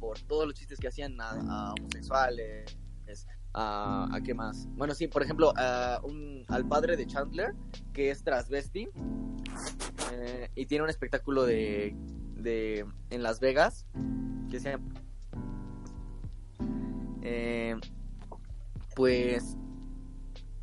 por 0.00 0.18
todos 0.20 0.46
los 0.46 0.54
chistes 0.54 0.78
que 0.80 0.88
hacían 0.88 1.20
a, 1.20 1.30
a 1.70 1.74
homosexuales, 1.74 2.76
a, 3.52 4.18
qué 4.24 4.34
más. 4.34 4.66
Bueno, 4.76 4.94
sí, 4.94 5.06
por 5.06 5.22
ejemplo, 5.22 5.52
a 5.56 6.00
un- 6.02 6.44
al 6.48 6.66
padre 6.66 6.96
de 6.96 7.06
Chandler, 7.06 7.54
que 7.92 8.10
es 8.10 8.24
transvesti, 8.24 8.88
eh, 10.12 10.50
y 10.56 10.66
tiene 10.66 10.84
un 10.84 10.90
espectáculo 10.90 11.44
de, 11.44 11.94
de 12.36 12.84
en 13.10 13.22
Las 13.22 13.38
Vegas, 13.38 13.86
que 14.50 14.58
se 14.60 14.70
llama... 14.72 14.92
Eh, 17.22 17.76
pues 18.96 19.56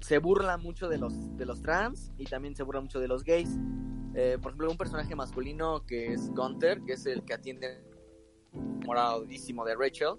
se 0.02 0.18
burla 0.19 0.57
mucho 0.57 0.90
de 0.90 0.98
los, 0.98 1.38
de 1.38 1.45
los 1.45 1.61
trans 1.61 2.11
y 2.18 2.26
también 2.26 2.56
se 2.56 2.64
burla 2.64 2.82
mucho 2.82 2.99
de 2.99 3.07
los 3.07 3.23
gays. 3.23 3.57
Eh, 4.14 4.38
por 4.41 4.52
ejemplo, 4.52 4.69
un 4.69 4.78
personaje 4.78 5.15
masculino 5.15 5.86
que 5.86 6.14
es 6.14 6.30
Gunther, 6.32 6.82
que 6.84 6.94
es 6.94 7.06
el 7.06 7.23
que 7.23 7.34
atiende 7.34 7.84
moradísimo 8.86 9.64
de 9.64 9.76
Rachel, 9.76 10.15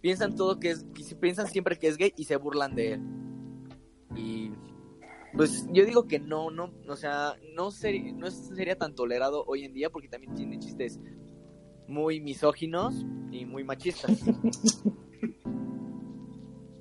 piensan 0.00 0.34
todo 0.34 0.58
que 0.58 0.70
es, 0.70 0.86
piensan 1.20 1.46
siempre 1.48 1.76
que 1.78 1.88
es 1.88 1.96
gay 1.96 2.12
y 2.16 2.24
se 2.24 2.36
burlan 2.36 2.74
de 2.74 2.92
él. 2.94 3.02
Y 4.16 4.50
pues 5.36 5.66
yo 5.72 5.84
digo 5.84 6.06
que 6.08 6.18
no, 6.18 6.50
no, 6.50 6.72
o 6.88 6.96
sea, 6.96 7.34
no, 7.54 7.70
ser- 7.70 8.14
no 8.14 8.30
sería 8.30 8.76
tan 8.78 8.94
tolerado 8.94 9.44
hoy 9.46 9.64
en 9.64 9.74
día 9.74 9.90
porque 9.90 10.08
también 10.08 10.34
tiene 10.34 10.58
chistes 10.58 10.98
muy 11.86 12.20
misóginos 12.20 13.04
y 13.30 13.44
muy 13.44 13.64
machistas. 13.64 14.22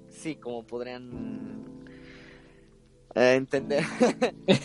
Sí, 0.09 0.35
como 0.37 0.65
podrían 0.65 1.56
eh, 3.17 3.35
entender. 3.35 3.83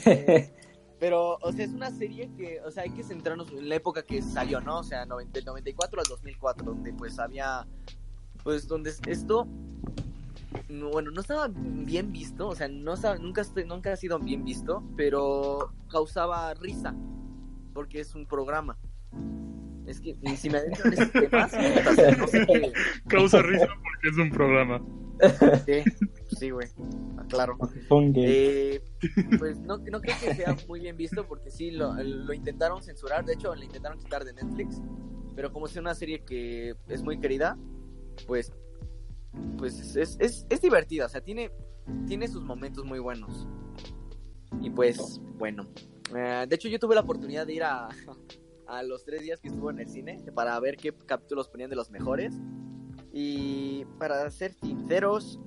Eh, 0.05 0.53
Pero, 0.99 1.37
o 1.43 1.53
sea, 1.53 1.65
es 1.65 1.73
una 1.73 1.91
serie 1.91 2.31
que, 2.37 2.61
o 2.61 2.71
sea, 2.71 2.85
hay 2.85 2.91
que 2.91 3.03
centrarnos 3.03 3.51
en 3.51 3.69
la 3.69 3.75
época 3.75 4.05
que 4.05 4.23
salió, 4.23 4.61
¿no? 4.61 4.79
O 4.79 4.85
sea, 4.85 5.05
del 5.05 5.45
94 5.45 6.01
al 6.01 6.07
2004, 6.07 6.65
donde 6.65 6.93
pues 6.93 7.19
había, 7.19 7.67
pues 8.45 8.69
donde 8.69 8.93
esto, 9.09 9.49
no, 10.69 10.91
bueno, 10.91 11.11
no 11.11 11.21
estaba 11.21 11.51
bien 11.53 12.13
visto, 12.13 12.47
o 12.47 12.55
sea, 12.55 12.69
no 12.69 12.95
estaba, 12.95 13.17
nunca, 13.17 13.43
nunca 13.67 13.93
ha 13.93 13.97
sido 13.97 14.21
bien 14.21 14.45
visto, 14.45 14.85
pero 14.97 15.73
causaba 15.91 16.55
risa, 16.55 16.95
porque 17.75 17.99
es 17.99 18.15
un 18.15 18.27
programa. 18.27 18.79
Es 19.87 20.01
que 20.01 20.17
y 20.23 20.37
si 20.37 20.51
me 20.51 20.59
adentro 20.59 20.87
en 20.87 20.93
ese 20.93 21.07
tema, 21.07 21.49
no 22.17 22.29
sé 22.29 22.47
qué. 22.47 22.73
Causa 23.09 23.43
risa 23.43 23.67
porque 23.67 24.09
es 24.09 24.17
un 24.17 24.31
programa. 24.31 24.81
Sí, 25.67 25.83
sí, 26.39 26.51
güey, 26.51 26.69
claro. 27.29 27.57
Eh, 28.17 28.83
pues 29.39 29.59
no, 29.61 29.79
no 29.79 30.01
creo 30.01 30.17
que 30.21 30.35
sea 30.35 30.57
muy 30.69 30.81
bien 30.81 30.97
visto 30.97 31.27
porque 31.27 31.51
sí 31.51 31.71
lo, 31.71 31.95
lo 31.95 32.33
intentaron 32.33 32.83
censurar, 32.83 33.25
de 33.25 33.35
hecho 33.35 33.55
lo 33.55 33.63
intentaron 33.63 33.99
quitar 33.99 34.25
de 34.25 34.33
Netflix, 34.33 34.81
pero 35.35 35.53
como 35.53 35.67
es 35.67 35.77
una 35.77 35.95
serie 35.95 36.25
que 36.25 36.75
es 36.89 37.03
muy 37.03 37.19
querida, 37.19 37.59
pues 38.27 38.53
pues 39.57 39.97
es, 39.97 40.17
es, 40.21 40.47
es 40.49 40.61
divertida, 40.61 41.07
o 41.07 41.09
sea, 41.09 41.21
tiene, 41.21 41.51
tiene 42.07 42.29
sus 42.29 42.43
momentos 42.43 42.85
muy 42.85 42.99
buenos. 42.99 43.47
Y 44.61 44.71
pues, 44.71 45.21
bueno. 45.39 45.69
Eh, 46.15 46.47
de 46.49 46.55
hecho, 46.55 46.69
yo 46.69 46.79
tuve 46.79 46.95
la 46.95 47.01
oportunidad 47.01 47.47
de 47.47 47.55
ir 47.55 47.63
a, 47.63 47.89
a 48.67 48.83
los 48.83 49.05
tres 49.05 49.23
días 49.23 49.41
que 49.41 49.49
estuvo 49.49 49.71
en 49.71 49.79
el 49.79 49.89
cine 49.89 50.23
para 50.35 50.59
ver 50.61 50.77
qué 50.77 50.93
capítulos 50.93 51.49
ponían 51.49 51.71
de 51.71 51.77
los 51.77 51.91
mejores. 51.91 52.35
Y 53.13 53.85
para 53.99 54.31
ser 54.31 54.53
sinceros, 54.55 55.41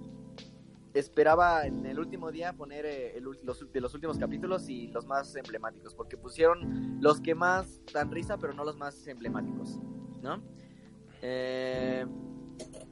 esperaba 0.96 1.66
en 1.66 1.86
el 1.86 2.00
último 2.00 2.32
día 2.32 2.54
poner 2.54 2.86
eh, 2.86 3.18
el 3.18 3.24
los, 3.44 3.72
de 3.72 3.82
los 3.82 3.94
últimos 3.94 4.18
capítulos 4.18 4.70
y 4.70 4.88
los 4.88 5.06
más 5.06 5.36
emblemáticos, 5.36 5.94
porque 5.94 6.18
pusieron 6.18 6.98
los 7.02 7.20
que 7.20 7.36
más 7.36 7.82
dan 7.94 8.12
risa, 8.12 8.38
pero 8.38 8.54
no 8.54 8.64
los 8.64 8.78
más 8.78 9.06
emblemáticos, 9.08 9.80
¿no? 10.22 10.42
Eh, 11.22 12.06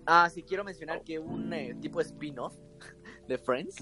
ah, 0.06 0.30
sí, 0.30 0.44
quiero 0.44 0.64
mencionar 0.64 1.04
que 1.04 1.18
un 1.18 1.54
eh, 1.54 1.76
tipo 1.80 2.02
spin-off 2.02 2.56
de 3.28 3.38
Friends 3.38 3.78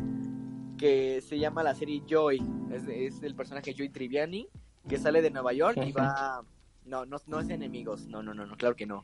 que 0.78 1.22
se 1.22 1.40
llama 1.40 1.64
la 1.64 1.76
serie 1.76 2.04
Joy, 2.08 2.42
es, 2.72 2.88
es 2.88 3.24
el 3.24 3.36
personaje 3.36 3.74
Joy 3.74 3.90
Triviani, 3.90 4.48
que 4.88 4.98
sale 4.98 5.22
de 5.22 5.32
Nueva 5.32 5.54
York 5.54 5.78
y 5.86 5.92
va... 5.92 6.44
No, 6.86 7.06
no, 7.06 7.18
no 7.28 7.40
es 7.40 7.50
enemigos, 7.50 8.08
no, 8.08 8.24
no, 8.24 8.34
no, 8.34 8.48
no, 8.48 8.58
claro 8.58 8.76
que 8.76 8.88
no. 8.88 9.04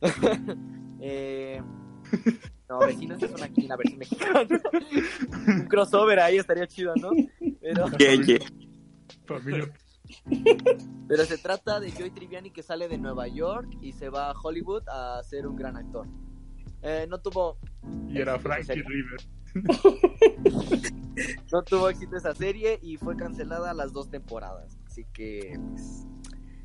eh, 1.00 1.62
no, 2.72 2.86
vecinos 2.86 3.22
es 3.22 3.30
una, 3.30 3.50
una 3.64 3.76
versión 3.76 3.98
mexicana. 3.98 4.46
Un 5.46 5.66
crossover 5.66 6.20
ahí 6.20 6.38
estaría 6.38 6.66
chido, 6.66 6.94
¿no? 6.96 7.10
Pero, 11.08 11.24
se 11.24 11.38
trata 11.38 11.80
de 11.80 11.90
Joy 11.90 12.10
Triviani 12.10 12.50
que 12.50 12.62
sale 12.62 12.88
de 12.88 12.98
Nueva 12.98 13.28
York 13.28 13.68
y 13.80 13.92
se 13.92 14.08
va 14.08 14.30
a 14.30 14.32
Hollywood 14.32 14.82
a 14.88 15.22
ser 15.22 15.46
un 15.46 15.56
gran 15.56 15.76
actor. 15.76 16.06
Eh, 16.82 17.06
no 17.08 17.20
tuvo 17.20 17.58
Y 18.08 18.18
era 18.18 18.38
Frankie. 18.38 18.82
River. 18.82 19.20
no 21.52 21.62
tuvo 21.62 21.90
éxito 21.90 22.16
esa 22.16 22.34
serie 22.34 22.78
y 22.82 22.96
fue 22.96 23.16
cancelada 23.16 23.74
las 23.74 23.92
dos 23.92 24.10
temporadas. 24.10 24.78
Así 24.86 25.04
que, 25.12 25.58
pues, 25.70 26.06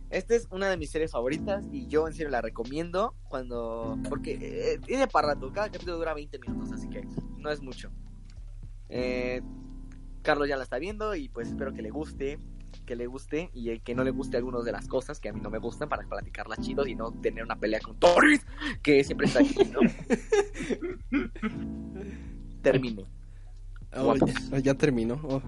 esta 0.10 0.36
es 0.36 0.48
una 0.52 0.70
de 0.70 0.78
mis 0.78 0.90
series 0.90 1.12
favoritas 1.12 1.66
y 1.72 1.88
yo 1.88 2.08
en 2.08 2.14
serio 2.14 2.30
la 2.30 2.42
recomiendo 2.42 3.16
cuando... 3.30 3.98
Porque 4.10 4.38
eh, 4.42 4.80
tiene 4.86 5.08
para 5.08 5.30
rato, 5.30 5.52
cada 5.52 5.70
capítulo 5.70 5.98
dura 5.98 6.14
20 6.14 6.40
minutos, 6.40 6.72
así 6.72 6.90
que 6.90 7.06
no 7.38 7.50
es 7.50 7.62
mucho. 7.62 7.92
Eh, 8.90 9.42
Carlos 10.22 10.48
ya 10.48 10.58
la 10.58 10.64
está 10.64 10.80
viendo 10.80 11.16
y 11.16 11.30
pues 11.30 11.50
espero 11.50 11.74
que 11.74 11.82
le 11.82 11.90
guste, 11.90 12.40
que 12.86 12.96
le 12.96 13.08
guste 13.08 13.50
y 13.54 13.70
el 13.70 13.82
que 13.82 13.96
no 13.96 14.04
le 14.04 14.12
guste 14.12 14.38
algunas 14.38 14.64
de 14.64 14.72
las 14.72 14.88
cosas 14.88 15.20
que 15.20 15.30
a 15.30 15.34
mí 15.34 15.42
no 15.42 15.50
me 15.50 15.58
gustan 15.58 15.90
para 15.90 16.08
platicarlas 16.08 16.60
chidos 16.62 16.88
y 16.88 16.96
no 16.96 17.12
tener 17.12 17.44
una 17.44 17.58
pelea 17.58 17.80
con 17.80 17.98
Torres, 17.98 18.46
que 18.82 19.04
siempre 19.04 19.28
está 19.28 19.40
aquí, 19.40 19.66
¿no? 19.66 19.80
Termine. 22.62 23.06
Oh, 23.96 24.14
ya 24.62 24.74
terminó. 24.74 25.20
Oh. 25.24 25.42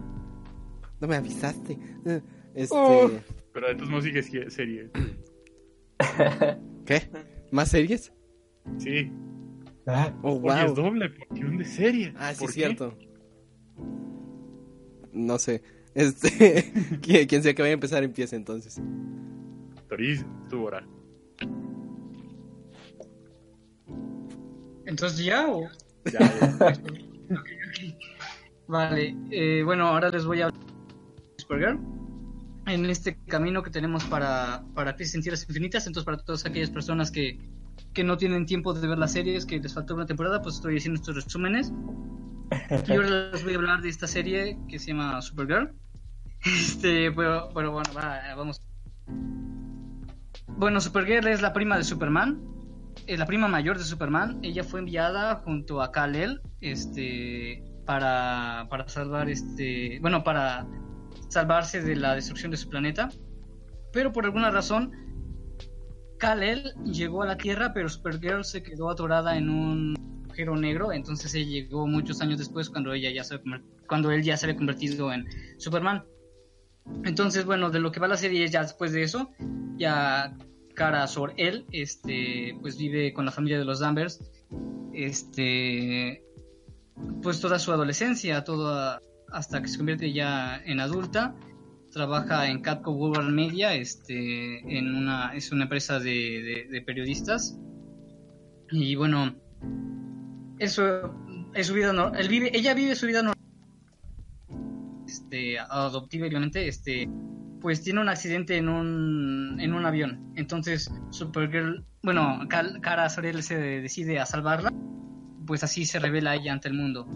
No 0.99 1.07
me 1.07 1.15
avisaste. 1.15 1.77
Eh, 2.05 2.21
Este, 2.55 2.75
Oh. 2.75 3.09
Pero 3.53 3.67
de 3.67 3.75
todos 3.75 3.89
modos 3.89 4.05
sigue 4.05 4.49
serie. 4.49 4.89
¿Qué? 6.85 7.01
¿Más 7.51 7.69
series? 7.69 8.11
Sí. 8.77 9.11
Ah, 9.87 10.13
Oh, 10.21 10.39
Porque 10.41 10.61
es 10.65 10.73
wow. 10.73 10.85
doble 10.85 11.09
porción 11.09 11.57
de 11.57 11.65
serie. 11.65 12.13
Ah, 12.17 12.33
sí, 12.33 12.39
¿Por 12.39 12.49
es 12.49 12.55
cierto. 12.55 12.97
No 15.11 15.39
sé. 15.39 15.63
Este, 15.95 16.71
quien, 17.01 17.27
quien 17.27 17.43
sea 17.43 17.53
que 17.53 17.61
vaya 17.61 17.71
a 17.71 17.73
empezar, 17.73 18.03
empiece 18.03 18.35
entonces. 18.35 18.79
Toriz, 19.87 20.25
tu 20.49 20.63
hora. 20.63 20.85
Entonces 24.85 25.25
ya 25.25 25.47
o... 25.47 25.67
Ya, 26.11 26.19
ya. 26.19 26.73
Vale, 28.67 29.15
eh, 29.31 29.63
bueno, 29.63 29.87
ahora 29.87 30.09
les 30.09 30.25
voy 30.25 30.41
a 30.41 30.51
Supergirl. 31.37 31.79
En 32.69 32.85
este 32.85 33.17
camino 33.27 33.63
que 33.63 33.71
tenemos 33.71 34.03
para, 34.05 34.63
para 34.75 34.95
Crisis 34.95 35.15
en 35.15 35.21
Tierras 35.23 35.43
Infinitas, 35.47 35.87
entonces 35.87 36.05
para 36.05 36.17
todas 36.17 36.45
aquellas 36.45 36.69
personas 36.69 37.09
que, 37.09 37.39
que 37.93 38.03
no 38.03 38.15
tienen 38.17 38.45
tiempo 38.45 38.73
de 38.73 38.87
ver 38.87 38.99
las 38.99 39.13
series, 39.13 39.47
que 39.47 39.59
les 39.59 39.73
faltó 39.73 39.95
una 39.95 40.05
temporada, 40.05 40.41
pues 40.41 40.55
estoy 40.55 40.77
haciendo 40.77 40.99
estos 40.99 41.15
resúmenes. 41.15 41.71
Y 42.87 42.93
ahora 42.93 43.29
les 43.31 43.43
voy 43.43 43.53
a 43.53 43.57
hablar 43.57 43.81
de 43.81 43.89
esta 43.89 44.07
serie 44.07 44.57
que 44.67 44.79
se 44.79 44.87
llama 44.87 45.21
Supergirl. 45.21 45.71
Este, 46.45 47.11
pero, 47.11 47.49
pero 47.53 47.71
bueno, 47.71 47.89
va, 47.93 48.21
vamos. 48.35 48.61
Bueno, 50.47 50.79
Supergirl 50.79 51.27
es 51.27 51.41
la 51.41 51.51
prima 51.51 51.77
de 51.77 51.83
Superman, 51.83 52.39
eh, 53.07 53.17
la 53.17 53.25
prima 53.25 53.47
mayor 53.47 53.77
de 53.77 53.83
Superman. 53.83 54.39
Ella 54.41 54.63
fue 54.63 54.79
enviada 54.79 55.35
junto 55.43 55.81
a 55.81 55.91
Kal-El, 55.91 56.41
este, 56.61 57.63
para, 57.85 58.67
para 58.69 58.87
salvar 58.87 59.29
este, 59.29 59.99
bueno, 59.99 60.23
para 60.23 60.65
salvarse 61.27 61.81
de 61.81 61.95
la 61.95 62.15
destrucción 62.15 62.51
de 62.51 62.57
su 62.57 62.69
planeta. 62.69 63.09
Pero 63.91 64.11
por 64.11 64.25
alguna 64.25 64.51
razón, 64.51 64.91
Kal-El 66.17 66.73
llegó 66.83 67.23
a 67.23 67.27
la 67.27 67.37
Tierra, 67.37 67.73
pero 67.73 67.89
Supergirl 67.89 68.43
se 68.43 68.61
quedó 68.61 68.89
atorada 68.89 69.37
en 69.37 69.49
un 69.49 69.95
agujero 70.25 70.55
negro. 70.55 70.91
Entonces 70.91 71.33
él 71.33 71.47
llegó 71.47 71.87
muchos 71.87 72.21
años 72.21 72.37
después, 72.37 72.69
cuando 72.69 72.93
ella 72.93 73.11
ya 73.11 73.23
se 73.23 73.41
cuando 73.87 74.11
él 74.11 74.21
ya 74.21 74.37
se 74.37 74.45
había 74.45 74.57
convertido 74.57 75.11
en 75.11 75.25
Superman. 75.57 76.03
Entonces, 77.03 77.45
bueno, 77.45 77.69
de 77.69 77.79
lo 77.79 77.91
que 77.91 77.99
va 77.99 78.07
la 78.07 78.17
serie 78.17 78.47
ya 78.47 78.61
después 78.61 78.91
de 78.91 79.03
eso, 79.03 79.31
ya 79.77 80.35
Kara 80.75 81.07
Zor-El, 81.07 81.65
este, 81.71 82.55
pues 82.61 82.77
vive 82.77 83.13
con 83.13 83.25
la 83.25 83.31
familia 83.31 83.57
de 83.57 83.65
los 83.65 83.79
Danvers, 83.79 84.19
este, 84.93 86.23
pues 87.21 87.39
toda 87.41 87.59
su 87.59 87.71
adolescencia, 87.71 88.43
toda 88.43 89.01
hasta 89.31 89.61
que 89.61 89.67
se 89.67 89.77
convierte 89.77 90.11
ya 90.13 90.61
en 90.65 90.79
adulta. 90.79 91.35
Trabaja 91.91 92.47
en 92.49 92.61
Catco 92.61 92.91
World 92.91 93.31
Media, 93.33 93.73
este, 93.73 94.77
en 94.77 94.93
una, 94.95 95.33
es 95.33 95.51
una 95.51 95.63
empresa 95.63 95.99
de, 95.99 96.67
de- 96.69 96.81
periodistas. 96.81 97.57
Y 98.71 98.93
bueno, 98.95 99.35
eso 100.59 101.15
es 101.55 101.65
su 101.67 101.73
vida, 101.73 101.91
vive, 102.29 102.55
ella 102.55 102.75
vive 102.75 102.95
su 102.95 103.07
vida 103.07 103.23
normal, 103.23 103.35
este, 105.07 105.57
adoptiva, 105.57 106.27
obviamente, 106.27 106.67
este, 106.67 107.09
pues 107.59 107.81
tiene 107.81 108.01
un 108.01 108.09
accidente 108.09 108.57
en 108.57 108.69
un, 108.69 109.59
en 109.59 109.73
un 109.73 109.85
avión. 109.87 110.31
Entonces, 110.35 110.91
Supergirl, 111.09 111.83
bueno, 112.03 112.47
Kara 112.47 113.09
Zor-El 113.09 113.41
se 113.41 113.57
decide 113.57 114.19
a 114.19 114.27
salvarla, 114.27 114.71
pues 115.47 115.63
así 115.63 115.85
se 115.85 115.97
revela 115.97 116.35
ella 116.35 116.53
ante 116.53 116.67
el 116.67 116.75
mundo. 116.75 117.07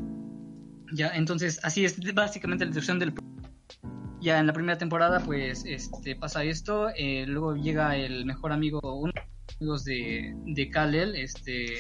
Ya, 0.94 1.12
entonces, 1.16 1.60
así 1.64 1.86
es 1.86 1.98
básicamente 2.14 2.66
la 2.66 2.70
introducción 2.70 3.00
del 3.00 3.14
ya 4.24 4.40
en 4.40 4.48
la 4.48 4.54
primera 4.54 4.78
temporada 4.78 5.20
pues 5.20 5.66
este 5.66 6.16
pasa 6.16 6.46
esto 6.46 6.88
eh, 6.96 7.26
luego 7.28 7.56
llega 7.56 7.98
el 7.98 8.26
mejor 8.26 8.54
amigo 8.54 8.80
uno 8.82 9.12
de 9.14 9.22
los 9.22 9.56
amigos 9.60 9.84
de, 9.84 10.34
de 10.46 10.70
Kal-El 10.70 11.16
este 11.18 11.76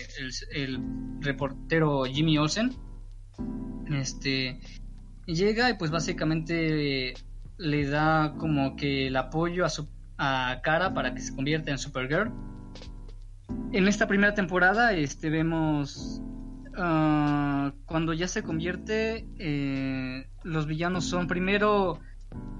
el, 0.52 0.81
reportero 1.22 2.03
Jimmy 2.03 2.38
Olsen. 2.38 2.76
Este 3.90 4.60
llega 5.26 5.69
y 5.69 5.76
pues 5.76 5.90
básicamente 5.90 7.14
le 7.57 7.88
da 7.88 8.35
como 8.38 8.76
que 8.76 9.07
el 9.07 9.15
apoyo 9.15 9.64
a 9.64 9.69
su 9.69 9.88
a 10.18 10.60
Kara 10.64 10.94
para 10.94 11.14
que 11.14 11.22
se 11.22 11.34
convierta 11.34 11.72
en 11.72 11.77
Supergirl. 11.77 12.31
En 13.72 13.88
esta 13.88 14.06
primera 14.06 14.34
temporada 14.34 14.91
este 14.91 15.30
vemos 15.30 16.22
ah, 16.78 17.74
cuando 17.86 18.14
ya 18.14 18.28
se 18.28 18.44
convierte, 18.44 19.28
eh, 19.38 20.28
los 20.44 20.68
villanos 20.68 21.06
son 21.06 21.28
primero 21.28 22.00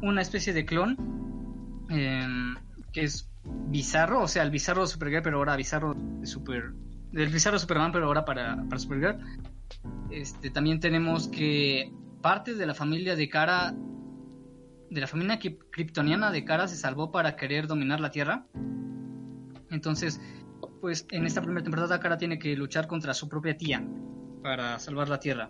una 0.02 0.22
especie 0.22 0.54
de 0.54 0.66
clon, 0.66 0.98
em, 1.90 2.56
que 2.92 3.04
es 3.04 3.30
bizarro, 3.44 4.22
o 4.22 4.28
sea, 4.28 4.44
el 4.44 4.52
bizarro 4.52 4.82
de 4.82 4.88
Supergirl, 4.88 5.24
pero 5.24 5.38
ahora 5.38 5.56
bizarro 5.56 5.96
de 5.96 6.28
Super... 6.28 6.74
Del 7.12 7.30
bizarro 7.30 7.60
Superman, 7.60 7.92
pero 7.92 8.06
ahora 8.06 8.26
para, 8.26 8.64
para 8.68 8.80
Supergirl. 8.80 9.20
Este, 10.10 10.50
también 10.50 10.80
tenemos 10.80 11.28
que 11.28 11.92
parte 12.22 12.56
de 12.56 12.66
la 12.66 12.74
familia 12.74 13.16
de 13.16 13.30
Kara, 13.30 13.76
de 14.90 15.02
la 15.02 15.08
familia 15.08 15.40
kryptoniana 15.40 16.32
de 16.32 16.44
Kara 16.44 16.68
se 16.68 16.76
salvó 16.76 17.12
para 17.12 17.36
querer 17.36 17.68
dominar 17.68 18.00
la 18.00 18.10
Tierra. 18.10 18.46
Entonces, 19.70 20.22
pues 20.84 21.08
en 21.12 21.26
esta 21.26 21.42
primera 21.42 21.64
temporada 21.64 21.98
Kara 21.98 22.18
tiene 22.18 22.38
que 22.38 22.58
luchar 22.58 22.88
contra 22.88 23.14
su 23.14 23.30
propia 23.30 23.56
tía 23.56 23.82
para 24.42 24.78
salvar 24.80 25.08
la 25.08 25.18
Tierra. 25.18 25.50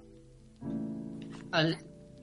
Al, 1.52 1.76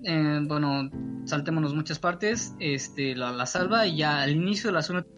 eh, 0.04 0.38
bueno, 0.46 0.88
saltémonos 1.24 1.74
muchas 1.74 1.98
partes, 1.98 2.54
este, 2.60 3.16
la, 3.16 3.44
salva 3.46 3.84
y 3.84 3.96
ya 3.96 4.22
al 4.22 4.30
inicio 4.30 4.70
de 4.70 4.74
la 4.74 4.82
segunda 4.82 5.08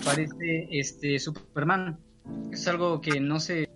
aparece 0.00 0.68
este 0.70 1.18
Superman. 1.18 1.98
Es 2.52 2.68
algo 2.68 3.00
que 3.00 3.18
no 3.18 3.40
se 3.40 3.68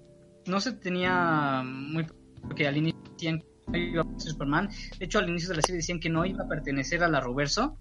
no 0.47 0.61
se 0.61 0.71
tenía 0.71 1.65
muy 1.65 2.07
porque 2.43 2.69
al 2.69 2.77
inicio 2.77 3.01
decían 3.11 3.41
que 3.41 3.47
no 3.67 3.77
iba 3.77 4.03
a 4.03 4.21
ser 4.21 4.31
Superman. 4.31 4.69
De 5.01 5.07
hecho, 5.07 5.19
al 5.19 5.29
inicio 5.29 5.49
de 5.49 5.57
la 5.57 5.63
serie 5.63 5.79
decían 5.79 5.99
que 5.99 6.11
no 6.11 6.25
iba 6.25 6.45
a 6.45 6.49
pertenecer 6.49 7.03
a 7.03 7.09
la 7.09 7.19
Roverso. 7.19 7.77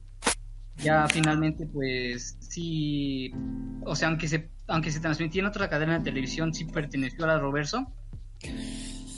Ya 0.77 1.07
finalmente, 1.07 1.67
pues 1.67 2.35
sí, 2.39 3.31
o 3.83 3.95
sea, 3.95 4.07
aunque 4.07 4.27
se 4.27 4.49
aunque 4.69 4.91
se 4.91 4.99
transmitía 4.99 5.41
en 5.41 5.47
otra 5.47 5.69
cadena 5.69 5.97
de 5.97 6.03
televisión, 6.05 6.53
sí 6.53 6.65
perteneció 6.65 7.25
a 7.25 7.27
la 7.27 7.39
Roverso. 7.39 7.91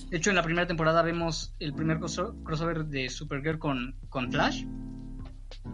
De 0.10 0.18
hecho, 0.18 0.30
en 0.30 0.36
la 0.36 0.44
primera 0.44 0.68
temporada 0.68 1.02
vemos 1.04 1.56
el 1.60 1.74
primer 1.74 1.98
crosso- 2.00 2.42
crossover 2.44 2.86
de 2.86 3.10
Supergirl 3.10 3.60
con, 3.60 3.96
con 4.10 4.32
Flash. 4.32 4.66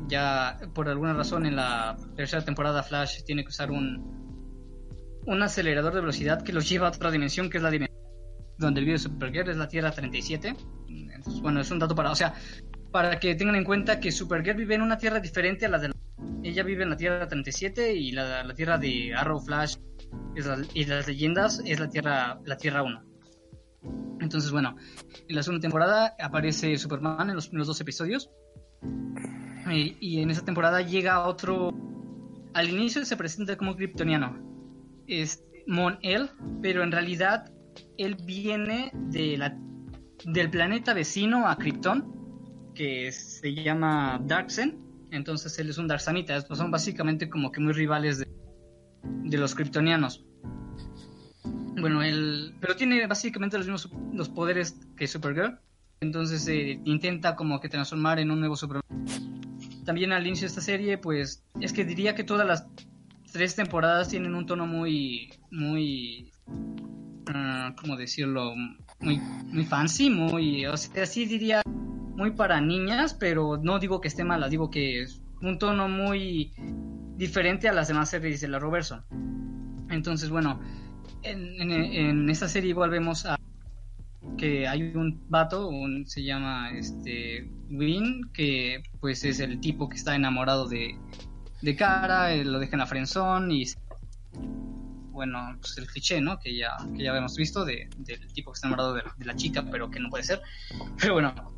Ya 0.08 0.60
por 0.74 0.90
alguna 0.90 1.14
razón 1.14 1.46
en 1.46 1.56
la 1.56 1.96
tercera 2.16 2.44
temporada 2.44 2.84
Flash 2.84 3.24
tiene 3.24 3.44
que 3.44 3.50
usar 3.50 3.72
un, 3.72 5.22
un 5.26 5.42
acelerador 5.44 5.94
de 5.94 6.02
velocidad 6.02 6.44
que 6.44 6.54
los 6.54 6.68
lleva 6.70 6.88
a 6.88 6.90
otra 6.92 7.10
dimensión, 7.12 7.50
que 7.50 7.58
es 7.58 7.64
la 7.64 7.72
dimensión 7.72 7.98
donde 8.60 8.82
vive 8.82 8.98
Supergirl, 8.98 9.50
es 9.50 9.58
la 9.58 9.68
Tierra 9.68 9.92
37. 9.92 10.56
Entonces, 10.90 11.42
bueno, 11.42 11.62
es 11.62 11.70
un 11.72 11.80
dato 11.80 11.94
para, 11.96 12.12
o 12.12 12.16
sea, 12.16 12.34
para 12.92 13.20
que 13.20 13.36
tengan 13.36 13.56
en 13.56 13.64
cuenta 13.64 14.00
que 14.00 14.12
Supergirl 14.12 14.58
vive 14.58 14.76
en 14.76 14.82
una 14.82 14.98
Tierra 14.98 15.20
diferente 15.20 15.66
a 15.66 15.70
la 15.70 15.78
de 15.80 15.90
la... 15.90 15.94
Ella 16.44 16.64
vive 16.64 16.84
en 16.84 16.90
la 16.92 16.98
Tierra 16.98 17.28
37 17.28 17.94
y 17.96 18.12
la, 18.12 18.44
la 18.44 18.54
Tierra 18.54 18.78
de 18.78 19.14
Arrow 19.16 19.40
Flash 19.40 19.76
es 20.36 20.46
la- 20.46 20.66
y 20.74 20.86
las 20.86 21.08
leyendas 21.08 21.62
es 21.66 21.80
la 21.80 21.90
Tierra, 21.90 22.40
la 22.46 22.58
Tierra 22.58 22.84
1. 22.84 23.04
Entonces, 24.20 24.52
bueno, 24.52 24.76
en 25.28 25.36
la 25.36 25.44
segunda 25.44 25.62
temporada 25.62 26.16
aparece 26.20 26.78
Superman 26.78 27.30
en 27.30 27.36
los 27.36 27.48
primeros 27.48 27.68
dos 27.68 27.80
episodios. 27.82 28.30
Y, 29.70 30.22
en 30.22 30.30
esa 30.32 30.46
temporada 30.46 30.82
llega 30.82 31.28
otro. 31.28 31.74
Al 32.54 32.70
inicio 32.70 33.04
se 33.06 33.18
presenta 33.18 33.58
como 33.58 33.76
kryptoniano. 33.76 34.38
Es 35.08 35.44
Mon-El, 35.68 36.30
pero 36.62 36.84
en 36.84 36.92
realidad 36.92 37.52
él 37.98 38.16
viene 38.26 38.92
de 38.94 39.38
la, 39.38 39.58
del 40.26 40.50
planeta 40.50 40.94
vecino 40.94 41.48
a 41.48 41.58
Krypton, 41.58 42.72
que 42.74 43.12
se 43.12 43.54
llama 43.54 44.22
Darksen. 44.24 44.87
Entonces 45.18 45.58
él 45.60 45.70
es 45.70 45.78
un 45.78 45.88
Darksamita. 45.88 46.36
Estos 46.36 46.58
son 46.58 46.72
básicamente 46.72 47.30
como 47.30 47.52
que 47.52 47.60
muy 47.60 47.74
rivales 47.74 48.20
de, 48.20 49.38
los 49.38 49.56
kryptonianos. 49.56 50.26
Bueno, 51.80 52.02
él. 52.02 52.56
Pero 52.62 52.76
tiene 52.76 53.06
básicamente 53.08 53.58
los 53.58 53.68
mismos 53.68 53.92
los 54.14 54.30
poderes 54.30 54.80
que 54.96 55.08
Supergirl. 55.08 55.60
Entonces 56.00 56.48
eh, 56.48 56.80
intenta 56.86 57.36
como 57.36 57.60
que 57.60 57.70
transformar 57.70 58.20
en 58.20 58.32
un 58.32 58.40
nuevo 58.40 58.56
Superman. 58.56 58.84
También 59.86 60.12
al 60.12 60.26
inicio 60.26 60.46
de 60.46 60.50
esta 60.50 60.62
serie, 60.62 60.98
pues. 60.98 61.44
Es 61.60 61.74
que 61.74 61.84
diría 61.84 62.16
que 62.16 62.24
todas 62.24 62.48
las 62.48 62.68
tres 63.32 63.56
temporadas 63.56 64.10
tienen 64.10 64.36
un 64.36 64.46
tono 64.46 64.66
muy. 64.66 65.34
Muy. 65.52 66.32
ah, 67.28 67.74
¿Cómo 67.82 67.98
decirlo? 67.98 68.54
Muy, 69.00 69.18
muy 69.18 69.66
fancy, 69.66 70.10
muy. 70.10 70.66
O 70.66 70.78
sea, 70.78 71.06
sí 71.06 71.26
diría. 71.26 71.62
Muy 72.18 72.32
para 72.32 72.60
niñas, 72.60 73.14
pero 73.14 73.58
no 73.62 73.78
digo 73.78 74.02
que 74.02 74.08
esté 74.08 74.24
mala, 74.24 74.50
digo 74.50 74.72
que 74.72 75.04
es 75.04 75.22
un 75.40 75.60
tono 75.60 75.88
muy 75.88 76.52
diferente 77.16 77.70
a 77.70 77.74
las 77.74 77.88
demás 77.88 78.10
series 78.10 78.42
de 78.42 78.48
la 78.48 78.58
Roverso. 78.58 79.04
Entonces, 79.92 80.32
bueno, 80.32 80.60
en, 81.22 81.62
en, 81.62 81.72
en 81.72 82.30
esta 82.30 82.48
serie 82.48 82.72
igual 82.72 82.90
vemos 82.90 83.28
a 83.28 83.38
que 84.36 84.68
hay 84.68 84.96
un 84.96 85.24
vato, 85.30 85.68
un, 85.70 86.08
se 86.08 86.24
llama 86.24 86.72
este 86.72 87.52
Win, 87.70 88.32
que 88.34 88.82
pues 89.00 89.24
es 89.24 89.40
el 89.40 89.60
tipo 89.60 89.88
que 89.88 89.98
está 89.98 90.16
enamorado 90.16 90.68
de, 90.68 90.98
de 91.62 91.76
Cara, 91.76 92.34
eh, 92.34 92.44
lo 92.44 92.58
deja 92.58 92.74
en 92.74 92.80
la 92.80 92.88
frenzón 92.88 93.52
y 93.52 93.66
bueno, 95.12 95.56
pues 95.60 95.78
el 95.78 95.86
cliché, 95.86 96.20
¿no? 96.20 96.40
Que 96.40 96.58
ya, 96.58 96.78
que 96.96 97.04
ya 97.04 97.12
habíamos 97.12 97.36
visto 97.36 97.64
de, 97.64 97.90
del 98.00 98.34
tipo 98.34 98.52
que 98.52 98.56
está 98.56 98.68
enamorado 98.68 98.96
de, 98.96 99.04
de 99.18 99.26
la 99.26 99.36
chica, 99.36 99.64
pero 99.70 99.92
que 99.92 100.00
no 100.00 100.10
puede 100.10 100.24
ser. 100.24 100.42
Pero 101.00 101.14
bueno, 101.14 101.57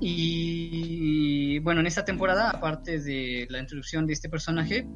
y 0.00 1.58
bueno, 1.60 1.80
en 1.80 1.86
esta 1.86 2.04
temporada, 2.04 2.50
aparte 2.50 3.00
de 3.00 3.46
la 3.50 3.60
introducción 3.60 4.06
de 4.06 4.12
este 4.12 4.28
personaje, 4.28 4.86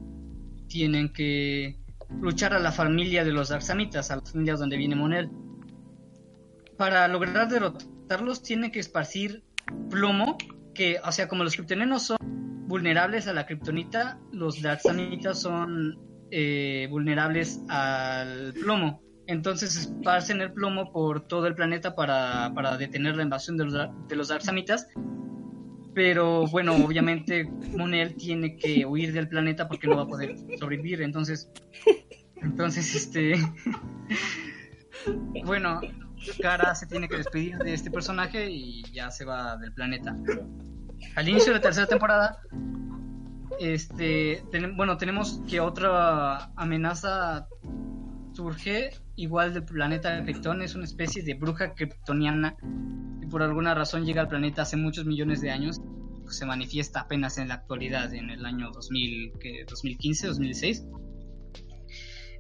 tienen 0.68 1.12
que 1.12 1.78
luchar 2.20 2.54
a 2.54 2.58
la 2.58 2.72
familia 2.72 3.24
de 3.24 3.32
los 3.32 3.48
Darksamitas, 3.48 4.10
a 4.10 4.16
las 4.16 4.30
familias 4.30 4.58
donde 4.58 4.76
viene 4.76 4.96
Monel. 4.96 5.30
Para 6.76 7.06
lograr 7.08 7.48
derrotarlos, 7.48 8.42
tienen 8.42 8.70
que 8.70 8.80
esparcir 8.80 9.44
plomo, 9.90 10.36
que, 10.74 10.98
o 11.04 11.12
sea, 11.12 11.28
como 11.28 11.44
los 11.44 11.54
kryptonianos 11.54 12.02
son 12.02 12.18
vulnerables 12.66 13.28
a 13.28 13.32
la 13.32 13.46
kriptonita, 13.46 14.18
los 14.32 14.60
Darksamitas 14.60 15.40
son 15.40 15.98
eh, 16.30 16.88
vulnerables 16.90 17.60
al 17.68 18.52
plomo. 18.54 19.03
Entonces 19.26 19.76
esparcen 19.76 20.40
el 20.40 20.52
plomo 20.52 20.92
por 20.92 21.26
todo 21.26 21.46
el 21.46 21.54
planeta 21.54 21.94
para, 21.94 22.52
para 22.54 22.76
detener 22.76 23.16
la 23.16 23.22
invasión 23.22 23.56
de 23.56 23.64
los, 23.64 24.08
de 24.08 24.16
los 24.16 24.28
Darksamitas. 24.28 24.88
Pero 25.94 26.46
bueno, 26.48 26.74
obviamente 26.74 27.44
Monel 27.76 28.16
tiene 28.16 28.56
que 28.56 28.84
huir 28.84 29.12
del 29.12 29.28
planeta 29.28 29.68
porque 29.68 29.86
no 29.86 29.96
va 29.96 30.02
a 30.02 30.08
poder 30.08 30.36
sobrevivir. 30.58 31.02
Entonces, 31.02 31.50
entonces 32.36 32.94
este, 32.94 33.34
bueno, 35.44 35.80
Kara 36.40 36.74
se 36.74 36.86
tiene 36.86 37.08
que 37.08 37.16
despedir 37.16 37.58
de 37.58 37.74
este 37.74 37.90
personaje 37.90 38.50
y 38.50 38.82
ya 38.92 39.10
se 39.10 39.24
va 39.24 39.56
del 39.56 39.72
planeta. 39.72 40.16
Al 41.14 41.28
inicio 41.28 41.52
de 41.52 41.58
la 41.58 41.62
tercera 41.62 41.86
temporada, 41.86 42.38
este, 43.60 44.42
bueno, 44.76 44.96
tenemos 44.96 45.40
que 45.48 45.60
otra 45.60 46.50
amenaza 46.56 47.46
surge 48.34 48.90
igual 49.16 49.54
del 49.54 49.64
planeta 49.64 50.22
Krypton, 50.22 50.62
es 50.62 50.74
una 50.74 50.84
especie 50.84 51.22
de 51.22 51.34
bruja 51.34 51.74
kryptoniana 51.74 52.56
y 53.22 53.26
por 53.26 53.42
alguna 53.42 53.74
razón 53.74 54.04
llega 54.04 54.22
al 54.22 54.28
planeta 54.28 54.62
hace 54.62 54.76
muchos 54.76 55.04
millones 55.04 55.40
de 55.40 55.50
años, 55.50 55.80
pues, 56.22 56.36
se 56.36 56.46
manifiesta 56.46 57.00
apenas 57.00 57.38
en 57.38 57.48
la 57.48 57.54
actualidad, 57.54 58.12
en 58.14 58.30
el 58.30 58.44
año 58.44 58.70
2000, 58.70 59.32
¿qué? 59.40 59.64
2015, 59.68 60.26
2016. 60.28 60.84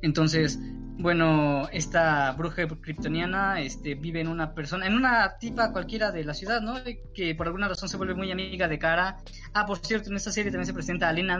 Entonces, 0.02 0.58
bueno, 0.98 1.68
esta 1.72 2.32
bruja 2.32 2.66
kryptoniana 2.68 3.60
este, 3.60 3.94
vive 3.94 4.20
en 4.20 4.28
una 4.28 4.54
persona, 4.54 4.86
en 4.86 4.94
una 4.94 5.38
tipa 5.38 5.72
cualquiera 5.72 6.12
de 6.12 6.24
la 6.24 6.34
ciudad, 6.34 6.60
¿no? 6.60 6.74
Que 7.14 7.34
por 7.34 7.46
alguna 7.46 7.68
razón 7.68 7.88
se 7.88 7.96
vuelve 7.96 8.14
muy 8.14 8.30
amiga 8.30 8.68
de 8.68 8.78
Kara. 8.78 9.16
Ah, 9.54 9.64
por 9.64 9.78
cierto, 9.78 10.10
en 10.10 10.16
esta 10.16 10.30
serie 10.30 10.50
también 10.50 10.66
se 10.66 10.74
presenta 10.74 11.08
a 11.08 11.12
Lena, 11.12 11.38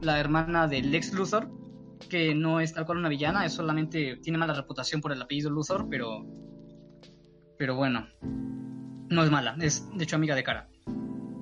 la 0.00 0.20
hermana 0.20 0.68
de 0.68 0.82
Lex 0.82 1.12
Luthor, 1.12 1.48
que 2.08 2.34
no 2.34 2.60
es 2.60 2.72
tal 2.72 2.86
cual 2.86 2.98
una 2.98 3.08
villana, 3.08 3.44
es 3.44 3.52
solamente 3.52 4.16
tiene 4.22 4.38
mala 4.38 4.54
reputación 4.54 5.00
por 5.00 5.12
el 5.12 5.22
apellido 5.22 5.50
Luthor, 5.50 5.88
pero 5.88 6.26
pero 7.58 7.76
bueno, 7.76 8.08
no 9.08 9.22
es 9.22 9.30
mala, 9.30 9.56
es 9.60 9.88
de 9.94 10.04
hecho 10.04 10.16
amiga 10.16 10.34
de 10.34 10.42
Kara. 10.42 10.68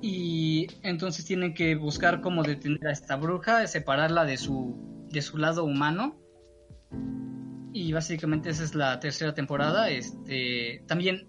Y 0.01 0.67
entonces 0.83 1.25
tienen 1.25 1.53
que 1.53 1.75
buscar 1.75 2.21
cómo 2.21 2.43
detener 2.43 2.87
a 2.87 2.91
esta 2.91 3.15
bruja, 3.15 3.65
separarla 3.67 4.25
de 4.25 4.37
su 4.37 5.07
de 5.09 5.21
su 5.21 5.37
lado 5.37 5.63
humano. 5.63 6.19
Y 7.73 7.93
básicamente 7.93 8.49
esa 8.49 8.63
es 8.63 8.75
la 8.75 8.99
tercera 8.99 9.33
temporada. 9.33 9.89
Este, 9.89 10.83
también 10.87 11.27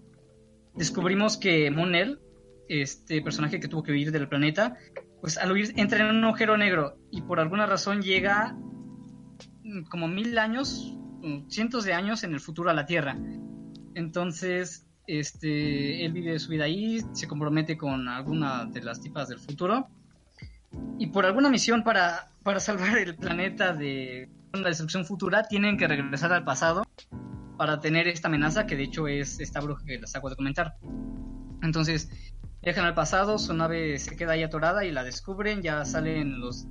descubrimos 0.75 1.37
que 1.37 1.69
Monel, 1.71 2.19
este 2.67 3.21
personaje 3.21 3.59
que 3.59 3.67
tuvo 3.67 3.83
que 3.83 3.91
huir 3.91 4.11
del 4.11 4.27
planeta, 4.27 4.77
pues 5.21 5.37
al 5.37 5.51
huir 5.51 5.73
entra 5.77 5.99
en 5.99 6.15
un 6.15 6.23
agujero 6.25 6.57
negro 6.57 6.97
y 7.11 7.21
por 7.21 7.39
alguna 7.39 7.65
razón 7.65 8.01
llega 8.01 8.57
como 9.89 10.07
mil 10.07 10.37
años, 10.37 10.97
mm, 11.21 11.49
cientos 11.49 11.83
de 11.85 11.93
años 11.93 12.23
en 12.23 12.33
el 12.33 12.39
futuro 12.39 12.69
a 12.69 12.73
la 12.73 12.85
Tierra. 12.85 13.17
Entonces, 13.95 14.85
este, 15.07 16.05
él 16.05 16.13
vive 16.13 16.39
su 16.39 16.49
vida 16.49 16.65
ahí, 16.65 17.01
se 17.13 17.27
compromete 17.27 17.77
con 17.77 18.07
alguna 18.07 18.65
de 18.65 18.81
las 18.81 19.01
tipas 19.01 19.27
del 19.27 19.39
futuro 19.39 19.87
y 20.97 21.07
por 21.07 21.25
alguna 21.25 21.49
misión 21.49 21.83
para, 21.83 22.31
para 22.43 22.59
salvar 22.61 22.97
el 22.97 23.15
planeta 23.15 23.73
de 23.73 24.29
una 24.53 24.69
destrucción 24.69 25.05
futura 25.05 25.43
tienen 25.43 25.77
que 25.77 25.87
regresar 25.87 26.31
al 26.31 26.43
pasado 26.43 26.83
para 27.57 27.79
tener 27.79 28.07
esta 28.07 28.27
amenaza 28.27 28.65
que 28.65 28.75
de 28.75 28.83
hecho 28.83 29.07
es 29.07 29.39
esta 29.39 29.59
bruja 29.61 29.83
que 29.85 29.99
les 29.99 30.11
acabo 30.11 30.29
de 30.29 30.35
comentar. 30.35 30.75
Entonces, 31.61 32.09
viajan 32.61 32.85
al 32.85 32.93
pasado, 32.93 33.37
su 33.39 33.53
nave 33.53 33.97
se 33.99 34.15
queda 34.15 34.33
ahí 34.33 34.43
atorada 34.43 34.85
y 34.85 34.91
la 34.91 35.03
descubren, 35.03 35.61
ya 35.61 35.85
salen 35.85 36.39
los 36.39 36.67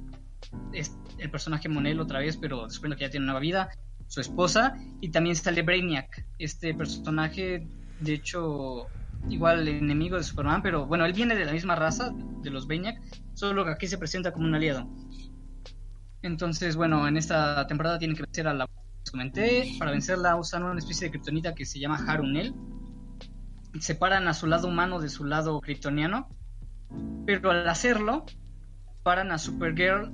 es- 0.73 0.97
el 1.19 1.31
personaje 1.31 1.69
Monel 1.69 2.01
otra 2.01 2.19
vez, 2.21 2.37
pero 2.37 2.65
descubriendo 2.67 2.97
que 2.97 3.05
ya 3.05 3.11
tiene 3.11 3.31
una 3.31 3.39
vida, 3.39 3.71
su 4.07 4.21
esposa, 4.21 4.77
y 5.01 5.11
también 5.11 5.37
sale 5.37 5.63
Brainiac, 5.63 6.27
este 6.39 6.75
personaje, 6.75 7.67
de 7.99 8.13
hecho, 8.13 8.89
igual 9.29 9.67
enemigo 9.69 10.17
de 10.17 10.25
Superman, 10.25 10.63
pero 10.63 10.87
bueno, 10.87 11.05
él 11.07 11.13
viene 11.13 11.35
de 11.35 11.45
la 11.45 11.53
misma 11.53 11.77
raza, 11.77 12.13
de 12.43 12.51
los 12.51 12.67
Brainiac, 12.67 13.01
solo 13.35 13.65
que 13.65 13.71
aquí 13.71 13.87
se 13.87 13.99
presenta 13.99 14.33
como 14.33 14.47
un 14.47 14.55
aliado. 14.55 14.89
Entonces, 16.23 16.77
bueno, 16.77 17.07
en 17.09 17.17
esta 17.17 17.67
temporada 17.67 17.99
tienen 17.99 18.17
que 18.17 18.23
vencer 18.23 18.47
a 18.47 18.55
la 18.55 18.67
comenté, 19.11 19.73
para 19.79 19.91
vencerla 19.91 20.37
usan 20.37 20.63
una 20.63 20.79
especie 20.79 21.07
de 21.07 21.11
kriptonita 21.11 21.55
que 21.55 21.67
se 21.67 21.81
llama 21.81 22.05
Harunel. 22.07 22.55
Separan 23.81 24.29
a 24.29 24.35
su 24.35 24.47
lado 24.47 24.69
humano 24.69 25.01
de 25.01 25.09
su 25.09 25.25
lado 25.25 25.61
kryptoniano, 25.61 26.29
pero 27.27 27.51
al 27.51 27.69
hacerlo, 27.69 28.25
paran 29.03 29.33
a 29.33 29.39
Supergirl 29.39 30.13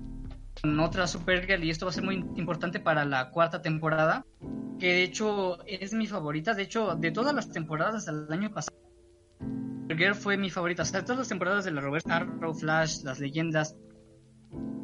con 0.61 0.79
otra 0.81 1.07
Supergirl 1.07 1.65
y 1.65 1.71
esto 1.71 1.87
va 1.87 1.91
a 1.91 1.95
ser 1.95 2.05
muy 2.05 2.17
importante 2.37 2.81
para 2.81 3.05
la 3.05 3.31
cuarta 3.31 3.63
temporada, 3.63 4.25
que 4.79 4.87
de 4.87 5.03
hecho 5.03 5.65
es 5.67 5.93
mi 5.93 6.07
favorita, 6.07 6.55
de 6.55 6.63
hecho 6.63 6.95
de 6.97 7.11
todas 7.11 7.35
las 7.35 7.51
temporadas 7.51 8.07
del 8.07 8.27
año 8.31 8.51
pasado, 8.51 8.77
Supergirl 9.83 10.15
fue 10.15 10.37
mi 10.37 10.51
favorita, 10.51 10.83
o 10.83 10.85
sea, 10.85 11.01
de 11.01 11.07
todas 11.07 11.19
las 11.19 11.29
temporadas 11.29 11.65
de 11.65 11.71
la 11.71 11.81
Robert 11.81 12.09
Arrow, 12.11 12.55
Flash, 12.55 13.03
las 13.05 13.19
leyendas, 13.19 13.77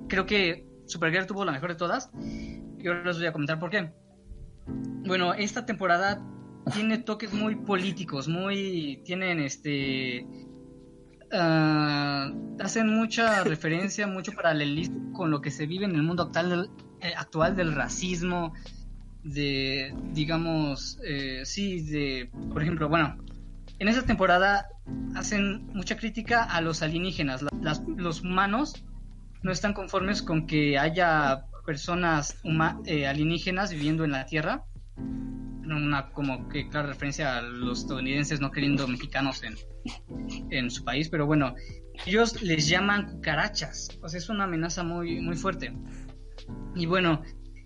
creo 0.09 0.27
que 0.27 0.67
Supergirl 0.87 1.27
tuvo 1.27 1.45
la 1.45 1.53
mejor 1.53 1.71
de 1.71 1.77
todas 1.77 2.11
y 2.21 2.87
ahora 2.87 3.05
les 3.05 3.19
voy 3.19 3.27
a 3.27 3.33
comentar 3.33 3.59
por 3.59 3.71
qué. 3.71 3.93
Bueno, 5.07 5.35
esta 5.35 5.67
temporada 5.67 6.23
tiene 6.73 6.99
toques 6.99 7.33
muy 7.33 7.57
políticos, 7.57 8.29
muy 8.29 9.03
tienen 9.05 9.41
este 9.41 10.27
ah, 11.35 12.33
hacen 12.61 12.89
mucha 12.89 13.45
referencia, 13.45 14.07
mucho 14.07 14.33
paralelismo 14.33 15.13
con 15.13 15.31
lo 15.31 15.41
que 15.41 15.51
se 15.51 15.67
vive 15.67 15.85
en 15.85 15.95
el 15.95 16.03
mundo 16.03 16.25
actual 16.25 16.51
del, 16.51 16.71
eh, 17.01 17.13
actual 17.17 17.57
del 17.57 17.75
racismo, 17.75 18.55
de, 19.23 19.95
digamos, 20.13 20.99
eh, 21.05 21.43
sí, 21.45 21.81
de, 21.83 22.31
por 22.53 22.63
ejemplo, 22.63 22.89
bueno, 22.89 23.17
en 23.79 23.89
esta 23.89 24.03
temporada 24.03 24.69
hacen 25.15 25.67
mucha 25.69 25.97
crítica 25.97 26.45
a 26.45 26.61
los 26.61 26.83
alienígenas. 26.83 27.45
Los 27.97 28.23
humanos 28.23 28.85
no 29.43 29.51
están 29.51 29.73
conformes 29.73 30.23
con 30.23 30.47
que 30.47 30.79
haya 30.79 31.47
personas 31.67 32.39
eh, 32.87 33.07
alienígenas 33.07 33.71
viviendo 33.73 34.05
en 34.05 34.13
la 34.13 34.27
Tierra. 34.27 34.65
Una 35.67 36.11
como 36.11 36.49
que 36.49 36.69
clara 36.69 36.89
referencia 36.89 37.39
a 37.39 37.43
los 37.43 37.81
estadounidenses 37.81 38.41
no 38.41 38.51
queriendo 38.51 38.87
mexicanos 38.87 39.43
en, 39.43 39.55
en 40.51 40.71
su 40.71 40.85
país, 40.85 41.09
pero 41.09 41.27
bueno, 41.27 41.55
ellos 42.07 42.43
les 42.43 42.69
llaman 42.69 43.07
cucarachas, 43.11 43.89
o 44.03 44.09
sea, 44.09 44.19
es 44.19 44.29
una 44.29 44.45
amenaza 44.45 44.83
muy, 44.83 45.21
muy 45.21 45.37
fuerte. 45.37 45.73
Y 46.75 46.87
bueno, 46.87 47.23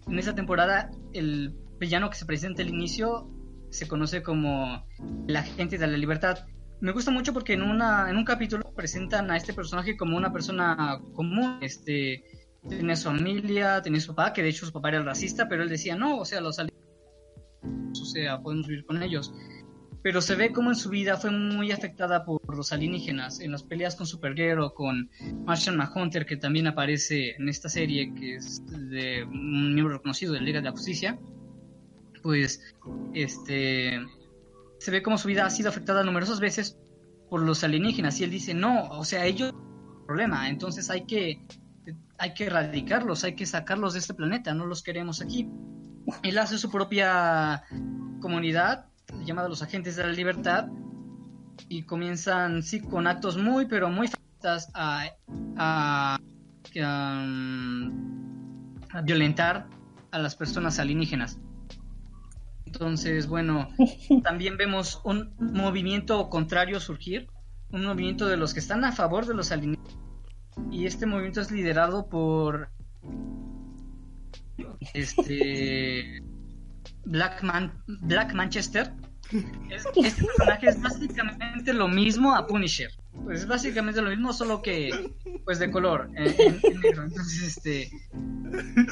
en 0.07 0.19
esta 0.19 0.35
temporada 0.35 0.91
el 1.13 1.55
villano 1.79 2.11
que 2.11 2.17
se 2.17 2.27
presenta 2.27 2.63
al 2.63 2.69
inicio 2.69 3.29
se 3.71 3.87
conoce 3.87 4.23
como 4.23 4.87
el 5.27 5.37
agente 5.37 5.79
de 5.79 5.87
la 5.87 5.97
libertad. 5.97 6.39
Me 6.81 6.93
gusta 6.93 7.11
mucho 7.11 7.33
porque 7.33 7.55
en 7.55 7.63
una 7.63 8.09
en 8.09 8.17
un 8.17 8.25
capítulo 8.25 8.73
presentan 8.75 9.31
a 9.31 9.37
este 9.37 9.53
personaje 9.53 9.97
como 9.97 10.17
una 10.17 10.33
persona 10.33 11.01
común, 11.15 11.59
este 11.61 12.23
tenía 12.69 12.97
su 12.97 13.09
familia, 13.09 13.81
tenía 13.83 14.01
su 14.01 14.15
papá, 14.15 14.33
que 14.33 14.43
de 14.43 14.51
hecho 14.51 14.67
su 14.67 14.73
papá 14.73 14.91
era 14.91 15.03
racista, 15.03 15.49
pero 15.49 15.63
él 15.63 15.69
decía, 15.69 15.97
"No, 15.97 16.19
o 16.19 16.25
sea, 16.25 16.41
los 16.41 16.59
ali- 16.59 16.73
o 17.63 18.05
sea, 18.05 18.39
vivir 18.39 18.85
con 18.85 19.03
ellos." 19.03 19.33
Pero 20.03 20.21
se 20.21 20.37
ve 20.37 20.53
como 20.53 20.71
en 20.71 20.77
su 20.77 20.91
vida 20.91 21.17
fue 21.17 21.31
muy 21.31 21.73
afectada 21.73 22.25
por 22.25 22.57
los 22.57 22.73
alienígenas, 22.73 23.41
en 23.41 23.51
las 23.51 23.65
peleas 23.65 23.97
con 23.97 24.07
Supergirl 24.07 24.73
con 24.73 25.11
Martian 25.45 25.77
Manhunter, 25.77 26.25
que 26.25 26.37
también 26.37 26.69
aparece 26.69 27.35
en 27.37 27.49
esta 27.49 27.69
serie, 27.69 28.15
que 28.15 28.37
es 28.37 28.63
de 28.67 29.25
un 29.25 29.75
miembro 29.75 29.97
reconocido 29.97 30.33
de 30.35 30.41
Liga 30.41 30.61
de 30.61 30.67
la 30.67 30.71
Justicia, 30.71 31.19
pues 32.23 32.63
este 33.15 34.01
se 34.79 34.91
ve 34.91 35.03
como 35.03 35.19
su 35.19 35.29
vida 35.29 35.45
ha 35.45 35.51
sido 35.51 35.69
afectada 35.69 36.05
numerosas 36.05 36.41
veces 36.41 36.79
por 37.29 37.43
los 37.43 37.65
alienígenas 37.65 38.21
y 38.21 38.25
él 38.25 38.31
dice 38.31 38.55
no 38.55 38.89
o 38.91 39.05
sea 39.05 39.27
ellos 39.27 39.53
problema 40.07 40.49
entonces 40.49 40.91
hay 40.91 41.05
que 41.05 41.45
hay 42.19 42.35
que 42.35 42.47
erradicarlos 42.47 43.25
hay 43.25 43.35
que 43.35 43.47
sacarlos 43.47 43.95
de 43.95 44.01
este 44.01 44.15
planeta 44.15 44.55
no 44.55 44.67
los 44.67 44.83
queremos 44.83 45.21
aquí 45.21 45.49
él 46.23 46.39
hace 46.39 46.59
su 46.59 46.71
propia 46.71 47.65
comunidad 48.21 48.87
llamada 49.25 49.49
los 49.49 49.63
agentes 49.63 49.97
de 49.97 50.05
la 50.05 50.13
libertad 50.13 50.69
y 51.69 51.83
comienzan 51.83 52.63
sí 52.63 52.81
con 52.81 53.07
actos 53.07 53.37
muy 53.37 53.67
pero 53.67 53.91
muy 53.91 54.09
fascistas 54.09 54.71
a, 54.75 55.07
a, 55.57 56.19
um, 56.77 58.79
a 58.91 59.03
violentar 59.03 59.67
a 60.11 60.19
las 60.19 60.37
personas 60.37 60.79
alienígenas 60.79 61.39
entonces, 62.69 63.29
bueno, 63.29 63.71
también 64.23 64.59
vemos 64.59 65.01
un 65.03 65.35
movimiento 65.39 66.29
contrario 66.29 66.81
surgir, 66.81 67.31
un 67.71 67.87
movimiento 67.87 68.27
de 68.27 68.37
los 68.37 68.53
que 68.53 68.61
están 68.61 68.85
a 68.85 68.93
favor 68.93 69.25
de 69.25 69.33
los 69.33 69.53
alienígenas. 69.53 69.97
Y 70.71 70.85
este 70.85 71.07
movimiento 71.07 71.41
es 71.41 71.51
liderado 71.51 72.11
por 72.11 72.69
este 74.95 76.23
Black, 77.05 77.43
Man, 77.43 77.73
Black 77.87 78.35
Manchester. 78.35 78.93
Es- 79.71 79.85
este 79.95 80.25
personaje 80.25 80.69
es 80.69 80.81
básicamente 80.81 81.73
lo 81.75 81.87
mismo 81.89 82.35
a 82.35 82.47
Punisher. 82.47 82.91
Pues 83.25 83.41
es 83.41 83.47
básicamente 83.47 84.01
lo 84.01 84.11
mismo, 84.11 84.33
solo 84.33 84.63
que 84.63 85.11
pues 85.45 85.59
de 85.59 85.71
color, 85.71 86.09
en, 86.15 86.35
en- 86.39 86.81
negro. 86.81 87.03
Entonces, 87.05 87.43
este 87.57 87.91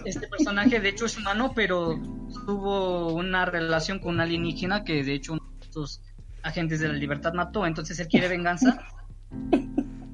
este 0.05 0.29
personaje 0.29 0.81
de 0.81 0.89
hecho 0.91 1.07
es 1.07 1.17
humano, 1.17 1.53
pero 1.55 1.99
tuvo 2.45 3.15
una 3.15 3.47
relación 3.47 3.99
con 3.99 4.15
un 4.15 4.21
alienígena 4.21 4.85
que 4.85 5.03
de 5.05 5.15
hecho 5.15 5.33
uno 5.35 5.43
de 5.59 5.65
estos 5.67 6.03
agentes 6.43 6.81
de 6.81 6.89
la 6.89 6.95
libertad 6.95 7.33
mató, 7.33 7.65
entonces 7.67 7.99
él 7.99 8.09
quiere 8.09 8.29
venganza 8.29 8.85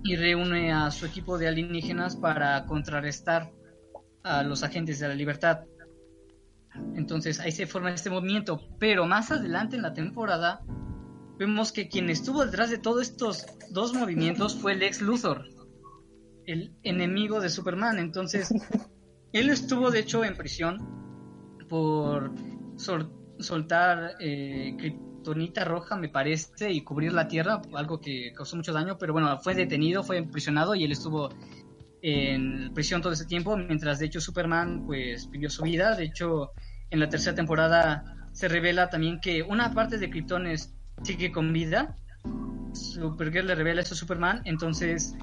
y 0.04 0.16
reúne 0.16 0.72
a 0.72 0.90
su 0.90 1.04
equipo 1.06 1.36
de 1.38 1.48
alienígenas 1.48 2.16
para 2.16 2.64
contrarrestar 2.66 3.50
a 4.22 4.42
los 4.42 4.62
agentes 4.62 4.98
de 5.00 5.08
la 5.08 5.14
libertad. 5.14 5.60
Entonces 6.96 7.38
ahí 7.40 7.52
se 7.52 7.66
forma 7.66 7.90
este 7.92 8.10
movimiento, 8.10 8.60
pero 8.78 9.06
más 9.06 9.30
adelante 9.30 9.76
en 9.76 9.82
la 9.82 9.92
temporada 9.92 10.60
vemos 11.38 11.72
que 11.72 11.88
quien 11.88 12.08
estuvo 12.08 12.44
detrás 12.44 12.70
de 12.70 12.78
todos 12.78 13.02
estos 13.02 13.46
dos 13.70 13.92
movimientos 13.94 14.54
fue 14.56 14.72
el 14.72 14.82
ex 14.82 15.00
Luthor, 15.02 15.44
el 16.46 16.74
enemigo 16.82 17.40
de 17.40 17.50
Superman. 17.50 17.98
Entonces 17.98 18.52
él 19.32 19.50
estuvo 19.50 19.90
de 19.90 20.00
hecho 20.00 20.24
en 20.24 20.36
prisión 20.36 20.78
por 21.68 22.32
sol- 22.76 23.12
soltar 23.38 24.12
eh, 24.20 24.74
kriptonita 24.78 25.64
roja, 25.64 25.96
me 25.96 26.08
parece, 26.08 26.70
y 26.72 26.82
cubrir 26.82 27.12
la 27.12 27.28
tierra, 27.28 27.60
algo 27.74 28.00
que 28.00 28.32
causó 28.34 28.56
mucho 28.56 28.72
daño, 28.72 28.96
pero 28.98 29.12
bueno, 29.12 29.38
fue 29.40 29.54
detenido, 29.54 30.02
fue 30.02 30.18
imprisionado 30.18 30.74
y 30.74 30.84
él 30.84 30.92
estuvo 30.92 31.28
en 32.02 32.74
prisión 32.74 33.00
todo 33.00 33.12
ese 33.12 33.26
tiempo, 33.26 33.56
mientras 33.56 34.00
de 34.00 34.06
hecho 34.06 34.20
Superman 34.20 34.84
pues 34.84 35.30
vivió 35.30 35.48
su 35.48 35.62
vida. 35.62 35.94
De 35.94 36.04
hecho, 36.04 36.50
en 36.90 37.00
la 37.00 37.08
tercera 37.08 37.34
temporada 37.34 38.28
se 38.32 38.48
revela 38.48 38.90
también 38.90 39.20
que 39.20 39.42
una 39.42 39.72
parte 39.72 39.98
de 39.98 40.10
Kryptones 40.10 40.74
sigue 41.02 41.30
con 41.30 41.52
vida. 41.52 41.96
Supergirl 42.72 43.46
le 43.46 43.54
revela 43.54 43.82
eso 43.82 43.94
a 43.94 43.96
Superman, 43.96 44.42
entonces 44.44 45.14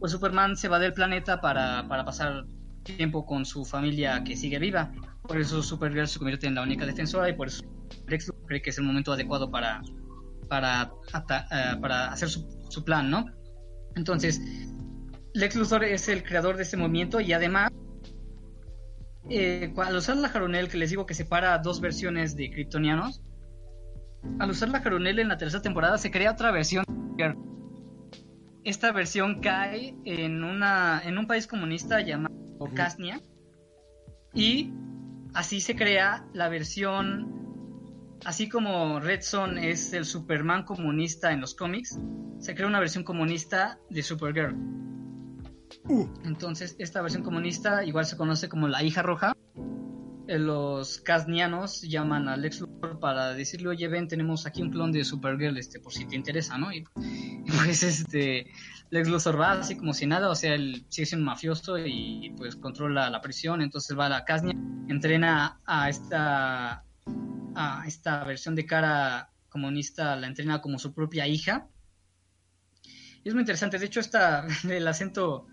pues 0.00 0.12
Superman 0.12 0.56
se 0.56 0.68
va 0.68 0.78
del 0.78 0.92
planeta 0.92 1.40
para, 1.40 1.86
para 1.88 2.04
pasar 2.04 2.44
tiempo 2.82 3.24
con 3.24 3.44
su 3.44 3.64
familia 3.64 4.22
que 4.24 4.36
sigue 4.36 4.58
viva. 4.58 4.92
Por 5.22 5.40
eso 5.40 5.62
Supergirl 5.62 6.08
se 6.08 6.18
convierte 6.18 6.46
en 6.46 6.56
la 6.56 6.62
única 6.62 6.84
defensora 6.84 7.28
y 7.28 7.34
por 7.34 7.48
eso 7.48 7.64
Lex 8.08 8.32
cree 8.46 8.60
que 8.60 8.70
es 8.70 8.78
el 8.78 8.84
momento 8.84 9.12
adecuado 9.12 9.50
para, 9.50 9.82
para, 10.48 10.90
eh, 11.12 11.76
para 11.80 12.12
hacer 12.12 12.28
su, 12.28 12.46
su 12.68 12.84
plan, 12.84 13.08
¿no? 13.08 13.26
Entonces, 13.94 14.40
Lex 15.34 15.56
Luthor 15.56 15.82
es 15.82 16.08
el 16.08 16.22
creador 16.22 16.56
de 16.56 16.62
este 16.62 16.76
movimiento 16.76 17.20
y 17.20 17.32
además, 17.32 17.72
eh, 19.28 19.74
al 19.76 19.96
usar 19.96 20.16
la 20.16 20.28
Jaronel, 20.28 20.68
que 20.68 20.78
les 20.78 20.90
digo 20.90 21.06
que 21.06 21.14
separa 21.14 21.58
dos 21.58 21.80
versiones 21.80 22.36
de 22.36 22.52
kryptonianos, 22.52 23.20
al 24.38 24.50
usar 24.50 24.68
la 24.68 24.80
Jaronel 24.80 25.18
en 25.18 25.28
la 25.28 25.36
tercera 25.36 25.60
temporada 25.60 25.98
se 25.98 26.12
crea 26.12 26.30
otra 26.30 26.52
versión. 26.52 26.84
Esta 28.62 28.92
versión 28.92 29.40
cae 29.40 29.96
en, 30.04 30.44
una, 30.44 31.02
en 31.04 31.18
un 31.18 31.26
país 31.26 31.48
comunista 31.48 32.00
llamado 32.00 32.34
Casnia 32.72 33.20
y 34.32 34.72
así 35.34 35.60
se 35.60 35.74
crea 35.74 36.26
la 36.32 36.48
versión, 36.48 38.16
así 38.24 38.48
como 38.48 39.00
Red 39.00 39.20
Son 39.22 39.58
es 39.58 39.92
el 39.92 40.04
Superman 40.04 40.62
comunista 40.62 41.32
en 41.32 41.40
los 41.40 41.56
cómics, 41.56 41.98
se 42.38 42.54
crea 42.54 42.68
una 42.68 42.78
versión 42.78 43.02
comunista 43.02 43.80
de 43.90 44.02
Supergirl. 44.02 44.56
Entonces, 46.24 46.76
esta 46.78 47.02
versión 47.02 47.22
comunista 47.22 47.84
igual 47.84 48.06
se 48.06 48.16
conoce 48.16 48.48
como 48.48 48.68
la 48.68 48.82
hija 48.82 49.02
roja. 49.02 49.34
Eh, 50.26 50.38
Los 50.38 51.00
casnianos 51.00 51.82
llaman 51.82 52.28
a 52.28 52.36
Lex 52.36 52.60
Luthor 52.60 52.98
para 52.98 53.34
decirle, 53.34 53.68
oye, 53.68 53.88
ven, 53.88 54.08
tenemos 54.08 54.46
aquí 54.46 54.62
un 54.62 54.70
clon 54.70 54.92
de 54.92 55.04
Supergirl, 55.04 55.58
este, 55.58 55.80
por 55.80 55.92
si 55.92 56.06
te 56.06 56.16
interesa, 56.16 56.56
¿no? 56.56 56.72
Y, 56.72 56.84
pues 57.46 57.82
este, 57.82 58.46
Lex 58.90 59.08
Luthor 59.08 59.38
va 59.38 59.52
así 59.52 59.76
como 59.76 59.92
si 59.92 60.06
nada, 60.06 60.30
o 60.30 60.34
sea, 60.34 60.54
él 60.54 60.86
sigue 60.88 61.06
siendo 61.06 61.26
mafioso 61.26 61.76
y 61.78 62.32
pues 62.36 62.56
controla 62.56 63.10
la 63.10 63.20
prisión, 63.20 63.60
entonces 63.60 63.98
va 63.98 64.06
a 64.06 64.10
la 64.10 64.24
Casnia, 64.24 64.56
entrena 64.88 65.60
a 65.66 65.90
esta, 65.90 66.84
a 67.54 67.84
esta 67.86 68.24
versión 68.24 68.54
de 68.54 68.64
cara 68.64 69.30
comunista, 69.50 70.16
la 70.16 70.26
entrena 70.26 70.62
como 70.62 70.78
su 70.78 70.94
propia 70.94 71.26
hija. 71.26 71.68
Y 73.22 73.28
es 73.28 73.34
muy 73.34 73.42
interesante, 73.42 73.78
de 73.78 73.86
hecho, 73.86 74.00
esta, 74.00 74.46
el 74.68 74.88
acento 74.88 75.48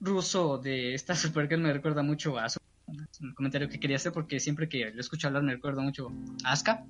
ruso 0.00 0.58
de 0.58 0.94
esta 0.94 1.14
Supergirl 1.16 1.62
me 1.62 1.72
recuerda 1.72 2.02
mucho 2.02 2.38
a 2.38 2.46
es 2.46 3.20
un 3.20 3.34
comentario 3.34 3.68
que 3.68 3.80
quería 3.80 3.96
hacer 3.96 4.12
porque 4.12 4.38
siempre 4.38 4.68
que 4.68 4.90
lo 4.92 5.00
escucho 5.00 5.26
hablar 5.26 5.42
me 5.42 5.54
recuerda 5.54 5.82
mucho 5.82 6.12
a 6.44 6.52
Asuka. 6.52 6.84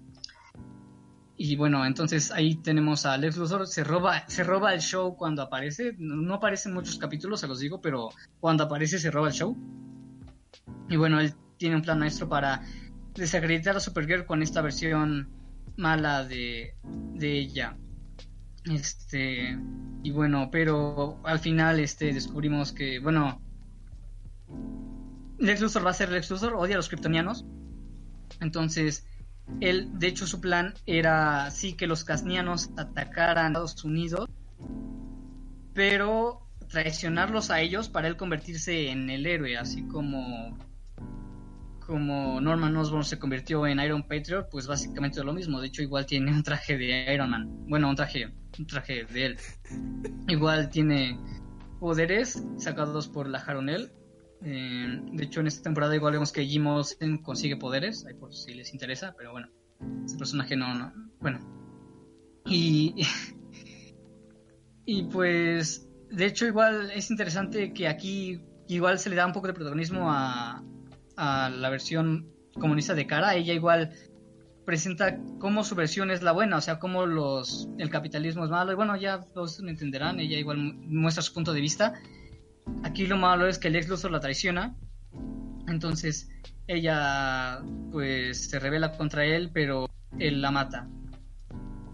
Y 1.39 1.57
bueno, 1.57 1.85
entonces 1.85 2.31
ahí 2.31 2.55
tenemos 2.57 3.05
a 3.05 3.17
Lex 3.17 3.37
Luthor, 3.37 3.67
se 3.67 3.85
roba, 3.85 4.27
se 4.27 4.43
roba 4.43 4.73
el 4.73 4.81
show 4.81 5.17
cuando 5.17 5.43
aparece, 5.43 5.95
no 5.99 6.35
aparece 6.35 6.71
en 6.71 6.75
muchos 6.75 6.99
capítulos, 6.99 7.41
se 7.41 7.47
los 7.47 7.61
digo, 7.61 7.81
pero 7.81 8.09
cuando 8.41 8.65
aparece 8.65 8.99
se 8.99 9.11
roba 9.11 9.29
el 9.29 9.35
show. 9.35 9.57
Y 10.89 10.97
bueno, 10.97 11.21
él 11.21 11.35
tiene 11.59 11.77
un 11.77 11.83
plan 11.83 11.99
maestro 11.99 12.29
para 12.29 12.63
desacreditar 13.15 13.77
a 13.77 13.81
Supergirl 13.81 14.25
con 14.25 14.43
esta 14.43 14.63
versión 14.63 15.29
mala 15.77 16.25
de, 16.25 16.75
de 17.15 17.39
ella. 17.39 17.77
Este, 18.71 19.57
y 20.03 20.11
bueno, 20.11 20.49
pero 20.51 21.21
al 21.25 21.39
final 21.39 21.79
este 21.79 22.13
descubrimos 22.13 22.73
que, 22.73 22.99
bueno, 22.99 23.41
Lex 25.39 25.61
Luthor 25.61 25.87
va 25.87 25.91
a 25.91 25.95
ser 25.95 26.11
Lex 26.11 26.31
Luthor, 26.31 26.55
odia 26.55 26.75
a 26.75 26.79
los 26.79 26.89
kryptonianos. 26.89 27.45
Entonces, 28.41 29.07
él, 29.61 29.91
de 29.99 30.09
hecho, 30.09 30.27
su 30.27 30.41
plan 30.41 30.75
era 30.87 31.51
sí 31.51 31.75
que 31.75 31.87
los 31.87 32.05
casnianos 32.05 32.71
atacaran 32.77 33.47
a 33.47 33.49
Estados 33.49 33.85
Unidos, 33.85 34.29
pero 35.73 36.43
traicionarlos 36.69 37.51
a 37.51 37.61
ellos 37.61 37.89
para 37.89 38.09
él 38.09 38.17
convertirse 38.17 38.91
en 38.91 39.09
el 39.11 39.27
héroe, 39.27 39.57
así 39.57 39.83
como 39.83 40.59
como 41.87 42.41
Norman 42.41 42.77
Osborn 42.77 43.05
se 43.05 43.19
convirtió 43.19 43.67
en 43.67 43.79
Iron 43.79 44.03
Patriot, 44.03 44.49
pues 44.51 44.67
básicamente 44.67 45.21
es 45.21 45.25
lo 45.25 45.33
mismo. 45.33 45.61
De 45.61 45.69
hecho, 45.69 45.83
igual 45.83 46.05
tiene 46.05 46.33
un 46.33 46.43
traje 46.43 46.77
de 46.77 47.15
Iron 47.15 47.31
Man. 47.31 47.49
Bueno, 47.69 47.89
un 47.89 47.97
traje, 47.97 48.35
un 48.59 48.67
traje 48.67 49.05
de 49.05 49.27
él. 49.27 49.37
Igual 50.29 50.69
tiene 50.69 51.19
poderes 51.79 52.45
sacados 52.57 53.09
por 53.09 53.29
la 53.29 53.39
Jaronel. 53.39 53.93
Eh, 54.43 55.01
de 55.13 55.25
hecho, 55.25 55.41
en 55.41 55.47
esta 55.47 55.63
temporada 55.63 55.95
igual 55.95 56.15
vemos 56.15 56.33
que 56.33 56.45
Jim 56.45 56.67
Olsen 56.67 57.19
consigue 57.19 57.57
poderes, 57.57 58.05
ahí 58.05 58.15
por 58.15 58.35
si 58.35 58.53
les 58.55 58.73
interesa, 58.73 59.15
pero 59.17 59.33
bueno, 59.33 59.49
ese 60.05 60.19
personaje 60.19 60.57
no, 60.57 60.75
no, 60.75 60.93
bueno. 61.21 61.41
Y, 62.45 62.95
y 64.85 65.05
pues, 65.05 65.89
de 66.11 66.27
hecho, 66.27 66.47
igual 66.47 66.91
es 66.91 67.11
interesante 67.11 67.73
que 67.73 67.87
aquí 67.87 68.41
igual 68.69 68.99
se 68.99 69.09
le 69.09 69.17
da 69.17 69.27
un 69.27 69.33
poco 69.33 69.47
de 69.47 69.55
protagonismo 69.55 70.11
a, 70.11 70.63
a 71.17 71.51
la 71.51 71.71
versión 71.71 72.31
comunista 72.55 72.95
de 72.95 73.07
cara. 73.07 73.35
Ella 73.35 73.55
igual 73.55 73.93
presenta 74.65 75.19
cómo 75.39 75.65
su 75.65 75.75
versión 75.75 76.11
es 76.11 76.23
la 76.23 76.33
buena, 76.33 76.57
o 76.57 76.61
sea, 76.61 76.79
cómo 76.79 77.07
los, 77.07 77.69
el 77.79 77.91
capitalismo 77.91 78.45
es 78.45 78.51
malo. 78.51 78.73
Y 78.73 78.75
bueno, 78.75 78.97
ya 78.97 79.21
todos 79.21 79.61
entenderán, 79.61 80.21
ella 80.21 80.39
igual 80.39 80.59
muestra 80.59 81.23
su 81.23 81.33
punto 81.33 81.53
de 81.53 81.61
vista. 81.61 81.95
Aquí 82.83 83.07
lo 83.07 83.17
malo 83.17 83.47
es 83.47 83.59
que 83.59 83.69
el 83.69 83.77
ex 83.77 83.89
Luthor 83.89 84.11
la 84.11 84.21
traiciona. 84.21 84.77
Entonces 85.69 86.29
ella 86.67 87.61
pues 87.93 88.51
se 88.51 88.59
revela 88.59 88.93
contra 88.97 89.25
él, 89.25 89.51
pero 89.53 89.89
él 90.19 90.43
la 90.43 90.51
mata. 90.51 90.89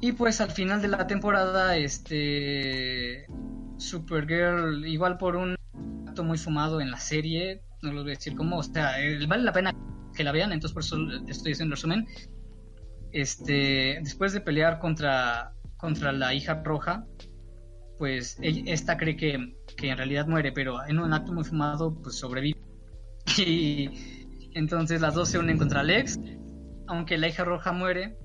Y 0.01 0.13
pues 0.13 0.41
al 0.41 0.51
final 0.51 0.83
de 0.83 0.89
la 0.89 1.07
temporada, 1.07 1.77
este 1.77 3.27
Supergirl, 3.77 4.87
igual 4.87 5.17
por 5.17 5.37
un 5.37 5.57
acto 6.09 6.25
muy 6.25 6.39
fumado 6.39 6.81
en 6.81 6.91
la 6.91 6.99
serie, 6.99 7.63
no 7.83 7.93
les 7.93 8.03
voy 8.03 8.13
a 8.13 8.17
decir 8.17 8.37
cómo, 8.37 8.59
o 8.59 8.63
sea, 8.63 9.01
eh, 9.01 9.27
vale 9.27 9.43
la 9.43 9.53
pena 9.53 9.75
que 10.15 10.25
la 10.25 10.33
vean, 10.33 10.53
entonces 10.53 10.73
por 10.73 10.83
eso 10.83 10.97
estoy 11.29 11.53
haciendo 11.53 11.73
un 11.73 11.77
resumen. 11.77 12.07
Este, 13.13 13.99
después 14.03 14.33
de 14.33 14.41
pelear 14.41 14.79
contra, 14.79 15.53
contra 15.77 16.13
la 16.13 16.33
hija 16.33 16.63
roja, 16.65 17.07
pues 17.99 18.39
esta 18.41 18.97
cree 18.97 19.17
que, 19.17 19.55
que 19.77 19.91
en 19.91 19.97
realidad 19.97 20.27
muere, 20.27 20.53
pero 20.53 20.85
en 20.87 20.99
un 20.99 21.13
acto 21.13 21.33
muy 21.33 21.45
fumado, 21.45 21.95
pues 22.03 22.17
sobrevive. 22.17 22.59
Y 23.39 23.89
entonces 24.55 25.01
las 25.01 25.15
dos 25.15 25.29
se 25.29 25.39
unen 25.39 25.57
contra 25.57 25.83
Lex, 25.83 26.19
aunque 26.87 27.17
la 27.17 27.29
hija 27.29 27.45
roja 27.45 27.73
muere, 27.73 28.19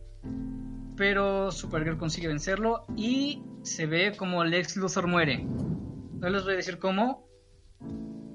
pero 0.96 1.52
Supergirl 1.52 1.98
consigue 1.98 2.28
vencerlo 2.28 2.86
y 2.98 3.44
se 3.62 3.86
ve 3.86 4.14
como 4.18 4.44
Lex 4.44 4.76
Luthor 4.78 5.08
muere. 5.08 5.46
No 5.46 6.30
les 6.30 6.44
voy 6.44 6.54
a 6.54 6.58
decir 6.58 6.80
cómo 6.80 7.28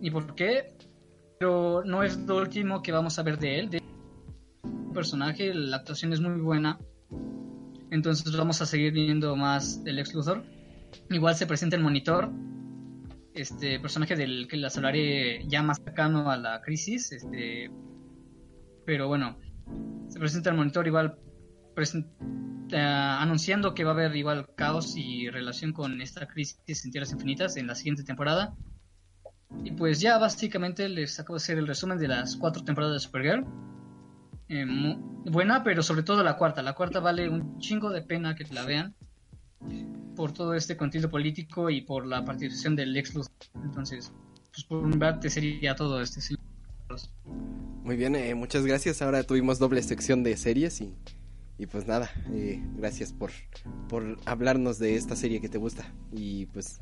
ni 0.01 0.11
por 0.11 0.35
qué, 0.35 0.77
pero 1.43 1.83
no 1.85 2.05
es 2.05 2.17
lo 2.19 2.37
último 2.37 2.85
que 2.85 2.93
vamos 2.93 3.19
a 3.19 3.25
ver 3.25 3.37
de 3.37 3.59
él. 3.59 3.69
De 3.69 3.83
personaje, 4.95 5.53
la 5.53 5.79
actuación 5.79 6.13
es 6.13 6.21
muy 6.21 6.41
buena. 6.41 6.79
Entonces 7.91 8.37
vamos 8.37 8.63
a 8.63 8.67
seguir 8.67 8.93
viendo 8.93 9.35
más 9.35 9.83
del 9.83 9.97
Lex 9.97 10.15
Luthor. 10.15 10.45
Igual 11.11 11.35
se 11.35 11.49
presenta 11.49 11.75
el 11.75 11.83
monitor, 11.83 12.31
este 13.35 13.81
personaje 13.81 14.15
del 14.15 14.47
que 14.47 14.57
les 14.57 14.77
hablaré 14.77 15.45
ya 15.49 15.65
más 15.65 15.79
cercano 15.83 16.31
a 16.31 16.37
la 16.37 16.61
crisis. 16.61 17.11
Este, 17.11 17.73
pero 18.87 19.09
bueno, 19.09 19.37
se 20.11 20.21
presenta 20.21 20.51
el 20.51 20.57
monitor 20.57 20.87
igual 20.87 21.19
presen- 21.75 22.07
eh, 22.71 22.79
anunciando 22.79 23.75
que 23.75 23.83
va 23.83 23.91
a 23.91 23.95
haber 23.95 24.15
igual 24.15 24.47
caos 24.55 24.95
y 24.97 25.29
relación 25.29 25.73
con 25.73 26.01
esta 26.01 26.29
crisis 26.29 26.85
en 26.85 26.93
Tierras 26.93 27.11
Infinitas 27.11 27.57
en 27.57 27.67
la 27.67 27.75
siguiente 27.75 28.05
temporada. 28.05 28.55
Y 29.65 29.73
pues 29.73 30.01
ya 30.01 30.19
básicamente 30.19 30.89
les 30.89 31.19
acabo 31.21 31.35
de 31.35 31.43
hacer 31.43 31.59
el 31.59 31.67
resumen 31.67 31.99
de 31.99 32.09
las 32.09 32.37
cuatro 32.37 32.65
temporadas 32.65 32.95
de 32.95 33.01
Supergirl. 33.01 33.47
Eh, 34.49 34.67
buena, 35.27 35.63
pero 35.63 35.83
sobre 35.83 36.03
todo 36.03 36.23
la 36.23 36.37
cuarta. 36.37 36.63
La 36.63 36.75
cuarta 36.75 37.01
vale 37.01 37.29
un 37.29 37.59
chingo 37.59 37.91
de 37.91 38.03
pena 38.03 38.35
que 38.35 38.45
la 38.53 38.65
vean 38.65 38.95
por 40.17 40.33
todo 40.33 40.55
este 40.55 40.77
contenido 40.77 41.09
político 41.09 41.71
y 41.71 41.81
por 41.83 42.07
la 42.07 42.25
participación 42.25 42.77
del 42.77 42.93
Lex 42.93 43.15
Luthor. 43.15 43.33
Entonces, 43.65 44.13
pues 44.53 44.65
por 44.65 44.79
un 44.85 44.99
parte 44.99 45.31
sería 45.31 45.75
todo 45.75 46.01
este. 46.03 46.21
Muy 47.83 47.97
bien, 47.97 48.15
eh, 48.15 48.35
muchas 48.35 48.67
gracias. 48.67 49.03
Ahora 49.03 49.23
tuvimos 49.23 49.59
doble 49.59 49.83
sección 49.83 50.23
de 50.23 50.37
series 50.37 50.81
y, 50.81 50.95
y 51.59 51.67
pues 51.67 51.87
nada, 51.87 52.11
eh, 52.33 52.63
gracias 52.77 53.13
por, 53.13 53.31
por 53.89 54.19
hablarnos 54.27 54.79
de 54.79 54.97
esta 54.97 55.17
serie 55.17 55.41
que 55.41 55.49
te 55.49 55.59
gusta. 55.59 55.85
Y 56.13 56.47
pues 56.47 56.81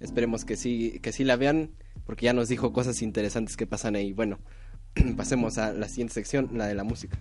esperemos 0.00 0.44
que 0.44 0.56
sí, 0.56 1.00
que 1.02 1.12
sí 1.12 1.24
la 1.24 1.36
vean, 1.36 1.70
porque 2.08 2.24
ya 2.24 2.32
nos 2.32 2.48
dijo 2.48 2.72
cosas 2.72 3.02
interesantes 3.02 3.54
que 3.54 3.66
pasan 3.66 3.94
ahí. 3.94 4.14
Bueno, 4.14 4.38
pasemos 5.18 5.58
a 5.58 5.74
la 5.74 5.90
siguiente 5.90 6.14
sección, 6.14 6.48
la 6.54 6.66
de 6.66 6.74
la 6.74 6.82
música. 6.82 7.18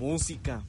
Música. 0.00 0.64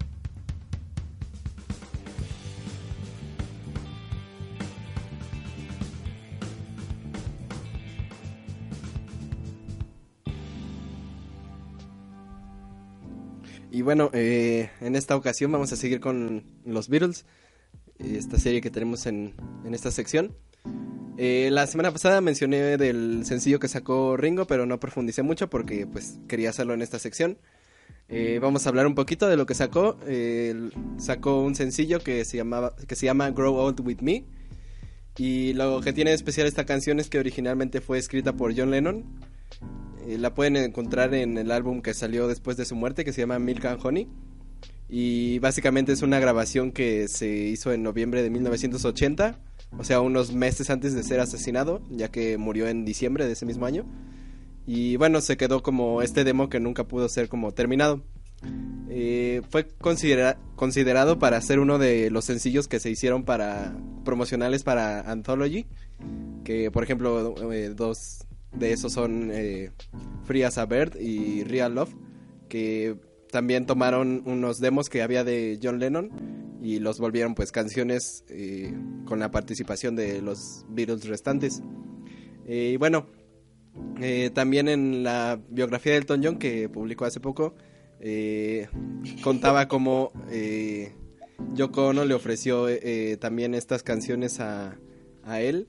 Y 13.72 13.84
bueno, 13.84 14.10
eh, 14.12 14.70
en 14.82 14.98
esta 14.98 15.16
ocasión 15.16 15.54
vamos 15.54 15.72
a 15.72 15.78
seguir 15.78 16.02
con 16.02 16.44
los 16.66 16.90
Beatles, 16.90 17.26
esta 18.00 18.38
serie 18.38 18.62
que 18.62 18.70
tenemos 18.72 19.06
en, 19.06 19.34
en 19.66 19.74
esta 19.74 19.92
sección. 19.92 20.36
Eh, 21.20 21.50
la 21.52 21.66
semana 21.66 21.92
pasada 21.92 22.22
mencioné 22.22 22.78
del 22.78 23.26
sencillo 23.26 23.60
que 23.60 23.68
sacó 23.68 24.18
Ringo, 24.18 24.46
pero 24.46 24.68
no 24.68 24.80
profundicé 24.80 25.24
mucho 25.24 25.50
porque 25.50 25.88
pues 25.88 26.20
quería 26.28 26.52
hacerlo 26.52 26.76
en 26.76 26.84
esta 26.84 27.00
sección. 27.00 27.40
Eh, 28.08 28.40
vamos 28.42 28.66
a 28.66 28.70
hablar 28.70 28.86
un 28.86 28.94
poquito 28.94 29.28
de 29.28 29.36
lo 29.36 29.48
que 29.48 29.56
sacó. 29.56 29.98
Eh, 30.06 30.70
sacó 30.98 31.42
un 31.42 31.56
sencillo 31.56 32.00
que 32.00 32.24
se, 32.24 32.38
llamaba, 32.38 32.76
que 32.88 32.96
se 32.96 33.08
llama 33.08 33.32
Grow 33.32 33.56
Old 33.56 33.80
With 33.82 34.02
Me. 34.02 34.26
Y 35.18 35.54
lo 35.54 35.82
que 35.82 35.92
tiene 35.92 36.12
de 36.12 36.16
especial 36.16 36.46
esta 36.46 36.68
canción 36.68 37.00
es 37.00 37.10
que 37.10 37.18
originalmente 37.18 37.82
fue 37.82 37.98
escrita 37.98 38.34
por 38.34 38.56
John 38.56 38.70
Lennon. 38.70 39.04
La 40.08 40.36
pueden 40.36 40.56
encontrar 40.56 41.16
en 41.16 41.38
el 41.38 41.52
álbum 41.52 41.82
que 41.82 41.94
salió 41.96 42.28
después 42.28 42.56
de 42.56 42.64
su 42.64 42.76
muerte, 42.76 43.04
que 43.04 43.12
se 43.12 43.22
llama 43.22 43.40
Milk 43.40 43.66
and 43.66 43.84
Honey. 43.84 44.08
Y 44.90 45.40
básicamente 45.40 45.92
es 45.92 46.02
una 46.02 46.20
grabación 46.20 46.72
que 46.72 47.08
se 47.08 47.28
hizo 47.30 47.74
en 47.74 47.84
noviembre 47.84 48.24
de 48.24 48.30
1980, 48.30 49.38
o 49.78 49.84
sea, 49.84 50.00
unos 50.02 50.34
meses 50.34 50.70
antes 50.70 50.94
de 50.94 51.04
ser 51.04 51.20
asesinado, 51.20 51.82
ya 51.90 52.10
que 52.10 52.38
murió 52.38 52.68
en 52.68 52.86
diciembre 52.86 53.26
de 53.26 53.34
ese 53.34 53.46
mismo 53.46 53.66
año. 53.66 53.86
Y 54.66 54.96
bueno, 54.98 55.22
se 55.22 55.38
quedó 55.38 55.62
como 55.62 56.02
este 56.02 56.24
demo 56.24 56.50
que 56.50 56.60
nunca 56.60 56.86
pudo 56.86 57.08
ser 57.10 57.28
como 57.30 57.54
terminado. 57.54 58.02
Eh, 58.90 59.42
fue 59.50 59.68
considera- 59.68 60.38
considerado 60.56 61.20
para 61.20 61.42
ser 61.42 61.60
uno 61.60 61.78
de 61.80 62.10
los 62.12 62.26
sencillos 62.26 62.68
que 62.68 62.80
se 62.80 62.90
hicieron 62.90 63.24
para 63.24 63.76
promocionales 64.06 64.64
para 64.64 65.02
Anthology, 65.12 65.66
que 66.44 66.72
por 66.72 66.84
ejemplo 66.84 67.52
eh, 67.52 67.74
dos 67.76 68.26
de 68.54 68.72
esos 68.72 68.94
son 68.94 69.30
eh, 69.34 69.72
Free 70.26 70.44
as 70.44 70.58
a 70.58 70.66
Bird 70.66 70.96
y 71.00 71.44
Real 71.44 71.76
Love, 71.76 71.94
que 72.48 72.96
también 73.32 73.66
tomaron 73.66 74.24
unos 74.26 74.60
demos 74.60 74.90
que 74.90 75.02
había 75.02 75.24
de 75.24 75.60
John 75.62 75.80
Lennon 75.80 76.12
y 76.62 76.80
los 76.80 77.00
volvieron 77.00 77.36
pues 77.36 77.52
canciones 77.52 78.24
eh, 78.30 78.74
con 79.06 79.20
la 79.20 79.32
participación 79.32 79.96
de 79.96 80.22
los 80.22 80.66
Beatles 80.70 81.08
restantes. 81.08 81.62
Eh, 82.48 82.72
y 82.74 82.78
bueno, 82.78 83.08
eh, 84.02 84.32
también 84.34 84.70
en 84.70 85.04
la 85.04 85.40
biografía 85.50 85.92
de 85.92 86.00
Elton 86.00 86.22
John 86.24 86.40
que 86.40 86.70
publicó 86.70 87.06
hace 87.06 87.20
poco, 87.20 87.56
contaba 89.24 89.68
como 89.68 90.12
eh, 90.30 90.94
Yoko 91.54 91.88
Ono 91.88 92.06
le 92.06 92.14
ofreció 92.14 92.68
también 93.20 93.54
estas 93.54 93.84
canciones 93.84 94.40
a, 94.40 94.80
a 95.24 95.42
él 95.42 95.68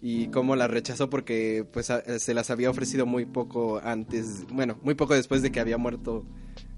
y 0.00 0.28
cómo 0.28 0.56
las 0.56 0.70
rechazó 0.70 1.10
porque 1.10 1.66
pues 1.72 1.92
se 2.18 2.34
las 2.34 2.50
había 2.50 2.70
ofrecido 2.70 3.06
muy 3.06 3.26
poco 3.26 3.80
antes, 3.82 4.46
bueno, 4.52 4.78
muy 4.82 4.94
poco 4.94 5.14
después 5.14 5.42
de 5.42 5.50
que 5.50 5.60
había 5.60 5.78
muerto 5.78 6.24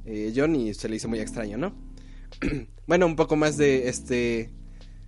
eh, 0.05 0.33
John 0.35 0.57
y 0.57 0.75
se 0.75 0.89
le 0.89 0.97
hizo 0.97 1.09
muy 1.09 1.21
extraño, 1.21 1.59
¿no? 1.59 1.75
bueno, 2.87 3.07
un 3.07 3.17
poco 3.17 3.37
más 3.37 3.57
de 3.57 3.89
este... 3.89 4.51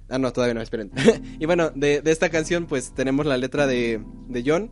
Ah, 0.08 0.18
no, 0.18 0.32
todavía 0.32 0.54
no, 0.54 0.60
esperen. 0.60 0.90
y 1.40 1.46
bueno, 1.46 1.70
de, 1.70 2.02
de 2.02 2.10
esta 2.10 2.28
canción 2.28 2.66
pues 2.66 2.94
tenemos 2.94 3.26
la 3.26 3.38
letra 3.38 3.66
de, 3.66 4.02
de 4.28 4.42
John, 4.44 4.70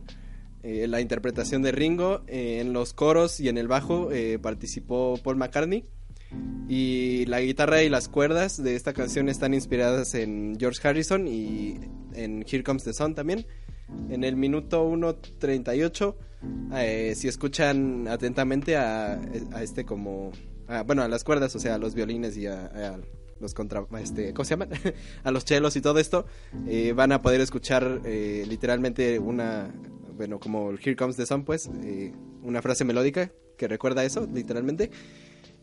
eh, 0.63 0.87
la 0.87 1.01
interpretación 1.01 1.61
de 1.61 1.73
Ringo, 1.73 2.23
eh, 2.27 2.59
en 2.61 2.71
los 2.71 2.93
coros 2.93 3.41
y 3.41 3.49
en 3.49 3.57
el 3.57 3.67
bajo 3.67 4.11
eh, 4.13 4.39
participó 4.39 5.19
Paul 5.21 5.35
McCartney. 5.35 5.85
Y 6.69 7.25
la 7.25 7.41
guitarra 7.41 7.83
y 7.83 7.89
las 7.89 8.07
cuerdas 8.07 8.63
de 8.63 8.75
esta 8.75 8.93
canción 8.93 9.27
están 9.27 9.53
inspiradas 9.53 10.15
en 10.15 10.55
George 10.57 10.87
Harrison 10.87 11.27
y 11.27 11.79
en 12.13 12.45
Here 12.49 12.63
Comes 12.63 12.85
the 12.85 12.93
Sun 12.93 13.13
también. 13.13 13.45
En 14.09 14.23
el 14.23 14.37
minuto 14.37 14.89
1.38, 14.89 16.15
eh, 16.73 17.13
si 17.15 17.27
escuchan 17.27 18.07
atentamente 18.07 18.75
a, 18.77 19.19
a 19.53 19.63
este 19.63 19.85
como... 19.85 20.31
a- 20.67 20.83
bueno, 20.83 21.01
a 21.03 21.07
las 21.07 21.23
cuerdas, 21.23 21.55
o 21.55 21.59
sea, 21.59 21.75
a 21.75 21.77
los 21.77 21.93
violines 21.95 22.37
y 22.37 22.47
a, 22.47 22.65
a 22.65 22.99
los 23.39 23.53
contra... 23.53 23.85
Este, 24.01 24.33
¿Cómo 24.33 24.45
se 24.45 24.51
llaman? 24.51 24.69
a 25.23 25.31
los 25.31 25.45
chelos 25.45 25.75
y 25.75 25.81
todo 25.81 25.99
esto, 25.99 26.25
eh, 26.67 26.93
van 26.93 27.11
a 27.11 27.21
poder 27.21 27.41
escuchar 27.41 28.01
eh, 28.05 28.45
literalmente 28.47 29.19
una... 29.19 29.73
Bueno, 30.15 30.39
como 30.39 30.71
Here 30.73 30.95
Comes 30.95 31.15
the 31.17 31.25
Sun, 31.25 31.43
pues, 31.43 31.69
eh, 31.83 32.13
una 32.43 32.61
frase 32.61 32.85
melódica 32.85 33.31
que 33.57 33.67
recuerda 33.67 34.03
eso, 34.05 34.27
literalmente. 34.31 34.91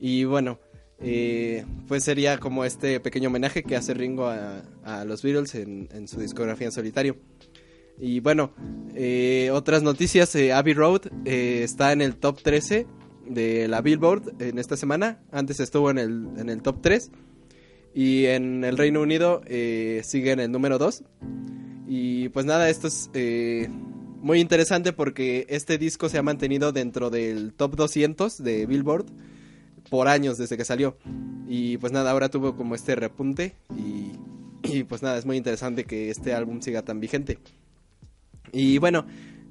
Y 0.00 0.24
bueno, 0.24 0.58
eh, 0.98 1.64
pues 1.86 2.02
sería 2.02 2.38
como 2.38 2.64
este 2.64 2.98
pequeño 2.98 3.28
homenaje 3.28 3.62
que 3.62 3.76
hace 3.76 3.94
Ringo 3.94 4.26
a, 4.26 4.62
a 4.82 5.04
los 5.04 5.22
Beatles 5.22 5.54
en, 5.54 5.88
en 5.92 6.08
su 6.08 6.18
discografía 6.20 6.66
en 6.66 6.72
solitario. 6.72 7.16
Y 8.00 8.20
bueno, 8.20 8.52
eh, 8.94 9.50
otras 9.52 9.82
noticias, 9.82 10.34
eh, 10.34 10.52
Abbey 10.54 10.72
Road 10.72 11.02
eh, 11.26 11.60
está 11.62 11.92
en 11.92 12.00
el 12.00 12.16
top 12.16 12.42
13 12.42 12.86
de 13.28 13.68
la 13.68 13.82
Billboard 13.82 14.40
en 14.40 14.58
esta 14.58 14.76
semana, 14.76 15.20
antes 15.30 15.60
estuvo 15.60 15.90
en 15.90 15.98
el, 15.98 16.28
en 16.38 16.48
el 16.48 16.62
top 16.62 16.78
3 16.80 17.10
y 17.94 18.24
en 18.26 18.64
el 18.64 18.78
Reino 18.78 19.02
Unido 19.02 19.42
eh, 19.46 20.00
sigue 20.02 20.32
en 20.32 20.40
el 20.40 20.50
número 20.50 20.78
2. 20.78 21.04
Y 21.88 22.30
pues 22.30 22.46
nada, 22.46 22.70
esto 22.70 22.86
es 22.86 23.10
muy 24.22 24.40
interesante 24.40 24.92
porque 24.92 25.44
este 25.48 25.76
disco 25.76 26.08
se 26.08 26.18
ha 26.18 26.22
mantenido 26.22 26.72
dentro 26.72 27.10
del 27.10 27.52
top 27.52 27.76
200 27.76 28.42
de 28.42 28.64
Billboard 28.66 29.06
por 29.90 30.08
años 30.08 30.38
desde 30.38 30.56
que 30.56 30.64
salió. 30.64 30.96
Y 31.48 31.76
pues 31.78 31.92
nada, 31.92 32.12
ahora 32.12 32.30
tuvo 32.30 32.56
como 32.56 32.74
este 32.74 32.94
repunte 32.94 33.56
y, 33.76 34.12
y 34.62 34.84
pues 34.84 35.02
nada, 35.02 35.18
es 35.18 35.26
muy 35.26 35.36
interesante 35.36 35.84
que 35.84 36.10
este 36.10 36.32
álbum 36.32 36.62
siga 36.62 36.82
tan 36.82 37.00
vigente. 37.00 37.38
Y 38.52 38.78
bueno, 38.78 39.06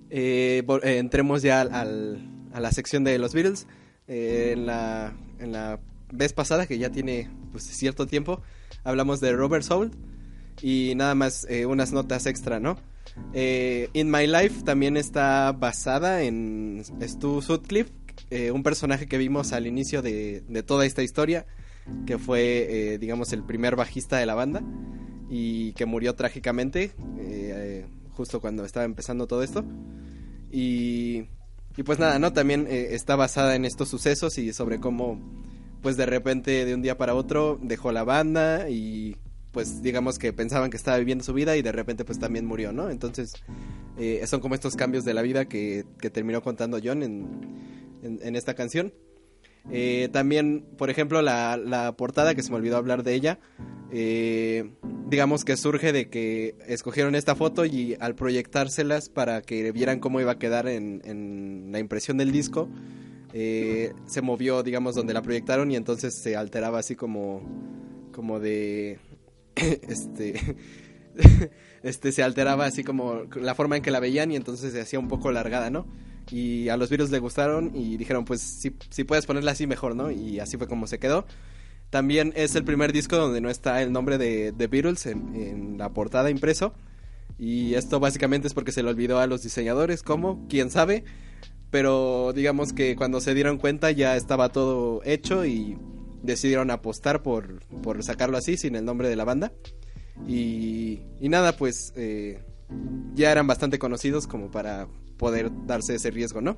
eh, 0.10 0.64
eh, 0.84 0.98
entremos 0.98 1.42
ya 1.42 1.62
al- 1.62 2.28
a 2.52 2.60
la 2.60 2.72
sección 2.72 3.04
de 3.04 3.18
los 3.20 3.34
Beatles. 3.34 3.68
Eh, 4.08 4.54
en, 4.54 4.66
la, 4.66 5.14
en 5.40 5.52
la 5.52 5.80
vez 6.12 6.34
pasada, 6.34 6.66
que 6.66 6.78
ya 6.80 6.90
tiene 6.90 7.30
pues, 7.52 7.64
cierto 7.64 8.08
tiempo, 8.08 8.42
hablamos 8.84 9.20
de 9.22 9.34
Robert 9.34 9.64
Soul 9.64 9.92
y 10.62 10.94
nada 10.96 11.14
más 11.16 11.48
unas 11.68 11.92
notas 11.94 12.26
extra, 12.26 12.60
¿no? 12.60 12.78
In 13.34 14.10
My 14.12 14.26
Life 14.26 14.64
también 14.64 14.98
está 14.98 15.52
basada 15.52 16.24
en 16.24 16.84
Stu 17.02 17.42
Sutcliffe, 17.44 17.92
un 18.52 18.64
personaje 18.64 19.08
que 19.08 19.18
vimos 19.20 19.54
al 19.54 19.68
inicio 19.68 20.02
de, 20.02 20.42
de 20.48 20.64
toda 20.64 20.86
esta 20.88 21.04
historia, 21.04 21.46
que 22.08 22.18
fue, 22.18 22.98
digamos, 23.00 23.32
el 23.32 23.44
primer 23.44 23.76
bajista 23.76 24.18
de 24.18 24.26
la 24.26 24.34
banda 24.36 24.64
y 25.30 25.74
que 25.74 25.86
murió 25.86 26.16
trágicamente 26.16 26.92
justo 28.20 28.42
cuando 28.42 28.66
estaba 28.66 28.84
empezando 28.84 29.28
todo 29.28 29.44
esto. 29.44 29.64
Y, 30.52 31.24
y 31.78 31.84
pues 31.86 32.00
nada, 32.00 32.20
¿no? 32.20 32.34
También 32.34 32.68
eh, 32.70 32.90
está 32.92 33.16
basada 33.16 33.56
en 33.56 33.64
estos 33.64 33.88
sucesos 33.88 34.38
y 34.38 34.52
sobre 34.52 34.82
cómo, 34.82 35.18
pues 35.82 35.96
de 35.96 36.06
repente, 36.06 36.66
de 36.66 36.76
un 36.76 36.82
día 36.82 36.98
para 36.98 37.16
otro, 37.16 37.58
dejó 37.62 37.94
la 37.94 38.04
banda 38.04 38.70
y 38.70 39.16
pues 39.54 39.82
digamos 39.82 40.20
que 40.20 40.34
pensaban 40.34 40.70
que 40.70 40.76
estaba 40.76 40.98
viviendo 40.98 41.24
su 41.24 41.34
vida 41.34 41.56
y 41.56 41.62
de 41.62 41.72
repente 41.72 42.04
pues 42.04 42.20
también 42.20 42.46
murió, 42.46 42.74
¿no? 42.74 42.90
Entonces 42.90 43.32
eh, 43.98 44.22
son 44.28 44.42
como 44.42 44.54
estos 44.54 44.76
cambios 44.76 45.06
de 45.06 45.14
la 45.14 45.22
vida 45.22 45.46
que, 45.46 45.86
que 46.02 46.10
terminó 46.10 46.42
contando 46.42 46.78
John 46.84 47.04
en, 47.04 47.26
en, 48.04 48.20
en 48.22 48.36
esta 48.36 48.54
canción. 48.54 48.94
Eh, 49.72 50.10
también, 50.12 50.66
por 50.78 50.90
ejemplo, 50.90 51.22
la, 51.22 51.58
la 51.58 51.96
portada, 51.96 52.36
que 52.36 52.44
se 52.44 52.50
me 52.50 52.58
olvidó 52.58 52.78
hablar 52.78 53.04
de 53.04 53.14
ella, 53.14 53.40
eh, 53.92 54.72
digamos 55.08 55.44
que 55.46 55.58
surge 55.58 55.92
de 55.92 56.10
que 56.10 56.56
escogieron 56.68 57.16
esta 57.16 57.36
foto 57.36 57.66
y 57.66 57.96
al 58.00 58.16
proyectárselas 58.16 59.10
para 59.10 59.42
que 59.42 59.72
vieran 59.72 60.00
cómo 60.00 60.22
iba 60.22 60.34
a 60.34 60.40
quedar 60.40 60.68
en, 60.68 61.02
en 61.06 61.70
la 61.72 61.80
impresión 61.80 62.18
del 62.18 62.32
disco, 62.32 62.70
eh, 63.34 63.94
se 64.06 64.22
movió, 64.22 64.64
digamos, 64.64 64.96
donde 64.96 65.14
la 65.14 65.22
proyectaron 65.22 65.72
y 65.72 65.76
entonces 65.76 66.16
se 66.16 66.36
alteraba 66.36 66.80
así 66.80 66.96
como, 66.96 67.42
como 68.12 68.40
de, 68.40 69.00
este, 69.56 70.58
este, 71.84 72.12
se 72.12 72.24
alteraba 72.24 72.66
así 72.66 72.84
como 72.84 73.24
la 73.36 73.56
forma 73.56 73.78
en 73.78 73.84
que 73.84 73.92
la 73.92 74.00
veían 74.00 74.32
y 74.32 74.36
entonces 74.36 74.74
se 74.74 74.82
hacía 74.82 75.00
un 75.00 75.08
poco 75.08 75.32
largada, 75.32 75.70
¿no? 75.70 75.88
Y 76.32 76.70
a 76.70 76.78
los 76.78 76.90
virus 76.90 77.10
le 77.10 77.20
gustaron 77.20 77.72
y 77.76 77.98
dijeron, 77.98 78.26
pues 78.26 78.42
si, 78.42 78.76
si 78.90 79.04
puedes 79.04 79.26
ponerla 79.26 79.52
así 79.52 79.68
mejor, 79.68 79.96
¿no? 79.96 80.12
Y 80.12 80.40
así 80.40 80.58
fue 80.58 80.68
como 80.68 80.88
se 80.88 81.00
quedó. 81.00 81.26
También 81.90 82.34
es 82.36 82.56
el 82.56 82.64
primer 82.64 82.94
disco 82.94 83.18
donde 83.18 83.42
no 83.42 83.50
está 83.50 83.82
el 83.82 83.92
nombre 83.92 84.18
de, 84.18 84.52
de 84.52 84.68
Beatles 84.68 85.06
en, 85.08 85.36
en 85.36 85.78
la 85.78 85.90
portada 85.90 86.30
impreso. 86.30 86.74
Y 87.40 87.74
esto 87.76 88.00
básicamente 88.00 88.48
es 88.48 88.54
porque 88.54 88.72
se 88.72 88.84
le 88.84 88.90
olvidó 88.90 89.20
a 89.20 89.28
los 89.28 89.42
diseñadores, 89.42 90.04
¿cómo? 90.04 90.46
¿Quién 90.50 90.70
sabe? 90.70 91.04
Pero 91.72 92.34
digamos 92.34 92.74
que 92.74 92.96
cuando 92.96 93.22
se 93.22 93.34
dieron 93.34 93.58
cuenta 93.58 93.92
ya 93.92 94.16
estaba 94.16 94.50
todo 94.50 95.02
hecho 95.04 95.46
y 95.46 95.78
decidieron 96.22 96.70
apostar 96.70 97.24
por, 97.24 97.66
por 97.82 98.04
sacarlo 98.04 98.38
así, 98.38 98.58
sin 98.58 98.76
el 98.76 98.86
nombre 98.86 99.10
de 99.10 99.16
la 99.16 99.24
banda. 99.24 99.54
Y, 100.28 101.02
y 101.20 101.30
nada, 101.30 101.56
pues 101.56 101.94
eh, 101.96 102.44
ya 103.16 103.32
eran 103.32 103.48
bastante 103.48 103.80
conocidos 103.80 104.28
como 104.28 104.52
para 104.52 104.88
poder 105.20 105.52
darse 105.68 105.94
ese 105.94 106.10
riesgo, 106.10 106.42
¿no? 106.42 106.58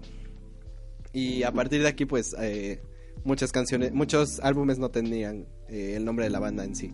Y 1.12 1.44
a 1.44 1.52
partir 1.52 1.82
de 1.82 1.90
aquí, 1.90 2.06
pues 2.06 2.34
eh, 2.40 2.82
muchas 3.26 3.52
canciones, 3.52 3.92
muchos 3.92 4.40
álbumes 4.40 4.80
no 4.80 4.90
tenían 4.90 5.48
eh, 5.68 5.96
el 5.98 6.06
nombre 6.06 6.24
de 6.24 6.32
la 6.32 6.40
banda 6.40 6.64
en 6.64 6.76
sí. 6.76 6.94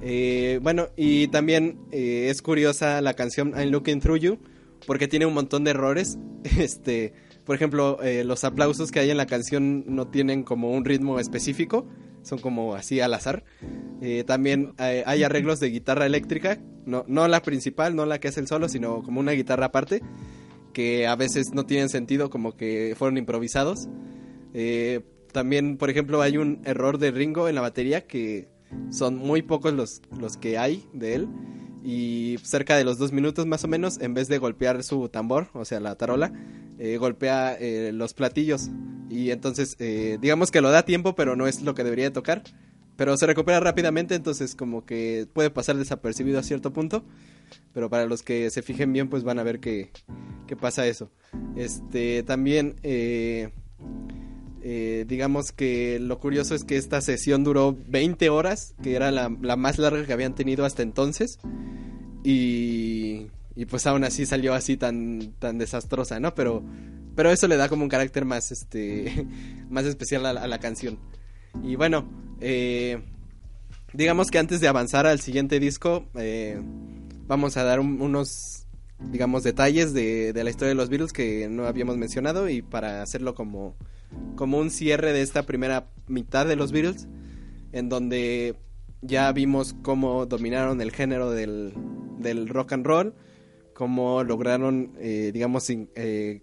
Eh, 0.00 0.58
bueno, 0.62 0.88
y 0.96 1.28
también 1.28 1.78
eh, 1.92 2.28
es 2.30 2.40
curiosa 2.40 3.02
la 3.02 3.12
canción 3.12 3.52
I'm 3.54 3.70
Looking 3.70 4.00
Through 4.00 4.20
You 4.20 4.38
porque 4.86 5.08
tiene 5.08 5.26
un 5.26 5.34
montón 5.34 5.64
de 5.64 5.72
errores. 5.72 6.18
Este, 6.58 7.12
por 7.44 7.56
ejemplo, 7.56 8.00
eh, 8.02 8.24
los 8.24 8.44
aplausos 8.44 8.92
que 8.92 9.00
hay 9.00 9.10
en 9.10 9.16
la 9.16 9.26
canción 9.26 9.84
no 9.86 10.06
tienen 10.08 10.44
como 10.44 10.70
un 10.70 10.84
ritmo 10.84 11.18
específico, 11.18 11.88
son 12.22 12.38
como 12.38 12.74
así 12.74 13.00
al 13.00 13.14
azar. 13.14 13.42
Eh, 14.00 14.22
también 14.24 14.74
eh, 14.78 15.02
hay 15.06 15.24
arreglos 15.24 15.58
de 15.58 15.70
guitarra 15.70 16.06
eléctrica, 16.06 16.60
no, 16.86 17.04
no 17.08 17.26
la 17.26 17.42
principal, 17.42 17.96
no 17.96 18.06
la 18.06 18.20
que 18.20 18.28
es 18.28 18.38
el 18.38 18.46
solo, 18.46 18.68
sino 18.68 19.02
como 19.02 19.20
una 19.20 19.32
guitarra 19.32 19.66
aparte, 19.66 20.02
que 20.78 21.08
a 21.08 21.16
veces 21.16 21.52
no 21.52 21.66
tienen 21.66 21.88
sentido, 21.88 22.30
como 22.30 22.56
que 22.56 22.94
fueron 22.96 23.18
improvisados. 23.18 23.88
Eh, 24.54 25.00
también, 25.32 25.76
por 25.76 25.90
ejemplo, 25.90 26.22
hay 26.22 26.36
un 26.36 26.60
error 26.64 26.98
de 26.98 27.10
Ringo 27.10 27.48
en 27.48 27.56
la 27.56 27.62
batería 27.62 28.06
que 28.06 28.48
son 28.92 29.16
muy 29.16 29.42
pocos 29.42 29.72
los, 29.72 30.02
los 30.16 30.36
que 30.36 30.56
hay 30.56 30.84
de 30.92 31.16
él. 31.16 31.28
Y 31.82 32.36
cerca 32.44 32.76
de 32.76 32.84
los 32.84 32.96
dos 32.96 33.10
minutos 33.10 33.44
más 33.44 33.64
o 33.64 33.66
menos, 33.66 34.00
en 34.00 34.14
vez 34.14 34.28
de 34.28 34.38
golpear 34.38 34.84
su 34.84 35.08
tambor, 35.08 35.48
o 35.52 35.64
sea, 35.64 35.80
la 35.80 35.96
tarola, 35.96 36.32
eh, 36.78 36.96
golpea 36.96 37.56
eh, 37.58 37.90
los 37.92 38.14
platillos. 38.14 38.70
Y 39.10 39.32
entonces, 39.32 39.76
digamos 40.20 40.52
que 40.52 40.60
lo 40.60 40.70
da 40.70 40.84
tiempo, 40.84 41.16
pero 41.16 41.34
no 41.34 41.48
es 41.48 41.60
lo 41.60 41.74
que 41.74 41.82
debería 41.82 42.12
tocar. 42.12 42.44
Pero 42.94 43.16
se 43.16 43.26
recupera 43.26 43.58
rápidamente, 43.58 44.14
entonces 44.14 44.54
como 44.54 44.86
que 44.86 45.26
puede 45.32 45.50
pasar 45.50 45.76
desapercibido 45.76 46.38
a 46.38 46.44
cierto 46.44 46.72
punto. 46.72 47.04
Pero 47.72 47.88
para 47.90 48.06
los 48.06 48.22
que 48.22 48.50
se 48.50 48.62
fijen 48.62 48.92
bien, 48.92 49.08
pues 49.08 49.22
van 49.24 49.38
a 49.38 49.42
ver 49.42 49.60
que, 49.60 49.90
que 50.46 50.56
pasa 50.56 50.86
eso. 50.86 51.10
Este, 51.56 52.22
también, 52.22 52.76
eh, 52.82 53.50
eh, 54.62 55.04
digamos 55.06 55.52
que 55.52 55.98
lo 56.00 56.18
curioso 56.18 56.54
es 56.54 56.64
que 56.64 56.76
esta 56.76 57.00
sesión 57.00 57.44
duró 57.44 57.76
20 57.86 58.28
horas, 58.30 58.74
que 58.82 58.94
era 58.94 59.10
la, 59.10 59.34
la 59.40 59.56
más 59.56 59.78
larga 59.78 60.04
que 60.04 60.12
habían 60.12 60.34
tenido 60.34 60.64
hasta 60.64 60.82
entonces. 60.82 61.38
Y, 62.24 63.28
y 63.54 63.66
pues 63.66 63.86
aún 63.86 64.04
así 64.04 64.26
salió 64.26 64.54
así 64.54 64.76
tan, 64.76 65.32
tan 65.38 65.58
desastrosa, 65.58 66.20
¿no? 66.20 66.34
Pero, 66.34 66.62
pero 67.14 67.30
eso 67.30 67.48
le 67.48 67.56
da 67.56 67.68
como 67.68 67.82
un 67.84 67.88
carácter 67.88 68.24
más, 68.24 68.50
este, 68.52 69.26
más 69.70 69.84
especial 69.84 70.26
a, 70.26 70.46
la- 70.46 70.58
canción. 70.58 70.98
Y 71.62 71.76
bueno, 71.76 72.08
eh, 72.40 73.00
digamos 73.92 74.30
que 74.30 74.38
antes 74.38 74.60
de 74.60 74.68
avanzar 74.68 75.06
al 75.06 75.20
siguiente 75.20 75.60
disco, 75.60 76.06
vamos 77.28 77.56
a 77.56 77.62
dar 77.62 77.78
un- 77.78 78.00
unos, 78.02 78.66
digamos, 78.98 79.44
detalles 79.44 79.92
de, 79.94 80.32
la 80.34 80.50
historia 80.50 80.70
de 80.70 80.74
los 80.74 80.88
Beatles 80.88 81.12
que 81.12 81.48
no 81.48 81.66
habíamos 81.66 81.96
mencionado 81.96 82.48
y 82.48 82.62
para 82.62 83.02
hacerlo 83.02 83.34
como, 83.34 83.76
como 84.34 84.58
un 84.58 84.70
cierre 84.70 85.12
de 85.12 85.22
esta 85.22 85.44
primera 85.44 85.88
mitad 86.08 86.46
de 86.46 86.56
los 86.56 86.72
Beatles, 86.72 87.06
en 87.72 87.88
donde 87.88 88.56
ya 89.02 89.30
vimos 89.32 89.76
cómo 89.82 90.26
dominaron 90.26 90.80
el 90.80 90.90
género 90.90 91.30
del, 91.30 91.74
del 92.18 92.48
rock 92.48 92.72
and 92.72 92.86
roll, 92.86 93.14
cómo 93.74 94.24
lograron, 94.24 94.92
eh, 94.98 95.30
digamos, 95.32 95.70
eh, 95.70 96.42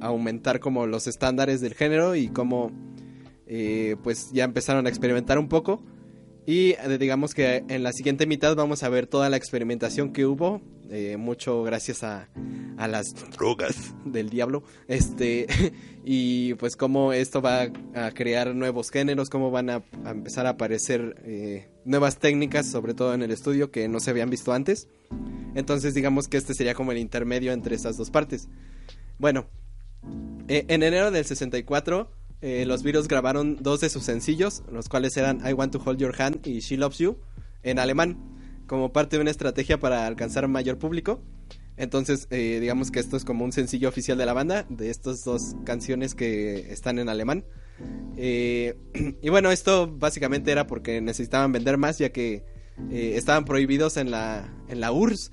aumentar 0.00 0.58
como 0.58 0.86
los 0.86 1.06
estándares 1.06 1.60
del 1.60 1.74
género 1.74 2.16
y 2.16 2.28
cómo 2.28 2.72
eh, 3.46 3.96
pues 4.02 4.32
ya 4.32 4.44
empezaron 4.44 4.86
a 4.86 4.88
experimentar 4.88 5.38
un 5.38 5.48
poco. 5.48 5.82
Y 6.46 6.72
eh, 6.72 6.98
digamos 6.98 7.34
que 7.34 7.64
en 7.68 7.82
la 7.82 7.92
siguiente 7.92 8.26
mitad 8.26 8.56
vamos 8.56 8.82
a 8.82 8.88
ver 8.88 9.06
toda 9.06 9.30
la 9.30 9.36
experimentación 9.36 10.12
que 10.12 10.26
hubo, 10.26 10.60
eh, 10.90 11.16
mucho 11.16 11.62
gracias 11.62 12.02
a, 12.02 12.28
a 12.76 12.88
las 12.88 13.14
drogas 13.32 13.94
del 14.04 14.28
diablo, 14.28 14.64
este, 14.88 15.46
y 16.04 16.54
pues 16.54 16.76
cómo 16.76 17.12
esto 17.12 17.40
va 17.40 17.70
a 17.94 18.10
crear 18.10 18.54
nuevos 18.54 18.90
géneros, 18.90 19.30
cómo 19.30 19.50
van 19.50 19.70
a, 19.70 19.82
a 20.04 20.10
empezar 20.10 20.46
a 20.46 20.50
aparecer 20.50 21.22
eh, 21.24 21.68
nuevas 21.84 22.18
técnicas, 22.18 22.66
sobre 22.66 22.94
todo 22.94 23.14
en 23.14 23.22
el 23.22 23.30
estudio, 23.30 23.70
que 23.70 23.88
no 23.88 24.00
se 24.00 24.10
habían 24.10 24.30
visto 24.30 24.52
antes. 24.52 24.88
Entonces 25.54 25.94
digamos 25.94 26.28
que 26.28 26.38
este 26.38 26.54
sería 26.54 26.74
como 26.74 26.92
el 26.92 26.98
intermedio 26.98 27.52
entre 27.52 27.76
esas 27.76 27.96
dos 27.96 28.10
partes. 28.10 28.48
Bueno, 29.18 29.46
eh, 30.48 30.64
en 30.68 30.82
enero 30.82 31.10
del 31.10 31.24
64, 31.24 32.10
eh, 32.42 32.64
los 32.66 32.82
Beatles 32.82 33.06
grabaron 33.06 33.56
dos 33.60 33.80
de 33.80 33.88
sus 33.88 34.02
sencillos, 34.02 34.64
los 34.70 34.88
cuales 34.88 35.16
eran 35.16 35.40
I 35.48 35.52
Want 35.52 35.72
to 35.72 35.82
Hold 35.84 36.00
Your 36.00 36.20
Hand 36.20 36.44
y 36.44 36.58
She 36.58 36.76
Loves 36.76 36.98
You, 36.98 37.16
en 37.62 37.78
alemán, 37.78 38.18
como 38.66 38.92
parte 38.92 39.16
de 39.16 39.22
una 39.22 39.30
estrategia 39.30 39.78
para 39.78 40.06
alcanzar 40.08 40.48
mayor 40.48 40.76
público. 40.76 41.22
Entonces, 41.76 42.26
eh, 42.30 42.58
digamos 42.60 42.90
que 42.90 42.98
esto 42.98 43.16
es 43.16 43.24
como 43.24 43.44
un 43.44 43.52
sencillo 43.52 43.88
oficial 43.88 44.18
de 44.18 44.26
la 44.26 44.32
banda, 44.32 44.66
de 44.68 44.90
estas 44.90 45.22
dos 45.24 45.54
canciones 45.64 46.16
que 46.16 46.72
están 46.72 46.98
en 46.98 47.08
alemán. 47.08 47.44
Eh, 48.16 48.76
y 49.22 49.28
bueno, 49.28 49.52
esto 49.52 49.86
básicamente 49.96 50.50
era 50.50 50.66
porque 50.66 51.00
necesitaban 51.00 51.52
vender 51.52 51.78
más, 51.78 51.98
ya 51.98 52.10
que 52.10 52.44
estaban 52.90 53.44
prohibidos 53.44 53.96
en 53.96 54.10
la, 54.10 54.52
en 54.68 54.80
la 54.80 54.90
URSS, 54.90 55.30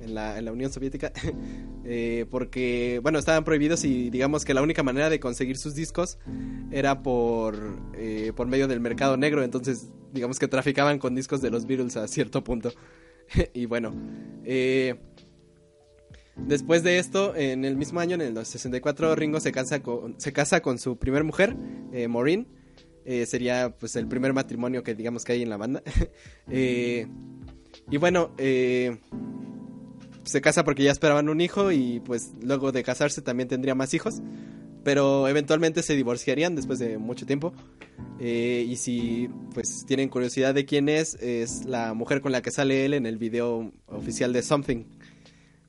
en, 0.00 0.14
la, 0.14 0.38
en 0.38 0.44
la 0.44 0.52
Unión 0.52 0.72
Soviética, 0.72 1.12
eh, 1.84 2.26
porque, 2.30 3.00
bueno, 3.02 3.18
estaban 3.18 3.44
prohibidos 3.44 3.84
y 3.84 4.10
digamos 4.10 4.44
que 4.44 4.54
la 4.54 4.62
única 4.62 4.82
manera 4.82 5.10
de 5.10 5.20
conseguir 5.20 5.56
sus 5.56 5.74
discos 5.74 6.18
era 6.70 7.02
por, 7.02 7.78
eh, 7.94 8.32
por 8.34 8.46
medio 8.46 8.68
del 8.68 8.80
mercado 8.80 9.16
negro, 9.16 9.42
entonces 9.42 9.90
digamos 10.12 10.38
que 10.38 10.48
traficaban 10.48 10.98
con 10.98 11.14
discos 11.14 11.40
de 11.40 11.50
los 11.50 11.66
Beatles 11.66 11.96
a 11.96 12.08
cierto 12.08 12.42
punto. 12.42 12.72
y 13.54 13.66
bueno, 13.66 13.94
eh, 14.44 14.96
después 16.36 16.82
de 16.82 16.98
esto, 16.98 17.34
en 17.36 17.64
el 17.64 17.76
mismo 17.76 18.00
año, 18.00 18.14
en 18.14 18.22
el 18.22 18.44
64, 18.44 19.14
Ringo 19.14 19.40
se 19.40 19.52
casa 19.52 19.82
con, 19.82 20.20
se 20.20 20.32
casa 20.32 20.60
con 20.60 20.78
su 20.78 20.98
primer 20.98 21.24
mujer, 21.24 21.56
eh, 21.92 22.08
Maureen. 22.08 22.46
Sería 23.26 23.74
pues 23.76 23.96
el 23.96 24.06
primer 24.06 24.32
matrimonio 24.32 24.84
que 24.84 24.94
digamos 24.94 25.24
que 25.24 25.32
hay 25.32 25.42
en 25.42 25.50
la 25.50 25.56
banda. 25.56 25.82
Eh, 26.52 27.06
y 27.90 27.96
bueno, 27.96 28.32
se 30.30 30.40
casa 30.40 30.64
porque 30.64 30.82
ya 30.82 30.92
esperaban 30.92 31.28
un 31.28 31.40
hijo 31.40 31.72
y 31.72 32.00
pues 32.00 32.32
luego 32.40 32.72
de 32.72 32.82
casarse 32.82 33.20
también 33.22 33.48
tendría 33.48 33.74
más 33.74 33.92
hijos. 33.94 34.22
Pero 34.82 35.28
eventualmente 35.28 35.82
se 35.82 35.94
divorciarían 35.94 36.56
después 36.56 36.78
de 36.78 36.96
mucho 36.96 37.26
tiempo. 37.26 37.52
Eh, 38.18 38.64
y 38.66 38.76
si 38.76 39.28
pues 39.52 39.84
tienen 39.86 40.08
curiosidad 40.08 40.54
de 40.54 40.64
quién 40.64 40.88
es, 40.88 41.14
es 41.16 41.66
la 41.66 41.92
mujer 41.92 42.22
con 42.22 42.32
la 42.32 42.40
que 42.40 42.50
sale 42.50 42.86
él 42.86 42.94
en 42.94 43.04
el 43.04 43.18
video 43.18 43.72
oficial 43.86 44.32
de 44.32 44.42
Something. 44.42 44.84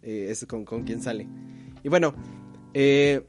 Eh, 0.02 0.28
es 0.30 0.46
con, 0.46 0.64
con 0.64 0.84
quien 0.84 1.02
sale. 1.02 1.28
Y 1.84 1.90
bueno, 1.90 2.16
eh, 2.74 3.28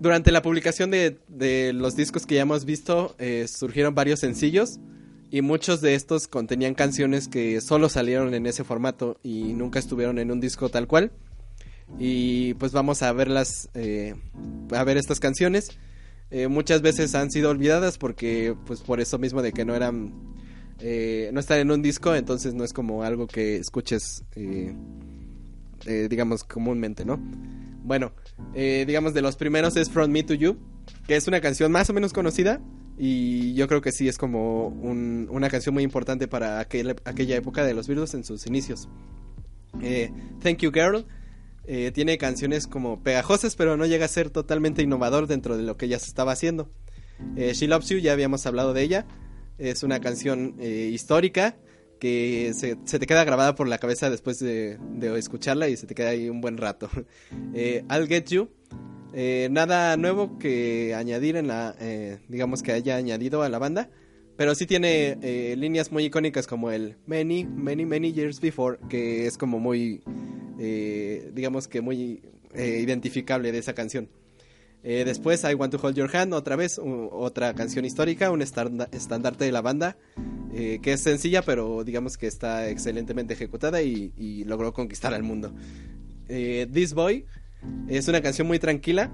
durante 0.00 0.30
la 0.30 0.42
publicación 0.42 0.92
de, 0.92 1.18
de 1.26 1.72
los 1.72 1.96
discos 1.96 2.24
que 2.24 2.36
ya 2.36 2.42
hemos 2.42 2.64
visto, 2.64 3.16
surgieron 3.46 3.94
varios 3.94 4.20
sencillos. 4.20 4.78
Y 5.32 5.40
muchos 5.40 5.80
de 5.80 5.94
estos 5.94 6.28
contenían 6.28 6.74
canciones 6.74 7.26
que 7.26 7.62
solo 7.62 7.88
salieron 7.88 8.34
en 8.34 8.44
ese 8.44 8.64
formato 8.64 9.16
y 9.22 9.54
nunca 9.54 9.78
estuvieron 9.78 10.18
en 10.18 10.30
un 10.30 10.40
disco 10.40 10.68
tal 10.68 10.86
cual. 10.86 11.10
Y 11.98 12.52
pues 12.54 12.72
vamos 12.72 13.02
a 13.02 13.10
verlas, 13.14 13.70
eh, 13.72 14.14
a 14.72 14.84
ver 14.84 14.98
estas 14.98 15.20
canciones. 15.20 15.70
Eh, 16.30 16.48
muchas 16.48 16.82
veces 16.82 17.14
han 17.14 17.30
sido 17.30 17.48
olvidadas 17.48 17.96
porque 17.96 18.54
pues 18.66 18.82
por 18.82 19.00
eso 19.00 19.16
mismo 19.18 19.40
de 19.40 19.52
que 19.52 19.64
no 19.64 19.74
eran, 19.74 20.12
eh, 20.80 21.30
no 21.32 21.40
están 21.40 21.60
en 21.60 21.70
un 21.70 21.80
disco, 21.80 22.14
entonces 22.14 22.52
no 22.52 22.62
es 22.62 22.74
como 22.74 23.02
algo 23.02 23.26
que 23.26 23.56
escuches, 23.56 24.24
eh, 24.36 24.74
digamos, 26.10 26.44
comúnmente, 26.44 27.06
¿no? 27.06 27.18
Bueno, 27.84 28.12
digamos 28.52 29.14
de 29.14 29.22
los 29.22 29.36
primeros 29.36 29.76
es 29.76 29.88
From 29.88 30.10
Me 30.10 30.24
to 30.24 30.34
You, 30.34 30.58
que 31.06 31.16
es 31.16 31.26
una 31.26 31.40
canción 31.40 31.72
más 31.72 31.88
o 31.88 31.94
menos 31.94 32.12
conocida 32.12 32.60
y 32.98 33.54
yo 33.54 33.66
creo 33.68 33.80
que 33.80 33.92
sí 33.92 34.08
es 34.08 34.18
como 34.18 34.68
un- 34.68 35.28
una 35.30 35.48
canción 35.48 35.74
muy 35.74 35.82
importante 35.82 36.28
para 36.28 36.60
aquel- 36.60 36.96
aquella 37.04 37.36
época 37.36 37.64
de 37.64 37.74
los 37.74 37.88
Beatles 37.88 38.14
en 38.14 38.24
sus 38.24 38.46
inicios. 38.46 38.88
Eh, 39.80 40.10
Thank 40.42 40.58
You 40.58 40.70
Girl 40.72 41.06
eh, 41.64 41.92
tiene 41.94 42.18
canciones 42.18 42.66
como 42.66 43.02
pegajosas, 43.02 43.56
pero 43.56 43.76
no 43.76 43.86
llega 43.86 44.04
a 44.04 44.08
ser 44.08 44.30
totalmente 44.30 44.82
innovador 44.82 45.26
dentro 45.28 45.56
de 45.56 45.62
lo 45.62 45.76
que 45.76 45.88
ya 45.88 45.98
se 45.98 46.06
estaba 46.06 46.32
haciendo. 46.32 46.70
Eh, 47.36 47.52
She 47.54 47.68
Loves 47.68 47.88
You, 47.88 47.98
ya 47.98 48.12
habíamos 48.12 48.44
hablado 48.46 48.72
de 48.74 48.82
ella. 48.82 49.06
Es 49.58 49.82
una 49.84 50.00
canción 50.00 50.56
histórica 50.60 51.56
que 52.00 52.52
se, 52.54 52.74
te 52.74 53.06
queda 53.06 53.22
grabada 53.22 53.54
por 53.54 53.68
la 53.68 53.78
cabeza 53.78 54.10
después 54.10 54.40
de, 54.40 54.76
escucharla 55.16 55.68
y 55.68 55.76
se 55.76 55.86
te 55.86 55.94
queda 55.94 56.08
ahí 56.08 56.28
un 56.28 56.40
buen 56.40 56.56
rato. 56.56 56.90
I'll 57.54 58.08
Get 58.08 58.26
You. 58.30 58.48
Eh, 59.14 59.48
nada 59.50 59.96
nuevo 59.96 60.38
que 60.38 60.94
añadir 60.94 61.36
en 61.36 61.48
la, 61.48 61.74
eh, 61.80 62.18
digamos 62.28 62.62
que 62.62 62.72
haya 62.72 62.96
añadido 62.96 63.42
a 63.42 63.48
la 63.48 63.58
banda, 63.58 63.90
pero 64.36 64.54
sí 64.54 64.66
tiene 64.66 65.18
eh, 65.22 65.54
líneas 65.56 65.92
muy 65.92 66.04
icónicas 66.04 66.46
como 66.46 66.70
el 66.70 66.96
Many, 67.06 67.44
Many, 67.44 67.84
Many 67.84 68.12
Years 68.12 68.40
Before, 68.40 68.78
que 68.88 69.26
es 69.26 69.36
como 69.36 69.58
muy, 69.60 70.02
digamos 71.34 71.68
que 71.68 71.80
muy 71.80 72.22
identificable 72.54 73.52
de 73.52 73.58
esa 73.58 73.74
canción. 73.74 74.08
Después 74.82 75.44
I 75.44 75.54
Want 75.54 75.72
to 75.72 75.80
Hold 75.80 75.96
Your 75.96 76.16
Hand, 76.16 76.32
otra 76.34 76.56
vez, 76.56 76.80
otra 76.82 77.54
canción 77.54 77.84
histórica, 77.84 78.30
un 78.30 78.42
estanda- 78.42 78.88
estandarte 78.90 79.44
de 79.44 79.52
la 79.52 79.60
banda, 79.60 79.96
que 80.52 80.92
es 80.92 81.00
sencilla, 81.00 81.42
pero 81.42 81.84
digamos 81.84 82.16
que 82.16 82.26
está 82.26 82.68
excelentemente 82.68 83.34
ejecutada 83.34 83.82
y, 83.82 84.44
logró 84.44 84.72
conquistar 84.72 85.12
al 85.14 85.22
mundo. 85.22 85.54
This 86.26 86.94
Boy 86.94 87.26
es 87.88 88.08
una 88.08 88.20
canción 88.22 88.46
muy 88.46 88.58
tranquila 88.58 89.10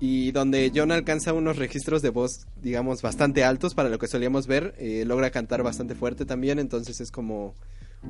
y 0.00 0.32
donde 0.32 0.72
John 0.74 0.90
alcanza 0.90 1.32
unos 1.32 1.58
registros 1.58 2.02
de 2.02 2.10
voz, 2.10 2.48
digamos, 2.60 3.02
bastante 3.02 3.44
altos 3.44 3.74
para 3.74 3.88
lo 3.88 3.98
que 4.00 4.08
solíamos 4.08 4.48
ver. 4.48 4.74
eh, 4.78 5.04
logra 5.06 5.30
cantar 5.30 5.62
bastante 5.62 5.94
fuerte 5.94 6.24
también, 6.24 6.58
entonces 6.58 7.00
es 7.00 7.12
como 7.12 7.54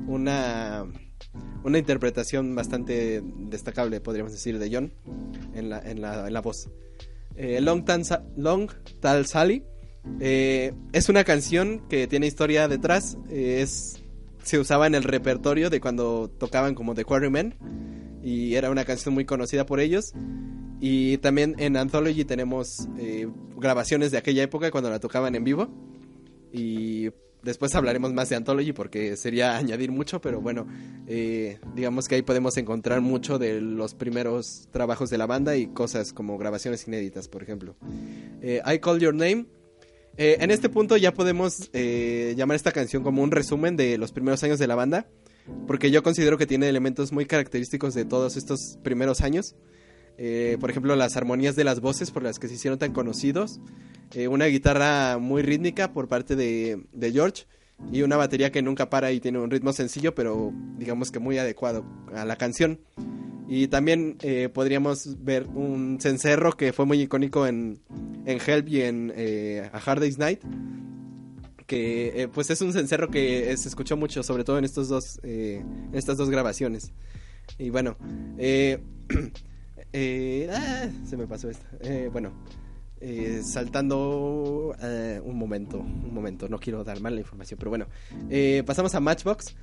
una, 0.07 0.85
una 1.63 1.77
interpretación 1.77 2.55
bastante 2.55 3.21
destacable, 3.23 4.01
podríamos 4.01 4.31
decir, 4.31 4.57
de 4.57 4.73
John 4.73 4.93
en 5.53 5.69
la, 5.69 5.79
en 5.79 6.01
la, 6.01 6.27
en 6.27 6.33
la 6.33 6.41
voz. 6.41 6.67
Eh, 7.35 7.61
Long, 7.61 7.85
Tan 7.85 8.01
Long 8.37 8.71
Tal 8.99 9.27
Sally 9.27 9.63
eh, 10.19 10.73
es 10.93 11.09
una 11.09 11.23
canción 11.23 11.87
que 11.89 12.07
tiene 12.07 12.25
historia 12.25 12.67
detrás. 12.67 13.17
es, 13.29 14.01
se 14.43 14.59
usaba 14.59 14.87
en 14.87 14.95
el 14.95 15.03
repertorio 15.03 15.69
de 15.69 15.79
cuando 15.79 16.27
tocaban 16.27 16.75
como 16.75 16.95
The 16.95 17.05
Quarrymen 17.05 17.55
y 18.23 18.55
era 18.55 18.71
una 18.71 18.85
canción 18.85 19.13
muy 19.13 19.25
conocida 19.25 19.65
por 19.65 19.79
ellos. 19.79 20.13
Y 20.79 21.17
también 21.17 21.55
en 21.59 21.77
Anthology 21.77 22.23
tenemos 22.25 22.87
eh, 22.97 23.27
grabaciones 23.57 24.11
de 24.11 24.17
aquella 24.17 24.43
época 24.43 24.71
cuando 24.71 24.89
la 24.89 24.99
tocaban 24.99 25.35
en 25.35 25.43
vivo. 25.43 25.67
Y 26.53 27.09
después 27.41 27.75
hablaremos 27.75 28.13
más 28.13 28.29
de 28.29 28.37
Anthology 28.37 28.71
porque 28.71 29.17
sería 29.17 29.57
añadir 29.57 29.91
mucho, 29.91 30.21
pero 30.21 30.39
bueno, 30.39 30.67
eh, 31.05 31.59
digamos 31.75 32.07
que 32.07 32.15
ahí 32.15 32.21
podemos 32.21 32.55
encontrar 32.57 33.01
mucho 33.01 33.39
de 33.39 33.59
los 33.59 33.93
primeros 33.93 34.69
trabajos 34.71 35.09
de 35.09 35.17
la 35.17 35.25
banda 35.25 35.57
y 35.57 35.67
cosas 35.67 36.13
como 36.13 36.37
grabaciones 36.37 36.87
inéditas, 36.87 37.27
por 37.27 37.43
ejemplo. 37.43 37.75
Eh, 38.41 38.61
I 38.65 38.79
Call 38.79 38.99
Your 38.99 39.13
Name. 39.13 39.47
En 40.15 40.51
este 40.51 40.69
punto 40.69 40.95
ya 40.95 41.11
podemos 41.11 41.71
llamar 41.73 42.55
esta 42.55 42.71
canción 42.71 43.01
como 43.01 43.23
un 43.23 43.31
resumen 43.31 43.75
de 43.75 43.97
los 43.97 44.11
primeros 44.11 44.43
años 44.43 44.59
de 44.59 44.67
la 44.67 44.75
banda, 44.75 45.07
porque 45.67 45.91
yo 45.91 46.03
considero 46.03 46.37
que 46.37 46.45
tiene 46.45 46.69
elementos 46.69 47.11
muy 47.11 47.25
característicos 47.25 47.93
de 47.93 48.05
todos 48.05 48.37
estos 48.37 48.77
primeros 48.83 49.21
años. 49.21 49.55
Eh, 50.17 50.57
por 50.59 50.69
ejemplo, 50.69 50.95
las 50.95 51.17
armonías 51.17 51.55
de 51.55 51.63
las 51.63 51.81
voces 51.81 52.11
por 52.11 52.23
las 52.23 52.39
que 52.39 52.47
se 52.47 52.55
hicieron 52.55 52.79
tan 52.79 52.93
conocidos. 52.93 53.59
Eh, 54.13 54.27
una 54.27 54.45
guitarra 54.45 55.17
muy 55.17 55.41
rítmica 55.41 55.91
por 55.91 56.07
parte 56.07 56.35
de, 56.35 56.83
de 56.91 57.11
George. 57.11 57.45
y 57.91 58.03
una 58.03 58.15
batería 58.15 58.51
que 58.51 58.61
nunca 58.61 58.89
para 58.89 59.11
y 59.11 59.19
tiene 59.19 59.39
un 59.39 59.49
ritmo 59.49 59.73
sencillo, 59.73 60.13
pero 60.15 60.53
digamos 60.77 61.11
que 61.11 61.19
muy 61.19 61.37
adecuado 61.37 61.85
a 62.13 62.23
la 62.23 62.35
canción. 62.35 62.79
Y 63.47 63.67
también 63.67 64.17
eh, 64.21 64.49
podríamos 64.49 65.23
ver 65.23 65.47
un 65.47 65.99
cencerro 65.99 66.53
que 66.53 66.73
fue 66.73 66.85
muy 66.85 67.01
icónico 67.01 67.45
en, 67.45 67.81
en 68.25 68.39
Help 68.45 68.69
y 68.69 68.81
en 68.81 69.11
eh, 69.15 69.69
A 69.71 69.77
Hard 69.77 69.99
Day's 69.99 70.17
Night. 70.17 70.41
Eh, 71.75 72.27
pues 72.33 72.49
es 72.49 72.61
un 72.61 72.73
cencerro 72.73 73.09
que 73.09 73.55
se 73.57 73.69
escuchó 73.69 73.97
mucho, 73.97 74.23
sobre 74.23 74.43
todo 74.43 74.57
en, 74.57 74.65
estos 74.65 74.89
dos, 74.89 75.19
en 75.23 75.89
estas 75.93 76.17
dos 76.17 76.29
grabaciones. 76.29 76.91
Y 77.57 77.69
bueno, 77.69 77.97
ah, 78.39 78.77
se 81.05 81.17
me 81.17 81.27
pasó 81.27 81.49
esta. 81.49 81.67
bueno, 82.11 82.33
saltando 83.43 84.75
un 85.23 85.37
momento, 85.37 85.79
un 85.79 86.13
momento, 86.13 86.47
no 86.49 86.59
quiero 86.59 86.83
dar 86.83 86.99
mal 87.01 87.15
la 87.15 87.21
información, 87.21 87.57
pero 87.57 87.69
bueno, 87.69 87.87
pasamos 88.65 88.95
a 88.95 88.99
Matchbox. 88.99 89.55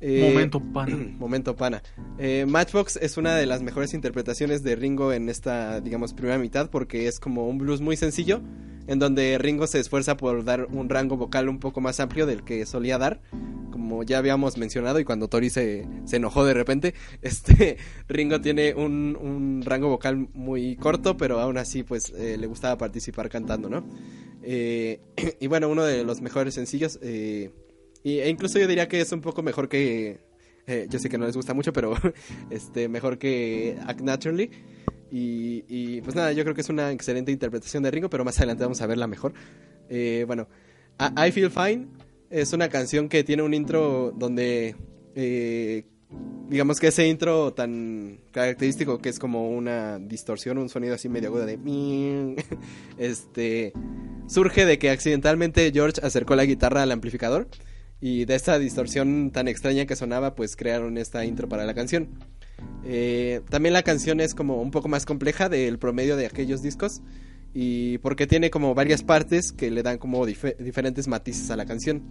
Eh, 0.00 0.30
momento 0.30 0.60
pana. 0.72 0.96
momento 1.18 1.56
pana. 1.56 1.82
Eh, 2.18 2.44
Matchbox 2.46 2.96
es 2.96 3.16
una 3.16 3.34
de 3.34 3.46
las 3.46 3.62
mejores 3.62 3.94
interpretaciones 3.94 4.62
de 4.62 4.76
Ringo 4.76 5.12
en 5.12 5.28
esta, 5.28 5.80
digamos, 5.80 6.12
primera 6.14 6.38
mitad 6.38 6.70
porque 6.70 7.08
es 7.08 7.18
como 7.18 7.48
un 7.48 7.58
blues 7.58 7.80
muy 7.80 7.96
sencillo 7.96 8.42
en 8.86 8.98
donde 8.98 9.36
Ringo 9.38 9.66
se 9.66 9.80
esfuerza 9.80 10.16
por 10.16 10.44
dar 10.44 10.66
un 10.66 10.88
rango 10.88 11.16
vocal 11.16 11.48
un 11.48 11.58
poco 11.58 11.80
más 11.80 11.98
amplio 11.98 12.24
del 12.24 12.44
que 12.44 12.66
solía 12.66 12.98
dar, 12.98 13.20
como 13.72 14.04
ya 14.04 14.18
habíamos 14.18 14.58
mencionado 14.58 15.00
y 15.00 15.04
cuando 15.04 15.26
Tori 15.26 15.50
se, 15.50 15.88
se 16.04 16.16
enojó 16.16 16.44
de 16.44 16.54
repente, 16.54 16.94
este 17.22 17.78
Ringo 18.06 18.40
tiene 18.40 18.74
un, 18.74 19.18
un, 19.20 19.62
rango 19.64 19.88
vocal 19.88 20.28
muy 20.34 20.76
corto, 20.76 21.16
pero 21.16 21.40
aún 21.40 21.58
así 21.58 21.82
pues 21.82 22.12
eh, 22.16 22.36
le 22.38 22.46
gustaba 22.46 22.78
participar 22.78 23.28
cantando, 23.28 23.68
¿no? 23.68 23.84
y 24.46 25.46
bueno, 25.48 25.68
uno 25.68 25.82
de 25.82 26.04
los 26.04 26.20
mejores 26.20 26.54
sencillos 26.54 27.00
e 28.06 28.28
incluso 28.28 28.58
yo 28.58 28.66
diría 28.66 28.88
que 28.88 29.00
es 29.00 29.12
un 29.12 29.20
poco 29.20 29.42
mejor 29.42 29.68
que. 29.68 30.20
Eh, 30.68 30.86
yo 30.90 30.98
sé 30.98 31.08
que 31.08 31.18
no 31.18 31.26
les 31.26 31.36
gusta 31.36 31.54
mucho, 31.54 31.72
pero 31.72 31.94
este 32.50 32.88
mejor 32.88 33.18
que 33.18 33.78
Act 33.86 34.00
Naturally. 34.00 34.50
Y, 35.10 36.00
pues 36.02 36.14
nada, 36.14 36.32
yo 36.32 36.42
creo 36.42 36.54
que 36.54 36.60
es 36.60 36.68
una 36.68 36.92
excelente 36.92 37.32
interpretación 37.32 37.82
de 37.82 37.90
Ringo, 37.90 38.10
pero 38.10 38.24
más 38.24 38.36
adelante 38.38 38.64
vamos 38.64 38.80
a 38.82 38.86
verla 38.86 39.06
mejor. 39.06 39.32
Eh, 39.88 40.24
bueno, 40.26 40.48
I 41.00 41.30
Feel 41.32 41.50
Fine 41.50 41.86
es 42.28 42.52
una 42.52 42.68
canción 42.68 43.08
que 43.08 43.24
tiene 43.24 43.42
un 43.42 43.54
intro 43.54 44.12
donde. 44.16 44.76
Eh, 45.14 45.84
digamos 46.48 46.78
que 46.78 46.88
ese 46.88 47.08
intro 47.08 47.52
tan 47.52 48.20
característico 48.30 48.98
que 48.98 49.08
es 49.08 49.18
como 49.18 49.50
una 49.50 49.98
distorsión, 49.98 50.58
un 50.58 50.68
sonido 50.68 50.94
así 50.94 51.08
medio 51.08 51.28
agudo 51.28 51.46
de 51.46 51.56
este 52.98 53.72
surge 54.28 54.64
de 54.64 54.78
que 54.78 54.90
accidentalmente 54.90 55.70
George 55.72 56.00
acercó 56.04 56.36
la 56.36 56.44
guitarra 56.44 56.82
al 56.82 56.92
amplificador 56.92 57.48
y 58.00 58.26
de 58.26 58.34
esta 58.34 58.58
distorsión 58.58 59.30
tan 59.30 59.48
extraña 59.48 59.86
que 59.86 59.96
sonaba, 59.96 60.34
pues 60.34 60.56
crearon 60.56 60.98
esta 60.98 61.24
intro 61.24 61.48
para 61.48 61.64
la 61.64 61.74
canción. 61.74 62.10
Eh, 62.84 63.40
también 63.48 63.72
la 63.72 63.82
canción 63.82 64.20
es 64.20 64.34
como 64.34 64.60
un 64.60 64.70
poco 64.70 64.88
más 64.88 65.06
compleja 65.06 65.48
del 65.48 65.78
promedio 65.78 66.16
de 66.16 66.26
aquellos 66.26 66.62
discos. 66.62 67.02
Y 67.54 67.98
porque 67.98 68.26
tiene 68.26 68.50
como 68.50 68.74
varias 68.74 69.02
partes 69.02 69.50
que 69.50 69.70
le 69.70 69.82
dan 69.82 69.96
como 69.96 70.26
diferentes 70.26 71.08
matices 71.08 71.50
a 71.50 71.56
la 71.56 71.64
canción. 71.64 72.02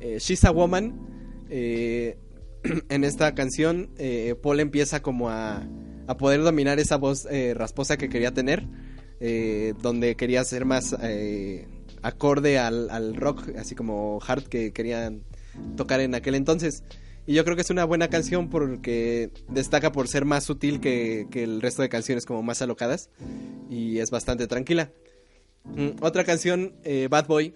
Eh, 0.00 0.18
She's 0.18 0.44
a 0.44 0.50
Woman. 0.50 1.00
Eh, 1.48 2.18
en 2.90 3.04
esta 3.04 3.34
canción, 3.34 3.90
Paul 4.42 4.60
empieza 4.60 5.00
como 5.00 5.30
a, 5.30 5.66
a, 6.06 6.16
poder 6.18 6.42
dominar 6.42 6.78
esa 6.78 6.96
voz 6.96 7.26
rasposa 7.54 7.96
que 7.96 8.10
quería 8.10 8.34
tener. 8.34 8.68
donde 9.80 10.14
quería 10.16 10.44
ser 10.44 10.66
más 10.66 10.94
acorde 12.02 12.58
al, 12.58 13.14
rock, 13.16 13.56
así 13.56 13.74
como 13.74 14.20
hard 14.26 14.44
que 14.44 14.72
querían 14.72 15.22
tocar 15.76 16.00
en 16.00 16.14
aquel 16.14 16.34
entonces. 16.34 16.82
Y 17.26 17.34
yo 17.34 17.44
creo 17.44 17.54
que 17.54 17.62
es 17.62 17.70
una 17.70 17.84
buena 17.84 18.08
canción 18.08 18.50
porque 18.50 19.30
destaca 19.48 19.92
por 19.92 20.08
ser 20.08 20.24
más 20.24 20.44
sutil 20.44 20.80
que, 20.80 21.26
el 21.32 21.62
resto 21.62 21.82
de 21.82 21.88
canciones 21.88 22.26
como 22.26 22.42
más 22.42 22.62
alocadas 22.62 23.10
y 23.70 23.98
es 23.98 24.10
bastante 24.10 24.46
tranquila. 24.48 24.90
Mm, 25.64 25.90
otra 26.00 26.24
canción, 26.24 26.74
eh, 26.82 27.06
Bad 27.08 27.28
Boy, 27.28 27.54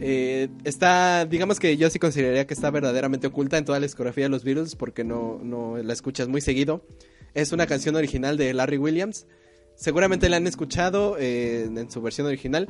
eh, 0.00 0.48
está, 0.64 1.26
digamos 1.26 1.60
que 1.60 1.76
yo 1.76 1.90
sí 1.90 1.98
consideraría 1.98 2.46
que 2.46 2.54
está 2.54 2.70
verdaderamente 2.70 3.26
oculta 3.26 3.58
en 3.58 3.66
toda 3.66 3.78
la 3.78 3.86
discografía 3.86 4.24
de 4.24 4.30
los 4.30 4.44
Beatles 4.44 4.76
porque 4.76 5.04
no, 5.04 5.38
no 5.42 5.76
la 5.76 5.92
escuchas 5.92 6.28
muy 6.28 6.40
seguido. 6.40 6.82
Es 7.34 7.52
una 7.52 7.66
canción 7.66 7.96
original 7.96 8.38
de 8.38 8.54
Larry 8.54 8.78
Williams 8.78 9.26
Seguramente 9.76 10.30
la 10.30 10.38
han 10.38 10.46
escuchado 10.46 11.18
eh, 11.18 11.64
en 11.64 11.90
su 11.90 12.00
versión 12.00 12.26
original, 12.26 12.66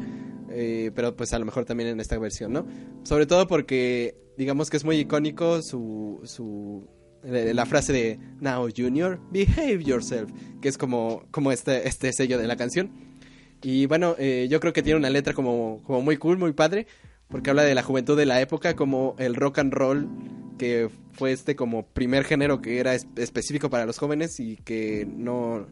eh, 0.50 0.90
pero 0.94 1.16
pues 1.16 1.32
a 1.32 1.38
lo 1.38 1.44
mejor 1.44 1.64
también 1.64 1.90
en 1.90 2.00
esta 2.00 2.18
versión, 2.18 2.52
¿no? 2.52 2.66
Sobre 3.04 3.26
todo 3.26 3.46
porque 3.46 4.16
digamos 4.36 4.70
que 4.70 4.76
es 4.76 4.84
muy 4.84 4.96
icónico 4.96 5.62
su, 5.62 6.20
su 6.24 6.88
la 7.22 7.66
frase 7.66 7.92
de 7.92 8.18
Now 8.40 8.68
Junior, 8.74 9.18
behave 9.30 9.82
yourself, 9.82 10.30
que 10.60 10.68
es 10.68 10.78
como, 10.78 11.24
como 11.30 11.50
este, 11.50 11.88
este 11.88 12.12
sello 12.12 12.38
de 12.38 12.46
la 12.46 12.56
canción. 12.56 12.90
Y 13.62 13.86
bueno, 13.86 14.14
eh, 14.18 14.46
yo 14.48 14.60
creo 14.60 14.72
que 14.72 14.82
tiene 14.82 14.98
una 14.98 15.10
letra 15.10 15.34
como, 15.34 15.82
como 15.84 16.02
muy 16.02 16.18
cool, 16.18 16.38
muy 16.38 16.52
padre, 16.52 16.86
porque 17.28 17.50
habla 17.50 17.62
de 17.62 17.74
la 17.74 17.82
juventud 17.82 18.16
de 18.16 18.26
la 18.26 18.40
época, 18.40 18.76
como 18.76 19.16
el 19.18 19.34
rock 19.34 19.58
and 19.58 19.72
roll, 19.72 20.08
que 20.58 20.88
fue 21.12 21.32
este 21.32 21.56
como 21.56 21.86
primer 21.86 22.24
género 22.24 22.60
que 22.60 22.78
era 22.78 22.94
específico 22.94 23.70
para 23.70 23.86
los 23.86 23.98
jóvenes 23.98 24.38
y 24.40 24.56
que 24.56 25.06
no 25.10 25.66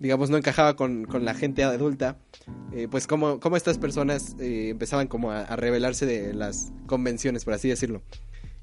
digamos, 0.00 0.30
no 0.30 0.36
encajaba 0.36 0.76
con, 0.76 1.06
la 1.20 1.34
gente 1.34 1.64
adulta, 1.64 2.18
eh, 2.72 2.88
pues 2.90 3.06
como, 3.06 3.40
como 3.40 3.56
estas 3.56 3.78
personas 3.78 4.36
eh, 4.40 4.68
empezaban 4.70 5.08
como 5.08 5.30
a, 5.30 5.56
revelarse 5.56 6.06
de 6.06 6.34
las 6.34 6.72
convenciones, 6.86 7.44
por 7.44 7.54
así 7.54 7.68
decirlo. 7.68 8.02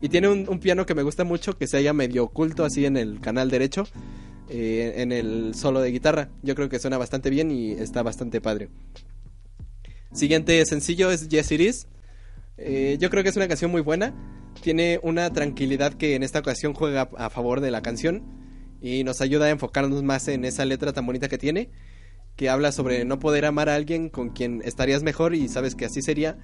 Y 0.01 0.09
tiene 0.09 0.29
un, 0.29 0.59
piano 0.59 0.85
que 0.85 0.95
me 0.95 1.03
gusta 1.03 1.23
mucho, 1.23 1.57
que 1.57 1.67
se 1.67 1.77
haya 1.77 1.93
medio 1.93 2.23
oculto 2.23 2.63
así 2.63 2.85
en 2.85 2.95
el 2.95 3.19
canal 3.19 3.49
derecho, 3.49 3.85
eh, 4.49 4.93
en 4.97 5.11
el 5.11 5.53
solo 5.55 5.81
de 5.81 5.91
guitarra. 5.91 6.29
Yo 6.41 6.55
creo 6.55 6.69
que 6.69 6.79
suena 6.79 6.97
bastante 6.97 7.29
bien 7.29 7.51
y 7.51 7.71
está 7.71 8.01
bastante 8.01 8.39
padre. 8.39 8.69
Siguiente 10.13 10.65
sencillo 10.65 11.11
es 11.11 11.27
Yes 11.27 11.51
It 11.51 11.61
Is. 11.61 11.87
yo 12.99 13.09
creo 13.09 13.23
que 13.23 13.29
es 13.29 13.35
una 13.35 13.47
canción 13.47 13.71
muy 13.71 13.81
buena. 13.81 14.13
Tiene 14.61 14.99
una 15.03 15.31
tranquilidad 15.31 15.93
que 15.93 16.15
en 16.15 16.23
esta 16.23 16.39
ocasión 16.39 16.73
juega 16.73 17.09
a 17.17 17.29
favor 17.29 17.59
de 17.59 17.71
la 17.71 17.81
canción 17.81 18.23
y 18.81 19.03
nos 19.03 19.21
ayuda 19.21 19.45
a 19.45 19.49
enfocarnos 19.49 20.03
más 20.03 20.27
en 20.27 20.45
esa 20.45 20.65
letra 20.65 20.93
tan 20.93 21.05
bonita 21.05 21.27
que 21.27 21.37
tiene, 21.37 21.69
que 22.35 22.49
habla 22.49 22.71
sobre 22.71 23.03
no 23.05 23.19
poder 23.19 23.45
amar 23.45 23.69
a 23.69 23.75
alguien 23.75 24.09
con 24.09 24.29
quien 24.29 24.61
estarías 24.63 25.03
mejor 25.03 25.35
y 25.35 25.47
sabes 25.49 25.75
que 25.75 25.85
así 25.85 26.01
sería, 26.01 26.37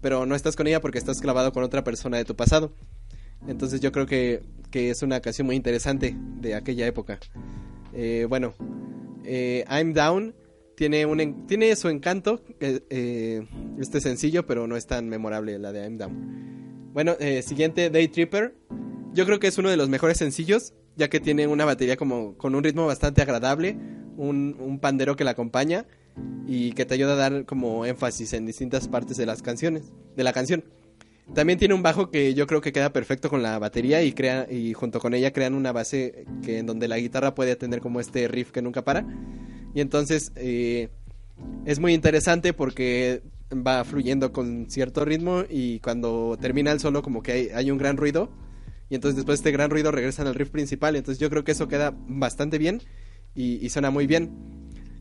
pero 0.00 0.26
no 0.26 0.34
estás 0.34 0.56
con 0.56 0.66
ella 0.66 0.80
porque 0.80 0.98
estás 0.98 1.20
clavado 1.20 1.52
con 1.52 1.62
otra 1.62 1.84
persona 1.84 2.18
de 2.18 2.24
tu 2.24 2.36
pasado. 2.36 2.74
Entonces 3.46 3.80
yo 3.80 3.92
creo 3.92 4.06
que, 4.06 4.42
es 4.72 5.02
una 5.02 5.20
canción 5.20 5.46
muy 5.46 5.56
interesante 5.56 6.14
de 6.40 6.54
aquella 6.54 6.86
época. 6.86 7.18
Eh, 7.94 8.26
bueno, 8.28 8.54
eh, 9.24 9.64
I'm 9.70 9.92
Down 9.94 10.34
tiene, 10.76 11.06
un, 11.06 11.46
tiene 11.46 11.74
su 11.76 11.88
encanto, 11.88 12.42
eh, 12.60 13.46
este 13.80 14.00
sencillo, 14.00 14.46
pero 14.46 14.66
no 14.66 14.76
es 14.76 14.86
tan 14.86 15.08
memorable 15.08 15.58
la 15.58 15.72
de 15.72 15.82
I'm 15.82 15.96
Down. 15.96 16.90
Bueno, 16.92 17.16
siguiente, 17.42 17.90
Day 17.90 18.08
Tripper. 18.08 18.54
Yo 19.14 19.24
creo 19.24 19.40
que 19.40 19.46
es 19.46 19.56
uno 19.56 19.70
de 19.70 19.76
los 19.76 19.88
mejores 19.88 20.18
sencillos 20.18 20.74
ya 20.98 21.08
que 21.08 21.20
tiene 21.20 21.46
una 21.46 21.64
batería 21.64 21.96
como 21.96 22.36
con 22.36 22.54
un 22.56 22.64
ritmo 22.64 22.84
bastante 22.84 23.22
agradable, 23.22 23.78
un, 24.16 24.78
pandero 24.82 25.14
que 25.14 25.24
la 25.24 25.30
acompaña 25.30 25.86
y 26.46 26.72
que 26.72 26.84
te 26.84 26.94
ayuda 26.94 27.12
a 27.12 27.16
dar 27.16 27.44
como 27.44 27.86
énfasis 27.86 28.32
en 28.32 28.44
distintas 28.44 28.88
partes 28.88 29.16
de 29.16 29.24
las 29.24 29.40
canciones, 29.40 29.92
de 30.16 30.24
la 30.24 30.32
canción. 30.32 30.64
También 31.34 31.58
tiene 31.58 31.74
un 31.74 31.82
bajo 31.82 32.10
que 32.10 32.34
yo 32.34 32.46
creo 32.46 32.60
que 32.60 32.72
queda 32.72 32.92
perfecto 32.92 33.30
con 33.30 33.42
la 33.42 33.58
batería 33.58 34.02
y 34.02 34.12
crea 34.12 34.46
y 34.50 34.72
junto 34.72 34.98
con 34.98 35.14
ella 35.14 35.32
crean 35.32 35.54
una 35.54 35.72
base 35.72 36.26
que 36.42 36.58
en 36.58 36.66
donde 36.66 36.88
la 36.88 36.98
guitarra 36.98 37.34
puede 37.34 37.54
tener 37.54 37.80
como 37.80 38.00
este 38.00 38.26
riff 38.26 38.50
que 38.50 38.62
nunca 38.62 38.82
para. 38.82 39.06
Y 39.74 39.80
entonces 39.80 40.32
eh, 40.34 40.88
es 41.64 41.78
muy 41.78 41.94
interesante 41.94 42.52
porque 42.54 43.22
va 43.54 43.84
fluyendo 43.84 44.32
con 44.32 44.68
cierto 44.68 45.04
ritmo 45.04 45.44
y 45.48 45.78
cuando 45.78 46.36
termina 46.40 46.72
el 46.72 46.80
solo 46.80 47.02
como 47.02 47.22
que 47.22 47.52
hay 47.54 47.70
un 47.70 47.78
gran 47.78 47.96
ruido 47.96 48.30
y 48.90 48.94
entonces 48.94 49.16
después 49.16 49.38
de 49.38 49.40
este 49.40 49.52
gran 49.52 49.70
ruido 49.70 49.90
regresan 49.90 50.26
al 50.26 50.34
riff 50.34 50.50
principal. 50.50 50.96
Entonces 50.96 51.20
yo 51.20 51.28
creo 51.30 51.44
que 51.44 51.52
eso 51.52 51.68
queda 51.68 51.94
bastante 52.06 52.58
bien 52.58 52.82
y, 53.34 53.68
suena 53.68 53.90
muy 53.90 54.06
bien. 54.06 54.30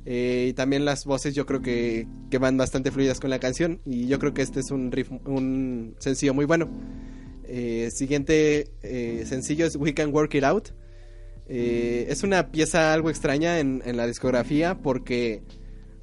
Eh, 0.06 0.48
y 0.50 0.54
también 0.54 0.86
las 0.86 1.06
voces 1.06 1.36
yo 1.36 1.46
creo 1.46 1.62
que, 1.62 2.08
que, 2.30 2.38
van 2.38 2.56
bastante 2.56 2.92
fluidas 2.92 3.20
con 3.20 3.30
la 3.30 3.40
canción. 3.40 3.82
Y 3.86 4.08
yo 4.08 4.20
creo 4.20 4.34
que 4.34 4.42
este 4.42 4.60
es 4.60 4.72
un 4.72 4.92
riff, 4.92 5.12
un 5.26 5.96
sencillo 6.00 6.34
muy 6.34 6.46
bueno. 6.46 6.70
Eh, 7.46 7.90
siguiente 7.92 8.72
eh, 8.84 9.24
sencillo 9.26 9.66
es 9.66 9.78
We 9.78 9.94
Can 9.94 10.14
Work 10.14 10.36
It 10.36 10.44
Out. 10.44 10.70
es 11.48 12.24
una 12.24 12.52
pieza 12.52 12.94
algo 12.94 13.10
extraña 13.10 13.60
en, 13.60 13.82
en, 13.86 13.96
la 13.96 14.06
discografía 14.06 14.82
porque 14.82 15.44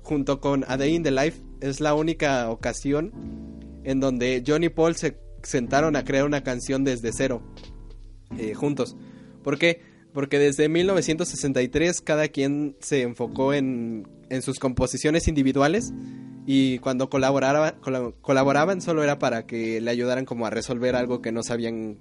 junto 0.00 0.40
con 0.40 0.64
A 0.68 0.78
Day 0.78 0.94
in 0.94 1.02
the 1.02 1.10
Life 1.10 1.42
es 1.60 1.80
la 1.80 1.94
única 1.94 2.48
ocasión 2.48 3.12
en 3.84 4.00
donde 4.00 4.42
John 4.46 4.64
y 4.64 4.70
Paul 4.70 4.96
se 4.96 5.18
sentaron 5.42 5.96
a 5.96 6.04
crear 6.04 6.24
una 6.24 6.42
canción 6.42 6.82
desde 6.84 7.10
cero. 7.12 7.42
Eh, 8.38 8.54
juntos. 8.54 8.96
¿Por 9.42 9.58
qué? 9.58 9.80
Porque 10.12 10.38
desde 10.38 10.68
1963 10.68 12.00
cada 12.00 12.28
quien 12.28 12.76
se 12.80 13.02
enfocó 13.02 13.52
en, 13.52 14.06
sus 14.42 14.58
composiciones 14.58 15.28
individuales 15.28 15.92
y 16.46 16.78
cuando 16.78 17.08
colaboraba, 17.08 17.76
colaboraban 18.20 18.80
solo 18.80 19.04
era 19.04 19.18
para 19.18 19.46
que 19.46 19.80
le 19.80 19.90
ayudaran 19.90 20.24
como 20.24 20.46
a 20.46 20.50
resolver 20.50 20.96
algo 20.96 21.22
que 21.22 21.30
no 21.30 21.42
sabían 21.44 21.98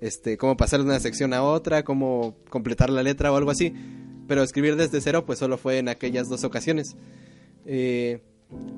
este 0.00 0.36
cómo 0.36 0.56
pasar 0.56 0.80
de 0.80 0.86
una 0.86 1.00
sección 1.00 1.32
a 1.32 1.42
otra, 1.42 1.84
cómo 1.84 2.36
completar 2.50 2.90
la 2.90 3.02
letra 3.02 3.32
o 3.32 3.36
algo 3.36 3.50
así. 3.50 3.72
Pero 4.26 4.42
escribir 4.42 4.76
desde 4.76 5.00
cero 5.00 5.24
pues 5.26 5.38
solo 5.38 5.58
fue 5.58 5.78
en 5.78 5.88
aquellas 5.88 6.28
dos 6.28 6.44
ocasiones. 6.44 6.96
Eh, 7.64 8.20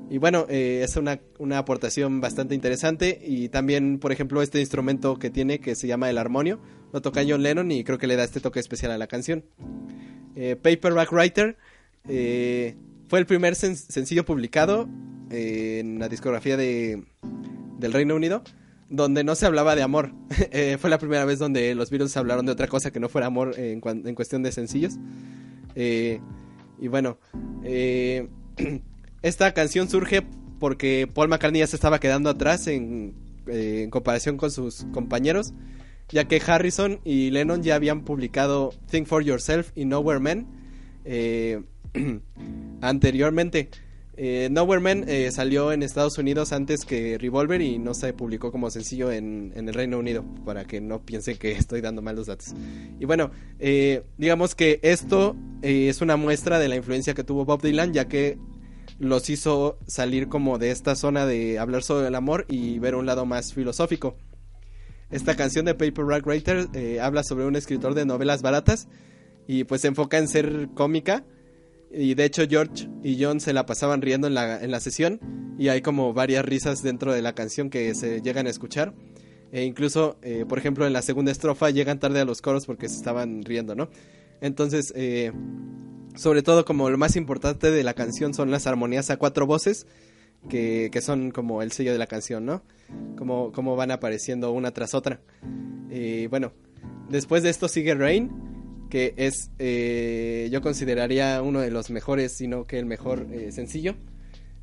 y 0.09 0.17
bueno, 0.17 0.45
eh, 0.49 0.81
es 0.83 0.95
una, 0.95 1.19
una 1.37 1.59
aportación 1.59 2.21
bastante 2.21 2.55
interesante 2.55 3.19
y 3.23 3.49
también, 3.49 3.99
por 3.99 4.11
ejemplo, 4.11 4.41
este 4.41 4.59
instrumento 4.59 5.17
que 5.19 5.29
tiene 5.29 5.59
que 5.59 5.75
se 5.75 5.87
llama 5.87 6.09
el 6.09 6.17
armonio, 6.17 6.59
lo 6.91 7.01
toca 7.01 7.21
John 7.27 7.43
Lennon 7.43 7.71
y 7.71 7.83
creo 7.83 7.97
que 7.99 8.07
le 8.07 8.15
da 8.15 8.23
este 8.23 8.39
toque 8.39 8.59
especial 8.59 8.91
a 8.91 8.97
la 8.97 9.07
canción. 9.07 9.43
Eh, 10.35 10.55
Paperback 10.55 11.11
Writer 11.11 11.57
eh, 12.07 12.75
fue 13.07 13.19
el 13.19 13.25
primer 13.27 13.53
sen- 13.53 13.75
sencillo 13.75 14.25
publicado 14.25 14.89
eh, 15.29 15.79
en 15.81 15.99
la 15.99 16.09
discografía 16.09 16.57
de, 16.57 17.03
del 17.77 17.93
Reino 17.93 18.15
Unido 18.15 18.43
donde 18.91 19.23
no 19.23 19.35
se 19.35 19.45
hablaba 19.45 19.75
de 19.75 19.83
amor. 19.83 20.11
Eh, 20.51 20.77
fue 20.79 20.89
la 20.89 20.97
primera 20.97 21.25
vez 21.25 21.37
donde 21.37 21.75
los 21.75 21.91
Beatles 21.91 22.17
hablaron 22.17 22.45
de 22.47 22.51
otra 22.53 22.67
cosa 22.67 22.89
que 22.91 22.99
no 22.99 23.07
fuera 23.07 23.27
amor 23.27 23.53
en, 23.59 23.81
en 23.85 24.15
cuestión 24.15 24.41
de 24.41 24.51
sencillos. 24.51 24.93
Eh, 25.75 26.19
y 26.79 26.87
bueno, 26.87 27.19
esta 29.21 29.53
canción 29.53 29.89
surge 29.89 30.23
porque 30.59 31.09
Paul 31.11 31.29
McCartney 31.29 31.59
ya 31.59 31.67
se 31.67 31.75
estaba 31.75 31.99
quedando 31.99 32.29
atrás 32.29 32.67
en, 32.67 33.13
eh, 33.47 33.81
en 33.83 33.89
comparación 33.89 34.37
con 34.37 34.51
sus 34.51 34.85
compañeros, 34.91 35.53
ya 36.09 36.25
que 36.27 36.41
Harrison 36.45 36.99
y 37.03 37.31
Lennon 37.31 37.63
ya 37.63 37.75
habían 37.75 38.03
publicado 38.03 38.73
Think 38.89 39.07
for 39.07 39.23
Yourself 39.23 39.71
y 39.75 39.85
Nowhere 39.85 40.19
Man 40.19 40.47
eh, 41.05 41.61
anteriormente. 42.81 43.69
Eh, 44.21 44.49
Nowhere 44.51 44.81
Man 44.81 45.05
salió 45.31 45.71
en 45.71 45.81
Estados 45.81 46.17
Unidos 46.17 46.51
antes 46.51 46.83
que 46.83 47.17
Revolver 47.17 47.61
y 47.61 47.79
no 47.79 47.93
se 47.93 48.11
publicó 48.11 48.51
como 48.51 48.69
sencillo 48.69 49.13
en, 49.13 49.53
el 49.55 49.73
Reino 49.73 49.97
Unido, 49.97 50.25
para 50.45 50.65
que 50.65 50.81
no 50.81 51.01
piensen 51.05 51.37
que 51.37 51.51
estoy 51.53 51.79
dando 51.79 52.01
mal 52.01 52.17
los 52.17 52.27
datos. 52.27 52.53
Y 52.99 53.05
bueno, 53.05 53.31
digamos 54.17 54.55
que 54.55 54.81
esto 54.83 55.37
es 55.61 56.01
una 56.01 56.17
muestra 56.17 56.59
de 56.59 56.67
la 56.67 56.75
influencia 56.75 57.13
que 57.13 57.23
tuvo 57.23 57.45
Bob 57.45 57.61
Dylan, 57.61 57.93
ya 57.93 58.09
que 58.09 58.37
los 58.99 59.29
hizo 59.29 59.79
salir 59.87 60.27
como 60.27 60.57
de 60.57 60.71
esta 60.71 60.95
zona 60.95 61.25
de 61.25 61.57
hablar 61.57 61.83
sobre 61.83 62.07
el 62.07 62.15
amor 62.15 62.45
y 62.49 62.79
ver 62.79 62.95
un 62.95 63.05
lado 63.05 63.25
más 63.25 63.53
filosófico. 63.53 64.15
Esta 65.09 65.35
canción 65.35 65.65
de 65.65 65.73
Paper 65.73 66.05
Rock 66.05 66.27
Writer 66.27 66.67
eh, 66.73 66.99
habla 66.99 67.23
sobre 67.23 67.45
un 67.45 67.55
escritor 67.55 67.95
de 67.95 68.05
novelas 68.05 68.41
baratas 68.41 68.87
y 69.47 69.63
pues 69.63 69.81
se 69.81 69.87
enfoca 69.87 70.17
en 70.17 70.27
ser 70.27 70.69
cómica. 70.75 71.23
Y 71.91 72.13
de 72.13 72.25
hecho 72.25 72.43
George 72.47 72.87
y 73.01 73.23
John 73.23 73.39
se 73.39 73.53
la 73.53 73.65
pasaban 73.65 74.01
riendo 74.01 74.27
en 74.27 74.35
la, 74.35 74.61
en 74.61 74.69
la 74.69 74.79
sesión 74.79 75.19
y 75.57 75.69
hay 75.69 75.81
como 75.81 76.13
varias 76.13 76.45
risas 76.45 76.83
dentro 76.83 77.13
de 77.13 77.21
la 77.21 77.33
canción 77.33 77.69
que 77.69 77.95
se 77.95 78.21
llegan 78.21 78.45
a 78.45 78.51
escuchar. 78.51 78.93
E 79.51 79.63
incluso, 79.63 80.17
eh, 80.21 80.45
por 80.47 80.59
ejemplo, 80.59 80.85
en 80.85 80.93
la 80.93 81.01
segunda 81.01 81.31
estrofa 81.31 81.71
llegan 81.71 81.99
tarde 81.99 82.19
a 82.19 82.25
los 82.25 82.41
coros 82.41 82.65
porque 82.65 82.87
se 82.87 82.95
estaban 82.95 83.43
riendo, 83.43 83.75
¿no? 83.75 83.89
Entonces, 84.41 84.93
eh, 84.95 85.31
sobre 86.19 86.43
todo 86.43 86.65
como 86.65 86.89
lo 86.89 86.97
más 86.97 87.15
importante 87.15 87.71
de 87.71 87.81
la 87.81 87.93
canción 87.93 88.33
son 88.33 88.51
las 88.51 88.67
armonías 88.67 89.09
a 89.09 89.15
cuatro 89.15 89.47
voces, 89.47 89.87
que, 90.49 90.89
que 90.91 90.99
son 90.99 91.31
como 91.31 91.61
el 91.61 91.71
sello 91.71 91.93
de 91.93 91.97
la 91.97 92.07
canción, 92.07 92.45
¿no? 92.45 92.61
Como, 93.17 93.53
como 93.53 93.77
van 93.77 93.89
apareciendo 93.89 94.51
una 94.51 94.71
tras 94.71 94.93
otra. 94.93 95.21
Y 95.89 96.27
bueno, 96.27 96.51
después 97.07 97.41
de 97.41 97.49
esto 97.49 97.69
sigue 97.69 97.95
Rain, 97.95 98.31
que 98.89 99.13
es, 99.15 99.49
eh, 99.59 100.49
yo 100.51 100.61
consideraría 100.61 101.41
uno 101.41 101.61
de 101.61 101.71
los 101.71 101.89
mejores, 101.89 102.33
si 102.33 102.49
no 102.49 102.67
que 102.67 102.79
el 102.79 102.85
mejor 102.85 103.27
eh, 103.31 103.53
sencillo. 103.53 103.95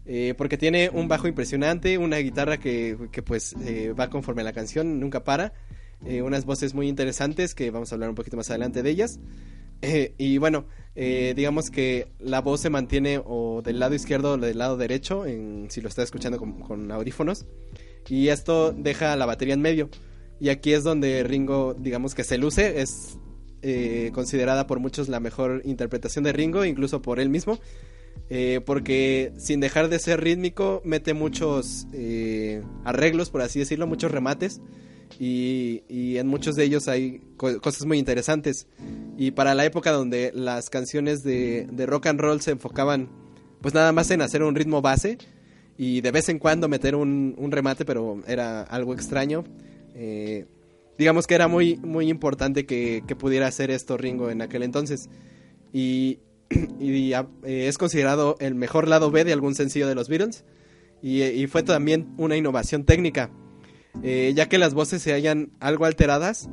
Eh, 0.04 0.34
porque 0.36 0.58
tiene 0.58 0.90
un 0.92 1.08
bajo 1.08 1.26
impresionante, 1.26 1.96
una 1.96 2.18
guitarra 2.18 2.58
que, 2.58 2.98
que 3.10 3.22
pues 3.22 3.54
va 3.98 4.10
conforme 4.10 4.42
a 4.42 4.44
la 4.44 4.52
canción, 4.52 5.00
nunca 5.00 5.24
para. 5.24 5.54
unas 6.02 6.44
voces 6.44 6.74
muy 6.74 6.86
interesantes 6.86 7.54
que 7.54 7.70
vamos 7.70 7.90
a 7.90 7.94
hablar 7.94 8.10
un 8.10 8.14
poquito 8.14 8.36
más 8.36 8.50
adelante 8.50 8.82
de 8.82 8.90
ellas. 8.90 9.18
Eh, 9.82 10.14
y 10.18 10.38
bueno, 10.38 10.66
eh, 10.94 11.34
digamos 11.36 11.70
que 11.70 12.08
la 12.18 12.40
voz 12.40 12.60
se 12.60 12.70
mantiene 12.70 13.20
o 13.24 13.62
del 13.62 13.78
lado 13.78 13.94
izquierdo 13.94 14.32
o 14.32 14.36
del 14.38 14.58
lado 14.58 14.76
derecho, 14.76 15.24
si 15.68 15.80
lo 15.80 15.88
está 15.88 16.02
escuchando 16.02 16.38
con, 16.38 16.60
con 16.60 16.90
audífonos. 16.90 17.46
Y 18.08 18.28
esto 18.28 18.72
deja 18.72 19.16
la 19.16 19.26
batería 19.26 19.54
en 19.54 19.60
medio. 19.60 19.90
Y 20.38 20.50
aquí 20.50 20.72
es 20.72 20.84
donde 20.84 21.22
Ringo, 21.24 21.74
digamos 21.74 22.14
que 22.14 22.24
se 22.24 22.38
luce, 22.38 22.80
es 22.80 23.18
eh, 23.62 24.10
considerada 24.12 24.66
por 24.66 24.80
muchos 24.80 25.08
la 25.08 25.18
mejor 25.18 25.62
interpretación 25.64 26.24
de 26.24 26.32
Ringo, 26.32 26.64
incluso 26.64 27.02
por 27.02 27.20
él 27.20 27.28
mismo. 27.30 27.58
porque 28.64 29.32
sin 29.38 29.60
dejar 29.60 29.88
de 29.88 29.98
ser 29.98 30.20
rítmico, 30.20 30.82
mete 30.84 31.14
muchos 31.14 31.86
arreglos, 32.84 33.30
por 33.30 33.42
así 33.42 33.58
decirlo, 33.58 33.86
muchos 33.86 34.10
remates. 34.10 34.60
Y, 35.18 35.82
y 35.88 36.18
en 36.18 36.26
muchos 36.26 36.56
de 36.56 36.64
ellos 36.64 36.88
hay 36.88 37.20
co- 37.36 37.60
cosas 37.60 37.86
muy 37.86 37.98
interesantes. 37.98 38.66
Y 39.16 39.30
para 39.30 39.54
la 39.54 39.64
época 39.64 39.92
donde 39.92 40.32
las 40.34 40.68
canciones 40.70 41.22
de, 41.22 41.66
de 41.70 41.86
rock 41.86 42.06
and 42.06 42.20
roll 42.20 42.40
se 42.40 42.50
enfocaban 42.52 43.08
pues 43.60 43.72
nada 43.74 43.90
más 43.92 44.10
en 44.10 44.20
hacer 44.20 44.42
un 44.42 44.54
ritmo 44.54 44.82
base 44.82 45.16
y 45.78 46.00
de 46.02 46.10
vez 46.10 46.28
en 46.28 46.38
cuando 46.38 46.68
meter 46.68 46.94
un, 46.94 47.34
un 47.38 47.50
remate, 47.50 47.84
pero 47.84 48.22
era 48.26 48.62
algo 48.62 48.92
extraño. 48.94 49.44
Eh, 49.94 50.46
digamos 50.98 51.26
que 51.26 51.34
era 51.34 51.48
muy, 51.48 51.76
muy 51.78 52.08
importante 52.08 52.66
que, 52.66 53.02
que 53.06 53.16
pudiera 53.16 53.46
hacer 53.46 53.70
esto 53.70 53.96
Ringo 53.96 54.30
en 54.30 54.42
aquel 54.42 54.62
entonces. 54.62 55.08
Y, 55.72 56.18
y, 56.80 57.12
ah, 57.14 57.26
eh, 57.44 57.66
es 57.68 57.78
considerado 57.78 58.36
el 58.40 58.54
mejor 58.54 58.88
lado 58.88 59.10
B 59.10 59.24
de 59.24 59.32
algún 59.32 59.54
sencillo 59.54 59.86
de 59.88 59.94
los 59.94 60.08
Beatles. 60.08 60.44
Y, 61.02 61.22
y 61.22 61.46
fue 61.46 61.62
también 61.62 62.14
una 62.18 62.36
innovación 62.36 62.84
técnica, 62.84 63.30
eh, 64.02 64.32
ya 64.36 64.48
que 64.48 64.58
las 64.58 64.74
voces 64.74 65.02
se 65.02 65.12
hallan 65.12 65.50
algo 65.60 65.84
alteradas 65.84 66.48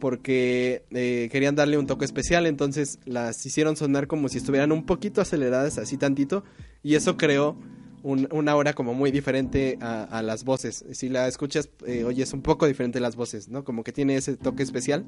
porque 0.00 0.84
eh, 0.90 1.28
querían 1.32 1.54
darle 1.56 1.78
un 1.78 1.86
toque 1.86 2.04
especial, 2.04 2.46
entonces 2.46 2.98
las 3.06 3.44
hicieron 3.46 3.76
sonar 3.76 4.06
como 4.06 4.28
si 4.28 4.38
estuvieran 4.38 4.70
un 4.72 4.84
poquito 4.84 5.20
aceleradas, 5.22 5.78
así 5.78 5.96
tantito, 5.96 6.44
y 6.82 6.94
eso 6.96 7.16
creó 7.16 7.56
un- 8.02 8.28
una 8.30 8.54
hora 8.56 8.74
como 8.74 8.92
muy 8.94 9.10
diferente 9.10 9.78
a, 9.80 10.04
a 10.04 10.22
las 10.22 10.44
voces. 10.44 10.84
Si 10.92 11.08
la 11.08 11.26
escuchas, 11.28 11.70
eh, 11.86 12.04
oyes 12.04 12.32
un 12.34 12.42
poco 12.42 12.66
diferente 12.66 13.00
las 13.00 13.16
voces, 13.16 13.48
¿no? 13.48 13.64
Como 13.64 13.82
que 13.84 13.92
tiene 13.92 14.16
ese 14.16 14.36
toque 14.36 14.62
especial. 14.62 15.04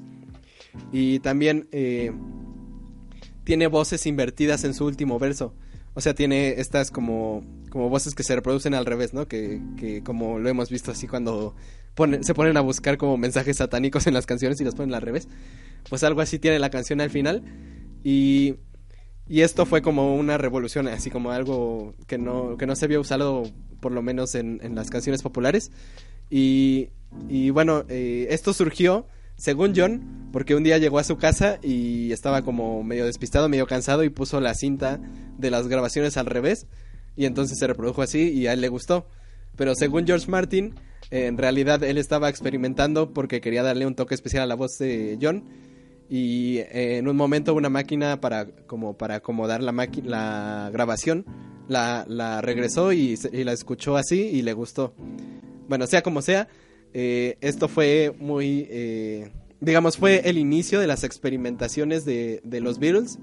Y 0.91 1.19
también 1.19 1.67
eh, 1.71 2.11
tiene 3.43 3.67
voces 3.67 4.05
invertidas 4.05 4.63
en 4.63 4.73
su 4.73 4.85
último 4.85 5.17
verso. 5.19 5.53
O 5.93 6.01
sea, 6.01 6.13
tiene 6.13 6.59
estas 6.59 6.91
como, 6.91 7.43
como 7.69 7.89
voces 7.89 8.15
que 8.15 8.23
se 8.23 8.35
reproducen 8.35 8.73
al 8.73 8.85
revés, 8.85 9.13
¿no? 9.13 9.27
Que, 9.27 9.61
que 9.77 10.03
como 10.03 10.39
lo 10.39 10.49
hemos 10.49 10.69
visto 10.69 10.91
así 10.91 11.07
cuando 11.07 11.55
ponen- 11.95 12.23
se 12.23 12.33
ponen 12.33 12.57
a 12.57 12.61
buscar 12.61 12.97
como 12.97 13.17
mensajes 13.17 13.57
satánicos 13.57 14.07
en 14.07 14.13
las 14.13 14.25
canciones 14.25 14.59
y 14.61 14.63
los 14.63 14.75
ponen 14.75 14.93
al 14.95 15.01
revés. 15.01 15.27
Pues 15.89 16.03
algo 16.03 16.21
así 16.21 16.39
tiene 16.39 16.59
la 16.59 16.69
canción 16.69 17.01
al 17.01 17.09
final. 17.09 17.43
Y, 18.03 18.55
y 19.27 19.41
esto 19.41 19.65
fue 19.65 19.81
como 19.81 20.15
una 20.15 20.37
revolución, 20.37 20.87
así 20.87 21.09
como 21.09 21.31
algo 21.31 21.93
que 22.07 22.17
no, 22.17 22.57
que 22.57 22.65
no 22.65 22.75
se 22.75 22.85
había 22.85 22.99
usado 22.99 23.43
por 23.79 23.91
lo 23.91 24.01
menos 24.01 24.35
en, 24.35 24.59
en 24.63 24.75
las 24.75 24.89
canciones 24.89 25.21
populares. 25.21 25.71
Y, 26.29 26.89
y 27.27 27.49
bueno, 27.49 27.85
eh, 27.89 28.27
esto 28.29 28.53
surgió, 28.53 29.07
según 29.35 29.73
John, 29.75 30.29
porque 30.31 30.55
un 30.55 30.63
día 30.63 30.77
llegó 30.77 30.99
a 30.99 31.03
su 31.03 31.17
casa 31.17 31.59
y 31.63 32.11
estaba 32.11 32.43
como 32.43 32.83
medio 32.83 33.05
despistado, 33.05 33.49
medio 33.49 33.67
cansado 33.67 34.03
y 34.03 34.09
puso 34.09 34.39
la 34.41 34.53
cinta 34.53 34.99
de 35.37 35.49
las 35.49 35.67
grabaciones 35.67 36.17
al 36.17 36.25
revés. 36.25 36.67
Y 37.19 37.25
entonces 37.25 37.59
se 37.59 37.67
reprodujo 37.67 38.01
así 38.01 38.29
y 38.31 38.47
a 38.47 38.53
él 38.53 38.61
le 38.61 38.69
gustó. 38.69 39.05
Pero 39.57 39.75
según 39.75 40.07
George 40.07 40.31
Martin, 40.31 40.73
en 41.11 41.37
realidad 41.37 41.83
él 41.83 41.97
estaba 41.97 42.29
experimentando 42.29 43.13
porque 43.13 43.41
quería 43.41 43.61
darle 43.61 43.85
un 43.85 43.93
toque 43.93 44.15
especial 44.15 44.43
a 44.43 44.47
la 44.47 44.55
voz 44.55 44.77
de 44.79 45.17
John. 45.21 45.43
Y 46.09 46.59
eh, 46.59 46.97
en 46.97 47.09
un 47.09 47.17
momento 47.17 47.53
una 47.53 47.67
máquina 47.69 48.21
para 48.21 48.45
como 48.67 48.97
para 48.97 49.15
acomodar 49.15 49.61
la 49.61 49.73
la 50.05 50.69
grabación 50.71 51.25
la, 51.67 52.39
regresó 52.41 52.93
y 52.93 53.17
la 53.17 53.51
escuchó 53.51 53.97
así 53.97 54.21
y 54.21 54.41
le 54.41 54.53
gustó. 54.53 54.93
Bueno, 55.67 55.87
sea 55.87 56.01
como 56.01 56.21
sea, 56.21 56.47
eh, 56.93 57.37
esto 57.41 57.67
fue 57.67 58.15
muy, 58.17 58.65
eh, 58.69 59.29
digamos, 59.59 59.97
fue 59.97 60.21
el 60.29 60.37
inicio 60.37 60.79
de 60.79 60.87
las 60.87 61.03
experimentaciones 61.03 62.05
de, 62.05 62.39
de 62.45 62.61
los 62.61 62.79
Beatles. 62.79 63.19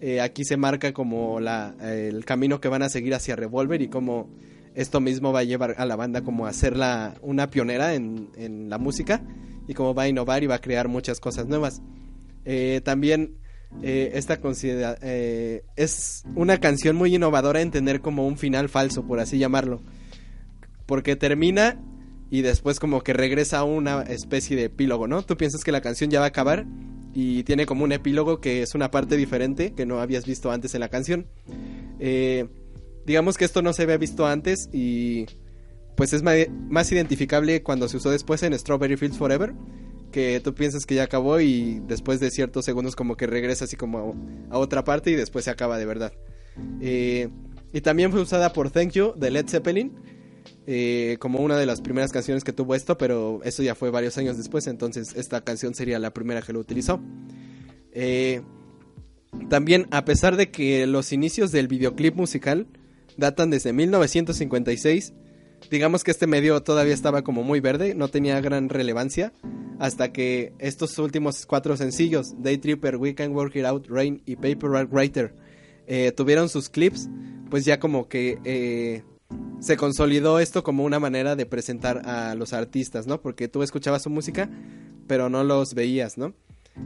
Eh, 0.00 0.20
aquí 0.20 0.44
se 0.44 0.56
marca 0.56 0.92
como 0.92 1.40
la, 1.40 1.74
el 1.80 2.24
camino 2.24 2.60
que 2.60 2.68
van 2.68 2.82
a 2.82 2.88
seguir 2.88 3.14
hacia 3.14 3.36
Revolver 3.36 3.80
y 3.80 3.88
cómo 3.88 4.28
esto 4.74 5.00
mismo 5.00 5.32
va 5.32 5.40
a 5.40 5.44
llevar 5.44 5.74
a 5.78 5.86
la 5.86 5.96
banda 5.96 6.22
como 6.22 6.46
a 6.46 6.52
ser 6.52 6.76
la, 6.76 7.14
una 7.22 7.50
pionera 7.50 7.94
en, 7.94 8.28
en 8.36 8.68
la 8.68 8.78
música 8.78 9.22
y 9.66 9.74
cómo 9.74 9.94
va 9.94 10.04
a 10.04 10.08
innovar 10.08 10.42
y 10.42 10.46
va 10.46 10.56
a 10.56 10.60
crear 10.60 10.88
muchas 10.88 11.18
cosas 11.18 11.46
nuevas. 11.46 11.80
Eh, 12.44 12.80
también 12.84 13.34
eh, 13.82 14.12
esta 14.14 14.40
considera 14.40 14.96
eh, 15.02 15.64
es 15.76 16.24
una 16.34 16.58
canción 16.58 16.96
muy 16.96 17.14
innovadora 17.14 17.60
en 17.60 17.70
tener 17.70 18.00
como 18.00 18.26
un 18.26 18.38
final 18.38 18.68
falso, 18.68 19.04
por 19.04 19.18
así 19.20 19.38
llamarlo. 19.38 19.82
Porque 20.86 21.16
termina 21.16 21.80
y 22.30 22.42
después 22.42 22.78
como 22.78 23.02
que 23.02 23.12
regresa 23.12 23.58
a 23.58 23.64
una 23.64 24.02
especie 24.02 24.56
de 24.56 24.64
epílogo, 24.64 25.08
¿no? 25.08 25.22
Tú 25.22 25.36
piensas 25.36 25.64
que 25.64 25.72
la 25.72 25.80
canción 25.80 26.10
ya 26.10 26.20
va 26.20 26.26
a 26.26 26.28
acabar 26.28 26.66
y 27.18 27.44
tiene 27.44 27.64
como 27.64 27.82
un 27.82 27.92
epílogo 27.92 28.42
que 28.42 28.60
es 28.60 28.74
una 28.74 28.90
parte 28.90 29.16
diferente 29.16 29.72
que 29.72 29.86
no 29.86 30.00
habías 30.00 30.26
visto 30.26 30.50
antes 30.50 30.74
en 30.74 30.80
la 30.80 30.90
canción. 30.90 31.26
Eh, 31.98 32.46
digamos 33.06 33.38
que 33.38 33.46
esto 33.46 33.62
no 33.62 33.72
se 33.72 33.84
había 33.84 33.96
visto 33.96 34.26
antes 34.26 34.68
y 34.70 35.24
pues 35.96 36.12
es 36.12 36.22
más 36.22 36.92
identificable 36.92 37.62
cuando 37.62 37.88
se 37.88 37.96
usó 37.96 38.10
después 38.10 38.42
en 38.42 38.52
Strawberry 38.58 38.98
Fields 38.98 39.16
Forever, 39.16 39.54
que 40.12 40.40
tú 40.44 40.54
piensas 40.54 40.84
que 40.84 40.94
ya 40.94 41.04
acabó 41.04 41.40
y 41.40 41.80
después 41.88 42.20
de 42.20 42.30
ciertos 42.30 42.66
segundos 42.66 42.94
como 42.94 43.16
que 43.16 43.26
regresa 43.26 43.64
así 43.64 43.76
como 43.76 44.14
a, 44.50 44.54
a 44.54 44.58
otra 44.58 44.84
parte 44.84 45.10
y 45.10 45.14
después 45.14 45.46
se 45.46 45.50
acaba 45.50 45.78
de 45.78 45.86
verdad. 45.86 46.12
Eh, 46.82 47.30
y 47.72 47.80
también 47.80 48.12
fue 48.12 48.20
usada 48.20 48.52
por 48.52 48.70
Thank 48.70 48.90
You 48.90 49.14
de 49.16 49.30
Led 49.30 49.48
Zeppelin, 49.48 49.90
eh, 50.66 51.16
como 51.20 51.40
una 51.40 51.56
de 51.56 51.66
las 51.66 51.80
primeras 51.80 52.12
canciones 52.12 52.42
que 52.42 52.52
tuvo 52.52 52.74
esto, 52.74 52.98
pero 52.98 53.40
eso 53.44 53.62
ya 53.62 53.74
fue 53.74 53.90
varios 53.90 54.18
años 54.18 54.36
después, 54.36 54.66
entonces 54.66 55.14
esta 55.16 55.42
canción 55.42 55.74
sería 55.74 55.98
la 55.98 56.12
primera 56.12 56.42
que 56.42 56.52
lo 56.52 56.60
utilizó. 56.60 57.00
Eh, 57.92 58.42
también, 59.48 59.86
a 59.90 60.04
pesar 60.04 60.36
de 60.36 60.50
que 60.50 60.86
los 60.86 61.12
inicios 61.12 61.52
del 61.52 61.68
videoclip 61.68 62.16
musical 62.16 62.66
datan 63.16 63.50
desde 63.50 63.72
1956, 63.72 65.12
digamos 65.70 66.04
que 66.04 66.10
este 66.10 66.26
medio 66.26 66.62
todavía 66.62 66.94
estaba 66.94 67.22
como 67.22 67.42
muy 67.42 67.60
verde, 67.60 67.94
no 67.94 68.08
tenía 68.08 68.40
gran 68.40 68.68
relevancia, 68.68 69.32
hasta 69.78 70.12
que 70.12 70.52
estos 70.58 70.98
últimos 70.98 71.46
cuatro 71.46 71.76
sencillos, 71.76 72.34
Day 72.42 72.58
Tripper, 72.58 72.96
We 72.96 73.14
Can 73.14 73.32
Work 73.34 73.56
It 73.56 73.64
Out, 73.64 73.86
Rain 73.88 74.22
y 74.26 74.36
Paperback 74.36 74.92
Writer, 74.92 75.34
eh, 75.86 76.12
tuvieron 76.12 76.48
sus 76.48 76.68
clips, 76.68 77.08
pues 77.50 77.64
ya 77.64 77.78
como 77.78 78.08
que 78.08 78.38
eh, 78.44 79.04
se 79.60 79.76
consolidó 79.76 80.38
esto 80.38 80.62
como 80.62 80.84
una 80.84 81.00
manera 81.00 81.36
de 81.36 81.46
presentar 81.46 82.08
a 82.08 82.34
los 82.34 82.52
artistas, 82.52 83.06
¿no? 83.06 83.20
Porque 83.20 83.48
tú 83.48 83.62
escuchabas 83.62 84.02
su 84.02 84.10
música, 84.10 84.48
pero 85.06 85.28
no 85.28 85.44
los 85.44 85.74
veías, 85.74 86.18
¿no? 86.18 86.34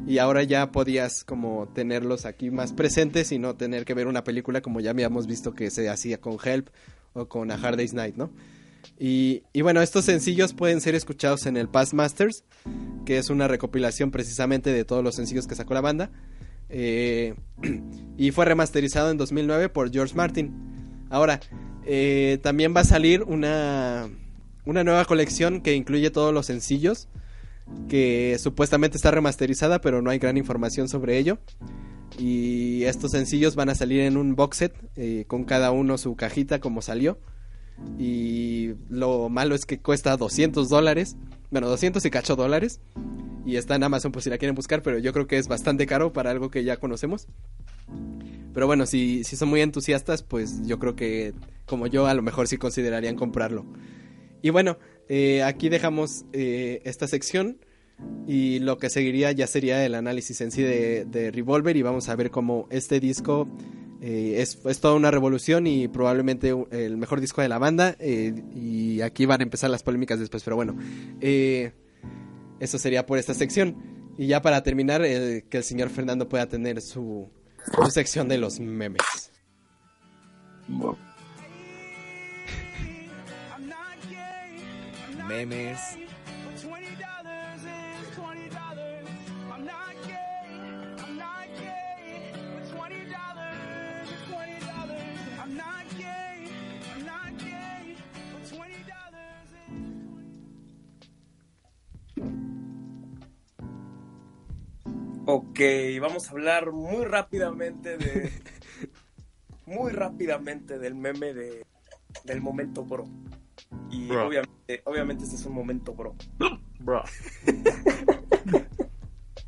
Y 0.06 0.18
ahora 0.18 0.44
ya 0.44 0.70
podías 0.70 1.24
como 1.24 1.68
tenerlos 1.74 2.24
aquí 2.24 2.50
más 2.50 2.72
presentes 2.72 3.32
y 3.32 3.38
no 3.38 3.56
tener 3.56 3.84
que 3.84 3.94
ver 3.94 4.06
una 4.06 4.22
película 4.22 4.60
como 4.60 4.80
ya 4.80 4.90
habíamos 4.90 5.26
visto 5.26 5.52
que 5.52 5.70
se 5.70 5.88
hacía 5.88 6.20
con 6.20 6.36
Help 6.42 6.68
o 7.12 7.26
con 7.26 7.50
A 7.50 7.54
Hard 7.54 7.76
Day's 7.76 7.92
Night, 7.92 8.16
¿no? 8.16 8.30
Y, 8.98 9.42
bueno, 9.62 9.80
estos 9.82 10.04
sencillos 10.04 10.52
pueden 10.52 10.80
ser 10.80 10.94
escuchados 10.94 11.46
en 11.46 11.56
el 11.56 11.68
Past 11.68 11.94
Masters, 11.94 12.44
que 13.04 13.18
es 13.18 13.30
una 13.30 13.48
recopilación 13.48 14.10
precisamente 14.10 14.72
de 14.72 14.84
todos 14.84 15.02
los 15.02 15.14
sencillos 15.14 15.46
que 15.46 15.54
sacó 15.54 15.74
la 15.74 15.80
banda. 15.80 16.10
Eh, 16.68 17.34
y 18.18 18.30
fue 18.30 18.44
remasterizado 18.44 19.10
en 19.10 19.16
2009 19.16 19.70
por 19.70 19.90
George 19.90 20.14
Martin. 20.14 21.06
Ahora, 21.08 21.40
eh, 21.86 22.38
también 22.42 22.74
va 22.74 22.80
a 22.80 22.84
salir 22.84 23.22
una, 23.22 24.08
una 24.64 24.84
nueva 24.84 25.04
colección 25.04 25.60
que 25.60 25.74
incluye 25.74 26.10
todos 26.10 26.32
los 26.32 26.46
sencillos, 26.46 27.08
que 27.88 28.36
supuestamente 28.38 28.96
está 28.96 29.10
remasterizada, 29.10 29.80
pero 29.80 30.02
no 30.02 30.10
hay 30.10 30.18
gran 30.18 30.36
información 30.36 30.88
sobre 30.88 31.18
ello. 31.18 31.38
Y 32.18 32.84
estos 32.84 33.12
sencillos 33.12 33.54
van 33.54 33.70
a 33.70 33.74
salir 33.74 34.00
en 34.00 34.16
un 34.16 34.34
box 34.34 34.56
set, 34.58 34.74
eh, 34.96 35.24
con 35.26 35.44
cada 35.44 35.70
uno 35.70 35.96
su 35.96 36.16
cajita 36.16 36.60
como 36.60 36.82
salió. 36.82 37.18
Y 37.98 38.72
lo 38.88 39.28
malo 39.28 39.54
es 39.54 39.64
que 39.64 39.78
cuesta 39.78 40.16
200 40.16 40.68
dólares. 40.68 41.16
Bueno, 41.50 41.68
200 41.68 42.04
y 42.04 42.10
cacho 42.10 42.36
dólares. 42.36 42.80
Y 43.46 43.56
está 43.56 43.76
en 43.76 43.84
Amazon 43.84 44.12
por 44.12 44.22
si 44.22 44.30
la 44.30 44.38
quieren 44.38 44.54
buscar, 44.54 44.82
pero 44.82 44.98
yo 44.98 45.12
creo 45.12 45.26
que 45.26 45.38
es 45.38 45.48
bastante 45.48 45.86
caro 45.86 46.12
para 46.12 46.30
algo 46.30 46.50
que 46.50 46.62
ya 46.62 46.76
conocemos. 46.76 47.26
Pero 48.52 48.66
bueno, 48.66 48.86
si, 48.86 49.24
si 49.24 49.36
son 49.36 49.48
muy 49.48 49.60
entusiastas, 49.60 50.22
pues 50.22 50.66
yo 50.66 50.78
creo 50.78 50.96
que 50.96 51.34
como 51.66 51.86
yo 51.86 52.06
a 52.06 52.14
lo 52.14 52.22
mejor 52.22 52.48
sí 52.48 52.56
considerarían 52.56 53.16
comprarlo. 53.16 53.64
Y 54.42 54.50
bueno, 54.50 54.78
eh, 55.08 55.42
aquí 55.42 55.68
dejamos 55.68 56.24
eh, 56.32 56.82
esta 56.84 57.06
sección 57.06 57.58
y 58.26 58.58
lo 58.60 58.78
que 58.78 58.90
seguiría 58.90 59.32
ya 59.32 59.46
sería 59.46 59.84
el 59.84 59.94
análisis 59.94 60.40
en 60.40 60.50
sí 60.50 60.62
de, 60.62 61.30
Revolver 61.32 61.76
y 61.76 61.82
vamos 61.82 62.08
a 62.08 62.16
ver 62.16 62.30
cómo 62.30 62.66
este 62.70 62.98
disco 62.98 63.48
eh, 64.00 64.36
es, 64.38 64.58
es 64.64 64.80
toda 64.80 64.94
una 64.94 65.10
revolución 65.10 65.66
y 65.66 65.88
probablemente 65.88 66.54
el 66.70 66.96
mejor 66.96 67.20
disco 67.20 67.42
de 67.42 67.48
la 67.48 67.58
banda 67.58 67.96
y 68.00 69.00
aquí 69.02 69.26
van 69.26 69.40
a 69.40 69.44
empezar 69.44 69.68
las 69.68 69.82
polémicas 69.82 70.18
después, 70.18 70.42
pero 70.42 70.56
bueno, 70.56 70.76
eso 71.20 72.78
sería 72.78 73.04
por 73.06 73.18
esta 73.18 73.34
sección. 73.34 73.76
Y 74.16 74.26
ya 74.26 74.42
para 74.42 74.62
terminar, 74.62 75.02
que 75.02 75.56
el 75.56 75.64
señor 75.64 75.88
Fernando 75.88 76.28
pueda 76.28 76.46
tener 76.46 76.82
su, 76.82 77.30
su 77.64 77.90
sección 77.90 78.28
de 78.28 78.38
los 78.38 78.60
memes. 78.60 79.32
Memes. 85.28 85.80
Ok, 105.32 105.60
vamos 106.00 106.28
a 106.28 106.32
hablar 106.32 106.72
muy 106.72 107.04
rápidamente 107.04 107.96
de. 107.96 108.32
muy 109.66 109.92
rápidamente 109.92 110.78
del 110.78 110.94
meme 110.96 111.32
de, 111.34 111.64
del 112.24 112.40
momento 112.40 112.84
bro. 112.84 113.04
Y 113.90 114.08
Bro. 114.08 114.26
obviamente, 114.26 114.82
obviamente 114.84 115.22
este 115.24 115.36
es 115.36 115.46
un 115.46 115.54
momento 115.54 115.94
bro. 115.94 116.14
Bro. 116.80 117.04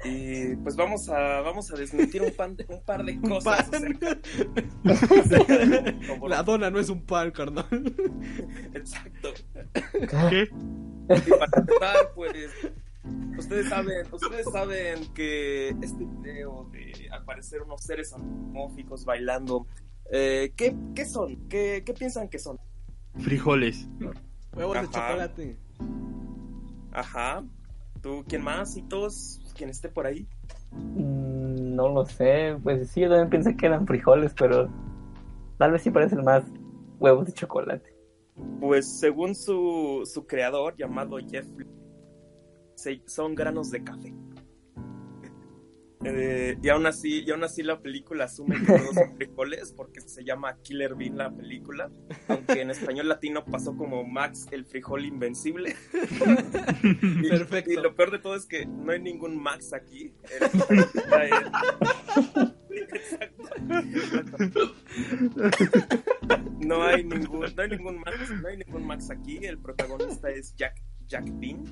Y 0.05 0.57
pues 0.57 0.75
vamos 0.75 1.09
a, 1.09 1.43
vamos 1.43 1.71
a 1.73 1.77
desmentir 1.77 2.23
un, 2.23 2.33
pan 2.33 2.57
de- 2.57 2.67
un 2.69 2.83
par 2.83 3.05
de 3.05 3.13
Un 3.13 3.21
cosas 3.23 3.69
pan. 3.71 3.85
acerca, 3.85 4.19
momento. 6.09 6.27
La 6.29 6.43
dona 6.43 6.71
no 6.71 6.81
es 6.81 6.89
un 6.89 7.07
pan, 7.07 7.31
carnal. 7.31 7.67
Exacto. 8.75 9.33
¿Qué? 10.29 10.49
Y 11.09 11.31
para 11.31 11.51
empezar, 11.57 12.13
pues, 12.17 12.35
ustedes 13.39 13.69
saben, 13.69 14.07
ustedes 14.13 14.47
saben 14.51 15.13
que 15.15 15.71
este 15.83 16.05
video 16.05 16.69
de 16.73 17.09
al 17.11 17.25
parecer 17.25 17.63
unos 17.63 17.83
seres 17.83 18.13
antropomórficos 18.13 19.05
bailando, 19.05 19.67
eh, 20.11 20.53
¿qué, 20.57 20.77
¿qué 20.95 21.05
son? 21.05 21.49
¿Qué, 21.49 21.83
¿Qué 21.85 21.95
piensan 21.95 22.29
que 22.29 22.39
son? 22.39 22.59
Frijoles. 23.19 23.89
Huevos 24.55 24.81
de 24.81 24.89
chocolate. 24.89 25.59
Ajá. 26.93 27.45
¿Tú 28.01 28.25
quién 28.29 28.43
más? 28.43 28.77
¿Y 28.77 28.83
todos? 28.83 29.41
¿Quién 29.57 29.71
esté 29.71 29.89
por 29.89 30.07
ahí? 30.07 30.27
Mm, 30.73 31.75
No 31.75 31.89
lo 31.89 32.05
sé, 32.05 32.57
pues 32.63 32.91
sí, 32.91 33.01
yo 33.01 33.09
también 33.09 33.31
pensé 33.31 33.57
que 33.57 33.67
eran 33.67 33.87
frijoles, 33.87 34.35
pero 34.35 34.69
tal 35.59 35.73
vez 35.73 35.83
sí 35.83 35.91
parecen 35.91 36.25
más 36.25 36.45
huevos 36.99 37.27
de 37.27 37.33
chocolate. 37.33 37.95
Pues 38.61 38.99
según 38.99 39.35
su, 39.35 40.03
su 40.05 40.27
creador 40.27 40.75
llamado 40.77 41.19
Jeff, 41.19 41.47
se- 42.83 43.03
son 43.07 43.35
granos 43.35 43.71
de 43.71 43.83
café. 43.85 44.13
Eh, 46.05 46.59
y 46.61 46.69
aún 46.69 46.85
así, 46.87 47.23
y 47.25 47.31
aún 47.31 47.45
así 47.45 47.63
la 47.63 47.81
película 47.81 48.25
asume 48.25 48.59
que 48.59 48.67
todos 48.67 48.93
son 48.97 49.15
frijoles 49.17 49.73
porque 49.73 50.01
se 50.01 50.25
llama 50.25 50.59
Killer 50.63 50.97
Bean 50.97 51.17
la 51.17 51.31
película, 51.31 51.93
aunque 52.27 52.61
en 52.61 52.71
español 52.71 53.09
latino 53.09 53.45
pasó 53.45 53.77
como 53.77 54.03
Max 54.03 54.49
el 54.51 54.65
frijol 54.67 55.05
invencible. 55.05 55.77
Y- 57.23 57.29
Perfecto. 57.29 57.71
Y 57.71 57.77
lo 57.77 57.95
peor 57.95 58.11
de 58.11 58.19
todo 58.19 58.35
es 58.35 58.47
que 58.47 58.67
no 58.67 58.91
hay 58.91 59.01
ningún 59.01 59.41
Max 59.41 59.73
aquí. 59.73 60.13
El. 60.41 61.53
No 66.61 66.83
hay 66.83 67.05
ningún, 67.05 67.41
no 67.57 67.63
hay 67.63 67.69
ningún 67.71 67.99
Max, 67.99 68.31
no 68.41 68.49
hay 68.49 68.57
ningún 68.57 68.87
Max 68.87 69.11
aquí. 69.11 69.39
El 69.45 69.59
protagonista 69.59 70.31
es 70.31 70.55
Jack, 70.57 70.75
Jack 71.07 71.25
Bean, 71.39 71.65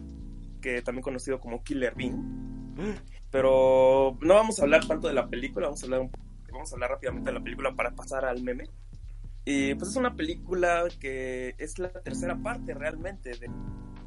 que 0.60 0.82
también 0.82 1.02
conocido 1.02 1.40
como 1.40 1.62
Killer 1.62 1.94
Bean. 1.94 2.74
Pero 3.30 4.16
no 4.20 4.34
vamos 4.34 4.58
a 4.58 4.62
hablar 4.62 4.86
tanto 4.86 5.08
de 5.08 5.14
la 5.14 5.28
película, 5.28 5.66
vamos 5.66 5.82
a 5.82 5.86
hablar 5.86 6.00
un- 6.00 6.10
vamos 6.52 6.72
a 6.72 6.74
hablar 6.76 6.90
rápidamente 6.90 7.30
de 7.30 7.38
la 7.38 7.44
película 7.44 7.74
para 7.74 7.92
pasar 7.94 8.24
al 8.24 8.42
meme. 8.42 8.64
Y 9.44 9.74
pues 9.74 9.90
es 9.90 9.96
una 9.96 10.14
película 10.16 10.84
que 11.00 11.54
es 11.58 11.78
la 11.78 11.90
tercera 11.90 12.36
parte 12.42 12.74
realmente 12.74 13.30
de, 13.30 13.50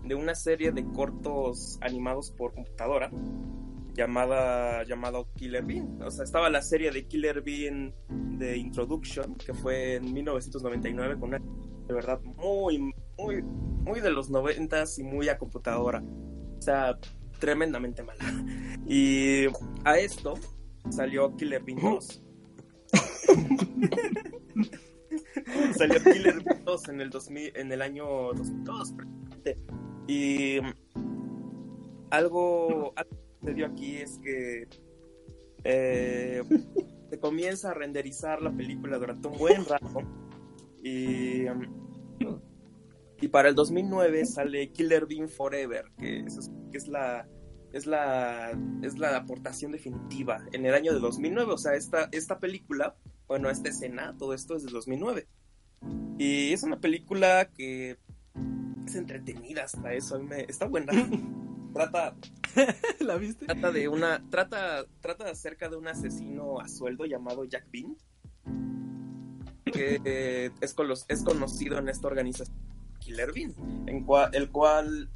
de 0.06 0.16
una 0.16 0.36
serie 0.36 0.72
de 0.72 0.84
cortos 0.92 1.78
animados 1.82 2.32
por 2.32 2.54
computadora 2.54 3.10
llamada 3.96 4.84
llamado 4.84 5.28
Killer 5.36 5.64
Bean. 5.64 6.02
O 6.02 6.12
sea, 6.12 6.24
estaba 6.24 6.50
la 6.50 6.62
serie 6.62 6.92
de 6.92 7.06
Killer 7.08 7.42
Bean 7.42 7.94
de 8.38 8.58
Introduction, 8.58 9.36
que 9.36 9.54
fue 9.54 9.96
en 9.96 10.12
1999 10.14 11.20
con 11.20 11.30
una 11.30 11.40
de 11.88 11.94
verdad 11.94 12.20
muy 12.22 12.94
muy 13.18 13.42
muy 13.44 14.00
de 14.02 14.12
los 14.12 14.30
noventas 14.30 14.98
y 15.00 15.04
muy 15.04 15.30
a 15.30 15.38
computadora. 15.38 16.04
Sea, 16.64 16.98
tremendamente 17.40 18.04
mala. 18.04 18.24
Y 18.88 19.48
a 19.84 19.98
esto 19.98 20.36
salió 20.90 21.36
Killer 21.36 21.62
Bean 21.62 21.82
2. 21.82 22.24
salió 25.78 26.04
Killer 26.04 26.42
Bean 26.42 26.64
2 26.64 26.90
en 26.90 27.02
el 27.02 27.10
2000, 27.10 27.58
en 27.58 27.72
el 27.72 27.82
año 27.82 28.06
2002. 28.34 28.94
precisamente. 28.94 29.58
Y 30.08 30.60
algo, 32.12 32.94
algo 32.96 33.10
que 33.10 33.40
sucedió 33.42 33.66
aquí 33.66 33.98
es 33.98 34.20
que 34.20 34.68
eh, 35.66 36.44
se 37.10 37.20
comienza 37.20 37.72
a 37.72 37.74
renderizar 37.74 38.42
la 38.42 38.52
película 38.52 38.98
durante 38.98 39.28
un 39.28 39.38
buen 39.38 39.66
rato 39.66 40.02
Y, 40.82 41.46
y 43.24 43.30
para 43.30 43.48
el 43.48 43.56
2009 43.56 44.26
sale 44.26 44.72
Killer 44.74 45.06
Bean 45.06 45.30
Forever, 45.30 45.86
que 45.98 46.20
es, 46.20 46.52
que 46.72 46.78
es 46.78 46.88
la 46.90 47.26
es 47.72 47.86
la 47.88 48.52
es 48.82 48.98
la 49.00 49.16
aportación 49.16 49.72
definitiva 49.72 50.44
en 50.52 50.66
el 50.66 50.74
año 50.74 50.94
de 50.94 51.00
2009, 51.00 51.54
o 51.54 51.58
sea, 51.58 51.74
esta 51.76 52.10
esta 52.12 52.40
película, 52.40 52.96
bueno, 53.28 53.50
esta 53.50 53.70
escena, 53.70 54.14
todo 54.18 54.34
esto 54.34 54.58
es 54.58 54.66
de 54.66 54.72
2009. 54.72 55.26
Y 56.20 56.52
es 56.52 56.64
una 56.64 56.82
película 56.82 57.50
que 57.50 57.98
es 58.86 58.96
entretenida 58.96 59.64
hasta 59.64 59.94
eso, 59.94 60.16
a 60.16 60.20
mí 60.20 60.26
me, 60.26 60.42
está 60.42 60.66
buena. 60.68 60.92
trata 61.74 62.16
¿La 63.00 63.16
viste? 63.16 63.46
trata 63.46 63.72
de 63.72 63.88
una 63.88 64.22
trata 64.30 64.86
trata 65.00 65.30
acerca 65.32 65.70
de 65.70 65.78
un 65.78 65.88
asesino 65.88 66.60
a 66.60 66.68
sueldo 66.68 67.06
llamado 67.06 67.46
Jack 67.46 67.68
Bean 67.72 67.96
que 69.72 70.02
eh, 70.04 70.52
es, 70.62 70.76
colos- 70.76 71.06
es 71.08 71.24
conocido 71.24 71.80
en 71.80 71.88
esta 71.90 72.06
organización 72.08 72.73
Killer 73.04 73.32
Bean 73.34 73.54
en 73.88 74.06
el 74.34 74.50
cual 74.52 75.10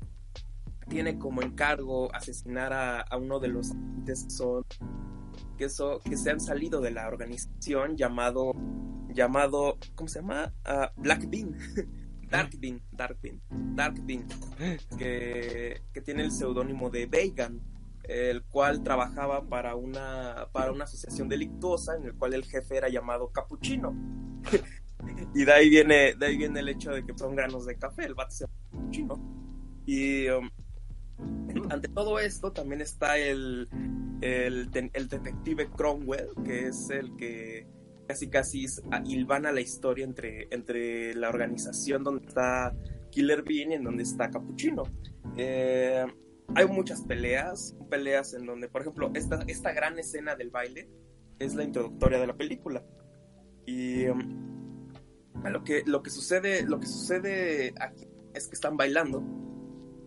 tiene 0.90 1.18
como 1.18 1.42
encargo 1.42 2.14
asesinar 2.14 2.74
a, 2.74 3.02
a 3.02 3.18
uno 3.18 3.40
de 3.40 3.48
los 3.50 3.72
que 4.06 4.16
son 4.16 4.66
que 5.58 5.70
son 5.70 6.00
que 6.02 6.18
se 6.18 6.32
han 6.32 6.40
salido 6.40 6.82
de 6.82 6.92
la 6.92 7.08
organización 7.08 7.98
llamado 7.98 8.54
llamado 9.14 9.78
¿cómo 9.96 10.08
se 10.08 10.20
llama? 10.20 10.54
Ah, 10.64 10.92
Black 10.98 11.30
Bean 11.30 11.56
Dark 12.30 12.52
Bean 12.60 12.82
Dark 12.92 13.18
Bean 13.22 13.42
Dark 13.76 14.06
Bean 14.06 14.28
que, 14.98 15.82
que 15.94 16.02
tiene 16.02 16.24
el 16.24 16.32
seudónimo 16.32 16.90
de 16.90 17.06
Vegan, 17.06 17.62
el 18.04 18.44
cual 18.44 18.84
trabajaba 18.84 19.48
para 19.48 19.76
una, 19.76 20.48
para 20.52 20.72
una 20.72 20.84
asociación 20.84 21.30
delictuosa 21.30 21.96
en 21.96 22.04
el 22.06 22.16
cual 22.16 22.34
el 22.34 22.44
jefe 22.44 22.78
era 22.78 22.90
llamado 22.90 23.32
Capuchino. 23.32 23.96
Y 25.34 25.46
de 25.46 25.52
ahí 25.52 25.70
viene, 25.70 26.16
de 26.16 26.26
ahí 26.26 26.38
viene 26.38 26.60
el 26.60 26.70
hecho 26.70 26.92
de 26.92 27.06
que 27.06 27.18
son 27.18 27.36
granos 27.36 27.66
de 27.66 27.76
café, 27.76 28.06
el 28.06 28.16
vato 28.16 28.32
se 28.32 28.46
Capuchino. 28.72 29.16
Y 29.86 30.28
um, 30.30 30.50
ante 31.70 31.88
todo 31.88 32.20
esto 32.20 32.52
también 32.52 32.82
está 32.82 33.18
el, 33.18 33.68
el, 34.22 34.70
el 34.94 35.08
detective 35.08 35.70
Cromwell, 35.76 36.30
que 36.44 36.68
es 36.68 36.90
el 36.90 37.16
que 37.16 37.68
casi 38.08 38.30
casi 38.30 38.66
es- 38.66 38.82
a- 38.92 39.04
hilvana 39.06 39.52
la 39.52 39.62
historia 39.62 40.06
entre, 40.06 40.48
entre 40.52 41.14
la 41.14 41.30
organización 41.30 42.04
donde 42.04 42.26
está 42.28 42.74
Killer 43.12 43.44
Bean 43.44 43.72
y 43.72 43.76
en 43.76 43.84
donde 43.84 44.04
está 44.04 44.30
Capuchino. 44.30 44.84
Eh, 45.38 46.06
hay 46.56 46.66
muchas 46.68 47.02
peleas, 47.02 47.76
peleas 47.90 48.34
en 48.34 48.46
donde, 48.46 48.70
por 48.70 48.82
ejemplo, 48.82 49.12
esta, 49.14 49.44
esta 49.48 49.74
gran 49.74 50.00
escena 50.00 50.36
del 50.36 50.50
baile 50.50 50.90
es 51.40 51.54
la 51.56 51.64
introductoria 51.64 52.20
de 52.20 52.28
la 52.28 52.36
película. 52.36 52.84
Y 53.66 54.06
um, 54.08 54.57
lo 55.44 55.64
que, 55.64 55.84
lo 55.86 56.04
que 56.04 56.10
sucede, 56.10 56.64
lo 56.64 56.80
que 56.80 56.88
sucede 56.88 57.74
aquí 57.80 58.08
es 58.34 58.48
que 58.48 58.56
están 58.56 58.78
bailando 58.78 59.24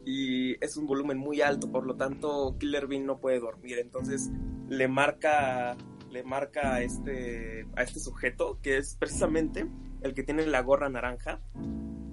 y 0.05 0.63
es 0.65 0.77
un 0.77 0.87
volumen 0.87 1.19
muy 1.19 1.41
alto, 1.41 1.71
por 1.71 1.87
lo 1.87 1.97
tanto 1.97 2.57
Killer 2.59 2.87
Bean 2.87 3.07
no 3.07 3.21
puede 3.21 3.41
dormir, 3.41 3.79
entonces 3.79 4.31
le 4.69 4.89
marca 4.89 5.77
le 6.11 6.25
marca 6.25 6.75
a 6.75 6.83
este 6.83 7.67
a 7.77 7.83
este 7.83 8.01
sujeto 8.01 8.59
que 8.61 8.79
es 8.79 8.97
precisamente 8.97 9.69
el 10.03 10.15
que 10.15 10.23
tiene 10.23 10.47
la 10.47 10.61
gorra 10.63 10.89
naranja, 10.89 11.41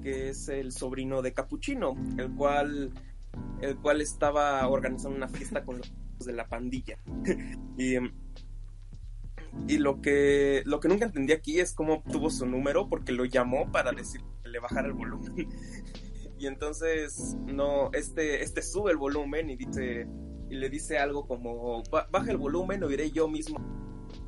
que 0.02 0.30
es 0.30 0.49
el 0.49 0.72
sobrino 0.72 1.22
de 1.22 1.34
Capuchino, 1.34 1.95
el 2.18 2.31
cual 2.35 2.94
el 3.61 3.77
cual 3.77 4.02
estaba 4.02 4.68
organizando 4.68 5.18
una 5.18 5.27
fiesta 5.27 5.64
con 5.64 5.77
los 5.77 5.91
de 6.26 6.34
la 6.34 6.48
pandilla. 6.48 6.98
y 7.77 7.95
y 9.67 9.77
lo 9.77 10.01
que 10.01 10.61
lo 10.65 10.79
que 10.79 10.88
nunca 10.88 11.05
entendí 11.05 11.34
aquí 11.34 11.59
es 11.59 11.73
cómo 11.73 11.95
obtuvo 11.95 12.29
su 12.29 12.45
número 12.45 12.89
porque 12.89 13.11
lo 13.11 13.25
llamó 13.25 13.71
para 13.71 13.91
decir 13.91 14.21
que 14.43 14.49
le 14.49 14.59
bajara 14.59 14.88
el 14.88 14.93
volumen. 14.93 15.34
y 16.39 16.47
entonces 16.47 17.35
no 17.45 17.89
este 17.93 18.43
este 18.43 18.61
sube 18.61 18.91
el 18.91 18.97
volumen 18.97 19.49
y 19.49 19.55
dice 19.55 20.07
y 20.49 20.55
le 20.55 20.69
dice 20.69 20.97
algo 20.99 21.27
como 21.27 21.84
"Ba- 21.91 22.07
baja 22.11 22.31
el 22.31 22.38
volumen 22.38 22.84
o 22.84 22.91
iré 22.91 23.11
yo 23.11 23.27
mismo 23.27 23.59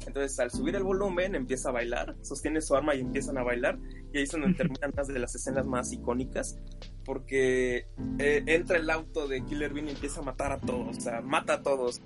entonces 0.06 0.38
al 0.40 0.52
subir 0.52 0.76
el 0.76 0.84
volumen 0.84 1.36
empieza 1.36 1.70
a 1.70 1.72
bailar 1.72 2.16
sostiene 2.22 2.62
su 2.62 2.76
arma 2.76 2.96
y 2.96 3.02
empiezan 3.02 3.38
a 3.38 3.44
bailar. 3.44 3.80
Y 4.12 4.18
ahí 4.18 4.24
es 4.24 4.32
donde 4.32 4.54
terminan 4.54 4.92
las 4.96 5.08
de 5.08 5.20
las 5.20 5.36
escenas 5.36 5.68
más 5.68 5.94
icónicas 5.94 6.58
porque 7.06 7.88
eh, 8.18 8.44
entra 8.48 8.78
el 8.78 8.90
auto 8.90 9.28
de 9.28 9.44
Killer 9.46 9.72
Bean 9.74 9.88
y 9.88 9.92
empieza 9.92 10.20
a 10.22 10.24
matar 10.24 10.52
a 10.52 10.60
todos 10.60 10.98
o 10.98 11.02
sea 11.02 11.22
mata 11.22 11.54
a 11.56 11.62
todos. 11.64 12.02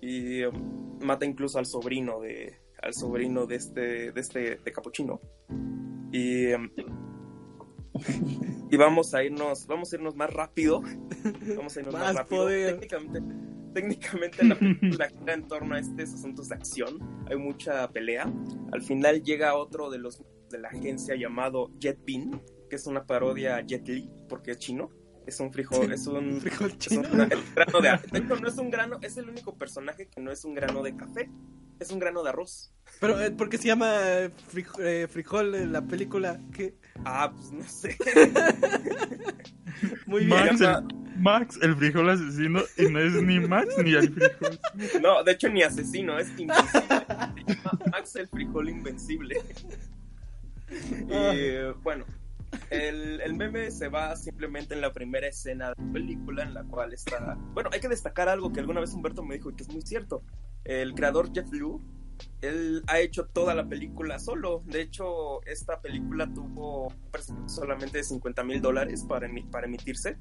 Y 0.00 0.44
um, 0.44 0.98
mata 1.02 1.26
incluso 1.26 1.58
al 1.58 1.66
sobrino 1.66 2.20
de 2.20 2.59
al 2.82 2.94
sobrino 2.94 3.46
de 3.46 3.56
este 3.56 4.12
de 4.12 4.20
este 4.20 4.56
de 4.56 4.72
Capuchino. 4.72 5.20
Y 6.12 6.52
um, 6.52 6.68
y 8.70 8.76
vamos 8.76 9.14
a 9.14 9.22
irnos 9.24 9.66
vamos 9.66 9.92
a 9.92 9.96
irnos 9.96 10.14
más 10.16 10.32
rápido. 10.32 10.82
Vamos 11.56 11.76
a 11.76 11.80
irnos 11.80 11.94
más, 11.94 12.02
Más 12.02 12.14
rápido. 12.16 12.42
poder. 12.44 12.80
técnicamente 12.80 13.22
técnicamente 13.74 14.44
la 14.44 14.54
película 14.58 15.08
gira 15.08 15.34
en 15.34 15.46
torno 15.46 15.74
a 15.74 15.78
estos 15.78 16.14
asuntos 16.14 16.48
de 16.48 16.54
acción. 16.56 16.98
Hay 17.28 17.36
mucha 17.36 17.88
pelea. 17.90 18.32
Al 18.72 18.82
final 18.82 19.22
llega 19.22 19.54
otro 19.54 19.90
de 19.90 19.98
los 19.98 20.22
de 20.50 20.58
la 20.58 20.68
agencia 20.68 21.14
llamado 21.14 21.70
Jet 21.78 21.98
Bean 22.04 22.40
que 22.68 22.76
es 22.76 22.86
una 22.86 23.04
parodia 23.04 23.56
a 23.56 23.60
Jet 23.62 23.86
Li 23.88 24.08
porque 24.28 24.52
es 24.52 24.58
chino. 24.58 24.90
Es 25.26 25.38
un 25.40 25.52
frijol 25.52 25.92
es 25.92 26.06
un 26.06 26.40
Frijol 26.40 26.70
es 26.70 26.78
chino. 26.78 27.02
un 27.12 27.20
el 27.20 27.28
grano 27.54 27.80
de 27.80 28.18
hecho, 28.18 28.36
no 28.36 28.48
es 28.48 28.58
un 28.58 28.70
grano 28.70 28.98
es 29.02 29.16
el 29.18 29.28
único 29.28 29.56
personaje 29.58 30.08
que 30.08 30.20
no 30.20 30.32
es 30.32 30.44
un 30.44 30.54
grano 30.54 30.82
de 30.82 30.96
café 30.96 31.28
es 31.80 31.90
un 31.90 31.98
grano 31.98 32.22
de 32.22 32.28
arroz 32.30 32.72
Pero, 33.00 33.20
eh, 33.20 33.30
¿por 33.30 33.48
qué 33.48 33.58
se 33.58 33.66
llama 33.68 33.88
eh, 33.98 34.30
frijo- 34.52 34.80
eh, 34.80 35.08
frijol 35.08 35.54
en 35.54 35.72
la 35.72 35.82
película? 35.82 36.38
¿Qué? 36.52 36.74
ah 37.04 37.32
pues 37.34 37.50
no 37.52 37.64
sé 37.64 37.96
Muy 40.06 40.26
bien. 40.26 40.28
Max, 40.40 40.60
el, 40.60 40.84
Max, 41.16 41.58
el 41.62 41.76
frijol 41.76 42.10
asesino, 42.10 42.60
y 42.76 42.86
no 42.90 42.98
es 43.00 43.12
ni 43.22 43.40
Max 43.40 43.74
ni 43.82 43.94
el 43.94 44.12
frijol. 44.12 44.60
No, 45.02 45.22
de 45.24 45.32
hecho 45.32 45.48
ni 45.48 45.62
asesino, 45.62 46.18
es 46.18 46.28
invencible. 46.38 46.80
Se 47.46 47.54
llama 47.54 47.78
Max 47.92 48.16
el 48.16 48.28
frijol 48.28 48.68
invencible. 48.68 49.36
Y 50.70 51.06
eh, 51.10 51.72
bueno, 51.82 52.04
el, 52.70 53.20
el 53.22 53.34
meme 53.34 53.70
se 53.70 53.88
va 53.88 54.14
simplemente 54.16 54.74
en 54.74 54.80
la 54.82 54.92
primera 54.92 55.26
escena 55.28 55.70
de 55.70 55.74
la 55.82 55.92
película 55.92 56.42
en 56.42 56.52
la 56.54 56.64
cual 56.64 56.92
está... 56.92 57.36
Bueno, 57.54 57.70
hay 57.72 57.80
que 57.80 57.88
destacar 57.88 58.28
algo 58.28 58.52
que 58.52 58.60
alguna 58.60 58.80
vez 58.80 58.92
Humberto 58.92 59.22
me 59.22 59.36
dijo 59.36 59.50
y 59.50 59.54
que 59.54 59.62
es 59.62 59.68
muy 59.70 59.82
cierto. 59.82 60.22
El 60.64 60.94
creador 60.94 61.32
Jeff 61.32 61.50
Liu, 61.52 61.80
él 62.42 62.82
ha 62.86 63.00
hecho 63.00 63.26
toda 63.26 63.54
la 63.54 63.68
película 63.68 64.18
solo. 64.18 64.62
De 64.66 64.82
hecho, 64.82 65.42
esta 65.46 65.80
película 65.80 66.32
tuvo 66.32 66.92
solamente 67.46 67.98
de 67.98 68.04
50 68.04 68.44
mil 68.44 68.60
dólares 68.60 69.04
para, 69.08 69.26
emi- 69.28 69.48
para 69.50 69.66
emitirse. 69.66 70.16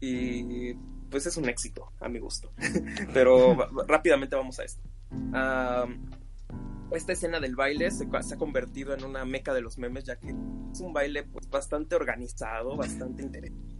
Y 0.00 0.74
pues 1.10 1.26
es 1.26 1.36
un 1.36 1.48
éxito, 1.48 1.92
a 2.00 2.08
mi 2.08 2.18
gusto. 2.18 2.52
Pero 3.14 3.56
rápidamente 3.86 4.34
vamos 4.36 4.58
a 4.58 4.64
esto. 4.64 4.82
Esta 6.90 7.12
escena 7.12 7.40
del 7.40 7.56
baile 7.56 7.90
se, 7.90 8.06
se 8.22 8.34
ha 8.34 8.38
convertido 8.38 8.92
en 8.94 9.04
una 9.04 9.24
meca 9.24 9.54
de 9.54 9.62
los 9.62 9.78
memes, 9.78 10.04
ya 10.04 10.16
que 10.16 10.28
es 10.72 10.80
un 10.80 10.92
baile 10.92 11.22
pues, 11.22 11.48
bastante 11.48 11.94
organizado, 11.94 12.76
bastante 12.76 13.22
interesante, 13.22 13.71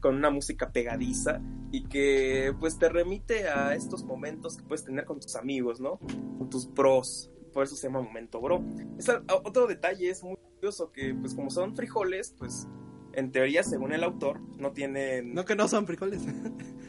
con 0.00 0.16
una 0.16 0.30
música 0.30 0.70
pegadiza 0.72 1.40
y 1.72 1.84
que 1.84 2.54
pues 2.58 2.78
te 2.78 2.88
remite 2.88 3.48
a 3.48 3.74
estos 3.74 4.04
momentos 4.04 4.56
que 4.56 4.64
puedes 4.64 4.84
tener 4.84 5.04
con 5.04 5.20
tus 5.20 5.36
amigos, 5.36 5.80
¿no? 5.80 5.98
Con 6.38 6.48
tus 6.50 6.72
bros. 6.72 7.30
Por 7.52 7.64
eso 7.64 7.76
se 7.76 7.88
llama 7.88 8.00
momento 8.02 8.40
bro. 8.40 8.62
Es 8.98 9.08
otro 9.44 9.66
detalle 9.66 10.10
es 10.10 10.22
muy 10.22 10.36
curioso 10.54 10.92
que 10.92 11.14
pues 11.14 11.34
como 11.34 11.50
son 11.50 11.74
frijoles, 11.76 12.34
pues 12.38 12.66
en 13.12 13.32
teoría 13.32 13.62
según 13.62 13.92
el 13.92 14.04
autor 14.04 14.40
no 14.56 14.72
tienen 14.72 15.34
No 15.34 15.44
que 15.44 15.56
no 15.56 15.68
son 15.68 15.86
frijoles. 15.86 16.22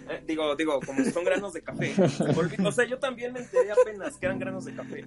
eh, 0.09 0.23
digo, 0.27 0.55
digo, 0.55 0.79
como 0.85 1.03
son 1.05 1.23
granos 1.23 1.53
de 1.53 1.61
café. 1.61 1.93
O 2.65 2.71
sea, 2.71 2.85
yo 2.85 2.99
también 2.99 3.33
me 3.33 3.39
enteré 3.39 3.71
apenas 3.71 4.17
que 4.17 4.25
eran 4.25 4.39
granos 4.39 4.65
de 4.65 4.75
café. 4.75 5.05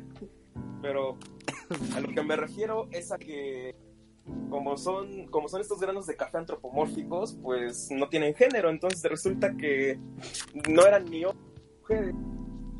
Pero 0.82 1.18
a 1.94 2.00
lo 2.00 2.08
que 2.08 2.22
me 2.22 2.36
refiero 2.36 2.88
es 2.90 3.10
a 3.12 3.18
que 3.18 3.74
como 4.50 4.76
son, 4.76 5.26
como 5.28 5.48
son 5.48 5.60
estos 5.60 5.80
granos 5.80 6.06
de 6.06 6.16
café 6.16 6.38
antropomórficos, 6.38 7.36
pues 7.42 7.90
no 7.90 8.08
tienen 8.08 8.34
género. 8.34 8.70
Entonces 8.70 9.02
resulta 9.04 9.54
que 9.56 9.98
no 10.70 10.86
eran 10.86 11.04
ni 11.06 11.24
mujeres, 11.80 12.14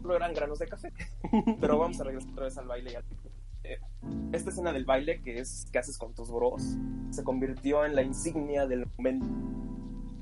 solo 0.00 0.16
eran 0.16 0.32
granos 0.34 0.58
de 0.58 0.66
café. 0.68 0.92
Pero 1.60 1.78
vamos 1.78 2.00
a 2.00 2.04
regresar 2.04 2.30
otra 2.32 2.44
vez 2.44 2.58
al 2.58 2.66
baile. 2.68 2.92
y 2.92 2.94
al- 2.94 3.04
eh, 3.64 3.78
Esta 4.32 4.50
escena 4.50 4.72
del 4.72 4.84
baile 4.84 5.20
que 5.22 5.38
es 5.38 5.66
que 5.72 5.78
haces 5.78 5.98
con 5.98 6.14
tus 6.14 6.30
bros 6.30 6.76
se 7.10 7.22
convirtió 7.24 7.84
en 7.84 7.94
la 7.94 8.02
insignia 8.02 8.66
del 8.66 8.86
momento. 8.96 9.26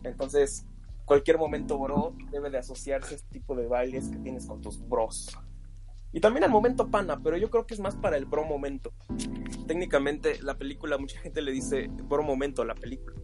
Entonces, 0.05 0.67
cualquier 1.05 1.39
momento 1.39 1.79
bro 1.79 2.15
debe 2.31 2.51
de 2.51 2.59
asociarse 2.59 3.15
a 3.15 3.17
este 3.17 3.29
tipo 3.31 3.55
de 3.55 3.67
bailes 3.67 4.09
que 4.09 4.17
tienes 4.19 4.47
con 4.47 4.61
tus 4.61 4.81
bros. 4.89 5.37
Y 6.13 6.21
también 6.21 6.45
al 6.45 6.51
momento 6.51 6.91
pana, 6.91 7.21
pero 7.23 7.37
yo 7.39 7.51
creo 7.51 7.67
que 7.67 7.75
es 7.75 7.81
más 7.81 7.97
para 7.97 8.17
el 8.17 8.27
bro 8.27 8.45
momento. 8.45 8.93
Técnicamente 9.67 10.43
la 10.43 10.59
película, 10.59 10.99
mucha 10.99 11.19
gente 11.21 11.41
le 11.41 11.53
dice 11.53 11.89
bro 11.89 12.23
momento 12.23 12.63
a 12.63 12.67
la 12.67 12.75
película. 12.75 13.17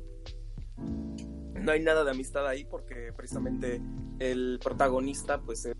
No 1.54 1.72
hay 1.72 1.80
nada 1.80 2.02
de 2.04 2.12
amistad 2.12 2.46
ahí 2.46 2.64
porque 2.64 3.12
precisamente 3.14 3.82
el 4.18 4.58
protagonista 4.62 5.40
pues 5.42 5.66
eh, 5.66 5.74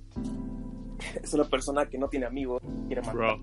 es 1.23 1.33
una 1.33 1.45
persona 1.45 1.87
que 1.89 1.97
no 1.97 2.09
tiene 2.09 2.27
amigos, 2.27 2.63
quiere 2.87 3.01
matar. 3.01 3.17
Bro. 3.17 3.41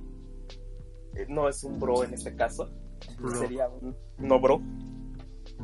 Eh, 1.15 1.25
no 1.27 1.49
es 1.49 1.63
un 1.63 1.79
bro 1.79 2.03
en 2.03 2.13
este 2.13 2.35
caso. 2.35 2.69
Bro. 3.19 3.35
sería 3.35 3.67
un 3.67 3.95
no 4.19 4.39
bro, 4.39 4.61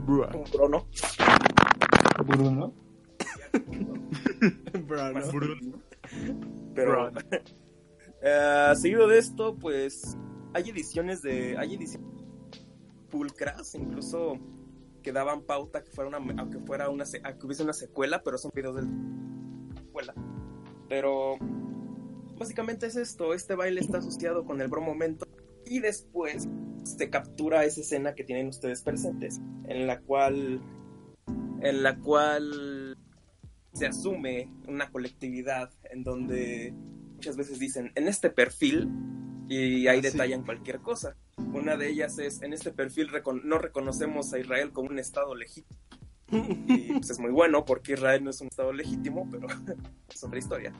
Bro. 0.05 0.29
un 0.33 0.51
bro 0.51 0.69
no. 0.69 0.87
Bruno. 2.25 2.73
Bro, 4.85 5.11
¿no? 5.11 5.27
Bruno. 5.31 5.81
Pero. 6.75 7.11
Eh, 8.21 8.73
seguido 8.75 9.07
de 9.07 9.17
esto, 9.17 9.55
pues 9.55 10.17
hay 10.53 10.69
ediciones 10.69 11.21
de 11.21 11.57
hay 11.57 11.75
ediciones 11.75 12.09
pulcras, 13.09 13.75
incluso 13.75 14.39
que 15.01 15.11
daban 15.11 15.41
pauta 15.41 15.83
que 15.83 15.91
fuera 15.91 16.15
una 16.15 16.41
a 16.41 16.49
que 16.49 16.59
fuera 16.59 16.89
una 16.89 17.05
a 17.23 17.33
que 17.37 17.45
hubiese 17.45 17.63
una 17.63 17.73
secuela, 17.73 18.21
pero 18.23 18.37
son 18.37 18.51
videos 18.53 18.75
de 18.75 18.83
secuela. 19.81 20.13
Pero 20.87 21.37
básicamente 22.37 22.87
es 22.87 22.95
esto, 22.95 23.33
este 23.33 23.55
baile 23.55 23.81
está 23.81 23.99
asociado 23.99 24.45
con 24.45 24.61
el 24.61 24.67
bro 24.67 24.81
momento 24.81 25.27
y 25.65 25.79
después 25.79 26.47
se 26.83 27.09
captura 27.09 27.65
esa 27.65 27.81
escena 27.81 28.15
que 28.15 28.23
tienen 28.23 28.47
ustedes 28.47 28.81
presentes, 28.81 29.39
en 29.65 29.87
la 29.87 29.99
cual 30.01 30.61
en 31.61 31.83
la 31.83 31.99
cual 31.99 32.97
se 33.73 33.85
asume 33.85 34.49
una 34.67 34.91
colectividad 34.91 35.71
en 35.91 36.03
donde 36.03 36.73
muchas 37.21 37.37
veces 37.37 37.59
dicen 37.59 37.91
en 37.93 38.07
este 38.07 38.31
perfil 38.31 38.89
y 39.47 39.85
ahí 39.87 39.99
Ah, 39.99 40.01
sí. 40.01 40.09
detallan 40.09 40.43
cualquier 40.43 40.79
cosa. 40.79 41.15
Una 41.53 41.77
de 41.77 41.87
ellas 41.89 42.17
es 42.17 42.41
en 42.41 42.51
este 42.51 42.71
perfil 42.71 43.09
recon- 43.09 43.43
no 43.43 43.59
reconocemos 43.59 44.33
a 44.33 44.39
Israel 44.39 44.71
como 44.71 44.89
un 44.89 44.97
estado 44.97 45.35
legítimo. 45.35 45.79
Y 46.31 46.93
pues 46.93 47.11
es 47.11 47.19
muy 47.19 47.29
bueno 47.29 47.63
porque 47.63 47.93
Israel 47.93 48.23
no 48.23 48.31
es 48.31 48.41
un 48.41 48.47
estado 48.47 48.73
legítimo, 48.73 49.27
pero 49.29 49.45
es 50.09 50.23
otra 50.23 50.39
historia. 50.39 50.73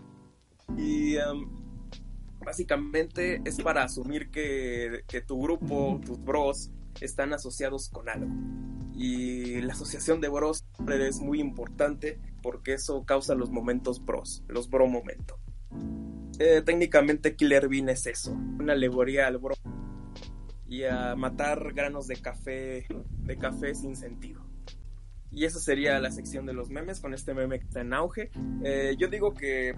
Y 0.76 1.15
em, 1.18 1.45
básicamente 2.43 3.39
es 3.45 3.61
para 3.61 3.84
asumir 3.84 4.31
que, 4.31 5.01
que 5.07 5.22
tu 5.22 5.39
grupo, 5.43 6.01
tus 6.03 6.23
bros, 6.23 6.72
están 7.01 7.34
asociados 7.34 7.88
con 7.89 8.09
algo. 8.09 8.31
Y 8.95 9.61
la 9.61 9.73
asociación 9.73 10.22
de 10.22 10.30
bros 10.30 10.65
es 10.89 11.19
muy 11.19 11.39
importante 11.39 12.19
porque 12.41 12.73
eso 12.73 13.03
causa 13.05 13.35
los 13.35 13.51
momentos 13.51 14.03
bros, 14.03 14.43
los 14.47 14.72
bro 14.72 14.88
momentos. 14.88 15.38
Eh, 16.43 16.63
técnicamente 16.63 17.35
Killer 17.35 17.69
Bean 17.69 17.88
es 17.89 18.07
eso, 18.07 18.31
una 18.31 18.73
alegoría 18.73 19.27
al 19.27 19.38
bro 19.38 19.53
y 20.68 20.85
a 20.85 21.15
matar 21.15 21.72
granos 21.72 22.07
de 22.07 22.15
café, 22.15 22.88
de 22.89 23.38
café 23.38 23.76
sin 23.76 23.95
sentido. 23.95 24.41
Y 25.30 25.45
esa 25.45 25.59
sería 25.59 25.99
la 25.99 26.09
sección 26.09 26.47
de 26.47 26.53
los 26.53 26.72
memes 26.72 26.99
con 26.99 27.13
este 27.13 27.35
meme 27.35 27.59
que 27.59 27.65
está 27.65 27.81
en 27.81 27.93
auge. 27.93 28.31
Eh, 28.63 28.95
yo 28.97 29.07
digo 29.07 29.35
que 29.35 29.76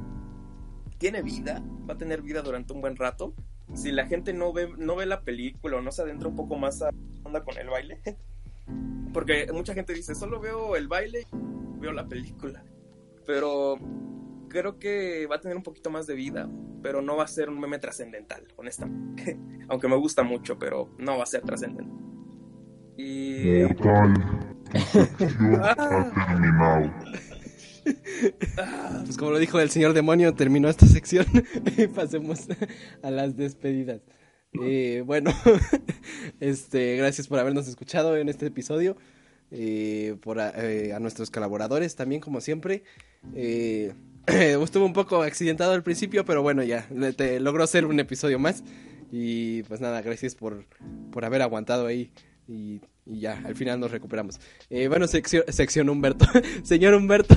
tiene 0.99 1.22
vida, 1.22 1.61
va 1.90 1.95
a 1.95 1.98
tener 1.98 2.22
vida 2.22 2.41
durante 2.41 2.72
un 2.72 2.80
buen 2.80 2.95
rato. 2.95 3.34
Si 3.73 3.91
la 3.91 4.06
gente 4.06 4.31
no 4.31 4.53
ve, 4.53 4.69
no 4.77 4.95
ve 4.95 5.06
la 5.06 5.19
película 5.19 5.76
o 5.76 5.81
no 5.81 5.91
se 5.91 6.03
adentra 6.03 6.30
un 6.30 6.38
poco 6.38 6.56
más 6.56 6.81
a 6.81 6.91
onda 7.23 7.44
con 7.44 7.57
el 7.57 7.68
baile, 7.68 7.99
porque 9.14 9.52
mucha 9.52 9.73
gente 9.73 9.94
dice, 9.94 10.15
solo 10.15 10.40
veo 10.40 10.77
el 10.77 10.88
baile, 10.88 11.27
veo 11.81 11.91
la 11.91 12.07
película. 12.07 12.64
Pero 13.26 13.77
creo 14.53 14.80
que 14.80 15.27
va 15.27 15.35
a 15.35 15.41
tener 15.41 15.57
un 15.57 15.63
poquito 15.63 15.89
más 15.89 16.07
de 16.07 16.15
vida, 16.15 16.49
pero 16.81 17.01
no 17.01 17.17
va 17.17 17.25
a 17.25 17.27
ser 17.27 17.49
un 17.49 17.59
meme 17.59 17.80
trascendental, 17.80 18.47
honestamente. 18.55 19.38
Aunque 19.67 19.88
me 19.89 19.97
gusta 19.97 20.23
mucho, 20.23 20.57
pero 20.57 20.95
no 20.97 21.17
va 21.17 21.23
a 21.23 21.27
ser 21.27 21.41
trascendental. 21.41 21.99
Y... 22.97 23.63
Ah. 25.61 25.75
Ah, 28.57 29.01
Pues 29.05 29.17
como 29.17 29.31
lo 29.31 29.39
dijo 29.39 29.59
el 29.59 29.69
señor 29.69 29.93
demonio, 29.93 30.34
terminó 30.34 30.69
esta 30.69 30.88
sección 30.88 31.25
y 31.77 31.88
pasemos 31.88 32.47
a 33.01 33.11
las 33.11 33.35
despedidas. 33.35 34.01
Eh, 34.63 35.03
bueno, 35.05 35.31
este, 36.39 36.95
gracias 36.97 37.27
por 37.27 37.39
habernos 37.39 37.67
escuchado 37.67 38.15
en 38.17 38.30
este 38.30 38.47
episodio, 38.47 38.95
eh, 39.51 40.15
por 40.21 40.39
a, 40.39 40.51
eh, 40.55 40.93
a 40.93 40.99
nuestros 40.99 41.30
colaboradores 41.30 41.95
también 41.95 42.21
como 42.21 42.41
siempre. 42.41 42.84
Eh, 43.35 43.93
estuvo 44.63 44.85
un 44.85 44.93
poco 44.93 45.21
accidentado 45.21 45.73
al 45.73 45.83
principio, 45.83 46.25
pero 46.25 46.41
bueno, 46.41 46.63
ya 46.63 46.87
te 47.15 47.39
logró 47.39 47.65
ser 47.67 47.85
un 47.85 47.99
episodio 47.99 48.39
más. 48.39 48.63
Y 49.11 49.61
pues 49.63 49.79
nada, 49.79 50.01
gracias 50.01 50.33
por, 50.35 50.65
por 51.11 51.23
haber 51.25 51.41
aguantado 51.43 51.85
ahí. 51.85 52.11
Y, 52.47 52.81
y 53.05 53.19
ya, 53.19 53.41
al 53.45 53.55
final 53.55 53.79
nos 53.79 53.91
recuperamos. 53.91 54.39
Eh, 54.69 54.87
bueno, 54.87 55.07
sección, 55.07 55.43
sección 55.49 55.87
Humberto. 55.89 56.25
señor 56.63 56.93
Humberto. 56.95 57.35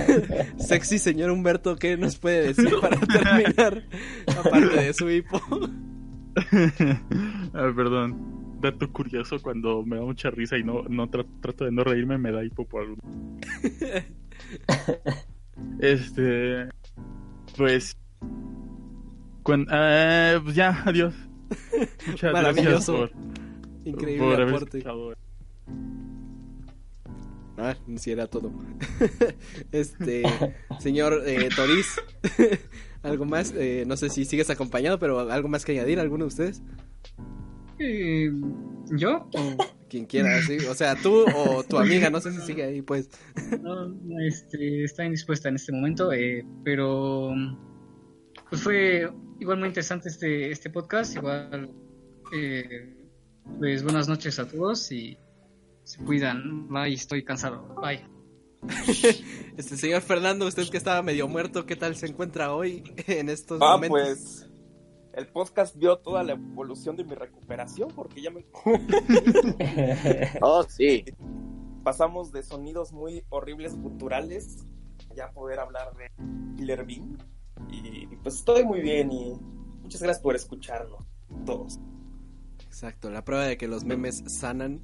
Sexy 0.58 0.98
señor 0.98 1.30
Humberto, 1.30 1.76
¿qué 1.76 1.96
nos 1.96 2.16
puede 2.16 2.48
decir 2.48 2.68
para 2.80 2.98
terminar? 3.00 3.84
Aparte 4.26 4.76
de 4.82 4.92
su 4.92 5.08
hipo. 5.10 5.40
Ah, 7.54 7.72
perdón. 7.76 8.58
Dato 8.60 8.90
curioso, 8.90 9.40
cuando 9.42 9.84
me 9.84 9.96
da 9.96 10.02
mucha 10.02 10.30
risa 10.30 10.56
y 10.56 10.64
no, 10.64 10.82
no 10.88 11.08
tra- 11.10 11.26
trato 11.42 11.64
de 11.66 11.70
no 11.70 11.84
reírme, 11.84 12.16
me 12.18 12.32
da 12.32 12.42
hipo 12.44 12.66
por 12.66 12.82
algún. 12.82 13.40
Este. 15.80 16.68
Pues. 17.56 17.96
cuan- 19.42 19.66
ah, 19.70 20.40
pues 20.42 20.54
ya, 20.56 20.82
adiós. 20.84 21.14
Muchas 22.06 22.32
gracias 22.32 22.86
por, 22.86 23.10
Increíble 23.84 24.24
por 24.24 24.34
haber 24.40 24.48
aporte. 24.54 24.84
Ah, 27.56 27.76
si 27.96 28.10
era 28.10 28.26
todo. 28.26 28.50
este, 29.72 30.24
señor 30.80 31.22
eh, 31.24 31.48
Toriz, 31.54 31.86
algo 33.02 33.24
más, 33.26 33.52
Eh, 33.56 33.84
no 33.86 33.96
sé 33.96 34.10
si 34.10 34.24
sigues 34.24 34.50
acompañado, 34.50 34.98
pero 34.98 35.20
algo 35.30 35.48
más 35.48 35.64
que 35.64 35.72
añadir, 35.72 36.00
alguno 36.00 36.24
de 36.24 36.28
ustedes, 36.28 36.62
Eh, 37.78 38.30
¿Yo? 38.96 39.28
quien 39.88 40.06
quiera, 40.06 40.42
sí, 40.42 40.56
o 40.68 40.74
sea, 40.74 40.96
tú 40.96 41.24
o 41.36 41.62
tu 41.62 41.78
amiga, 41.78 42.10
no 42.10 42.20
sé 42.20 42.32
si 42.32 42.40
sigue 42.40 42.64
ahí, 42.64 42.82
pues. 42.82 43.08
No, 43.62 43.86
no, 43.88 44.20
este, 44.26 44.84
está 44.84 45.04
indispuesta 45.04 45.48
en 45.48 45.56
este 45.56 45.70
momento, 45.72 46.12
eh, 46.12 46.44
pero 46.64 47.32
pues 48.50 48.62
fue 48.62 49.08
igual 49.40 49.58
muy 49.58 49.68
interesante 49.68 50.08
este, 50.08 50.50
este 50.50 50.70
podcast, 50.70 51.14
igual 51.16 51.70
eh, 52.34 52.96
pues 53.58 53.82
buenas 53.84 54.08
noches 54.08 54.38
a 54.38 54.48
todos 54.48 54.90
y 54.90 55.16
se 55.84 55.98
cuidan, 56.04 56.68
bye, 56.68 56.92
estoy 56.92 57.22
cansado, 57.24 57.76
bye. 57.80 58.04
Este 59.56 59.76
señor 59.76 60.02
Fernando, 60.02 60.46
usted 60.46 60.68
que 60.70 60.78
estaba 60.78 61.02
medio 61.02 61.28
muerto, 61.28 61.66
¿qué 61.66 61.76
tal 61.76 61.94
se 61.94 62.06
encuentra 62.06 62.52
hoy 62.52 62.82
en 63.06 63.28
estos 63.28 63.60
Ah, 63.62 63.74
momentos? 63.76 64.00
pues 64.00 64.50
el 65.16 65.28
podcast 65.28 65.76
vio 65.76 65.98
toda 65.98 66.22
la 66.24 66.32
evolución 66.32 66.96
de 66.96 67.04
mi 67.04 67.14
recuperación 67.14 67.88
porque 67.94 68.22
ya 68.22 68.30
me 68.30 68.44
Oh, 70.40 70.62
sí. 70.64 71.04
pasamos 71.82 72.32
de 72.32 72.42
sonidos 72.42 72.92
muy 72.92 73.24
horribles 73.28 73.76
guturales 73.76 74.64
ya 75.14 75.30
poder 75.32 75.60
hablar 75.60 75.94
de 75.96 76.10
Killer 76.56 76.84
Bean 76.84 77.18
y 77.70 78.06
pues 78.22 78.36
estoy 78.36 78.64
muy 78.64 78.80
bien 78.80 79.12
y 79.12 79.34
muchas 79.82 80.02
gracias 80.02 80.22
por 80.22 80.34
escucharnos 80.34 81.04
todos. 81.46 81.78
Exacto, 82.66 83.10
la 83.10 83.24
prueba 83.24 83.44
de 83.44 83.56
que 83.56 83.68
los 83.68 83.84
memes 83.84 84.24
sanan. 84.26 84.80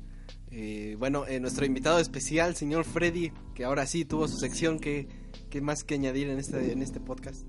Eh, 0.52 0.96
bueno, 0.98 1.26
eh, 1.26 1.40
nuestro 1.40 1.64
invitado 1.64 1.98
especial, 1.98 2.54
señor 2.54 2.84
Freddy, 2.84 3.32
que 3.54 3.64
ahora 3.64 3.86
sí 3.86 4.04
tuvo 4.04 4.28
su 4.28 4.36
sección, 4.36 4.78
¿qué, 4.78 5.08
qué 5.48 5.60
más 5.60 5.82
que 5.84 5.94
añadir 5.94 6.28
en 6.28 6.38
este, 6.38 6.72
en 6.72 6.82
este 6.82 7.00
podcast? 7.00 7.46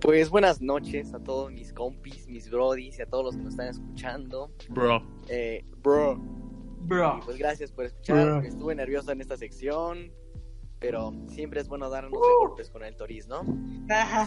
Pues 0.00 0.28
buenas 0.28 0.60
noches 0.60 1.14
a 1.14 1.18
todos 1.18 1.50
mis 1.50 1.72
compis, 1.72 2.28
mis 2.28 2.50
brodies 2.50 2.98
y 2.98 3.02
a 3.02 3.06
todos 3.06 3.24
los 3.24 3.36
que 3.36 3.42
nos 3.42 3.52
están 3.54 3.68
escuchando. 3.68 4.50
Bro. 4.68 5.02
Eh, 5.28 5.64
bro, 5.82 6.18
Bro. 6.80 7.18
y 7.18 7.24
pues 7.24 7.38
gracias 7.38 7.72
por 7.72 7.86
escuchar. 7.86 8.24
Bro. 8.24 8.40
Estuve 8.42 8.74
nervioso 8.74 9.12
en 9.12 9.20
esta 9.22 9.36
sección, 9.36 10.12
pero 10.78 11.14
siempre 11.28 11.60
es 11.60 11.68
bueno 11.68 11.88
darnos 11.88 12.12
de 12.12 12.34
golpes 12.40 12.68
con 12.70 12.84
el 12.84 12.94
Toriz, 12.96 13.26
¿no? 13.28 13.42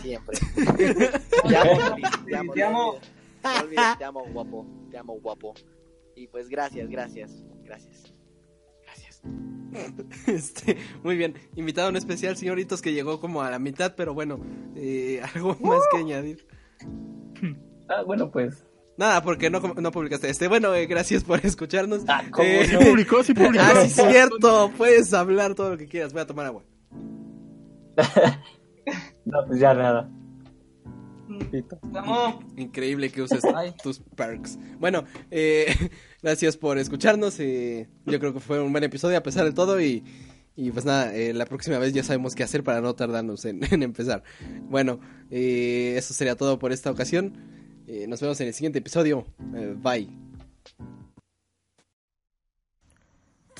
Siempre. 0.01 0.37
Te 1.47 1.55
amo, 1.57 1.89
Toriz, 1.89 2.09
te 2.25 2.35
amo. 2.35 2.53
Te 2.53 2.63
amo. 2.63 2.95
No 3.43 3.59
olvides, 3.63 3.97
te 3.97 4.03
amo, 4.03 4.25
guapo. 4.33 4.65
Te 4.89 4.97
amo, 4.97 5.13
guapo. 5.21 5.53
Y 6.15 6.27
pues 6.27 6.49
gracias, 6.49 6.89
gracias, 6.89 7.45
gracias. 7.63 8.13
Este, 10.27 10.77
muy 11.03 11.17
bien, 11.17 11.35
invitado 11.55 11.89
en 11.89 11.95
especial, 11.95 12.35
señoritos, 12.37 12.81
que 12.81 12.93
llegó 12.93 13.19
como 13.19 13.41
a 13.41 13.51
la 13.51 13.59
mitad, 13.59 13.93
pero 13.95 14.13
bueno, 14.13 14.39
eh, 14.75 15.21
algo 15.35 15.55
más 15.61 15.81
que 15.91 15.97
añadir. 15.97 16.47
Ah, 17.89 18.03
bueno, 18.05 18.29
pues. 18.31 18.63
Nada, 18.97 19.21
porque 19.21 19.49
no, 19.49 19.59
no 19.59 19.91
publicaste 19.91 20.29
este. 20.29 20.47
Bueno, 20.47 20.73
eh, 20.73 20.87
gracias 20.87 21.23
por 21.23 21.45
escucharnos. 21.45 22.03
Ah, 22.07 22.23
¿cómo 22.31 22.47
Eh, 22.47 22.65
Sí 22.67 22.77
publicó, 22.77 23.23
sí 23.23 23.33
publicó. 23.35 23.63
ah, 23.63 23.85
sí, 23.87 24.01
cierto, 24.09 24.71
puedes 24.75 25.13
hablar 25.13 25.53
todo 25.53 25.71
lo 25.71 25.77
que 25.77 25.87
quieras, 25.87 26.13
voy 26.13 26.23
a 26.23 26.27
tomar 26.27 26.47
agua. 26.47 26.63
No, 29.25 29.45
pues 29.47 29.59
ya 29.59 29.73
nada. 29.73 30.09
Amo. 31.95 32.39
Increíble 32.55 33.09
que 33.09 33.21
uses 33.21 33.43
tus 33.83 33.99
perks. 34.15 34.57
Bueno, 34.79 35.05
eh, 35.31 35.73
gracias 36.21 36.57
por 36.57 36.77
escucharnos. 36.77 37.39
eh, 37.39 37.87
yo 38.05 38.19
creo 38.19 38.33
que 38.33 38.39
fue 38.39 38.61
un 38.61 38.71
buen 38.71 38.83
episodio 38.83 39.17
a 39.17 39.23
pesar 39.23 39.45
de 39.45 39.53
todo. 39.53 39.81
Y, 39.81 40.03
y 40.55 40.71
pues 40.71 40.85
nada, 40.85 41.13
eh, 41.15 41.33
la 41.33 41.45
próxima 41.45 41.77
vez 41.77 41.93
ya 41.93 42.03
sabemos 42.03 42.33
qué 42.35 42.43
hacer 42.43 42.63
para 42.63 42.81
no 42.81 42.95
tardarnos 42.95 43.45
en, 43.45 43.61
en 43.73 43.83
empezar. 43.83 44.23
Bueno, 44.69 44.99
eh, 45.29 45.95
eso 45.97 46.13
sería 46.13 46.35
todo 46.35 46.59
por 46.59 46.71
esta 46.71 46.89
ocasión. 46.91 47.33
Eh, 47.87 48.05
nos 48.07 48.19
vemos 48.19 48.39
en 48.41 48.47
el 48.47 48.53
siguiente 48.53 48.79
episodio. 48.79 49.25
Eh, 49.55 49.75
bye. 49.77 50.09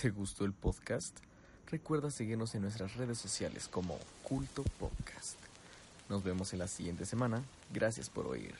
¿Te 0.02 0.10
gustó 0.10 0.46
el 0.46 0.54
podcast? 0.54 1.18
Recuerda 1.68 2.12
seguirnos 2.12 2.54
en 2.56 2.62
nuestras 2.62 2.96
redes 2.96 3.18
sociales 3.18 3.68
como 3.68 3.98
Culto 4.24 4.64
Podcast. 4.80 5.37
Nos 6.10 6.24
vemos 6.24 6.54
en 6.54 6.60
la 6.60 6.68
siguiente 6.68 7.06
semana. 7.06 7.44
Gracias 7.74 8.10
por 8.10 8.28
oír. 8.28 8.56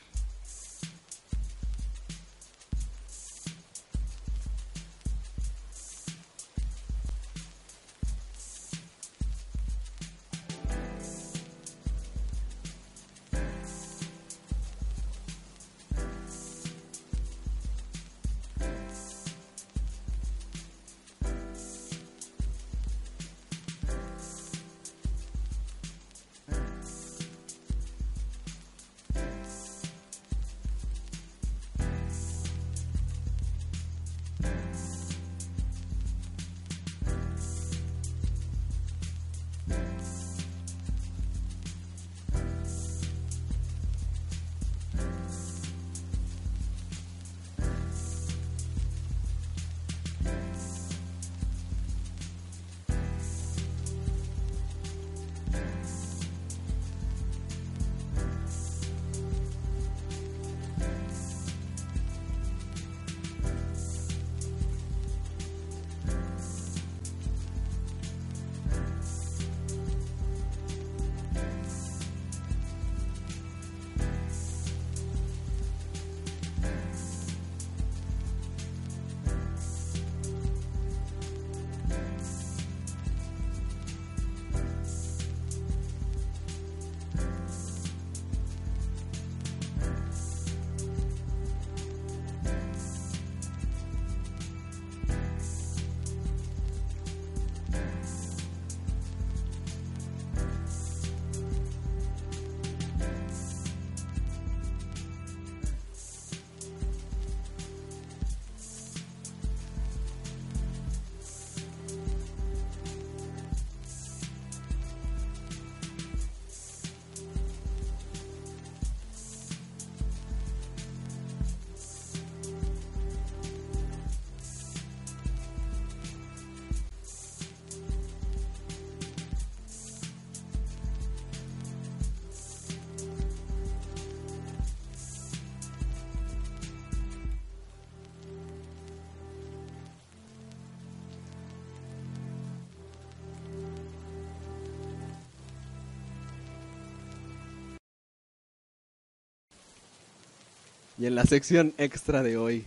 Y 150.98 151.06
en 151.06 151.14
la 151.14 151.24
sección 151.24 151.72
extra 151.78 152.24
de 152.24 152.36
hoy, 152.36 152.64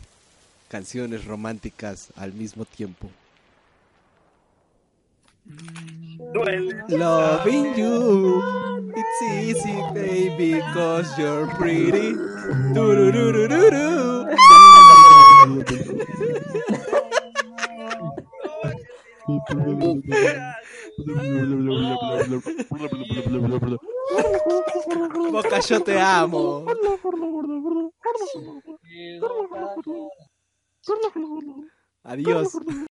canciones 0.69 1.25
románticas 1.25 2.13
al 2.15 2.31
mismo 2.31 2.63
tiempo. 2.63 3.09
Loving 6.87 7.75
you, 7.75 8.41
it's 8.95 9.21
easy, 9.33 9.81
baby, 9.93 10.61
cause 10.73 11.11
you're 11.17 11.47
pretty. 11.57 12.15
Boca, 25.31 25.59
yo 25.59 25.81
te 25.81 25.99
amo. 25.99 26.65